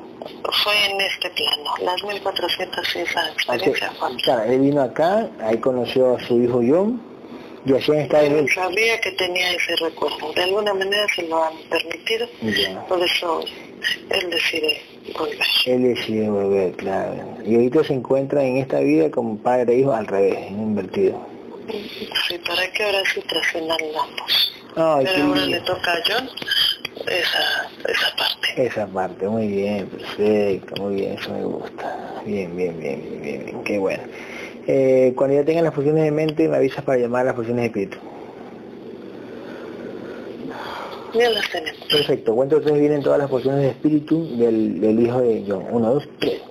Fue 0.64 0.86
en 0.92 1.02
este 1.02 1.30
plano. 1.30 1.72
Las 1.82 2.04
1400 2.04 2.88
sí, 2.88 3.00
esa 3.00 3.22
Ok, 3.22 3.34
experiencia 3.34 3.92
fue. 4.00 4.16
Claro, 4.18 4.52
él 4.52 4.60
vino 4.60 4.82
acá, 4.82 5.30
ahí 5.42 5.58
conoció 5.58 6.16
a 6.16 6.20
su 6.28 6.42
hijo 6.42 6.62
John, 6.68 7.02
y 7.66 7.74
así 7.74 7.92
estado 7.92 8.26
en 8.26 8.38
el... 8.38 8.50
sabía 8.50 9.00
que 9.02 9.12
tenía 9.12 9.52
ese 9.52 9.76
recuerdo. 9.78 10.32
De 10.34 10.44
alguna 10.44 10.74
manera 10.74 11.06
se 11.16 11.24
lo 11.24 11.44
han 11.44 11.56
permitido. 11.70 12.28
Ya. 12.42 12.86
Por 12.88 13.02
eso 13.04 13.42
él 14.10 14.30
decide. 14.30 14.82
Él 15.65 15.84
decide 15.84 16.30
volver, 16.30 16.73
claro. 16.73 17.15
Y 17.45 17.56
ahorita 17.56 17.84
se 17.84 17.94
encuentra 17.94 18.44
en 18.44 18.57
esta 18.57 18.80
vida 18.80 19.10
como 19.11 19.38
padre 19.38 19.73
e 19.73 19.80
hijo 19.80 19.94
al 19.94 20.07
revés, 20.07 20.52
invertido. 20.52 21.19
Sí, 22.27 22.38
para 22.45 22.72
que 22.72 22.84
ahora 22.84 22.99
sí 23.14 23.22
trascendan 23.27 23.77
ambos. 24.02 24.53
Ay, 24.76 25.06
qué 25.06 25.11
Pero 25.14 25.26
ahora 25.27 25.45
le 25.45 25.60
toca 25.61 25.91
a 25.91 25.98
John 26.07 26.30
esa, 27.07 27.91
esa 27.91 28.15
parte. 28.15 28.65
Esa 28.65 28.88
parte, 28.88 29.27
muy 29.27 29.48
bien, 29.48 29.88
perfecto, 29.88 30.81
muy 30.81 30.95
bien, 30.95 31.14
eso 31.14 31.31
me 31.31 31.44
gusta. 31.44 32.22
Bien, 32.26 32.56
bien, 32.56 32.80
bien, 32.80 33.02
bien, 33.02 33.22
bien, 33.22 33.45
bien, 33.45 33.64
qué 33.64 33.77
bueno. 33.77 34.03
Eh, 34.68 35.14
cuando 35.15 35.36
ya 35.36 35.44
tengan 35.44 35.64
las 35.64 35.73
fusiones 35.73 36.03
de 36.03 36.11
mente, 36.11 36.48
me 36.48 36.57
avisas 36.57 36.84
para 36.84 36.99
llamar 36.99 37.22
a 37.22 37.26
las 37.26 37.36
fusiones 37.36 37.61
de 37.61 37.68
espíritu. 37.68 37.98
Ya 41.14 41.30
las 41.30 41.49
tenemos. 41.49 41.80
Perfecto, 41.90 42.36
cuento 42.36 42.61
tres 42.61 42.80
vienen 42.80 43.02
todas 43.02 43.19
las 43.19 43.30
fusiones 43.30 43.61
de 43.61 43.69
espíritu 43.69 44.38
del, 44.38 44.80
del 44.80 44.99
hijo 44.99 45.22
de 45.22 45.44
John. 45.48 45.65
Uno, 45.72 45.94
dos, 45.95 46.07
tres. 46.19 46.41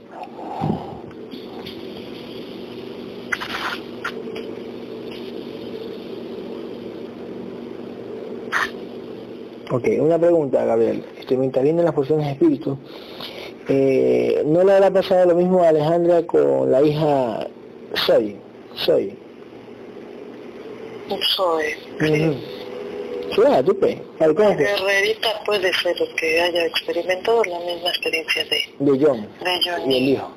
Ok, 9.71 9.87
una 10.01 10.19
pregunta, 10.19 10.65
Gabriel. 10.65 11.05
Este, 11.19 11.37
mientras 11.37 11.63
vienen 11.63 11.85
las 11.85 11.95
fusiones 11.95 12.27
de 12.27 12.33
espíritu, 12.33 12.79
eh, 13.69 14.43
¿no 14.47 14.65
le 14.65 14.73
habrá 14.73 14.91
pasado 14.91 15.27
lo 15.27 15.35
mismo 15.35 15.63
a 15.63 15.69
Alejandra 15.69 16.23
con 16.23 16.71
la 16.73 16.83
hija 16.83 17.47
Soy? 18.07 18.37
Soy. 18.75 19.15
Soy. 21.37 22.58
Tú 23.35 23.79
pues. 23.79 23.99
Al 24.21 24.35
Guerrerita 24.35 25.29
puede 25.45 25.73
ser 25.75 25.97
que 26.17 26.41
haya 26.41 26.67
experimentado 26.67 27.43
la 27.45 27.59
misma 27.61 27.89
experiencia 27.91 28.45
de, 28.45 28.61
de 28.93 29.05
John 29.05 29.23
de 29.43 29.61
John 29.65 29.91
y 29.91 29.97
el 29.97 30.09
hijo. 30.11 30.31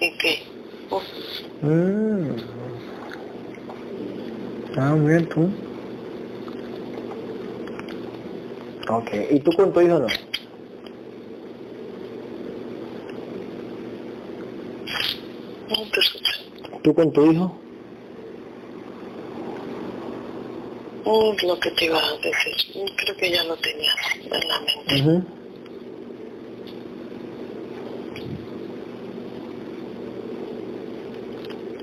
y 0.00 0.10
que 0.18 0.42
uf, 0.90 1.02
Mm. 1.60 2.36
Ah, 4.76 4.94
bien, 4.94 5.28
tú. 5.28 5.50
Ok, 8.90 9.10
¿y 9.32 9.40
tú 9.40 9.50
con 9.56 9.72
tu 9.72 9.80
hijo 9.80 9.98
no? 9.98 10.06
no 15.68 15.90
te 15.92 16.00
escucho. 16.00 16.32
¿Tú 16.82 16.94
con 16.94 17.12
tu 17.12 17.32
hijo? 17.32 17.56
Mm, 21.08 21.46
Lo 21.46 21.58
que 21.58 21.70
te 21.70 21.86
iba 21.86 21.98
a 21.98 22.12
decir, 22.18 22.54
creo 22.96 23.16
que 23.16 23.30
ya 23.30 23.42
lo 23.44 23.56
tenías 23.56 23.94
en 24.22 24.48
la 24.48 24.60
mente. 24.60 25.00
Ujú. 25.00 25.24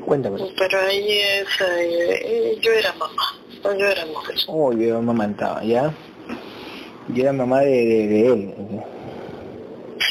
Cuéntame. 0.06 0.40
Pero 0.58 0.80
ahí 0.80 1.10
es, 1.20 1.48
eh, 1.68 2.58
yo 2.62 2.72
era 2.72 2.94
mamá, 2.94 3.40
yo 3.64 3.88
era 3.88 4.06
mujer. 4.06 4.36
Oh, 4.48 4.72
yo 4.72 4.98
amamantaba, 4.98 5.64
¿ya? 5.64 5.92
Yo 7.10 7.24
era 7.24 7.34
mamá 7.34 7.62
de, 7.62 7.72
de, 7.72 8.08
de 8.08 8.28
él. 8.28 8.54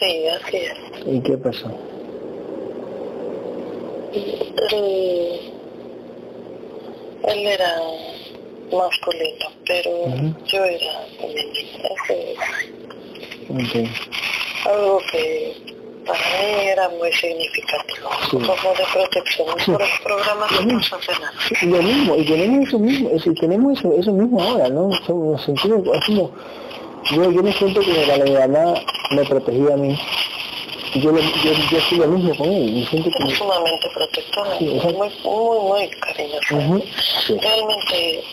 Sí, 0.00 0.26
así 0.26 0.56
es. 0.56 0.74
¿Y 1.06 1.20
qué 1.20 1.38
pasó? 1.38 1.70
Él, 4.12 5.40
él 7.28 7.46
era 7.46 7.76
masculino, 8.76 9.46
pero 9.66 9.90
yo 10.46 10.64
era 10.64 11.06
femenina. 11.20 11.88
Eso 11.94 12.14
es 12.14 12.38
Ok. 13.50 13.90
algo 14.66 14.98
que 15.10 15.54
para 16.06 16.18
mí 16.18 16.60
era 16.66 16.88
muy 16.90 17.12
significativo, 17.12 18.08
Sí. 18.30 18.36
como 18.38 18.74
de 18.74 18.84
protección. 18.92 19.48
Sí. 19.64 19.70
Por 19.72 19.80
los 19.80 20.00
programas 20.02 20.50
nos 20.66 20.92
hacen 20.92 21.14
así. 21.24 21.54
Y 21.62 21.66
lo 21.66 21.82
mismo, 21.82 22.16
y 22.16 22.24
tenemos 22.24 22.68
eso 22.68 22.78
mismo, 22.78 23.08
decir, 23.10 23.34
tenemos 23.40 23.78
eso, 23.78 23.92
eso 23.98 24.12
mismo 24.12 24.42
ahora, 24.42 24.68
¿no? 24.68 24.90
Somos- 25.06 25.32
Nos 25.32 25.44
sentimos 25.44 25.82
como, 26.06 26.30
yo, 27.10 27.30
yo 27.30 27.42
me 27.42 27.52
siento 27.52 27.80
que 27.80 28.06
la 28.06 28.18
mamá 28.48 28.74
me 29.12 29.24
protegía 29.24 29.74
a 29.74 29.76
mí, 29.76 29.98
y 30.94 31.00
yo, 31.00 31.10
lo- 31.10 31.20
yo, 31.20 31.52
yo 31.70 31.80
soy 31.88 31.98
lo 31.98 32.06
mismo 32.08 32.34
con 32.36 32.48
él, 32.52 32.78
y 32.78 32.86
siento 32.86 33.10
que... 33.10 33.32
Es 33.32 33.38
sumamente 33.38 33.88
protectora, 33.94 34.58
Sí, 34.58 34.64
muy, 34.66 35.10
muy, 35.24 35.58
muy 35.68 35.88
cariñosa. 36.00 36.82
Sí. 37.26 37.36
Realmente 37.40 38.24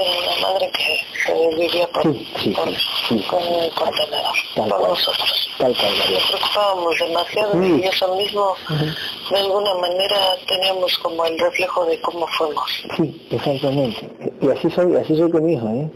era 0.00 0.32
una 0.34 0.48
madre 0.48 0.70
que, 0.72 1.00
que 1.26 1.56
vivía 1.56 1.86
por, 1.88 2.02
Sí, 2.02 2.28
sí, 2.42 2.50
por- 2.50 2.68
sí, 3.08 3.24
con 3.28 3.42
el 3.42 3.70
contenedor, 3.72 4.34
Tal 4.54 4.68
por 4.68 4.78
cual. 4.78 4.90
nosotros. 4.90 5.48
Tal 5.58 5.76
cual, 5.76 5.92
María. 5.98 6.18
Nos 6.18 6.26
preocupábamos 6.30 6.98
demasiado 6.98 7.62
y 7.64 7.82
eso 7.84 8.14
mismo, 8.16 8.54
de 9.30 9.38
alguna 9.38 9.74
manera, 9.74 10.16
teníamos 10.46 10.98
como 10.98 11.24
el 11.26 11.38
reflejo 11.38 11.84
de 11.86 12.00
cómo 12.00 12.26
fuimos. 12.38 12.70
Sí, 12.96 13.26
exactamente. 13.30 14.10
Y 14.42 14.48
así 14.50 14.70
soy, 14.70 14.96
así 14.96 15.16
soy 15.16 15.30
con 15.30 15.44
mi 15.44 15.54
hijo, 15.54 15.68
¿eh? 15.68 15.90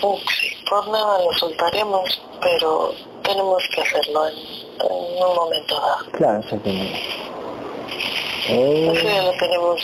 Sí, 0.00 0.56
por 0.68 0.86
nada 0.88 1.18
lo 1.22 1.32
soltaremos, 1.38 2.20
pero 2.40 2.92
tenemos 3.22 3.62
que 3.74 3.80
hacerlo 3.80 4.28
en, 4.28 4.34
en 4.36 5.22
un 5.24 5.34
momento 5.36 5.74
dado. 5.80 6.10
Claro, 6.12 6.40
exactamente. 6.40 7.00
Eso 8.46 8.52
Eh, 8.52 9.02
ya 9.04 9.22
lo 9.22 9.32
tenemos 9.32 9.80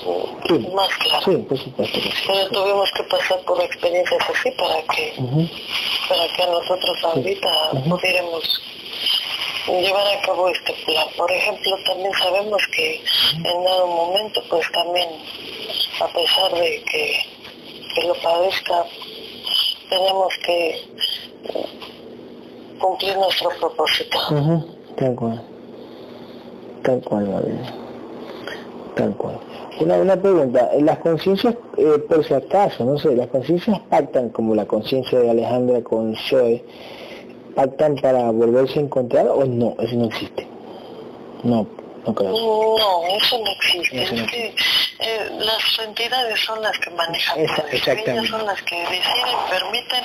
sí, 0.48 0.68
más 0.74 0.88
claro. 0.98 1.24
sí, 1.24 1.36
por 1.48 1.58
supuesto. 1.58 1.98
Pero 2.26 2.48
tuvimos 2.50 2.90
que 2.92 3.02
pasar 3.04 3.40
por 3.40 3.60
experiencias 3.62 4.20
así 4.28 4.50
para 4.52 4.82
que 4.94 5.14
para 6.08 6.28
que 6.28 6.46
nosotros 6.46 6.98
ahorita 7.04 7.48
pudiéramos 7.88 8.62
llevar 9.66 10.06
a 10.06 10.20
cabo 10.22 10.48
este 10.48 10.72
plan. 10.84 11.06
Por 11.16 11.30
ejemplo, 11.32 11.76
también 11.86 12.12
sabemos 12.14 12.62
que 12.76 13.02
en 13.36 13.64
dado 13.64 13.86
momento, 13.86 14.42
pues 14.50 14.66
también, 14.72 15.08
a 16.00 16.06
pesar 16.08 16.52
de 16.52 16.82
que, 16.90 17.16
que 17.94 18.02
lo 18.06 18.14
padezca, 18.16 18.84
tenemos 19.88 20.34
que 20.44 20.68
eh, 20.70 21.66
cumplir 22.78 23.16
nuestro 23.16 23.50
propósito. 23.60 24.18
ujú, 24.30 24.76
Tal 24.96 25.14
cual. 25.14 25.44
Tal 26.82 27.00
cual, 27.02 27.26
María. 27.28 27.79
Tal 28.94 29.14
cual. 29.16 29.36
Una, 29.80 29.96
una 29.96 30.16
pregunta, 30.16 30.70
¿las 30.80 30.98
conciencias, 30.98 31.54
eh, 31.76 31.98
por 32.08 32.24
si 32.24 32.34
acaso, 32.34 32.84
no 32.84 32.98
sé, 32.98 33.14
las 33.14 33.28
conciencias 33.28 33.80
pactan 33.88 34.30
como 34.30 34.54
la 34.54 34.66
conciencia 34.66 35.18
de 35.20 35.30
Alejandra 35.30 35.82
con 35.82 36.14
Zoe, 36.28 36.64
pactan 37.54 37.96
para 37.96 38.30
volverse 38.30 38.78
a 38.78 38.82
encontrar 38.82 39.28
o 39.28 39.44
no? 39.44 39.74
Eso 39.78 39.96
no 39.96 40.06
existe. 40.06 40.46
No, 41.44 41.66
no 42.06 43.02
eso 43.16 43.38
no 43.38 43.50
existe. 43.52 44.02
Eso 44.02 44.14
no 44.14 44.24
es 44.24 44.30
que 44.30 44.54
eh, 45.00 45.30
las 45.38 45.78
entidades 45.78 46.40
son 46.40 46.60
las 46.62 46.78
que 46.78 46.90
manejan 46.90 47.40
Esa- 47.40 47.62
exactamente. 47.70 48.10
Ellas 48.12 48.26
son 48.28 48.46
las 48.46 48.62
que 48.62 48.76
deciden, 48.80 49.36
permiten, 49.48 50.04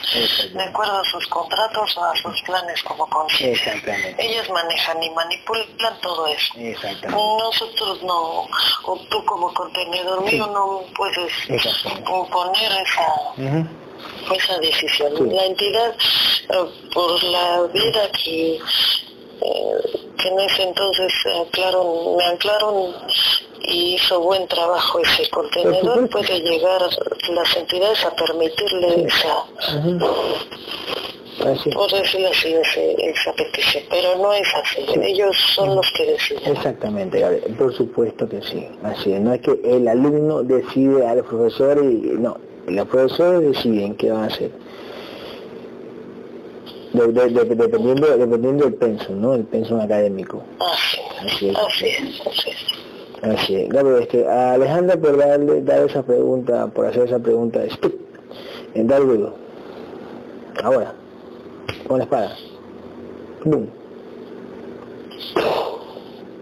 de 0.58 0.64
acuerdo 0.64 0.98
a 1.00 1.06
sus 1.06 1.28
contratos 1.28 1.98
o 1.98 2.04
a 2.06 2.16
sus 2.16 2.42
planes 2.44 2.82
como 2.84 3.08
conciencia. 3.10 3.74
Exactamente. 3.74 4.26
Ellas 4.26 4.50
manejan 4.50 5.04
y 5.04 5.10
manipulan 5.12 6.00
todo 6.02 6.28
eso. 6.28 6.54
Exactamente. 6.58 7.08
Nosotros 7.10 8.04
no, 8.04 8.48
o 8.86 8.98
tú 9.10 9.24
como 9.26 9.54
contenedor 9.54 10.24
Sí. 10.30 10.36
mío 10.36 10.48
no 10.48 10.82
puedes 10.96 11.32
imponer 11.50 12.72
esa, 12.72 14.34
esa 14.34 14.58
decisión. 14.60 15.12
Sí. 15.18 15.24
La 15.36 15.46
entidad, 15.46 15.96
eh, 16.50 16.90
por 16.94 17.24
la 17.24 17.62
vida 17.74 18.10
que, 18.24 18.60
eh, 19.46 20.00
que 20.18 20.28
en 20.30 20.40
ese 20.40 20.64
entonces 20.64 21.14
anclaron, 21.40 22.16
me 22.18 22.24
anclaron 22.26 22.94
y 23.68 23.96
hizo 23.96 24.20
buen 24.22 24.48
trabajo 24.48 25.00
ese 25.00 25.30
contenedor, 25.30 26.10
puede 26.10 26.40
llegar 26.40 26.82
las 26.82 27.58
entidades 27.58 28.04
a 28.06 28.16
permitirle 28.16 28.90
Sí. 28.96 29.06
esa. 29.08 29.44
Así 31.52 31.70
por 31.72 31.92
decirlo 31.92 32.30
así, 32.30 32.54
ese- 32.54 32.96
esa 33.10 33.34
petición, 33.34 33.84
pero 33.90 34.16
no 34.18 34.34
es 34.34 34.48
así, 34.56 34.82
Sí. 34.94 35.00
ellos 35.04 35.36
son 35.54 35.76
los 35.76 35.86
que 35.92 36.06
deciden. 36.06 36.52
Exactamente, 36.56 37.20
Gabriel, 37.20 37.56
por 37.58 37.76
supuesto 37.76 38.28
que 38.28 38.42
sí. 38.42 38.66
Así 38.84 39.12
es, 39.14 39.20
no 39.20 39.34
es 39.34 39.42
que 39.42 39.60
el 39.66 39.88
alumno 39.88 40.44
decide 40.44 41.06
al 41.06 41.24
profesor 41.26 41.78
y 41.84 41.94
no, 42.18 42.38
los 42.68 42.88
profesores 42.88 43.42
deciden 43.52 43.96
qué 43.98 44.12
van 44.12 44.24
a 44.24 44.28
hacer. 44.28 44.50
De- 46.96 47.12
de- 47.12 47.30
de- 47.46 47.56
dependiendo, 47.56 48.08
dependiendo 48.18 48.64
del 48.66 48.74
pensum, 48.76 49.20
¿no? 49.22 49.34
El 49.36 49.44
pensum 49.44 49.80
académico. 49.82 50.42
Así, 50.60 51.48
es. 51.50 51.56
así 51.58 51.86
es, 51.88 52.22
así 52.28 52.50
es. 52.50 52.66
Así 53.24 53.56
es. 53.56 53.70
Gabriel, 53.70 54.02
este, 54.04 54.28
a 54.28 54.54
Alejandra 54.54 54.98
por 54.98 55.18
darle, 55.18 55.62
dar 55.62 55.82
esa 55.90 56.04
pregunta, 56.04 56.68
por 56.68 56.86
hacer 56.86 57.04
esa 57.08 57.20
pregunta, 57.20 57.64
stop, 57.66 57.94
en 58.76 58.88
dar 58.88 59.02
luego. 59.02 59.34
Ahora, 60.64 60.94
con 61.88 61.98
la 61.98 62.04
espada. 62.06 62.36
Boom. 63.44 63.68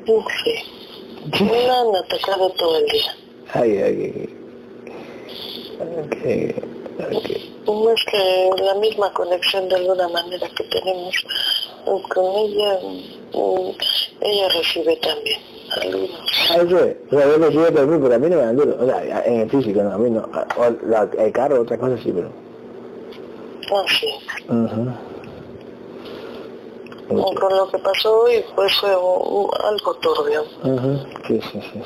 Sí. 0.05 1.43
Me 1.43 1.69
han 1.69 1.95
atacado 1.95 2.49
todo 2.51 2.77
el 2.77 2.85
día. 2.87 3.15
Ay, 3.53 3.77
ay, 3.77 4.13
ay. 4.15 4.29
Ok, 6.05 6.72
es 6.99 8.05
que 8.05 8.49
la 8.63 8.75
misma 8.75 9.11
conexión 9.13 9.67
de 9.69 9.75
alguna 9.75 10.07
manera 10.09 10.47
que 10.55 10.63
tenemos 10.65 11.15
con 11.85 12.25
ella, 12.37 12.79
mm, 12.83 13.69
ella 14.21 14.49
recibe 14.49 14.95
también 14.97 15.39
algunos. 15.81 16.19
Ah, 16.51 16.55
eso 16.57 16.79
es. 16.79 16.95
O 17.11 17.17
sea, 17.17 17.25
yo 17.27 17.49
quiero 17.49 17.73
también, 17.73 18.01
pero 18.01 18.15
a 18.15 18.19
mí 18.19 18.29
no 18.29 18.35
me 18.37 18.41
dan 18.43 18.55
duro. 18.57 18.77
O 18.79 18.85
sea, 18.85 19.23
en 19.25 19.41
el 19.41 19.49
físico, 19.49 19.81
no, 19.83 19.91
a 19.93 19.97
mí 19.97 20.09
no. 20.09 20.21
O 20.57 20.69
la- 20.87 21.09
el 21.17 21.31
carro, 21.31 21.61
otra 21.61 21.77
cosa 21.77 21.97
sí, 21.97 22.11
pero... 22.13 22.29
Así. 23.85 24.07
Ujú. 24.49 24.89
Ok. 27.09 27.39
Con 27.39 27.57
lo 27.57 27.67
que 27.69 27.77
pasó 27.79 28.21
hoy, 28.21 28.43
pues 28.55 28.73
fue 28.79 28.89
algo 28.91 29.93
turbio. 30.01 30.43
Ujú. 30.63 30.99
Sí, 31.27 31.39
sí, 31.51 31.59
sí. 31.73 31.81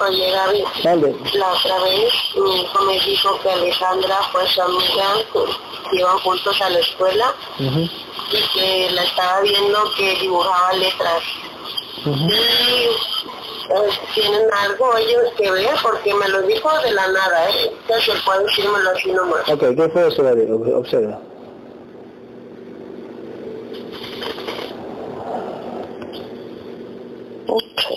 Oye, 0.00 0.30
Gaby, 0.32 0.64
Dale. 0.82 1.16
la 1.34 1.52
otra 1.52 1.78
vez 1.84 2.12
mi 2.36 2.60
hijo 2.62 2.84
me 2.84 3.00
dijo 3.00 3.38
que 3.40 3.50
Alejandra 3.50 4.16
fue 4.32 4.46
su 4.48 4.60
amiga, 4.62 5.06
que 5.32 5.96
iban 5.98 6.18
juntos 6.18 6.60
a 6.60 6.70
la 6.70 6.78
escuela 6.80 7.32
Ujú. 7.60 7.80
y 8.32 8.42
que 8.54 8.90
la 8.92 9.04
estaba 9.04 9.40
viendo 9.42 9.78
que 9.96 10.14
dibujaba 10.20 10.72
letras. 10.74 11.22
Ujú. 12.06 12.28
Y 12.28 12.88
pues, 13.68 14.00
tienen 14.14 14.42
algo 14.52 14.96
ellos 14.96 15.22
que 15.38 15.50
ver 15.50 15.70
porque 15.80 16.12
me 16.12 16.28
lo 16.28 16.42
dijo 16.42 16.68
de 16.80 16.90
la 16.92 17.06
nada, 17.08 17.48
¿eh? 17.50 17.72
Entonces 17.82 18.20
puedo 18.26 18.40
decírmelo 18.40 18.90
así 18.90 19.12
nomás. 19.12 19.48
Ok, 19.48 19.60
¿qué 19.76 19.88
fue 19.92 20.08
eso? 20.08 20.22
Ob- 20.22 20.74
Observa. 20.76 21.18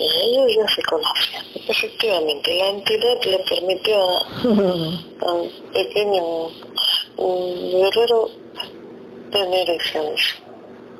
Ellos 0.00 0.54
ya 0.56 0.68
se 0.74 0.82
conocen. 0.82 1.42
Efectivamente, 1.66 2.56
la 2.56 2.68
entidad 2.68 3.22
le 3.24 3.38
permitió 3.40 3.96
a, 5.26 5.32
un 5.32 5.50
pequeño 5.72 6.22
un 7.16 7.70
guerrero 7.72 8.30
tener 9.32 9.68
esos 9.70 10.20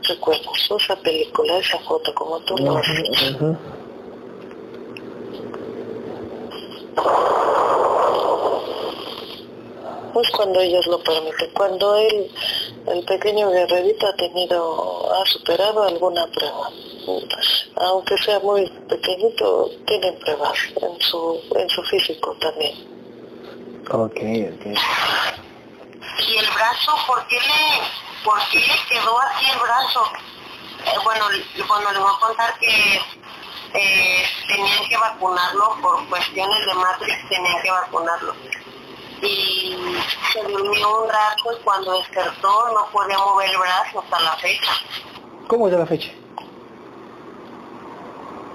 recuerdos, 0.02 0.70
esa 0.82 0.96
película, 0.96 1.58
esa 1.58 1.78
foto, 1.80 2.12
como 2.14 2.40
tú 2.40 2.56
lo 2.58 2.76
has 2.76 2.86
dicho. 3.02 3.56
Pues 10.12 10.30
cuando 10.30 10.60
ellos 10.60 10.86
lo 10.86 10.98
permiten, 10.98 11.50
cuando 11.54 11.96
él, 11.96 12.30
el 12.88 13.04
pequeño 13.04 13.50
guerrerito 13.50 14.06
ha 14.08 14.16
tenido, 14.16 15.12
ha 15.14 15.24
superado 15.26 15.84
alguna 15.84 16.26
prueba. 16.26 16.70
Aunque 17.76 18.16
sea 18.18 18.40
muy 18.40 18.68
pequeñito, 18.89 19.70
tiene 19.86 20.12
pruebas 20.12 20.59
en 20.80 21.01
su, 21.01 21.40
en 21.56 21.68
su 21.70 21.82
físico 21.85 22.36
también. 22.40 22.74
Ok, 23.90 24.16
ok. 24.16 24.66
¿Y 26.26 26.36
el 26.36 26.47
brazo? 26.51 26.94
¿Por 27.06 27.26
qué 27.28 27.36
le, 27.36 28.24
por 28.24 28.39
qué 28.51 28.59
le 28.59 28.74
quedó 28.89 29.18
así 29.20 29.51
el 29.51 29.59
brazo? 29.59 30.05
Eh, 30.85 30.98
bueno, 31.05 31.24
bueno, 31.66 31.90
les 31.93 32.01
voy 32.01 32.12
a 32.14 32.20
contar 32.20 32.59
que 32.59 33.01
eh, 33.74 34.24
tenían 34.48 34.89
que 34.89 34.97
vacunarlo 34.97 35.76
por 35.80 36.09
cuestiones 36.09 36.66
de 36.66 36.74
Matrix, 36.74 37.28
tenían 37.28 37.62
que 37.62 37.70
vacunarlo. 37.70 38.35
Y 39.22 39.76
se 40.32 40.43
durmió 40.43 41.02
un 41.02 41.09
rato 41.09 41.52
y 41.52 41.62
cuando 41.64 41.98
despertó 41.98 42.68
no 42.72 42.89
podía 42.93 43.18
mover 43.18 43.51
el 43.51 43.59
brazo 43.59 44.01
hasta 44.01 44.20
la 44.20 44.36
fecha. 44.36 44.72
¿Cómo 45.48 45.68
es 45.68 45.74
la 45.74 45.86
fecha? 45.86 46.10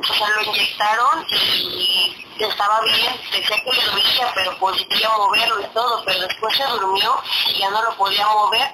O 0.09 0.13
sea, 0.13 0.27
lo 0.29 0.41
inyectaron 0.43 1.25
y 1.29 2.15
estaba 2.39 2.81
bien, 2.81 3.13
decía 3.31 3.55
que 3.63 3.71
le 3.71 3.85
dolía, 3.85 4.31
pero 4.35 4.57
podía 4.57 5.09
moverlo 5.17 5.61
y 5.61 5.73
todo, 5.73 6.03
pero 6.05 6.19
después 6.21 6.57
se 6.57 6.63
durmió 6.65 7.15
y 7.47 7.59
ya 7.59 7.69
no 7.69 7.81
lo 7.83 7.95
podía 7.95 8.27
mover. 8.27 8.67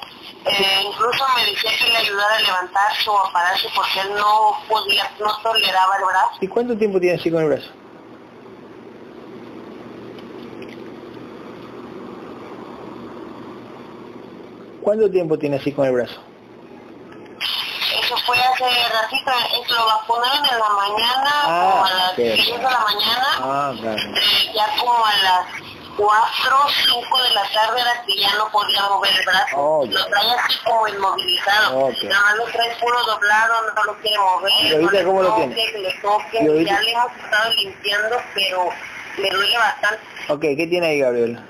Eh, 0.46 0.84
incluso 0.86 1.26
me 1.36 1.46
decía 1.52 1.72
que 1.78 1.92
le 1.92 1.98
ayudara 1.98 2.36
a 2.36 2.40
levantarse 2.40 3.10
o 3.10 3.20
a 3.20 3.32
pararse 3.32 3.68
porque 3.76 4.00
él 4.00 4.16
no 4.16 4.58
podía, 4.68 5.12
no 5.20 5.38
toleraba 5.44 5.98
el 5.98 6.06
brazo. 6.06 6.38
¿Y 6.42 6.48
cuánto 6.48 6.78
tiempo 6.78 7.00
tiene 7.00 7.20
así 7.20 7.30
con 7.30 7.44
el 7.44 7.50
brazo? 7.50 7.70
¿Cuánto 14.82 15.12
tiempo 15.12 15.38
tiene 15.38 15.58
así 15.58 15.72
con 15.74 15.86
el 15.86 15.94
brazo? 15.94 16.29
Eso 18.04 18.16
fue 18.26 18.38
hace 18.38 18.64
ratito, 18.64 19.32
es 19.62 19.70
lo 19.72 19.86
vacunaron 19.86 20.46
en 20.46 20.60
la 20.60 20.70
mañana, 20.70 21.32
Ah, 21.46 21.70
como 21.72 21.86
a 21.86 21.90
las 21.94 22.12
ok, 22.12 22.18
10 22.18 22.46
de 22.48 22.64
la 22.64 22.80
mañana, 22.80 23.28
Ah, 23.40 23.74
eh, 23.76 24.52
ya 24.54 24.68
como 24.80 25.06
a 25.06 25.18
las 25.24 25.46
4, 25.98 26.58
5 26.86 27.24
de 27.24 27.30
la 27.32 27.44
tarde 27.52 27.82
era 27.82 28.04
que 28.06 28.16
ya 28.18 28.34
no 28.36 28.50
podía 28.52 28.82
mover 28.90 29.12
el 29.12 29.26
brazo. 29.26 29.56
Oh, 29.58 29.86
lo 29.86 30.06
trae 30.08 30.32
así 30.32 30.58
como 30.64 30.88
inmovilizado. 30.88 31.88
Ok. 31.88 32.04
Nada 32.04 32.22
más 32.22 32.36
lo 32.38 32.46
trae 32.46 32.76
puro 32.80 33.04
doblado, 33.04 33.54
no 33.76 33.84
lo 33.84 33.98
quiere 34.00 34.18
mover. 34.18 34.52
¿Y 34.62 34.74
ahorita 34.76 34.82
no 34.86 34.92
le 34.92 35.04
cómo 35.06 35.22
lo 35.24 35.30
toque, 35.30 35.48
tiene? 35.48 35.72
que 35.72 35.78
le 35.80 35.94
toque, 36.02 36.66
ya 36.66 36.80
le 36.82 36.92
hemos 36.92 37.12
estado 37.24 37.54
limpiando, 37.54 38.22
pero 38.34 38.70
le 39.18 39.30
duele 39.30 39.58
bastante. 39.58 40.00
Ok, 40.30 40.42
¿qué 40.42 40.68
tiene 40.70 40.88
ahí, 40.88 41.00
Gabriel? 41.00 41.44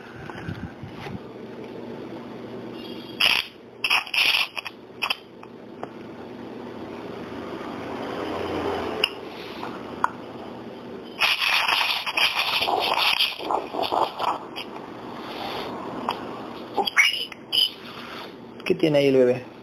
¿Qué 18.65 18.75
tiene 18.75 18.99
ahí 18.99 19.07
el 19.07 19.17
bebé? 19.17 19.58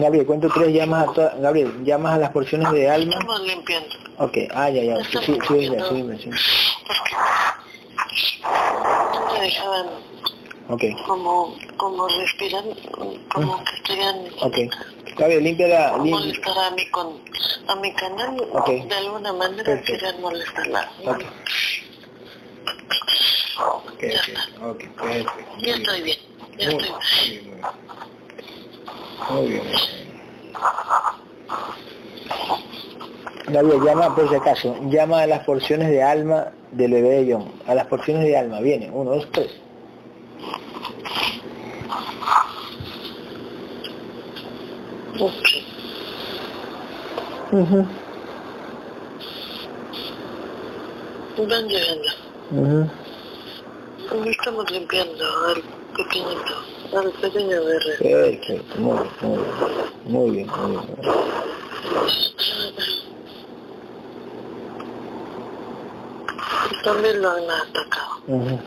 Gabriel, 0.00 0.26
cuento 0.26 0.48
tres, 0.52 0.72
llamas 0.72 1.08
a 1.08 1.12
todas, 1.12 1.40
Gabriel, 1.40 1.84
llamas 1.84 2.14
a 2.14 2.18
las 2.18 2.30
porciones 2.30 2.70
de 2.72 2.90
alma. 2.90 3.12
Estamos 3.12 3.40
limpiando. 3.42 3.94
Ok, 4.18 4.38
ah, 4.52 4.68
ya, 4.70 4.82
ya, 4.82 4.96
sí, 5.04 5.18
sí, 5.24 5.38
sí, 5.48 5.60
sí. 5.60 6.30
No 9.12 9.32
me 9.32 9.40
dejaban 9.40 9.86
Ok, 10.68 10.84
como, 11.06 11.56
como 11.76 12.06
respiran, 12.06 12.64
como 13.32 13.64
que 13.64 13.74
estarían 13.74 14.26
ok. 14.40 14.58
Gabriel, 15.16 15.42
limpia 15.42 15.68
la, 15.68 15.96
limpia. 15.98 16.16
molestar 16.20 16.58
a 16.58 16.70
mí 16.70 16.86
con 16.90 17.20
a 17.66 17.74
mi 17.76 17.92
canal 17.94 18.36
Ok. 18.52 18.68
de 18.88 18.94
alguna 18.94 19.32
manera 19.32 19.64
Perfecto. 19.64 19.92
querían 19.92 20.20
molestarla. 20.20 20.92
Ok. 21.06 21.24
Ok, 23.58 24.04
ok, 24.04 24.62
ok, 24.62 24.78
perfecto. 25.00 25.52
Ya 25.58 25.58
bien. 25.58 25.80
estoy 25.80 26.02
bien, 26.02 26.18
ya 26.56 26.70
Muy 26.70 26.84
estoy 26.84 27.28
bien, 27.28 27.60
Gabriel, 33.48 33.82
llama 33.84 34.14
por 34.14 34.28
si 34.28 34.34
acaso, 34.34 34.76
llama 34.88 35.22
a 35.22 35.26
las 35.26 35.44
porciones 35.44 35.88
de 35.88 36.02
alma 36.02 36.52
del 36.72 36.92
bebé 36.92 37.24
de 37.24 37.32
John. 37.32 37.50
A 37.66 37.74
las 37.74 37.86
porciones 37.86 38.24
de 38.24 38.36
alma, 38.36 38.60
viene, 38.60 38.90
uno, 38.92 39.10
dos, 39.12 39.26
tres. 39.32 39.50
Ok. 45.18 45.32
Ujú, 47.52 47.86
Van 51.48 51.68
llegando. 51.68 52.08
ujú. 52.52 52.90
Estamos 54.30 54.70
limpiando 54.70 55.24
al 55.48 55.62
pequeñito, 55.96 56.54
al 56.92 57.12
pequeño 57.20 57.64
bebé. 57.64 57.96
Perfecto, 58.00 58.78
muy 58.80 58.98
bien, 59.02 59.12
muy 59.22 59.38
bien. 59.38 59.54
Muy 60.04 60.30
bien, 60.32 60.48
muy 60.48 60.70
bien. 60.72 60.96
También 66.84 67.22
lo 67.22 67.30
han 67.30 67.44
atacado. 67.50 68.10
Ujú. 68.26 68.60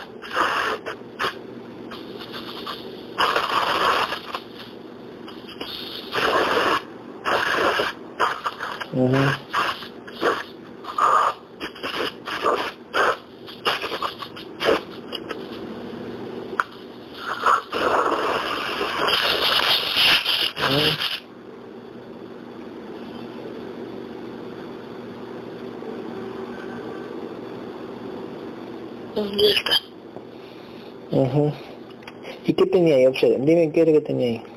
Ujú. 8.94 9.53
Ya 29.16 29.50
está. 29.50 29.80
Ujú. 31.12 31.54
¿Y 32.48 32.54
qué 32.54 32.66
tenía 32.66 32.95
ahí? 32.95 33.06
Observen, 33.06 33.45
dime 33.45 33.72
qué 33.72 33.82
era 33.82 33.91
que 33.91 34.02
tenía 34.02 34.28
ahí. 34.30 34.53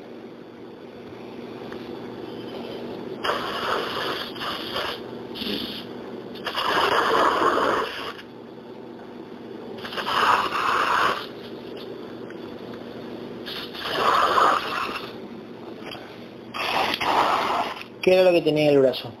Que 18.37 18.43
tenía 18.43 18.69
en 18.69 18.75
el 18.75 18.79
brazo? 18.79 19.11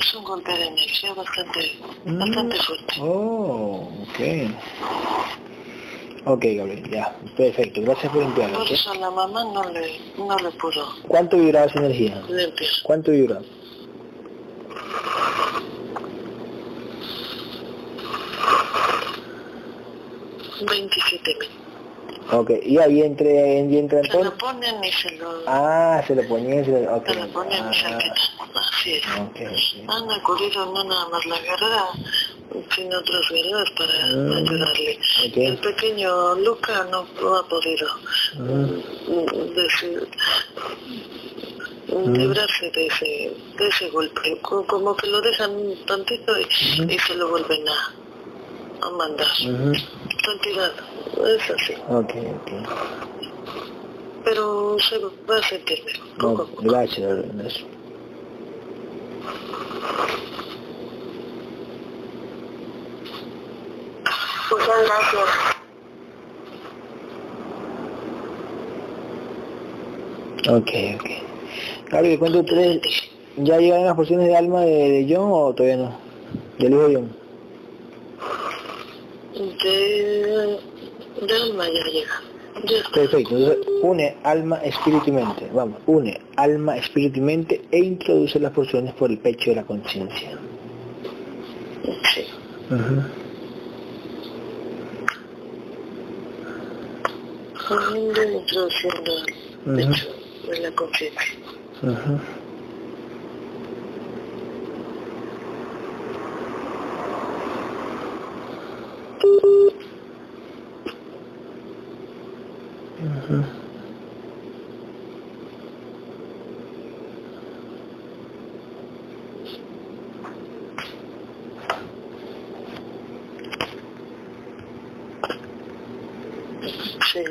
Es 0.00 0.14
un 0.14 0.24
golpe 0.24 0.50
de 0.50 0.66
energía 0.66 1.14
bastante, 1.14 1.78
bastante 2.04 2.56
fuerte. 2.56 2.94
Oh, 3.00 3.88
ok. 4.02 4.20
Ok, 6.24 6.44
Gabriel, 6.56 6.90
ya, 6.90 7.16
perfecto. 7.36 7.82
Gracias 7.82 8.12
por 8.12 8.22
limpiarlo. 8.22 8.58
Por 8.58 8.72
eso 8.72 8.92
la 8.94 9.10
mamá 9.10 9.44
no 9.44 9.62
le, 9.70 10.00
no 10.18 10.36
le 10.38 10.50
pudo 10.52 10.92
¿Cuánto 11.06 11.36
vibraba 11.36 11.66
esa 11.66 11.78
energía? 11.78 12.20
¿Cuánto 12.82 13.12
vibraba? 13.12 13.42
Veintisiete 20.68 21.36
mil. 21.38 21.55
Ok, 22.32 22.50
y 22.62 22.78
ahí 22.78 23.02
entre, 23.02 23.60
y 23.60 23.78
entra 23.78 24.02
Se 24.02 24.22
lo 24.24 24.36
ponen 24.36 24.82
y 24.82 24.90
se 24.92 25.10
lo, 25.12 25.42
Ah, 25.46 26.02
se 26.06 26.14
lo 26.14 26.26
ponía, 26.26 26.64
se 26.64 26.70
lo... 26.72 26.96
Ok. 26.96 27.06
se 27.08 27.14
lo 27.14 27.28
ponen 27.28 27.70
y 27.70 27.74
se 27.74 27.86
Ah, 27.86 27.90
lo 27.92 27.98
quitan. 27.98 28.16
Así 28.56 28.92
es. 28.94 29.04
ok, 29.06 29.40
ok. 29.40 29.90
Han 29.90 30.10
acudido 30.10 30.66
no 30.66 30.84
nada 30.84 31.08
más 31.08 31.24
la 31.26 31.38
guerrera, 31.38 31.86
sino 32.74 32.98
otras 32.98 33.28
guerreras 33.30 33.70
para 33.76 34.06
Mm. 34.16 34.32
ayudarle. 34.32 34.98
El 35.36 35.58
pequeño 35.58 36.34
Luca 36.36 36.84
no, 36.90 37.06
no 37.20 37.36
ha 37.36 37.48
podido 37.48 37.86
Mm. 38.34 38.64
mm, 39.08 39.26
desi- 39.54 40.08
librarse 42.18 42.70
de 42.70 42.86
ese, 42.86 43.36
de 43.58 43.68
ese 43.68 43.88
golpe. 43.90 44.36
Co- 44.42 44.66
Como 44.66 44.96
que 44.96 45.06
lo 45.06 45.20
dejan 45.20 45.52
un 45.54 45.76
tantito 45.86 46.32
y, 46.40 46.92
y 46.94 46.98
se 46.98 47.14
lo 47.14 47.28
vuelven 47.30 47.68
a, 47.68 48.86
a 48.86 48.90
mandar. 48.90 49.26
Ujú. 50.26 50.38
Tranquilidad, 50.38 50.72
es 51.36 51.50
así. 51.50 51.74
Ok, 51.88 52.14
ok. 52.42 52.50
pero 54.24 54.76
se 54.80 54.98
va 54.98 55.36
a 55.38 55.42
sentir 55.48 55.84
mejor. 55.84 56.06
No, 56.18 56.30
poco 56.36 56.46
poco. 56.50 56.62
gracias, 56.64 56.98
Lorenzo. 56.98 57.60
Muchas 64.50 64.68
gracias. 64.86 65.56
Ok, 70.48 70.70
ok. 71.00 71.90
Gabriel, 71.90 72.18
¿cuánto 72.18 72.44
tres? 72.44 72.80
¿Ya 73.36 73.58
llegaron 73.58 73.86
las 73.86 73.94
porciones 73.94 74.26
de 74.26 74.36
alma 74.36 74.62
de, 74.62 74.90
de 74.90 75.14
John 75.14 75.28
o 75.30 75.52
todavía 75.54 75.76
no? 75.76 75.98
Del 76.58 76.72
hijo 76.72 76.88
de 76.88 76.94
John. 76.96 77.25
De, 79.36 80.58
de 81.26 81.34
alma 81.34 81.64
ya 81.68 81.84
llega. 81.92 82.22
Perfecto. 82.94 83.18
Entonces, 83.18 83.58
une 83.82 84.16
alma, 84.22 84.56
espíritu 84.62 85.04
y 85.08 85.12
mente. 85.12 85.48
Vamos, 85.52 85.78
une 85.86 86.18
alma, 86.36 86.76
espíritu 86.78 87.18
y 87.18 87.22
mente 87.22 87.60
e 87.70 87.78
introduce 87.78 88.40
las 88.40 88.52
porciones 88.52 88.94
por 88.94 89.10
el 89.10 89.18
pecho 89.18 89.50
de 89.50 89.56
la 89.56 89.64
conciencia. 89.64 90.38
Sí. 92.14 92.26
Introduciendo 97.94 99.12
pecho 99.64 100.06
de 100.50 100.60
la 100.60 100.70
conciencia. 100.72 101.34
Sí, 109.18 109.28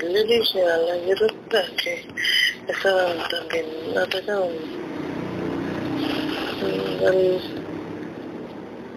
le 0.01 0.23
dije 0.23 0.61
a 0.63 0.77
la 0.77 0.97
guerrera 0.97 1.63
que 1.83 2.05
estaban 2.67 3.17
también 3.29 3.65
atacando 3.97 4.49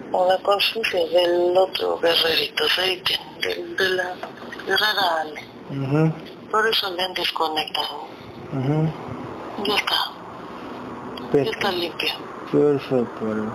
el, 0.09 0.15
a 0.15 0.27
la 0.27 0.39
conciencia 0.39 1.07
del 1.07 1.57
otro 1.57 1.99
guerrerito, 1.99 2.65
del, 3.41 3.77
de 3.77 3.89
la 3.91 4.15
guerrera 4.67 5.21
Ale. 5.21 5.43
Por 6.51 6.67
eso 6.67 6.91
le 6.95 7.03
han 7.03 7.15
desconectado. 7.15 8.09
Ya 9.67 9.75
está, 9.75 10.13
ya 11.33 11.43
está 11.43 11.73
limpio. 11.73 12.11
Perfecto. 12.51 13.21
Álvaro. 13.21 13.53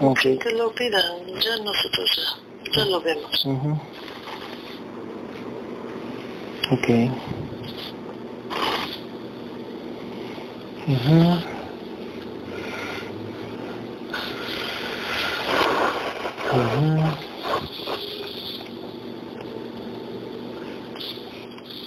Ok. 0.00 0.20
Que 0.20 0.52
lo 0.56 0.72
pidan, 0.72 1.26
ya 1.40 1.56
nosotros 1.58 2.10
ya, 2.16 2.72
ya 2.72 2.84
lo 2.86 3.00
vemos. 3.00 3.46
Ok. 6.72 6.88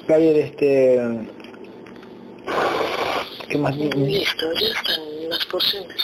Gabriel, 0.07 0.37
este... 0.37 0.99
¿Qué 3.49 3.57
más? 3.57 3.77
Listo, 3.77 4.53
ya 4.53 4.67
están 4.67 5.29
las 5.29 5.45
porciones 5.45 5.95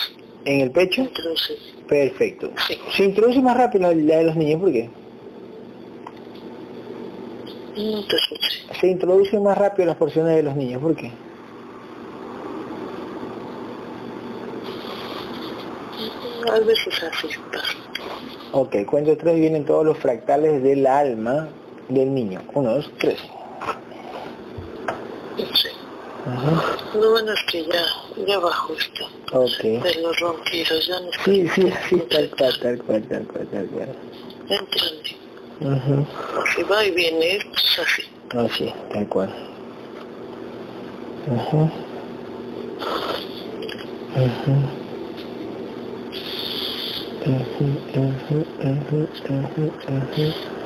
¿En 0.46 0.62
el 0.62 0.72
pecho? 0.72 1.02
introducidas. 1.02 1.62
Perfecto. 1.88 2.52
Sí. 2.68 2.80
Se 2.96 3.04
introduce 3.06 3.42
más 3.42 3.58
rápido 3.58 3.92
la 3.92 3.94
de 3.94 4.24
los 4.24 4.36
niños, 4.36 4.62
¿por 4.62 4.72
qué? 4.72 4.90
No 7.76 8.06
te 8.06 8.16
escuché. 8.16 8.80
Se 8.80 8.88
introducen 8.88 9.44
más 9.44 9.58
rápido 9.58 9.88
las 9.88 9.98
porciones 9.98 10.36
de 10.36 10.44
los 10.44 10.56
niños, 10.56 10.82
¿por 10.82 10.96
qué? 10.96 11.12
A 16.52 16.60
veces 16.60 17.04
así 17.04 17.28
pasa. 17.52 17.78
Ok, 18.52 18.86
cuento 18.86 19.16
tres 19.18 19.36
vienen 19.36 19.66
todos 19.66 19.86
los 19.86 19.98
fractales 19.98 20.64
del 20.64 20.88
alma 20.88 21.50
del 21.90 22.14
niño. 22.14 22.42
Uno, 22.54 22.76
dos, 22.76 22.92
tres. 22.98 23.20
Ajá. 26.30 26.78
Lo 26.94 27.12
bueno 27.12 27.34
es 27.34 27.44
que 27.52 27.64
ya, 27.66 27.86
ya 28.28 28.40
bajó 28.40 28.74
esto. 28.74 29.06
Ok. 29.34 29.84
De 29.84 30.02
los 30.02 30.20
ronquidos, 30.20 30.88
ya 30.88 31.00
no 31.00 31.10
Sí, 31.26 31.48
sí, 31.56 31.72
sí, 31.90 31.98
tal 32.10 32.30
cual, 32.38 32.60
tal 32.62 32.78
cual, 32.84 33.08
tal 33.08 33.28
cual, 33.28 33.48
tal 33.48 33.68
cual. 33.68 33.96
Entran. 34.50 35.74
Ajá. 35.74 36.08
Si 36.56 36.64
va 36.64 36.86
y 36.86 36.92
viene, 36.92 37.38
esto 37.38 37.52
es 37.56 37.80
así. 37.80 38.04
Así, 38.38 38.74
tal 38.94 39.08
cual. 39.08 39.30
Ajá. 41.32 41.72
Ajá. 44.16 44.80
Ajá, 47.26 47.44
ajá, 47.96 48.40
ajá, 48.62 49.00
ajá, 49.30 49.64
ajá. 49.88 50.59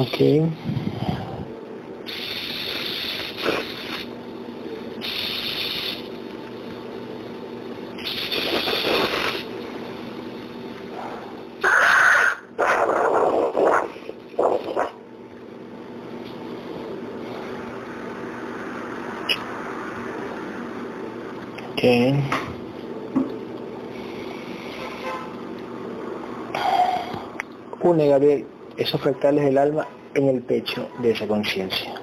Ok. 0.00 0.22
Ok. 21.72 21.84
Une, 27.82 28.46
Gabriel, 28.90 28.96
esos 28.96 29.00
fractales 29.00 29.44
del 29.44 29.58
alma 29.58 29.86
en 30.14 30.28
el 30.28 30.42
pecho 30.42 30.88
de 31.00 31.12
esa 31.12 31.26
conciencia. 31.26 31.99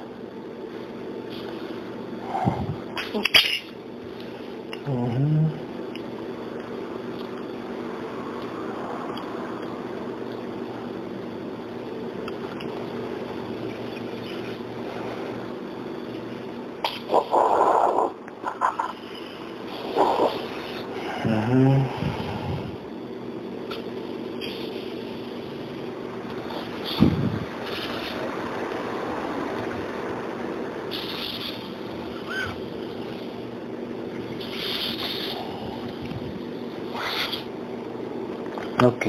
Ok. 38.88 39.06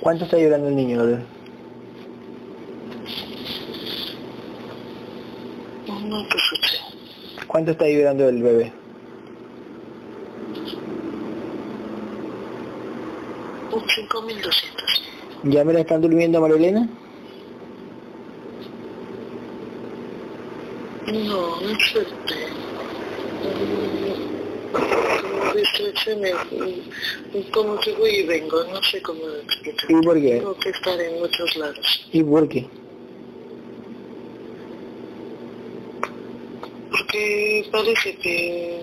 ¿Cuánto 0.00 0.24
está 0.24 0.38
llorando 0.38 0.68
el 0.68 0.76
niño, 0.76 0.96
Lorel? 0.96 1.26
No, 5.86 6.26
pues 6.30 6.42
¿Cuánto 7.46 7.72
está 7.72 7.86
llorando 7.86 8.26
el 8.26 8.42
bebé? 8.42 8.72
Un 13.70 13.88
5200. 13.90 15.02
¿Ya 15.44 15.64
me 15.64 15.74
la 15.74 15.80
están 15.80 16.00
durmiendo, 16.00 16.40
Marilena? 16.40 16.88
No, 21.06 21.60
no 21.60 21.78
7. 21.92 22.41
noche 26.02 26.16
me, 26.16 26.32
mm, 26.32 27.38
mm, 27.38 27.50
como 27.52 27.78
que 27.78 27.92
voy 27.92 28.10
y 28.10 28.26
vengo, 28.26 28.64
no 28.64 28.82
sé 28.82 29.00
cómo 29.02 29.22
explicar. 29.42 29.90
¿Y 29.90 30.02
por 30.02 30.20
qué? 30.20 30.38
Tengo 30.38 30.58
que 30.58 30.70
estar 30.70 31.00
en 31.00 31.18
muchos 31.20 31.56
lados. 31.56 32.08
¿Y 32.12 32.22
por 32.22 32.48
qué? 32.48 32.66
Porque 36.90 37.68
parece 37.70 38.16
que 38.16 38.82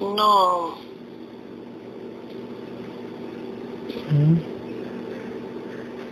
no... 0.00 0.78
Mm. 4.10 4.58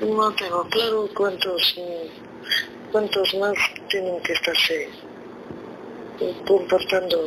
No 0.00 0.32
tengo 0.34 0.62
claro 0.68 1.08
cuántos, 1.14 1.74
cuántos 2.92 3.34
más 3.34 3.56
tienen 3.88 4.20
que 4.22 4.32
estarse 4.34 4.88
comportando 6.46 7.18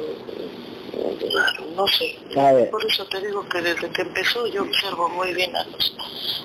no 1.76 1.88
sé. 1.88 2.16
A 2.38 2.52
ver. 2.54 2.70
Por 2.70 2.86
eso 2.86 3.06
te 3.06 3.20
digo 3.26 3.48
que 3.50 3.62
desde 3.62 3.90
que 3.90 4.02
empezó 4.02 4.46
yo 4.48 4.64
observo 4.64 5.10
muy 5.10 5.34
bien 5.34 5.56
a 5.56 5.64
los, 5.66 5.96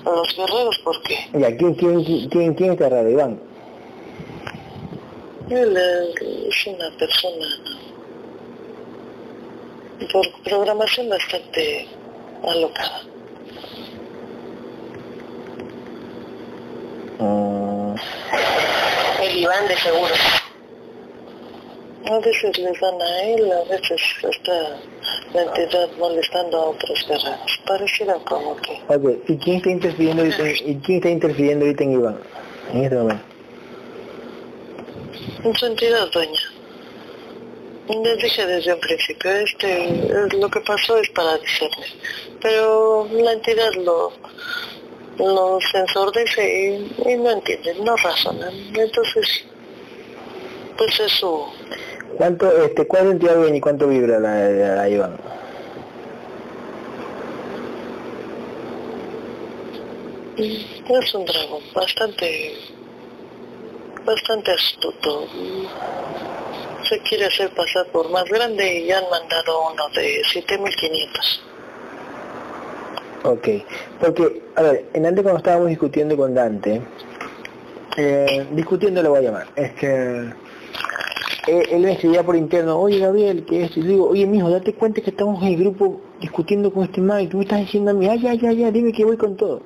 a 0.04 0.10
los 0.10 0.36
guerreros 0.36 0.80
porque 0.84 1.28
Ya, 1.32 1.56
¿quién, 1.56 1.74
quién, 1.74 2.04
quién, 2.04 2.28
quién, 2.28 2.54
quién 2.54 2.78
raro, 2.78 3.08
Iván? 3.10 3.40
él 5.50 5.76
es 5.76 6.66
una 6.66 6.90
persona 6.98 7.46
por 10.12 10.26
programación 10.42 11.08
bastante 11.08 11.86
alocada. 12.42 13.02
Mm, 17.18 17.94
El 19.22 19.36
Iván 19.36 19.68
de 19.68 19.76
seguro. 19.76 20.14
A 22.06 22.18
veces 22.18 22.58
les 22.58 22.78
dan 22.80 23.00
a 23.00 23.22
él, 23.22 23.50
a 23.50 23.64
veces 23.70 24.00
está 24.30 24.76
la 25.32 25.42
entidad 25.42 25.88
molestando 25.98 26.56
a 26.58 26.64
otros 26.70 27.06
guerreros. 27.08 27.60
Pareciera 27.66 28.14
como 28.26 28.56
que 28.56 28.72
ok, 28.88 29.18
¿y 29.28 29.36
quién 29.38 29.56
está 29.56 29.70
interfiriendo 29.70 30.22
ahorita 30.22 30.42
en, 30.48 30.54
¿y 30.70 30.76
quién 30.80 30.96
está 30.98 31.08
interfiriendo 31.10 31.64
ahorita 31.64 31.84
en 31.84 31.92
Iván? 31.92 32.18
En 32.72 32.84
este 32.84 32.96
momento. 32.96 33.24
en 35.44 35.54
su 35.54 35.66
entidad 35.66 36.10
dueña. 36.10 36.40
Les 37.88 38.18
dije 38.18 38.46
desde 38.46 38.72
un 38.72 38.80
principio, 38.80 39.30
este, 39.30 39.84
es- 39.88 40.34
lo 40.34 40.48
que 40.48 40.60
pasó 40.60 40.96
es 40.98 41.08
para 41.10 41.36
decirles, 41.38 41.94
pero 42.40 43.06
la 43.12 43.32
entidad 43.32 43.72
lo, 43.74 44.10
lo 45.18 45.58
ensordece 45.74 46.42
y, 47.06 47.10
y 47.12 47.16
no 47.16 47.30
entienden, 47.30 47.84
no 47.84 47.94
razonan. 47.96 48.54
Entonces, 48.74 49.44
pues 50.78 50.98
es 50.98 51.12
su, 51.12 51.44
¿Cuánto, 52.16 52.50
este, 52.64 52.86
cuál 52.86 53.10
entidad 53.10 53.40
viene 53.40 53.58
y 53.58 53.60
cuánto 53.60 53.88
vibra 53.88 54.20
la, 54.20 54.48
la, 54.48 54.74
la 54.76 54.88
Iván? 54.88 55.16
es 60.36 61.14
un 61.14 61.24
dragón 61.24 61.62
bastante, 61.74 62.54
bastante 64.04 64.52
astuto. 64.52 65.26
Se 66.88 66.98
quiere 67.00 67.26
hacer 67.26 67.50
pasar 67.54 67.86
por 67.86 68.10
más 68.10 68.24
grande 68.24 68.80
y 68.80 68.86
ya 68.86 68.98
han 68.98 69.08
mandado 69.10 69.70
uno 69.72 69.88
de 69.94 70.22
7500. 70.24 71.42
Ok, 73.24 73.48
porque, 74.00 74.42
a 74.56 74.62
ver, 74.62 74.84
en 74.92 75.06
antes 75.06 75.22
cuando 75.22 75.38
estábamos 75.38 75.68
discutiendo 75.68 76.14
con 76.16 76.34
Dante, 76.34 76.82
eh, 77.96 78.46
discutiendo 78.50 79.02
lo 79.02 79.10
voy 79.10 79.20
a 79.20 79.22
llamar, 79.22 79.46
es 79.56 79.72
que 79.74 80.30
eh, 81.46 81.62
él 81.70 81.80
me 81.82 81.92
escribía 81.92 82.22
por 82.22 82.36
interno, 82.36 82.78
oye 82.80 82.98
Gabriel, 82.98 83.44
que 83.44 83.64
esto, 83.64 83.80
y 83.80 83.82
le 83.82 83.88
digo, 83.90 84.08
oye 84.08 84.26
mijo, 84.26 84.48
date 84.50 84.72
cuenta 84.74 85.00
que 85.00 85.10
estamos 85.10 85.42
en 85.42 85.48
el 85.48 85.56
grupo 85.58 86.00
discutiendo 86.20 86.72
con 86.72 86.84
este 86.84 87.00
man 87.00 87.22
y 87.22 87.26
tú 87.28 87.36
me 87.38 87.44
estás 87.44 87.60
diciendo 87.60 87.90
a 87.90 87.94
mí, 87.94 88.06
ay, 88.08 88.20
ya, 88.20 88.34
ya, 88.34 88.52
ya, 88.52 88.70
dime 88.70 88.92
que 88.92 89.04
voy 89.04 89.16
con 89.16 89.36
todo. 89.36 89.62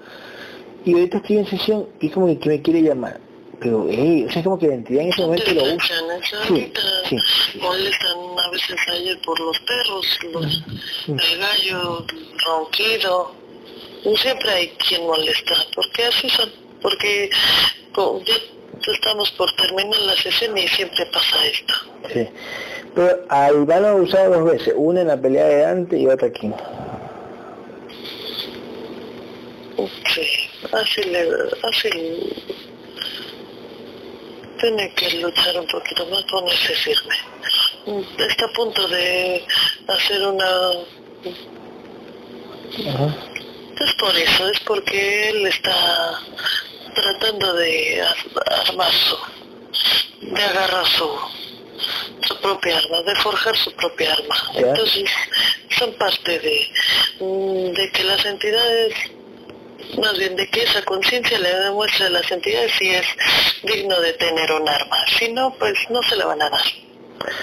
Y 0.85 0.93
ahorita 0.95 1.19
estoy 1.19 1.39
en 1.39 1.47
sesión 1.47 1.87
y 2.01 2.09
como 2.09 2.27
que, 2.39 2.49
me 2.49 2.63
quiere 2.63 2.83
llamar. 2.83 3.21
Pero, 3.61 3.89
eh, 3.91 4.25
o 4.29 4.31
sea, 4.33 4.43
como 4.45 4.57
que 4.57 4.69
la 4.69 4.75
entidad 4.75 5.03
en 5.03 5.09
ese 5.09 5.21
momento 5.23 5.53
lo 5.53 5.63
usa. 5.65 5.97
Sí, 6.47 6.73
sí. 7.09 7.17
molestan 7.61 8.17
a 8.39 8.51
veces 8.53 8.77
ayer 8.89 9.19
por 9.27 9.39
los 9.41 9.59
perros, 9.61 10.19
los, 10.33 10.65
el 11.09 11.39
gallo, 11.41 12.07
ronquido. 12.47 13.33
Siempre 14.17 14.51
hay 14.51 14.69
quien 14.89 15.03
molesta, 15.03 15.55
porque 15.75 16.05
así 16.05 16.29
son, 16.31 16.49
porque 16.81 17.29
co- 17.93 18.23
estamos 18.93 19.31
por 19.33 19.53
terminar 19.53 20.01
la 20.01 20.17
sesión 20.17 20.57
y 20.57 20.67
siempre 20.69 21.07
pasa 21.07 21.47
esto. 21.47 21.75
Sí. 22.13 22.29
Pero 22.95 23.25
a 23.29 23.51
Iván 23.51 23.83
lo 23.83 23.97
usado 23.97 24.41
dos 24.41 24.53
veces, 24.53 24.75
una 24.77 25.03
en 25.03 25.09
la 25.09 25.17
pelea 25.17 25.45
de 25.45 25.59
Dante 25.63 25.99
y 25.99 26.07
otra 26.07 26.29
aquí. 26.29 26.51
Sí, 30.13 30.27
así 30.73 31.03
le, 31.05 31.29
así 31.63 31.91
tiene 34.61 34.93
que 34.95 35.11
luchar 35.21 35.61
un 35.61 35.67
poquito 35.67 36.07
más, 36.07 36.25
ponerse 36.25 36.75
firme. 36.75 37.15
Está 38.19 38.47
a 38.47 38.53
punto 38.53 38.89
de 38.89 39.45
hacer 39.87 40.27
una 40.27 40.47
Ajá. 42.87 43.15
Es 43.81 43.95
por 43.95 44.17
eso, 44.17 44.49
es 44.49 44.61
porque 44.61 45.31
él 45.31 45.47
está 45.47 46.21
tratando 47.03 47.55
de 47.55 48.03
ar- 48.03 48.67
armar 48.69 48.93
su, 48.93 49.17
de 50.35 50.43
agarrar 50.43 50.87
su, 50.87 51.09
su 52.27 52.41
propia 52.41 52.79
arma, 52.79 53.03
de 53.03 53.15
forjar 53.17 53.57
su 53.57 53.73
propia 53.73 54.13
arma. 54.15 54.37
Entonces, 54.55 55.11
son 55.79 55.93
parte 55.95 56.39
de, 56.39 56.69
mm, 57.21 57.73
de 57.73 57.91
que 57.93 58.05
las 58.05 58.25
entidades, 58.25 58.95
más 60.03 60.19
bien 60.19 60.37
de 60.37 60.49
que 60.51 60.63
esa 60.65 60.83
conciencia 60.83 61.39
le 61.39 61.55
demuestre 61.55 62.07
a 62.07 62.11
las 62.11 62.31
entidades 62.31 62.73
si 62.79 62.91
es 62.91 63.07
digno 63.63 63.99
de 64.01 64.13
tener 64.15 64.51
un 64.53 64.69
arma. 64.69 64.97
Si 65.19 65.33
no, 65.33 65.55
pues 65.59 65.75
no 65.91 66.03
se 66.03 66.17
la 66.17 66.27
van 66.27 66.43
a 66.43 66.51
dar. 66.51 66.63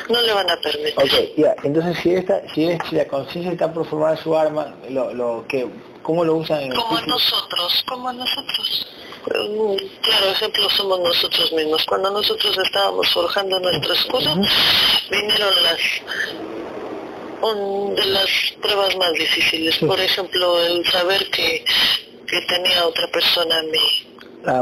No 0.09 0.22
le 0.22 0.32
van 0.34 0.50
a 0.50 0.56
permitir. 0.58 0.93
Ok, 0.98 1.58
entonces 1.64 1.98
si 2.01 2.14
esta, 2.16 2.42
si, 2.53 2.66
es, 2.66 2.80
si 2.90 2.95
la 2.95 3.06
conciencia 3.08 3.51
está 3.51 3.72
por 3.74 3.85
formar 3.85 4.17
su 4.22 4.35
arma, 4.35 4.74
lo, 4.90 5.14
lo 5.14 5.45
que, 5.50 5.67
¿cómo 6.01 6.24
lo 6.24 6.35
usan 6.35 6.61
en 6.61 6.72
el 6.72 6.77
Como 6.77 6.92
físico? 6.98 7.09
nosotros, 7.11 7.84
como 7.85 8.14
nosotros. 8.14 8.88
Mm, 9.26 9.76
Claro, 10.02 10.28
ejemplo 10.32 10.70
somos 10.70 11.00
nosotros 11.00 11.52
mismos. 11.54 11.84
Cuando 11.86 12.12
nosotros 12.12 12.56
estábamos 12.64 13.10
forjando 13.10 13.60
nuestro 13.60 13.94
escudo, 13.94 14.36
vinieron 15.10 15.64
las 15.64 15.80
un- 17.42 17.95
de 17.95 18.06
las 18.06 18.30
pruebas 18.62 18.95
más 18.98 19.12
difíciles. 19.14 19.78
Por 19.80 20.00
ejemplo, 20.00 20.62
el 20.64 20.86
saber 20.92 21.30
que, 21.32 21.66
que 22.28 22.42
tenía 22.42 22.86
otra 22.88 23.08
persona 23.12 23.60
en 23.60 23.72
mí, 23.72 24.08
Ah, 24.48 24.62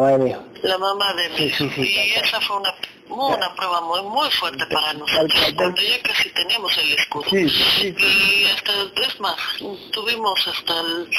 la 0.63 0.77
mamá 0.77 1.13
de 1.13 1.29
mí. 1.29 1.35
Sí, 1.37 1.49
sí, 1.57 1.69
sí. 1.75 1.81
Y 1.81 2.13
esa 2.13 2.39
fue 2.39 2.55
una, 2.57 2.73
una 3.09 3.53
prueba 3.55 3.81
muy, 3.81 4.01
muy 4.03 4.29
fuerte 4.31 4.65
para 4.67 4.93
nosotros, 4.93 5.33
cuando 5.55 5.81
ya 5.81 6.01
casi 6.03 6.29
teníamos 6.29 6.77
el 6.77 6.93
escudo. 6.93 7.25
Y 7.99 8.45
hasta, 8.45 8.71
es 9.07 9.19
más, 9.19 9.35
tuvimos 9.91 10.47
hasta 10.47 10.79
el- 10.79 11.09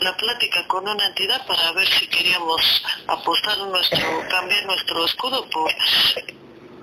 la 0.00 0.16
plática 0.16 0.66
con 0.66 0.88
una 0.88 1.06
entidad 1.06 1.46
para 1.46 1.72
ver 1.72 1.86
si 1.88 2.06
queríamos 2.08 2.82
apostar 3.06 3.58
nuestro, 3.58 4.06
cambiar 4.30 4.64
nuestro 4.66 5.04
escudo 5.04 5.48
por, 5.50 5.70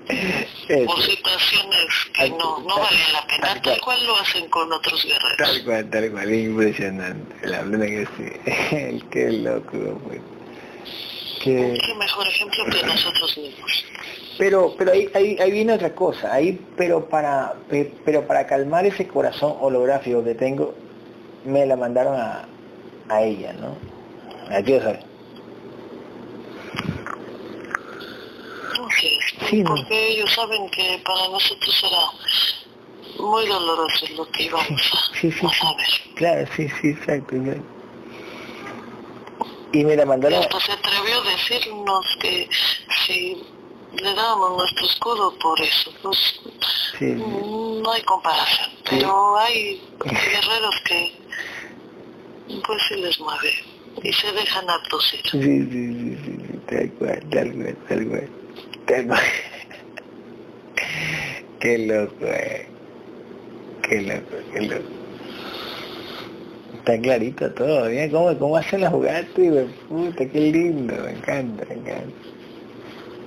Eso, 0.08 0.86
por 0.86 1.02
situaciones 1.02 1.86
que 2.12 2.30
no, 2.30 2.58
no 2.60 2.78
valía 2.78 3.08
la 3.12 3.26
pena, 3.26 3.60
tal 3.62 3.80
cual 3.80 4.04
lo 4.06 4.16
hacen 4.16 4.48
con 4.48 4.72
otros 4.72 5.04
guerreros. 5.04 5.36
Tal 5.38 5.64
cual, 5.64 5.90
tal 5.90 6.10
cual, 6.10 6.30
es 6.30 6.44
impresionante. 6.44 7.46
La 7.48 7.62
verdad 7.62 7.86
que 7.86 8.06
sí. 8.16 9.00
Qué 9.10 9.30
loco, 9.32 10.00
pues. 10.06 10.20
Que... 11.42 11.78
Qué 11.84 11.94
mejor 11.94 12.26
ejemplo 12.26 12.64
que 12.66 12.82
nosotros 12.86 13.36
mismos. 13.38 13.84
Pero, 14.38 14.74
pero 14.76 14.92
ahí, 14.92 15.08
ahí, 15.14 15.36
ahí 15.38 15.50
viene 15.52 15.74
otra 15.74 15.94
cosa, 15.94 16.32
ahí, 16.34 16.58
pero 16.76 17.08
para, 17.08 17.54
pe- 17.70 17.92
pero 18.04 18.26
para 18.26 18.46
calmar 18.46 18.84
ese 18.84 19.06
corazón 19.06 19.54
holográfico 19.60 20.24
que 20.24 20.34
tengo, 20.34 20.74
me 21.44 21.64
la 21.66 21.76
mandaron 21.76 22.16
a, 22.18 22.48
a 23.08 23.22
ella, 23.22 23.52
¿no? 23.54 23.76
¿A 24.54 24.62
qué 24.62 24.78
saber? 24.80 25.04
Sí, 28.98 29.18
Sí, 29.50 29.62
no. 29.62 29.74
porque 29.74 30.08
ellos 30.08 30.32
saben 30.32 30.68
que 30.70 31.00
para 31.04 31.28
nosotros 31.28 31.84
era 31.84 33.22
muy 33.24 33.46
doloroso 33.46 34.06
lo 34.16 34.28
que 34.30 34.44
íbamos 34.44 34.70
a, 34.92 35.14
Sí, 35.20 35.30
sí, 35.30 35.46
a 35.46 35.50
sí. 35.50 35.56
saber. 35.56 35.86
Claro, 36.16 36.46
sí, 36.56 36.68
sí, 36.80 36.88
exacto. 36.88 37.36
exacto. 37.36 37.62
Y 39.72 39.84
me 39.84 39.96
la 39.96 40.04
Y 40.04 40.06
mandaron, 40.06 40.40
hasta 40.40 40.60
se 40.60 40.72
atrevió 40.72 41.20
a 41.20 41.30
decirnos 41.30 42.06
que 42.20 42.48
si 43.06 43.42
le 43.96 44.14
dábamos 44.14 44.56
nuestro 44.56 44.86
escudo 44.86 45.36
por 45.38 45.60
eso, 45.60 45.92
pues 46.02 46.40
sí, 46.98 47.14
sí. 47.14 47.16
no 47.16 47.92
hay 47.92 48.02
comparación. 48.02 48.70
Pero 48.88 49.36
hay 49.38 49.82
guerreros 50.04 50.74
que 50.86 51.12
pues 52.66 52.82
sí 52.88 52.96
les 52.96 53.20
mueve 53.20 53.52
y 54.02 54.12
se 54.12 54.32
dejan 54.32 54.68
abducir. 54.68 55.20
Sí, 55.30 55.40
sí, 55.40 55.68
sí, 55.70 56.16
sí, 56.24 56.26
sí, 56.26 56.58
tal 56.68 56.90
cual, 56.92 57.20
tal 57.30 57.52
cual, 57.52 57.76
tal 57.88 58.08
cual, 58.08 58.28
tal 58.86 59.06
cual. 59.06 59.20
Qué 61.60 61.78
loco, 61.78 62.26
eh. 62.26 62.66
qué 63.88 64.02
loco, 64.02 64.36
qué 64.52 64.60
loco. 64.60 64.88
Está 66.74 67.00
clarito 67.00 67.50
todo, 67.54 67.88
bien, 67.88 68.10
cómo, 68.10 68.36
cómo 68.38 68.56
hacen 68.58 68.82
la 68.82 68.90
jugada, 68.90 69.26
güey, 69.34 69.66
puta, 69.88 70.28
qué 70.28 70.40
lindo, 70.52 70.94
me 71.02 71.12
encanta, 71.12 71.64
me 71.66 71.74
encanta. 71.76 72.14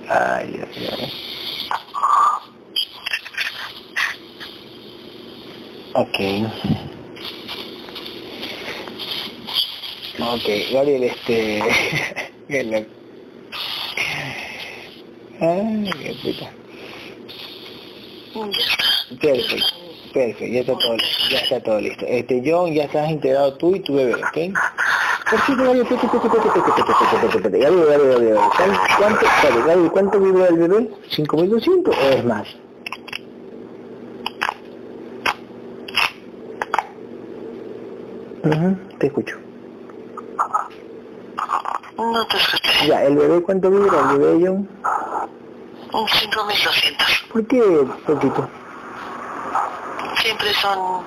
Ay, 0.08 0.52
Dios 0.52 0.68
mío. 0.76 0.90
Ok. 5.94 6.18
Ok, 10.20 10.72
Gabriel, 10.72 11.04
este... 11.04 11.62
Perfecto, 19.20 19.66
perfecto, 20.12 20.44
ya 20.46 20.60
está 20.60 20.72
todo, 20.78 20.96
ya 21.30 21.38
está 21.38 21.60
todo 21.60 21.80
listo. 21.80 22.04
Este, 22.06 22.42
John, 22.44 22.72
ya 22.74 22.84
estás 22.84 23.10
integrado 23.10 23.56
tú 23.56 23.74
y 23.74 23.80
tu 23.80 23.94
bebé, 23.94 24.16
¿ok? 24.16 24.54
¿cuánto, 28.98 29.26
¿cuánto 29.92 30.20
vibra 30.20 30.48
el 30.48 30.56
bebé? 30.56 30.90
¿5.200 31.10 31.88
o 31.88 32.10
es 32.10 32.24
más? 32.24 32.48
Ujú, 38.44 38.76
te 38.98 39.06
escucho. 39.06 39.47
No 41.98 42.26
te 42.28 42.36
escuché. 42.36 42.86
Ya, 42.86 43.02
¿el 43.04 43.16
bebé 43.16 43.42
cuánto 43.42 43.70
vibra? 43.70 44.12
¿El 44.12 44.18
bebé, 44.18 44.46
John? 44.46 44.68
Un 45.92 46.08
5200. 46.08 47.24
¿Por 47.32 47.46
qué 47.46 47.60
poquito? 48.06 48.48
Siempre 50.22 50.52
son 50.54 51.04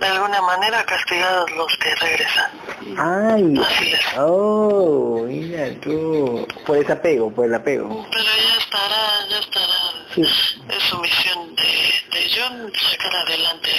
de 0.00 0.06
alguna 0.06 0.40
manera 0.42 0.84
castigados 0.84 1.50
los 1.52 1.76
que 1.76 1.94
regresan. 1.94 2.50
Ay, 2.98 3.54
Así 3.64 3.92
es. 3.92 4.00
oh, 4.18 5.22
mira 5.26 5.68
tú. 5.80 6.46
Por 6.66 6.78
ese 6.78 6.92
apego, 6.92 7.30
por 7.30 7.44
el 7.46 7.54
apego. 7.54 8.06
Pero 8.10 8.24
ya 8.24 8.56
estará, 8.58 9.28
ya 9.28 9.38
estará. 9.38 9.74
Sí. 10.14 10.22
Es 10.22 10.82
su 10.84 10.98
misión 10.98 11.54
de, 11.54 11.62
de 11.62 12.30
John 12.34 12.72
sacar 12.74 13.14
adelante 13.26 13.70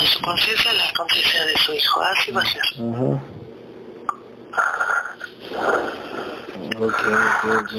a 0.00 0.06
su 0.06 0.20
conciencia 0.20 0.72
la 0.72 0.92
conciencia 0.96 1.44
de 1.46 1.56
su 1.58 1.72
hijo. 1.74 2.00
Así 2.02 2.32
va 2.32 2.42
a 2.42 2.46
ser. 2.46 2.62
Ok, 6.80 7.00
ok, 7.06 7.44
ok. 7.60 7.72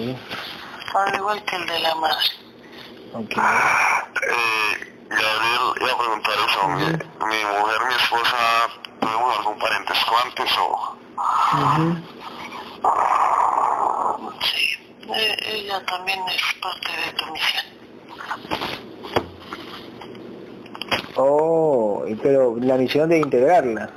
Al 0.94 1.16
igual 1.16 1.44
que 1.46 1.56
el 1.56 1.66
de 1.66 1.80
la 1.80 1.96
madre. 1.96 2.28
Ok. 3.14 3.32
Eh, 3.32 4.72
Gabriel, 5.10 5.66
iba 5.82 5.92
a 5.92 5.98
preguntar 5.98 6.34
eso. 6.48 6.68
Mi, 6.68 6.86
mi 6.86 7.46
mujer, 7.46 7.82
mi 7.88 7.96
esposa, 7.96 8.38
¿tuvimos 9.00 9.38
algún 9.38 9.60
parentesco 9.60 10.16
antes 10.24 10.52
o...? 10.60 10.98
Ujú. 11.54 11.86
Sí. 14.42 14.66
Eh, 15.14 15.38
ella 15.46 15.86
también 15.86 16.20
es 16.30 16.42
parte 16.62 16.92
de 17.06 17.12
tu 17.18 17.26
misión. 17.32 17.66
Oh, 21.16 22.06
pero 22.22 22.56
la 22.60 22.76
misión 22.76 23.10
de 23.10 23.20
integrarla. 23.20 23.90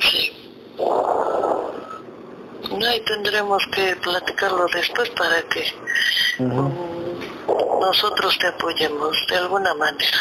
Sí. 0.00 0.32
Ahí 2.86 3.00
tendremos 3.00 3.66
que 3.68 3.96
platicarlo 3.96 4.66
después 4.72 5.10
para 5.10 5.42
que 5.42 5.64
mm, 6.38 7.80
nosotros 7.80 8.38
te 8.38 8.46
apoyemos 8.48 9.16
de 9.28 9.36
alguna 9.36 9.74
manera. 9.74 10.18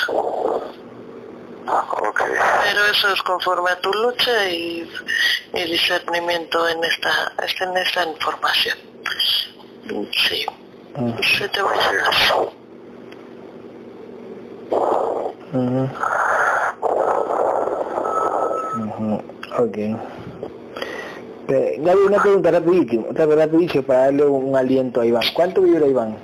Pero 2.63 2.85
eso 2.91 3.13
es 3.13 3.21
conforme 3.23 3.71
a 3.71 3.79
tu 3.79 3.91
lucha 3.93 4.49
y, 4.49 4.89
y 5.53 5.63
discernimiento 5.63 6.67
en 6.67 6.83
esta, 6.83 7.31
en 7.61 7.77
esta 7.77 8.03
información. 8.05 8.77
Sí, 10.27 10.45
Ujú. 10.95 11.23
se 11.23 11.49
te 11.49 11.61
va 11.61 11.71
a 11.71 11.91
llegar. 11.91 12.13
Ujú. 15.53 15.89
Ujú. 18.77 19.23
Ok. 19.57 20.12
Eh, 21.47 21.77
Gaby, 21.79 22.01
una 22.07 22.21
pregunta 22.21 22.51
rapidísima, 22.51 23.03
otra 23.03 23.25
pregunta 23.25 23.45
rapidísima 23.45 23.83
para 23.83 23.99
darle 24.05 24.25
un, 24.25 24.55
aliento 24.55 25.01
a 25.01 25.05
Iván. 25.05 25.23
¿Cuánto 25.33 25.61
vibra 25.61 25.85
Iván? 25.85 26.17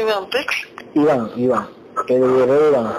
Iván 0.00 0.30
Pex, 0.30 0.46
Iván, 0.94 1.30
Iván, 1.36 1.68
el 2.06 2.20
guerrero 2.20 2.68
Iván. 2.68 2.92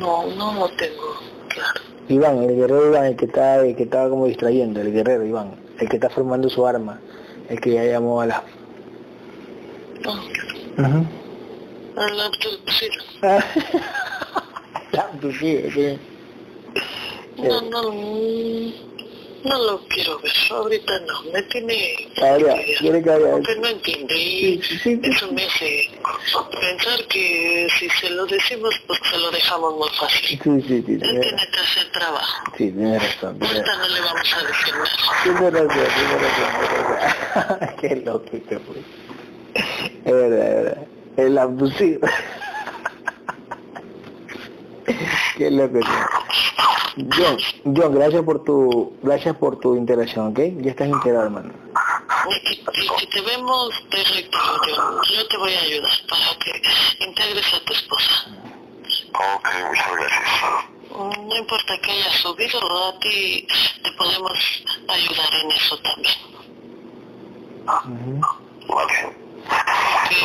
no, 0.00 0.26
no 0.36 0.54
lo 0.54 0.68
tengo 0.76 1.16
claro. 1.48 1.85
Iván, 2.08 2.42
el 2.42 2.56
guerrero 2.56 2.88
Iván, 2.88 3.04
el 3.06 3.16
que 3.16 3.24
está, 3.26 3.64
el 3.64 3.74
que 3.76 3.82
estaba 3.84 4.08
como 4.08 4.26
distrayendo, 4.26 4.80
el 4.80 4.92
guerrero 4.92 5.24
Iván, 5.26 5.56
el 5.78 5.88
que 5.88 5.96
está 5.96 6.08
formando 6.08 6.48
su 6.48 6.66
arma, 6.66 7.00
el 7.48 7.60
que 7.60 7.72
ya 7.72 7.84
llamó 7.84 8.20
a 8.20 8.26
la. 8.26 8.42
La- 14.92 15.10
pues 15.20 15.36
sí, 15.38 15.62
sí. 15.72 15.98
No, 17.38 17.60
no, 17.62 17.92
no 19.48 19.58
lo 19.64 19.78
quiero 19.88 20.18
ver, 20.20 20.32
ahorita 20.50 21.00
no, 21.00 21.22
me 21.32 21.42
tiene... 21.44 22.08
Ahora, 22.20 22.54
quiere 22.78 23.02
que 23.02 23.10
haya- 23.10 23.30
Porque 23.30 23.56
no 23.56 23.68
entiende 23.68 24.14
y 24.14 24.62
Sí, 24.62 24.62
sí, 24.62 24.78
sí. 24.78 25.00
eso 25.04 25.32
me 25.32 25.44
hace 25.44 25.90
pensar 26.60 27.06
que 27.08 27.68
si 27.78 27.88
se 27.90 28.10
lo 28.10 28.26
decimos, 28.26 28.74
pues 28.86 28.98
se 29.10 29.18
lo 29.18 29.30
dejamos 29.30 29.74
muy 29.76 29.88
fácil. 29.98 30.28
Sí, 30.28 30.38
sí, 30.68 30.84
sí, 30.86 30.92
Él 30.92 31.00
tiene, 31.00 31.20
que 31.20 31.60
hacer 31.60 31.90
trabajo. 31.92 32.44
sí, 32.56 32.70
tiene 32.72 32.98
razón. 32.98 33.38
Ahorita 33.40 33.76
no 33.76 33.88
le 33.88 34.00
vamos 34.00 34.34
a 34.34 34.42
decir 34.46 34.74
nada. 34.74 35.22
tiene 35.22 35.50
razón, 35.50 35.86
tiene 35.94 36.18
razón, 36.18 36.50
tiene 36.68 36.82
razón. 36.88 37.76
Qué 37.80 37.96
loquito, 38.04 38.60
pues. 38.60 38.78
Es 40.04 40.12
verdad, 40.12 40.48
es 40.48 40.54
verdad. 40.64 40.86
El 41.16 41.38
abducido. 41.38 42.00
Qué 45.36 45.50
loco. 45.50 45.78
tío. 45.80 47.06
John, 47.14 47.36
John, 47.76 47.94
gracias 47.94 48.22
por 48.22 48.42
tu, 48.44 48.96
gracias 49.02 49.36
por 49.36 49.60
tu 49.60 49.76
interacción, 49.76 50.28
¿ok? 50.28 50.38
Ya 50.62 50.70
estás 50.70 50.88
integrado, 50.88 51.26
hermano. 51.26 51.52
Y 52.30 52.98
si 52.98 53.06
te 53.06 53.20
vemos, 53.20 53.70
perfecto, 53.90 54.38
yo, 54.66 55.02
yo 55.14 55.28
te 55.28 55.36
voy 55.36 55.52
a 55.52 55.60
ayudar 55.60 55.92
para 56.08 56.38
que 56.38 56.62
integres 57.04 57.52
a 57.52 57.60
tu 57.60 57.72
esposa. 57.72 58.26
Ok, 59.12 59.48
muchas 59.68 59.92
gracias. 59.92 60.30
No 60.90 61.36
importa 61.36 61.78
que 61.78 61.90
haya 61.90 62.10
subido, 62.12 62.88
a 62.88 62.98
ti 63.00 63.46
te 63.82 63.92
podemos 63.92 64.32
ayudar 64.88 65.34
en 65.42 65.52
eso 65.52 65.78
también. 65.78 66.14
Ujú. 67.66 68.74
Vale. 68.74 69.16
Que, 70.08 70.16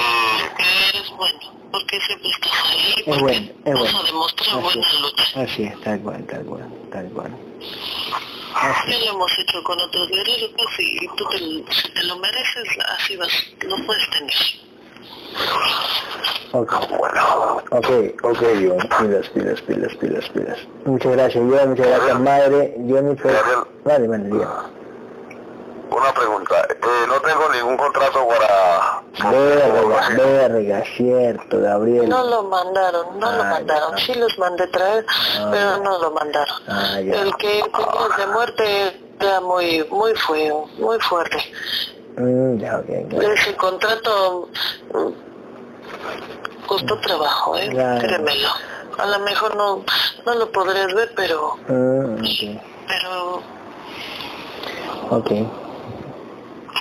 que 0.56 0.90
eres 0.90 1.10
bueno, 1.18 1.61
porque 1.72 2.00
siempre 2.02 2.30
estás 2.30 2.52
ahí, 2.70 2.94
Es 2.98 3.04
porque 3.04 3.22
bueno, 3.22 3.48
es 3.66 3.74
vas 3.74 3.82
bueno. 3.82 4.00
a 4.00 4.04
demostrar 4.04 4.50
Así 4.50 4.62
buena 4.62 4.82
es. 4.88 5.00
lucha. 5.02 5.42
Así 5.42 5.64
es, 5.64 5.82
tal 5.82 6.00
cual, 6.02 6.26
tal 6.28 6.46
cual, 6.46 6.70
tal 6.92 7.10
cual. 7.10 7.32
Así 8.54 8.92
Ya 8.92 9.00
lo 9.00 9.12
hemos 9.16 9.40
hecho 9.40 9.64
con 9.64 9.80
otros 9.80 10.08
guerreros 10.10 10.52
y 10.80 11.08
tú 11.16 11.26
te, 11.30 11.38
si 11.38 11.92
te 11.94 12.04
lo 12.04 12.18
mereces, 12.18 12.68
así 12.98 13.16
vas, 13.18 13.32
lo 13.62 13.78
puedes 13.86 14.10
tener. 14.10 14.34
Ok, 16.54 16.74
ok, 17.72 17.90
ok, 18.24 18.42
John. 18.42 18.90
Pilas, 19.00 19.30
pilas, 19.30 19.62
pilas, 19.62 19.96
pilas, 19.96 20.30
pilas. 20.30 20.58
Muchas 20.86 21.12
gracias, 21.14 21.44
John, 21.50 21.70
muchas 21.70 21.88
gracias, 21.88 22.20
madre. 22.20 22.76
Jennifer. 22.88 23.32
Gabriel. 23.32 23.60
Vale, 23.86 24.08
vale, 24.08 24.24
diga. 24.26 24.64
Una 25.90 26.14
pregunta. 26.14 26.68
Eh, 26.70 27.06
no 27.08 27.20
tengo 27.22 27.50
ningún 27.54 27.78
contrato 27.78 28.28
para... 28.28 29.01
Verga, 29.30 30.10
verga, 30.18 30.84
cierto, 30.98 31.60
Gabriel. 31.62 32.10
No 32.10 32.24
lo 32.24 32.44
mandaron, 32.44 33.20
no 33.20 33.32
lo 33.32 33.44
Ah, 33.44 33.50
mandaron. 33.52 33.92
ya. 33.96 33.98
Sí 34.06 34.14
los 34.16 34.38
mandé 34.40 34.68
traer, 34.68 35.06
Ah, 35.38 35.50
pero 35.52 35.78
ya. 35.78 35.84
no 35.84 36.00
lo 36.00 36.12
mandaron. 36.12 36.56
Ah, 36.68 37.00
ya. 37.02 37.22
El 37.22 37.36
que 37.38 37.62
tenías 37.64 38.18
de 38.18 38.28
muerte 38.28 39.02
era 39.20 39.42
muy, 39.42 39.86
muy 39.92 40.14
feo, 40.16 40.66
muy 40.80 41.00
fuerte. 41.02 41.38
Mm, 42.18 42.58
ya, 42.58 42.78
ok, 42.80 43.10
claro. 43.10 43.32
Ese 43.34 43.56
contrato 43.56 44.50
costó 46.68 46.98
trabajo, 47.00 47.58
¿eh? 47.58 47.70
Claro. 47.70 48.00
Créemelo. 48.08 48.50
A 48.98 49.06
lo 49.06 49.20
mejor 49.20 49.56
no, 49.56 49.84
no 50.26 50.36
lo 50.36 50.52
podrías 50.52 50.94
ver, 50.94 51.12
pero, 51.16 51.56
Mm, 51.68 52.16
ok, 52.16 52.62
pero, 52.88 53.42
ok. 55.18 55.30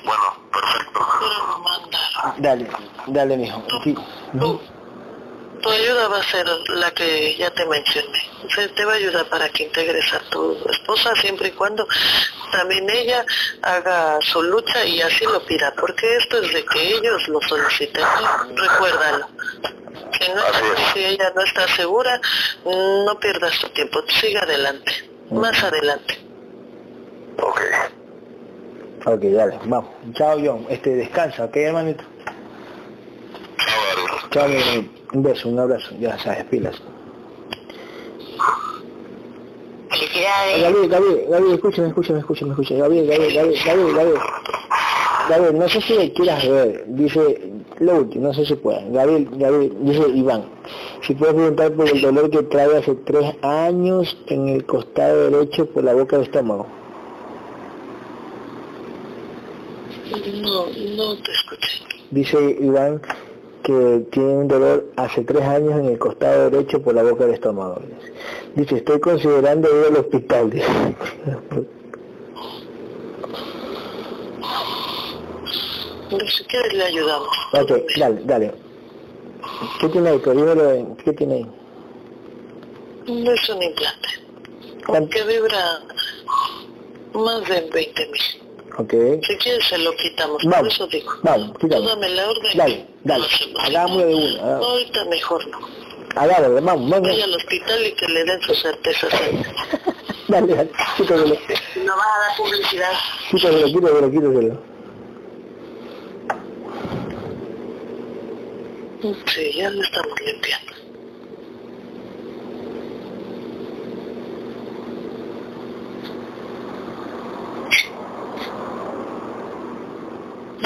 Bueno, 0.04 0.24
perfecto. 0.52 0.89
Dale, 2.38 2.68
dale, 3.06 3.36
mijo. 3.36 3.62
Sí. 3.84 3.94
Tú, 4.38 4.60
tu 5.60 5.70
ayuda 5.70 6.08
va 6.08 6.18
a 6.18 6.22
ser 6.22 6.46
la 6.68 6.90
que 6.92 7.36
ya 7.36 7.50
te 7.50 7.64
mencioné. 7.66 8.18
Se 8.54 8.68
te 8.68 8.84
va 8.84 8.92
a 8.92 8.96
ayudar 8.96 9.28
para 9.28 9.48
que 9.48 9.64
integres 9.64 10.12
a 10.12 10.20
tu 10.30 10.56
esposa 10.70 11.14
siempre 11.16 11.48
y 11.48 11.52
cuando 11.52 11.86
también 12.52 12.88
ella 12.90 13.24
haga 13.62 14.18
su 14.20 14.42
lucha 14.42 14.84
y 14.84 15.00
así 15.00 15.24
lo 15.24 15.44
pida, 15.44 15.72
porque 15.78 16.16
esto 16.16 16.38
es 16.38 16.52
de 16.52 16.64
que 16.64 16.94
ellos 16.94 17.28
lo 17.28 17.40
soliciten. 17.42 18.04
Recuérdalo. 18.56 19.28
Que 20.18 20.34
no, 20.34 20.42
si 20.92 21.04
ella 21.04 21.32
no 21.34 21.42
está 21.42 21.68
segura, 21.68 22.20
no 22.64 23.18
pierdas 23.20 23.58
tu 23.60 23.68
tiempo, 23.68 24.00
sigue 24.08 24.38
adelante, 24.38 25.10
más 25.30 25.62
adelante. 25.62 26.18
Ok. 27.38 27.60
Ok, 29.06 29.22
dale, 29.22 29.58
vamos. 29.64 29.90
Chao, 30.12 30.38
John. 30.44 30.66
Este, 30.68 30.94
descansa, 30.94 31.44
¿ok, 31.44 31.56
hermanito? 31.56 32.04
Chao, 34.30 34.46
hermanito. 34.46 34.90
Un 35.12 35.22
beso, 35.22 35.48
un 35.48 35.58
abrazo. 35.58 35.94
Ya 35.98 36.18
sabes, 36.18 36.44
pilas. 36.44 36.80
Felicidades. 39.88 40.62
Gabriel, 40.62 40.88
Gabriel, 40.88 41.26
Gabriel, 41.28 41.54
escúchame, 41.54 41.88
escúchame, 41.88 42.18
escúchame, 42.20 42.50
escúchame. 42.52 42.80
Gabriel, 42.80 43.06
Gabriel, 43.06 43.34
Gabriel, 43.34 43.64
Gabriel, 43.64 43.94
Gabriel. 43.94 44.20
Gabriel, 45.28 45.58
no 45.58 45.68
sé 45.68 45.80
si 45.80 45.94
le 45.94 46.12
quieras 46.12 46.48
ver, 46.48 46.84
dice, 46.88 47.52
lo 47.78 47.98
último, 47.98 48.28
no 48.28 48.34
sé 48.34 48.44
si 48.44 48.54
pueda. 48.56 48.82
Gabriel, 48.90 49.28
Gabriel, 49.32 49.76
dice 49.80 50.08
Iván, 50.08 50.44
si 51.02 51.14
puedes 51.14 51.34
preguntar 51.34 51.72
por 51.72 51.88
el 51.88 52.00
dolor 52.00 52.30
que 52.30 52.42
trae 52.42 52.76
hace 52.76 52.94
tres 52.96 53.36
años 53.42 54.16
en 54.26 54.48
el 54.48 54.66
costado 54.66 55.30
derecho 55.30 55.66
por 55.66 55.84
la 55.84 55.94
boca 55.94 56.16
del 56.16 56.26
estómago. 56.26 56.66
No, 60.10 60.66
no 60.96 61.16
te 61.22 61.32
escuché. 61.32 61.84
Dice 62.10 62.56
Iván 62.60 63.00
que 63.62 64.06
tiene 64.10 64.28
un 64.28 64.48
dolor 64.48 64.86
hace 64.96 65.22
tres 65.22 65.42
años 65.42 65.78
en 65.78 65.86
el 65.86 65.98
costado 65.98 66.50
derecho 66.50 66.82
por 66.82 66.94
la 66.94 67.02
boca 67.02 67.24
del 67.24 67.34
estómago. 67.34 67.80
Dice, 68.54 68.76
estoy 68.76 68.98
considerando 69.00 69.68
ir 69.68 69.86
al 69.86 69.96
hospital. 69.96 70.50
dice. 70.50 70.66
Si 76.26 76.44
quieres 76.44 76.74
le 76.74 76.84
ayudamos. 76.84 77.28
ok, 77.52 77.72
dale, 77.98 78.20
dale. 78.24 78.52
¿Qué 79.80 79.88
tiene 79.88 80.08
ahí? 80.10 80.18
Dímelo, 80.18 80.96
¿Qué 81.04 81.12
tiene 81.12 81.34
ahí? 81.34 81.46
No 83.06 83.32
es 83.32 83.48
un 83.48 83.62
implante. 83.62 84.08
¿Cuánto? 84.86 85.10
Que 85.10 85.24
vibra 85.24 85.80
más 87.12 87.48
de 87.48 87.70
20 87.72 88.06
mil. 88.06 88.49
Ok. 88.80 88.94
Si 89.26 89.36
quieres 89.36 89.64
se 89.68 89.76
lo 89.78 89.92
quitamos, 89.96 90.42
por 90.42 90.52
Vamos, 90.52 90.72
eso 90.74 90.86
digo. 90.86 91.12
vamos, 91.22 91.52
Tú 91.54 91.58
quítalo. 91.68 91.86
dame 91.88 92.08
la 92.10 92.28
orden. 92.30 92.56
Dale, 92.56 92.86
dale. 93.04 93.26
Hagámoslo 93.58 94.06
de 94.06 94.14
una. 94.14 94.42
Hagamos. 94.42 94.66
ahorita 94.68 95.04
mejor 95.06 95.46
no. 95.48 95.58
Hagámoslo, 96.16 96.54
vamos, 96.62 96.90
vamos. 96.90 97.08
Vaya 97.08 97.24
al 97.24 97.34
hospital 97.34 97.86
y 97.86 97.92
que 97.92 98.06
le 98.08 98.24
den 98.24 98.40
sus 98.42 98.62
certezas. 98.62 99.10
Dale, 100.28 100.54
dale, 100.54 100.70
quítaselo, 100.96 101.34
No 101.84 101.96
vas 101.96 102.06
a 102.06 102.20
dar 102.28 102.36
publicidad. 102.36 102.92
quítaselo, 103.32 103.66
quítaselo, 103.66 104.10
quítaselo. 104.12 104.70
Sí, 109.26 109.52
ya 109.56 109.70
lo 109.70 109.82
estamos 109.82 110.20
limpiando. 110.24 110.72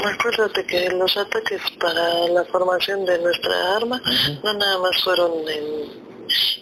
Acuérdate 0.03 0.65
que 0.65 0.89
los 0.89 1.15
ataques 1.17 1.61
para 1.79 2.27
la 2.27 2.43
formación 2.45 3.05
de 3.05 3.17
nuestra 3.19 3.77
arma 3.77 4.01
no 4.43 4.53
nada 4.53 4.79
más 4.79 5.03
fueron 5.03 5.31
en, 5.47 5.65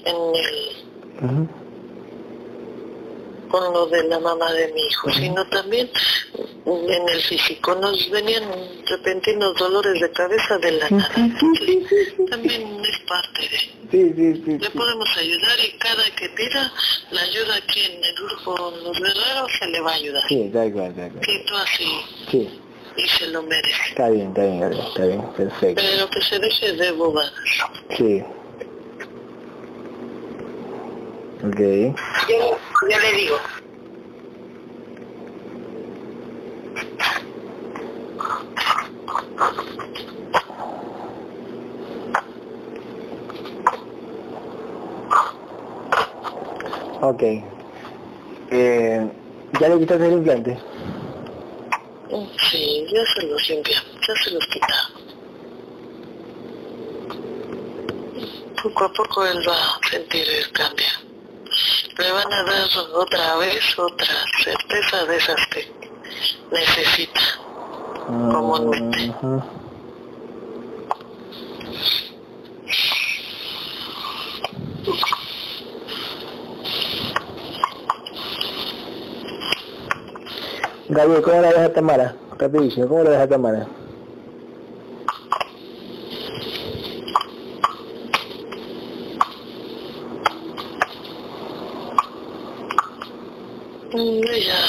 en 0.06 0.16
el, 0.36 1.48
con 3.50 3.72
lo 3.72 3.86
de 3.86 4.03
la 4.08 4.20
mamá 4.20 4.52
de 4.52 4.72
mi 4.74 4.82
hijo, 4.82 5.12
sino 5.12 5.45
también 5.50 5.90
en 6.66 7.10
el 7.10 7.22
físico. 7.22 7.76
Nos 7.76 8.10
venían 8.10 8.44
repentinos 8.88 9.56
dolores 9.58 10.02
de 10.02 10.12
cabeza 10.12 10.58
de 10.58 10.72
la 10.72 10.90
nada. 10.90 11.14
También 12.30 12.82
es 12.84 13.00
parte 13.08 13.42
de... 13.42 13.74
Sí, 13.92 14.12
sí, 14.16 14.44
sí. 14.44 14.58
Le 14.58 14.70
podemos 14.72 15.08
ayudar 15.18 15.56
y 15.64 15.78
cada 15.78 16.03
que 16.16 16.30
pida 16.30 16.74
la 17.12 17.22
ayuda 17.22 17.56
aquí 17.58 17.82
en 17.82 18.03
el 18.03 18.16
grupo 18.16 18.74
Los 18.84 18.98
Guerreros 19.00 19.52
se 19.60 19.68
le 19.68 19.82
va 19.82 19.92
a 19.92 19.95
ayudar. 19.95 20.24
Sí, 20.30 20.50
da 20.50 20.66
igual, 20.66 20.95
da 20.95 21.06
igual. 21.06 21.24
Quito 21.24 21.56
así 21.56 21.88
Sí, 22.32 22.50
y 22.98 23.08
se 23.08 23.28
lo 23.28 23.44
merece. 23.44 23.74
está 23.90 24.10
bien, 24.10 24.28
está 24.30 24.44
bien, 24.46 24.64
está 24.64 25.06
bien, 25.06 25.22
perfecto. 25.36 25.82
Pero 25.84 26.10
que 26.10 26.22
se 26.22 26.40
deje 26.40 26.74
de 26.74 26.92
bobadas. 26.92 27.34
Sí. 27.98 28.24
Ok. 31.44 31.60
Yo, 32.30 32.58
yo 32.90 33.00
le 33.00 33.14
digo, 33.14 33.38
Ok. 47.04 47.22
Eh, 48.50 49.08
¿Ya 49.60 49.68
le 49.68 49.80
quitaste 49.80 50.08
el 50.08 50.14
implante? 50.14 50.58
Sí, 52.14 52.85
ya 52.92 53.06
se 53.14 53.25
los 53.25 53.50
limpia, 53.50 53.83
ya 54.08 54.16
se 54.24 54.32
los 54.32 54.45
quita. 54.45 54.90
Poco 58.61 58.85
a 58.85 58.93
poco 58.93 59.25
él 59.25 59.40
va 59.48 59.75
a 59.75 59.80
sentir 59.90 60.27
el 60.30 60.51
cambio. 60.51 60.85
Le 61.98 62.11
van 62.11 62.32
a 62.32 62.43
dar 62.43 62.69
otra 62.93 63.35
vez 63.38 63.80
otra 63.80 64.14
certeza 64.43 65.06
de 65.06 65.17
esas 65.17 65.48
que 65.48 65.72
necesita. 66.51 67.22
Comúnmente. 68.06 69.09
Ujú. 69.09 69.43
Gabriel, 80.94 81.24
¿cómo 81.24 81.42
la 81.42 81.50
deja 81.50 81.74
Tamara? 81.74 82.16
Rapidísimo, 82.38 82.88
¿cómo 82.88 83.04
la 83.04 83.10
deja 83.12 83.28
Tamara? 83.28 83.68
Mm, 93.94 94.22
Ella 94.32 94.60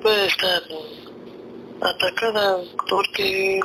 puede 0.00 0.26
estar 0.26 0.62
atacada 1.80 2.58
porque 2.88 3.60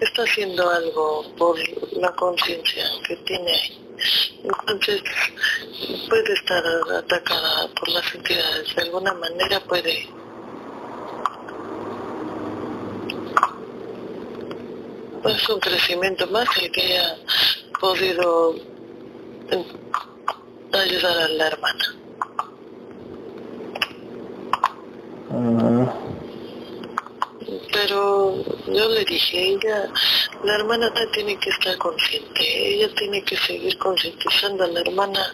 está 0.00 0.22
haciendo 0.22 0.68
algo 0.70 1.24
por 1.36 1.56
la 1.98 2.12
conciencia 2.12 2.84
que 3.06 3.16
tiene. 3.16 3.85
Entonces 4.42 5.02
puede 6.08 6.32
estar 6.32 6.62
atacada 6.98 7.68
por 7.74 7.88
las 7.88 8.14
entidades. 8.14 8.74
De 8.74 8.82
alguna 8.82 9.14
manera 9.14 9.60
puede 9.60 10.08
es 15.28 15.48
un 15.48 15.60
crecimiento 15.60 16.26
más 16.28 16.46
el 16.60 16.70
que 16.70 16.82
haya 16.82 17.16
podido 17.80 18.54
ayudar 20.72 21.18
a 21.18 21.28
la 21.28 21.46
hermana. 21.48 21.96
Ujú. 25.30 26.15
Pero 27.72 28.34
yo 28.66 28.88
le 28.88 29.04
dije, 29.04 29.50
ella, 29.50 29.88
la 30.42 30.54
hermana 30.56 30.92
tiene 31.12 31.38
que 31.38 31.50
estar 31.50 31.76
consciente, 31.78 32.74
ella 32.74 32.88
tiene 32.96 33.22
que 33.22 33.36
seguir 33.36 33.76
concientizando 33.78 34.64
a 34.64 34.66
la 34.68 34.80
hermana. 34.80 35.32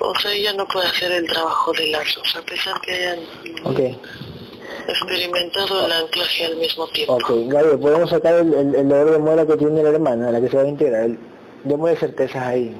O 0.00 0.14
sea, 0.18 0.32
ella 0.32 0.52
no 0.54 0.66
puede 0.68 0.86
hacer 0.88 1.10
el 1.12 1.26
trabajo 1.26 1.72
de 1.72 1.86
las 1.88 2.14
dos, 2.14 2.36
a 2.36 2.42
pesar 2.42 2.78
que 2.82 2.92
hayan 2.92 3.20
experimentado 4.88 5.86
el 5.86 5.92
anclaje 5.92 6.46
al 6.46 6.56
mismo 6.56 6.86
tiempo. 6.88 7.14
ok. 7.14 7.30
Gabriel, 7.46 7.78
¿podemos 7.78 8.10
sacar 8.10 8.34
el, 8.34 8.52
el, 8.52 8.74
el 8.74 8.88
dolor 8.88 9.10
de 9.12 9.18
muela 9.18 9.46
que 9.46 9.56
tiene 9.56 9.82
la 9.82 9.88
hermana, 9.90 10.30
la 10.30 10.40
que 10.40 10.48
se 10.48 10.56
va 10.56 10.62
a 10.62 10.68
integrar? 10.68 11.04
El- 11.04 11.18
Démosle 11.64 11.96
certezas 11.96 12.42
ahí. 12.42 12.76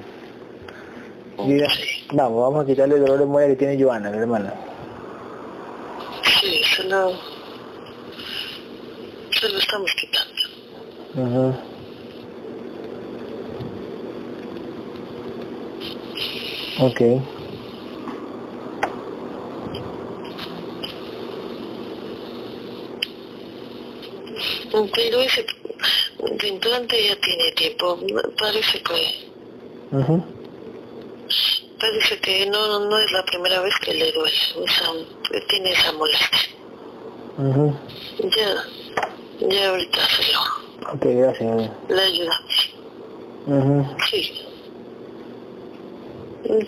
Sí, 1.37 1.59
vamos, 2.13 2.41
vamos 2.43 2.63
a 2.63 2.67
quitarle 2.67 2.95
el 2.95 3.01
dolor 3.01 3.17
de 3.19 3.25
muela 3.25 3.47
que 3.49 3.55
tiene 3.55 3.81
Joana, 3.83 4.11
la 4.11 4.17
hermana. 4.17 4.53
sí, 6.39 6.61
se 6.75 6.83
lo, 6.83 7.11
se 9.45 9.51
lo 9.51 9.59
estamos 9.59 9.91
quitando. 9.95 10.41
Ujú. 11.15 11.55
Ok. 16.79 17.01
Pero 24.93 25.21
ese, 25.21 25.45
de 26.39 26.47
implante 26.47 27.07
ya 27.07 27.15
tiene 27.17 27.51
tiempo. 27.51 27.99
Parece 28.37 28.81
que... 28.81 29.95
Ujú. 29.95 30.23
Parece 31.79 32.19
que 32.19 32.45
no, 32.47 32.79
no 32.79 32.97
es 32.97 33.11
la 33.11 33.23
primera 33.25 33.61
vez 33.61 33.73
que 33.81 33.93
le 33.93 34.11
duele. 34.11 34.35
Esa, 34.65 34.91
tiene 35.47 35.71
esa 35.71 35.91
molestia. 35.93 36.39
Ujú. 37.37 37.75
Ya, 38.35 38.65
ya 39.39 39.69
ahorita 39.69 39.99
se 40.09 40.33
lo, 40.33 40.93
Ok, 40.93 41.05
gracias. 41.05 41.71
Le 41.89 42.01
ayuda. 42.01 42.41
Ujú. 43.47 43.85
Sí. 44.09 44.41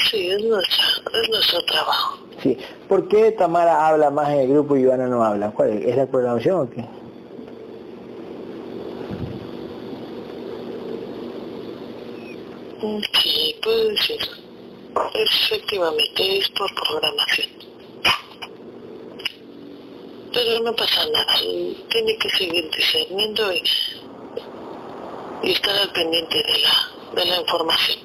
Sí, 0.10 0.28
es 0.30 0.44
nuestra, 0.44 0.84
es 1.22 1.30
nuestro 1.30 1.64
trabajo. 1.66 2.18
Sí. 2.42 2.58
¿Por 2.88 3.08
qué 3.08 3.32
Tamara 3.32 3.88
habla 3.88 4.10
más 4.10 4.30
en 4.30 4.40
el 4.40 4.48
grupo 4.50 4.76
y 4.76 4.82
Ivana 4.82 5.08
no 5.08 5.24
habla? 5.24 5.52
¿Cuál 5.52 5.70
es? 5.78 5.86
¿Es 5.86 5.96
la 5.98 6.08
programación 6.08 6.62
o 6.62 6.70
qué? 6.70 6.84
Sí, 13.22 13.56
puede 13.64 13.98
ser. 13.98 14.20
Efectivamente, 15.14 16.38
es 16.38 16.50
por 16.50 16.70
programación. 16.74 17.57
Pero 20.34 20.60
no 20.62 20.76
pasa 20.76 21.06
nada, 21.14 21.36
tiene 21.90 22.18
que 22.18 22.30
seguir 22.32 22.70
discerniendo 22.76 23.52
y, 23.54 23.62
y 25.44 25.52
estar 25.52 25.76
al 25.78 25.92
pendiente 25.92 26.38
de 26.38 26.60
la, 26.60 26.92
de 27.22 27.26
la 27.26 27.38
información. 27.40 28.00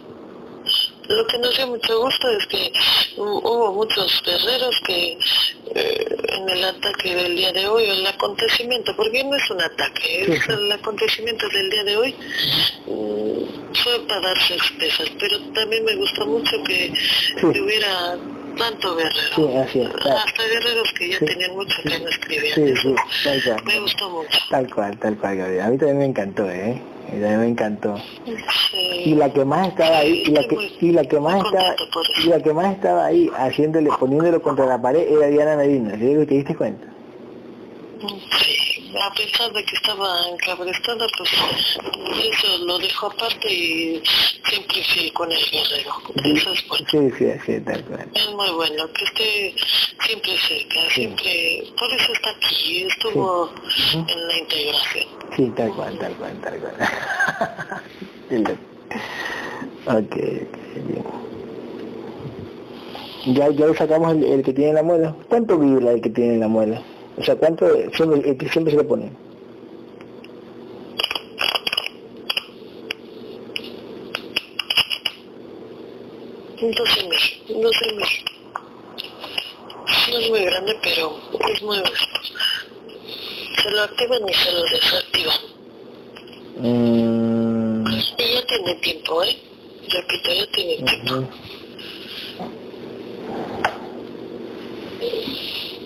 Lo 1.09 1.27
que 1.27 1.37
nos 1.39 1.55
dio 1.57 1.67
mucho 1.67 2.01
gusto 2.01 2.29
es 2.31 2.47
que 2.47 2.73
hu- 3.17 3.41
hubo 3.43 3.73
muchos 3.75 4.23
guerreros 4.25 4.81
que 4.87 5.19
eh, 5.75 6.17
en 6.29 6.49
el 6.49 6.65
ataque 6.65 7.15
del 7.15 7.37
día 7.37 7.53
de 7.53 7.67
hoy, 7.67 7.85
el 7.91 8.07
acontecimiento, 8.07 8.95
porque 8.97 9.25
no 9.25 9.35
es 9.37 9.51
un 9.51 9.61
ataque, 9.61 10.23
es 10.33 10.49
el 10.49 10.71
acontecimiento 10.71 11.49
del 11.49 11.71
día 11.71 11.85
de 11.85 11.97
hoy, 11.97 12.15
mm, 12.87 13.75
fue 13.83 13.99
para 14.07 14.21
darse 14.21 14.57
pesas, 14.79 15.11
pero 15.19 15.41
también 15.53 15.85
me 15.85 15.97
gustó 15.97 16.25
mucho 16.25 16.63
que, 16.63 16.93
que 17.53 17.61
hubiera 17.61 18.17
tanto 18.57 18.97
guerrero. 18.97 19.35
Sí, 19.37 19.57
así 19.57 19.81
es. 19.81 19.93
Tal, 20.03 20.13
Hasta 20.17 20.43
guerreros 20.45 20.93
que 20.99 21.09
ya 21.11 21.19
Sí. 21.19 21.25
tenían 21.27 21.53
mucho 21.53 21.83
que 21.83 21.99
no 21.99 22.09
escribían. 22.09 22.55
sí, 22.55 22.75
sí, 22.83 22.95
tal 23.25 23.43
cual. 23.45 23.65
Me 23.65 23.81
gustó 23.81 24.11
mucho. 24.11 24.39
Tal 24.51 24.75
cual, 24.75 24.99
tal 24.99 25.17
cual, 25.17 25.37
Gabriel. 25.37 25.61
A 25.63 25.69
mí 25.69 25.79
también 25.79 25.99
me 25.99 26.05
encantó, 26.07 26.51
¿eh? 26.51 26.81
A 27.09 27.15
mí 27.15 27.21
también 27.21 27.41
me 27.41 27.49
encantó. 27.49 27.97
Sí. 28.71 28.77
Y 29.07 29.15
la 29.15 29.33
que 29.33 29.45
más 29.45 29.69
estaba 29.69 29.99
ahí, 29.99 30.23
y 30.27 30.31
la 30.31 30.43
que, 30.49 30.57
y 30.81 30.91
la 30.93 31.05
que 31.05 31.21
más 31.21 31.45
estaba, 31.45 31.75
y 32.25 32.29
la 32.29 32.41
que 32.43 32.53
más 32.53 32.75
estaba 32.75 33.07
ahí 33.07 33.31
haciéndole, 33.37 33.91
poniéndolo 33.99 34.41
contra 34.43 34.67
la 34.67 34.81
pared 34.81 35.07
era 35.11 35.27
Diana 35.27 35.57
Medina. 35.57 35.93
¿Sí? 35.95 36.01
¿Te 36.27 36.35
diste 36.35 36.55
cuenta? 36.55 36.87
Sí, 38.01 38.72
a 39.01 39.15
pesar 39.15 39.53
de 39.53 39.65
que 39.65 39.77
estaba 39.77 40.29
encabrestada, 40.29 41.07
pues 41.17 41.31
eso 41.33 42.59
lo 42.65 42.79
dejó 42.79 43.07
aparte 43.07 43.53
y 43.53 44.03
siempre 44.45 44.83
fiel 44.83 45.13
con 45.13 45.31
el 45.31 45.45
guerrero. 45.51 45.93
Eso 46.25 46.53
es 46.53 46.69
bueno. 46.69 46.87
Sí, 46.91 47.11
sí, 47.19 47.27
sí, 47.47 47.61
tal 47.61 47.85
cual. 47.85 48.09
Es 48.15 48.31
muy 48.31 48.51
bueno 48.51 48.87
que 48.93 49.05
esté 49.05 49.55
siempre 50.07 50.33
cerca, 50.39 50.91
siempre, 50.91 51.65
por 51.79 51.91
eso 51.93 52.13
está 52.13 52.31
aquí, 52.31 52.85
estuvo 52.85 53.51
en 53.93 54.29
la 54.29 54.39
integración. 54.39 55.07
Sí, 55.37 55.53
tal 55.57 55.73
cual, 55.75 55.99
tal 55.99 56.15
cual, 56.17 56.41
tal 56.41 56.59
cual. 56.59 56.75
Ok, 59.85 59.97
ok, 59.97 60.57
bien. 60.87 61.05
Ya, 63.35 63.51
ya 63.51 63.67
lo 63.67 63.75
sacamos 63.75 64.13
el, 64.13 64.25
el 64.25 64.43
que 64.43 64.53
tiene 64.53 64.75
la 64.75 64.83
muela. 64.83 65.15
¿Cuánto 65.29 65.59
vibra 65.59 65.93
el 65.93 66.01
que 66.01 66.11
tiene 66.11 66.37
la 66.39 66.47
muela? 66.49 66.81
O 67.23 67.25
sea, 67.25 67.37
¿cuánto 67.37 67.69
siempre, 67.93 68.37
que 68.37 68.49
siempre 68.49 68.73
se 68.73 68.79
le 68.79 68.83
pone? 68.83 69.13
Doce 76.61 77.03
mil, 77.09 77.63
doce 77.63 77.87
mil. 77.93 78.07
No 80.11 80.19
es 80.19 80.31
muy 80.31 80.41
grande, 80.41 80.77
pero 80.83 81.17
es 81.49 81.63
muy 81.63 81.79
Se 83.63 83.71
lo 83.71 83.83
activan 83.83 84.29
y 84.29 84.35
se 84.35 84.53
lo 84.53 84.63
desactivan. 84.65 85.39
Mm, 86.59 87.87
Y 88.19 88.35
ya 88.35 88.47
tiene 88.47 88.75
tiempo, 88.81 89.23
¿eh? 89.23 89.39
Repito, 89.91 90.33
ya 90.33 90.47
tiene 90.51 90.77
tiempo. 90.83 91.29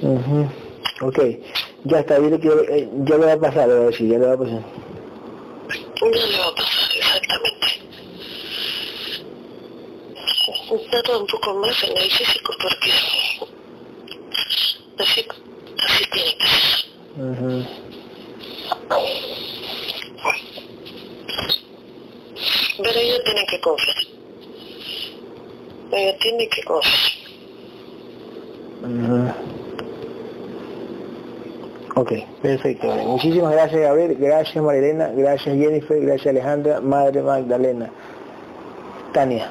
Ujú. 0.00 0.65
Ok, 1.02 1.18
ya 1.84 2.00
está, 2.00 2.18
dile 2.18 2.40
que 2.40 2.48
eh, 2.48 2.88
ya 3.04 3.18
le 3.18 3.26
va 3.26 3.32
a 3.34 3.38
pasar, 3.38 3.70
a 3.70 3.74
ver 3.74 3.94
si 3.94 4.08
ya 4.08 4.18
le 4.18 4.26
va 4.26 4.32
a 4.32 4.38
pasar. 4.38 4.62
Ya 6.00 6.26
le 6.26 6.38
va 6.38 6.46
a 6.46 6.54
pasar, 6.54 6.96
exactamente. 6.96 7.66
Tarda 10.90 11.18
un 11.18 11.26
poco 11.26 11.54
más 11.54 11.82
en 11.84 11.96
el 11.96 12.10
físico 12.10 12.54
porque 12.60 12.90
así, 14.98 15.26
así 15.84 16.04
tiene 16.12 16.34
que 16.38 16.46
ser. 16.46 16.86
Pero 22.82 22.98
ella 23.00 23.24
tiene 23.24 23.46
que 23.46 23.60
confiar. 23.60 23.96
Ella 25.92 26.18
tiene 26.18 26.48
que 26.48 26.62
confiar. 26.64 27.12
Ujú. 28.82 29.65
Ok, 31.98 32.12
perfecto. 32.42 32.86
Muchísimas 32.88 33.52
gracias, 33.52 33.80
Gabriel. 33.80 34.16
Gracias, 34.18 34.62
Marilena. 34.62 35.08
Gracias, 35.14 35.56
Jennifer. 35.56 35.98
Gracias, 35.98 36.26
Alejandra. 36.26 36.80
Madre 36.82 37.22
Magdalena. 37.22 37.90
Tania. 39.14 39.50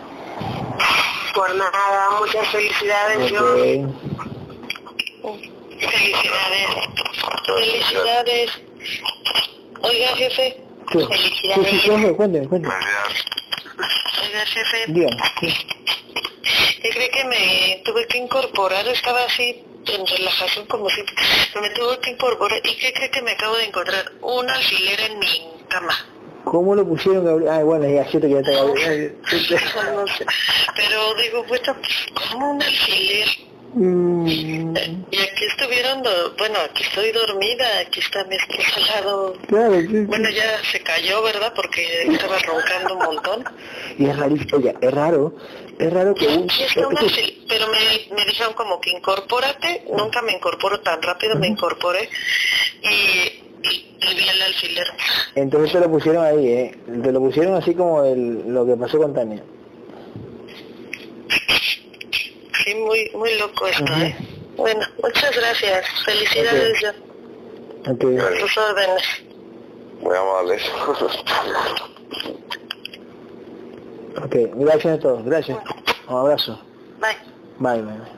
Por 1.34 1.56
nada, 1.56 2.10
muchas 2.20 2.48
felicidades. 2.50 3.32
Yo 3.32 3.42
Ok. 5.24 5.40
Felicidades. 5.80 6.68
Felicidades. 7.48 8.52
Oiga, 9.82 10.08
jefe. 10.16 10.62
Sí, 10.92 11.00
sí, 11.00 11.06
Felicidades. 11.08 11.70
sí, 11.82 11.88
cuéntame, 11.90 12.14
cuéntame, 12.16 12.48
cuéntame. 12.48 12.76
Felicidades. 12.76 13.26
Oiga, 14.22 14.46
jefe. 14.46 14.78
Dígame. 14.92 15.18
sí. 15.40 15.54
¿Qué 16.84 16.90
cree 16.92 17.10
que 17.10 17.24
me 17.26 17.82
tuve 17.84 18.06
que 18.08 18.20
incorporar? 18.20 18.88
Estaba 18.88 19.24
así 19.24 19.64
en 19.88 20.06
relajación 20.06 20.66
como 20.68 20.90
si 20.90 21.02
me 21.62 21.70
tuve 21.72 22.00
que 22.00 22.12
incorporar. 22.12 22.60
¿Y 22.64 22.76
qué 22.78 22.94
cree 22.94 23.12
que 23.12 23.22
me 23.22 23.32
acabo 23.32 23.56
de 23.58 23.66
encontrar? 23.66 24.12
Un 24.22 24.50
alfiler 24.50 25.00
en 25.02 25.20
mi 25.20 25.52
cama. 25.70 25.96
¿Cómo 26.44 26.76
lo 26.76 26.88
pusieron, 26.88 27.26
Gabriel? 27.26 27.52
Ah, 27.52 27.64
bueno, 27.64 27.88
ya 27.90 28.06
siento 28.08 28.28
que 28.28 28.36
ya 28.36 28.40
está 28.40 28.52
Gabriel. 28.52 29.18
Pero 30.76 31.16
digo, 31.16 31.46
pues, 31.48 31.62
como 32.30 32.52
un 32.52 32.62
alfiler. 32.62 33.45
Mm, 33.76 34.26
Y 35.12 35.18
aquí 35.20 35.46
estuvieron, 35.46 36.02
bueno, 36.38 36.60
aquí 36.70 36.84
estoy 36.84 37.12
dormida, 37.12 37.66
aquí 37.80 38.00
está 38.00 38.24
mi 38.26 38.36
esposo 38.36 38.72
al 38.78 38.86
lado. 38.88 39.34
claro, 39.48 39.80
sí, 39.82 39.88
sí. 39.88 40.00
Bueno, 40.06 40.30
ya 40.30 40.60
se 40.72 40.80
cayó, 40.82 41.22
¿verdad? 41.22 41.54
Porque 41.56 41.86
estaba 42.08 42.38
roncando 42.40 42.96
un 42.96 43.04
montón. 43.06 43.44
Y 43.98 44.06
es 44.06 44.18
rarísimo, 44.18 44.58
oiga, 44.58 44.74
es 44.82 44.92
raro, 44.92 45.36
es 45.78 45.94
raro 45.94 46.16
que 46.16 46.28
un... 46.28 46.50
Sí, 46.50 46.64
está 46.64 46.88
un 46.88 46.98
alfiler, 46.98 47.34
pero 47.48 47.66
me, 47.68 48.16
me 48.16 48.26
dijeron 48.26 48.54
como 48.54 48.80
que 48.80 48.92
incorpórate, 48.92 49.86
nunca 49.96 50.22
me 50.22 50.34
incorporo 50.34 50.80
tan 50.82 51.02
rápido, 51.02 51.36
me 51.38 51.48
incorporé 51.48 52.10
y, 52.82 52.88
y, 53.68 53.98
y 54.02 54.16
vi 54.16 54.28
el 54.30 54.42
alfiler. 54.42 54.88
Entonces 55.36 55.72
te 55.74 55.80
lo 55.82 55.90
pusieron 55.92 56.26
ahí, 56.26 56.48
¿eh? 56.48 56.78
Te 57.04 57.12
lo 57.12 57.20
pusieron 57.20 57.56
así 57.56 57.74
como 57.76 58.04
el, 58.06 58.54
lo 58.54 58.66
que 58.66 58.76
pasó 58.78 58.98
con 58.98 59.14
Tania. 59.14 59.44
Sí, 62.64 62.76
muy, 62.76 63.10
muy 63.14 63.38
loco 63.38 63.68
esto. 63.68 63.94
¿eh? 63.94 64.16
Bueno, 64.58 64.86
muchas 65.04 65.36
gracias. 65.36 65.86
Felicidades 66.06 66.82
ya. 66.82 66.94
Ok. 67.92 68.04
A 68.20 68.40
tus 68.40 68.58
órdenes. 68.58 69.04
Muy 70.02 70.16
amables. 70.16 70.62
Ok, 74.24 74.36
gracias 74.56 74.98
a 74.98 75.00
todos, 75.00 75.26
gracias. 75.26 75.58
Un 76.08 76.16
abrazo. 76.16 76.60
Bye. 77.00 77.18
Bye, 77.60 77.82
bye. 77.82 77.98
bye. 77.98 78.15